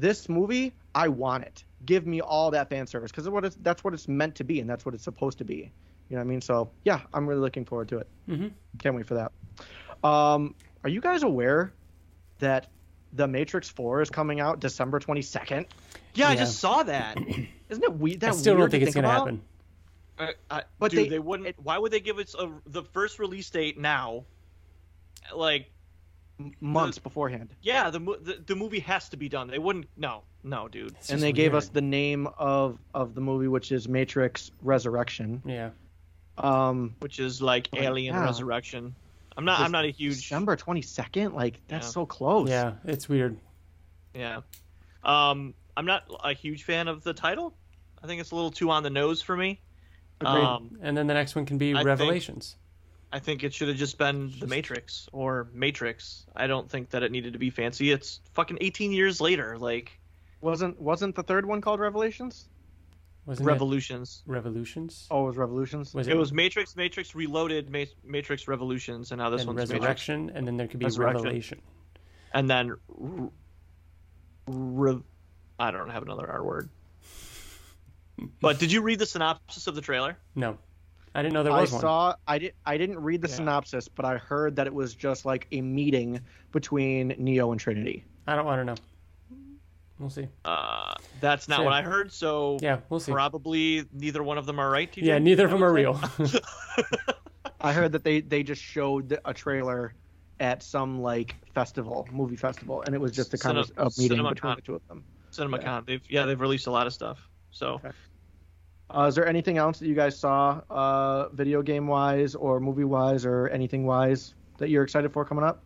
This 0.00 0.28
movie, 0.28 0.72
I 0.94 1.08
want 1.08 1.44
it. 1.44 1.64
Give 1.84 2.06
me 2.06 2.20
all 2.20 2.50
that 2.52 2.68
fan 2.70 2.86
service 2.86 3.10
because 3.10 3.28
what 3.28 3.44
it's, 3.44 3.56
that's 3.62 3.84
what 3.84 3.94
it's 3.94 4.08
meant 4.08 4.34
to 4.36 4.44
be, 4.44 4.60
and 4.60 4.68
that's 4.68 4.84
what 4.86 4.94
it's 4.94 5.04
supposed 5.04 5.38
to 5.38 5.44
be. 5.44 5.70
You 6.08 6.16
know 6.16 6.18
what 6.18 6.20
I 6.22 6.24
mean? 6.24 6.40
So 6.40 6.70
yeah, 6.84 7.00
I'm 7.14 7.26
really 7.26 7.40
looking 7.40 7.64
forward 7.64 7.88
to 7.88 7.98
it. 7.98 8.08
Mm-hmm. 8.28 8.48
Can't 8.78 8.94
wait 8.96 9.06
for 9.06 9.14
that. 9.14 9.32
Um, 10.08 10.54
are 10.82 10.88
you 10.90 11.00
guys 11.00 11.22
aware 11.22 11.72
that 12.38 12.68
The 13.12 13.28
Matrix 13.28 13.68
4 13.68 14.00
is 14.02 14.10
coming 14.10 14.40
out 14.40 14.60
December 14.60 14.98
22nd? 15.00 15.66
yeah, 16.14 16.28
I 16.28 16.36
just 16.36 16.58
saw 16.58 16.82
that. 16.82 17.16
Isn't 17.68 17.84
it 17.84 17.92
weird? 17.92 18.20
That 18.20 18.28
I 18.28 18.30
That 18.32 18.38
still 18.38 18.54
weird 18.56 18.70
don't 18.72 18.80
think 18.80 18.82
to 18.82 18.86
it's 18.88 18.94
going 18.94 19.04
to 19.04 19.10
happen. 19.10 19.42
Uh, 20.18 20.26
I, 20.50 20.62
But 20.78 20.90
dude, 20.90 21.04
they- 21.04 21.08
they, 21.10 21.18
wouldn't. 21.18 21.48
it- 21.50 21.56
why 21.62 21.76
would 21.78 21.92
they 21.92 22.00
give 22.00 22.18
us 22.18 22.34
a, 22.38 22.50
the 22.66 22.82
first 22.82 23.18
release 23.18 23.48
date 23.50 23.78
now? 23.78 24.24
Like, 25.34 25.70
M- 26.40 26.52
months 26.60 26.98
beforehand. 26.98 27.50
yeah, 27.62 27.90
the, 27.90 27.98
the 28.00 28.42
the 28.46 28.56
movie 28.56 28.80
has 28.80 29.08
to 29.10 29.16
be 29.16 29.28
done. 29.28 29.48
They 29.48 29.58
wouldn't. 29.58 29.86
No, 29.96 30.22
no, 30.42 30.68
dude. 30.68 30.88
It's 30.96 31.10
and 31.10 31.16
just 31.18 31.20
they 31.22 31.32
gave 31.32 31.54
us 31.54 31.68
the 31.68 31.82
name 31.82 32.26
of 32.38 32.78
of 32.94 33.14
the 33.14 33.20
movie, 33.20 33.48
which 33.48 33.72
is 33.72 33.88
Matrix 33.88 34.50
Resurrection. 34.62 35.42
yeah. 35.44 35.70
Um, 36.38 36.94
Which 37.00 37.18
is 37.18 37.42
like 37.42 37.68
Like, 37.72 37.82
Alien 37.82 38.14
yeah. 38.14 38.24
Resurrection. 38.24 38.94
I'm 39.36 39.44
not. 39.44 39.60
I'm 39.60 39.72
not 39.72 39.84
a 39.84 39.90
huge. 39.90 40.16
December 40.16 40.56
22nd. 40.56 41.34
Like 41.34 41.60
that's 41.68 41.86
Yeah. 41.86 41.90
so 41.92 42.06
close. 42.06 42.48
Yeah, 42.48 42.72
it's 42.84 43.08
weird. 43.08 43.36
Yeah. 44.14 44.40
Um, 45.04 45.54
I'm 45.76 45.84
not 45.86 46.04
a 46.24 46.32
huge 46.32 46.64
fan 46.64 46.88
of 46.88 47.02
the 47.04 47.12
title. 47.12 47.54
I 48.02 48.06
think 48.06 48.20
it's 48.20 48.30
a 48.30 48.34
little 48.34 48.50
too 48.50 48.70
on 48.70 48.82
the 48.82 48.90
nose 48.90 49.20
for 49.20 49.36
me. 49.36 49.60
Agreed. 50.20 50.42
Um, 50.44 50.78
And 50.82 50.96
then 50.96 51.06
the 51.06 51.14
next 51.14 51.34
one 51.36 51.44
can 51.46 51.58
be 51.58 51.72
I 51.72 51.76
think- 51.78 51.86
Revelations. 51.86 52.56
I 53.12 53.18
think 53.18 53.42
it 53.42 53.52
should 53.52 53.68
have 53.68 53.76
just 53.76 53.98
been 53.98 54.32
The 54.38 54.46
Matrix 54.46 55.08
or 55.12 55.48
Matrix. 55.52 56.24
I 56.36 56.46
don't 56.46 56.70
think 56.70 56.90
that 56.90 57.02
it 57.02 57.10
needed 57.10 57.32
to 57.32 57.38
be 57.38 57.50
fancy. 57.50 57.90
It's 57.90 58.20
fucking 58.34 58.58
18 58.60 58.92
years 58.92 59.20
later. 59.20 59.58
Like 59.58 59.98
Wasn't 60.40 60.80
wasn't 60.80 61.16
the 61.16 61.22
third 61.24 61.44
one 61.44 61.60
called 61.60 61.80
Revelations? 61.80 62.48
Wasn't 63.26 63.46
Revolutions. 63.46 64.22
it 64.26 64.30
Revolutions? 64.30 65.06
Oh, 65.10 65.24
it 65.24 65.26
was 65.26 65.36
Revolutions. 65.36 65.92
Was 65.92 66.08
It 66.08 66.12
it 66.12 66.16
was 66.16 66.32
Matrix, 66.32 66.76
Matrix 66.76 67.14
Reloaded, 67.14 67.70
Ma- 67.70 67.84
Matrix 68.04 68.48
Revolutions, 68.48 69.10
and 69.12 69.18
now 69.18 69.28
this 69.30 69.42
and 69.42 69.48
one's 69.48 69.58
Matrix. 69.58 69.80
Resurrection, 69.80 70.30
and 70.34 70.46
then 70.46 70.56
there 70.56 70.68
could 70.68 70.78
be 70.80 70.86
Resurrection. 70.86 71.24
Revelation. 71.24 71.62
And 72.32 72.48
then, 72.48 72.76
r- 72.88 73.30
re- 74.46 75.02
I 75.58 75.70
don't 75.70 75.90
have 75.90 76.02
another 76.02 76.28
R 76.30 76.44
word. 76.44 76.70
But 78.40 78.58
did 78.58 78.70
you 78.70 78.82
read 78.82 78.98
the 78.98 79.06
synopsis 79.06 79.66
of 79.66 79.74
the 79.74 79.80
trailer? 79.80 80.18
No, 80.34 80.58
I 81.14 81.22
didn't 81.22 81.34
know 81.34 81.42
there 81.42 81.52
I 81.52 81.60
was 81.62 81.72
one. 81.72 81.80
saw. 81.80 82.14
I 82.26 82.38
did. 82.38 82.54
I 82.64 82.78
didn't 82.78 83.00
read 83.00 83.20
the 83.22 83.28
Yeah. 83.28 83.34
synopsis, 83.34 83.88
but 83.88 84.04
I 84.04 84.16
heard 84.18 84.56
that 84.56 84.66
it 84.66 84.74
was 84.74 84.94
just 84.94 85.24
like 85.24 85.48
a 85.50 85.60
meeting 85.60 86.20
between 86.52 87.08
Neo 87.18 87.50
and 87.52 87.60
Trinity. 87.60 88.04
I 88.26 88.36
don't 88.36 88.44
want 88.46 88.60
to 88.60 88.64
know. 88.64 88.74
We'll 89.98 90.08
see. 90.10 90.28
Uh, 90.44 90.94
that's 91.20 91.46
not 91.48 91.56
Sure. 91.56 91.64
what 91.66 91.74
I 91.74 91.82
heard. 91.82 92.10
So 92.12 92.58
Yeah, 92.62 92.78
we'll 92.88 93.00
see. 93.00 93.12
probably 93.12 93.84
neither 93.92 94.22
one 94.22 94.38
of 94.38 94.46
them 94.46 94.58
are 94.58 94.70
right. 94.70 94.90
TJ? 94.90 95.02
Yeah, 95.04 95.18
neither 95.18 95.44
of 95.44 95.50
them 95.50 95.62
are 95.62 95.72
real. 95.72 96.00
I 97.60 97.72
heard 97.72 97.92
that 97.92 98.04
they 98.04 98.20
they 98.20 98.42
just 98.42 98.62
showed 98.62 99.18
a 99.24 99.34
trailer 99.34 99.94
at 100.38 100.62
some 100.62 101.02
like 101.02 101.34
festival, 101.54 102.08
movie 102.10 102.36
festival, 102.36 102.82
and 102.86 102.94
it 102.94 103.00
was 103.00 103.12
just 103.12 103.34
a 103.34 103.38
kind 103.38 103.58
of 103.58 103.70
a 103.76 103.90
meeting 103.98 104.18
CinemaCon. 104.18 104.28
between 104.30 104.54
the 104.56 104.62
two 104.62 104.74
of 104.76 104.82
them. 104.88 105.04
CinemaCon. 105.32 105.86
They've 105.86 106.02
yeah 106.08 106.24
they've 106.24 106.40
released 106.40 106.66
a 106.66 106.70
lot 106.70 106.86
of 106.86 106.94
stuff. 106.94 107.18
So 107.50 107.74
Okay. 107.74 107.90
Uh, 108.94 109.02
is 109.06 109.14
there 109.14 109.26
anything 109.26 109.56
else 109.58 109.78
that 109.78 109.86
you 109.86 109.94
guys 109.94 110.18
saw, 110.18 110.60
uh, 110.70 111.28
video 111.30 111.62
game 111.62 111.86
wise 111.86 112.34
or 112.34 112.58
movie 112.60 112.84
wise 112.84 113.24
or 113.24 113.48
anything 113.48 113.84
wise 113.86 114.34
that 114.58 114.68
you're 114.68 114.82
excited 114.82 115.12
for 115.12 115.24
coming 115.24 115.44
up? 115.44 115.62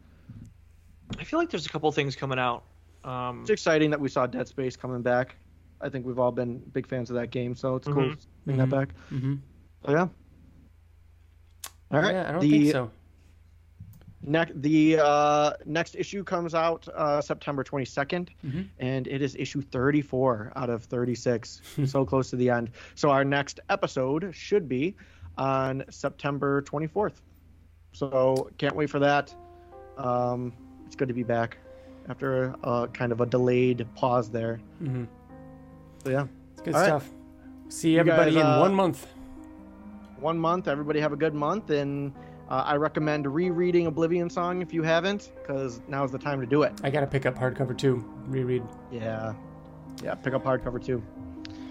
I 1.18 1.24
feel 1.24 1.38
like 1.38 1.51
there's 1.51 1.66
a 1.66 1.68
couple 1.68 1.90
things 1.92 2.16
coming 2.16 2.38
out. 2.38 2.64
Um, 3.02 3.40
It's 3.42 3.51
exciting 3.51 3.90
that 3.90 4.01
we 4.01 4.09
saw 4.09 4.26
Dead 4.26 4.46
Space 4.48 4.76
coming 4.76 5.02
back. 5.02 5.36
I 5.80 5.88
think 5.88 6.06
we've 6.06 6.18
all 6.18 6.32
been 6.32 6.59
big 6.72 6.86
fans 6.86 7.10
of 7.10 7.16
that 7.16 7.30
game, 7.30 7.55
so 7.55 7.76
it's 7.76 7.86
cool 7.88 8.05
Mhm. 8.10 8.20
to 8.20 8.26
bring 8.46 8.56
that 8.59 8.70
back. 8.70 8.94
hmm 9.09 9.34
So 9.84 9.92
yeah. 9.92 10.09
All 11.90 12.01
right. 12.01 12.14
Yeah, 12.14 12.28
I 12.28 12.32
don't 12.32 12.40
the 12.40 12.51
think 12.51 12.72
so. 12.72 12.90
Next, 14.26 14.60
the 14.62 14.98
uh, 15.01 15.52
next 15.66 15.94
issue 15.96 16.24
comes 16.24 16.55
out 16.55 16.88
uh, 16.94 17.20
September 17.20 17.62
22nd, 17.62 18.28
Mhm. 18.44 18.68
and 18.78 19.06
it 19.06 19.20
is 19.20 19.36
issue 19.36 19.60
34 19.60 20.52
out 20.56 20.70
of 20.70 20.84
36. 20.84 21.60
so 21.84 22.05
close 22.06 22.30
to 22.30 22.36
the 22.36 22.48
end. 22.48 22.70
So 22.94 23.10
our 23.10 23.24
next 23.24 23.60
episode 23.68 24.30
should 24.34 24.66
be 24.68 24.96
on 25.36 25.84
September 25.90 26.62
24th. 26.62 27.20
So 27.92 28.51
can't 28.59 28.74
wait 28.74 28.88
for 28.88 28.98
that. 29.01 29.34
Um, 29.98 30.52
it's 30.86 30.96
good 30.96 31.09
to 31.09 31.14
be 31.14 31.22
back 31.22 31.59
after 32.09 32.55
a 32.64 32.88
kind 32.92 33.12
of 33.12 33.20
a 33.20 33.26
delayed 33.26 33.86
pause 33.94 34.30
there. 34.30 34.59
Mm-hmm. 34.82 35.05
So 36.02 36.10
yeah, 36.10 36.26
It's 36.52 36.62
good 36.62 36.74
All 36.74 36.80
right. 36.80 36.86
stuff. 36.88 37.10
See 37.68 37.98
everybody 37.98 38.32
guys, 38.32 38.40
in 38.40 38.46
uh, 38.46 38.60
one 38.60 38.74
month. 38.74 39.06
one 40.18 40.38
month. 40.38 40.68
Everybody 40.68 41.01
have 41.01 41.12
a 41.12 41.16
good 41.16 41.34
month, 41.34 41.70
and 41.70 42.12
uh, 42.48 42.62
I 42.66 42.76
recommend 42.76 43.26
rereading 43.32 43.86
Oblivion 43.86 44.28
Song 44.28 44.62
if 44.62 44.72
you 44.72 44.82
haven't, 44.82 45.32
because 45.40 45.80
now's 45.88 46.12
the 46.12 46.18
time 46.18 46.40
to 46.40 46.46
do 46.46 46.62
it. 46.62 46.72
I 46.82 46.90
gotta 46.90 47.06
pick 47.06 47.26
up 47.26 47.36
hardcover 47.36 47.76
too. 47.76 48.04
Reread. 48.26 48.62
Yeah. 48.90 49.34
Yeah, 50.02 50.14
pick 50.14 50.34
up 50.34 50.44
hardcover 50.44 50.84
too. 50.84 51.02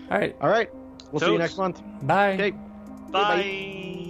All 0.10 0.18
right. 0.18 0.36
All 0.42 0.50
right. 0.50 0.70
We'll 1.12 1.20
see 1.20 1.32
you 1.32 1.38
next 1.38 1.58
month. 1.58 1.82
Bye. 2.02 2.34
Okay. 2.34 2.52
bye. 3.12 4.04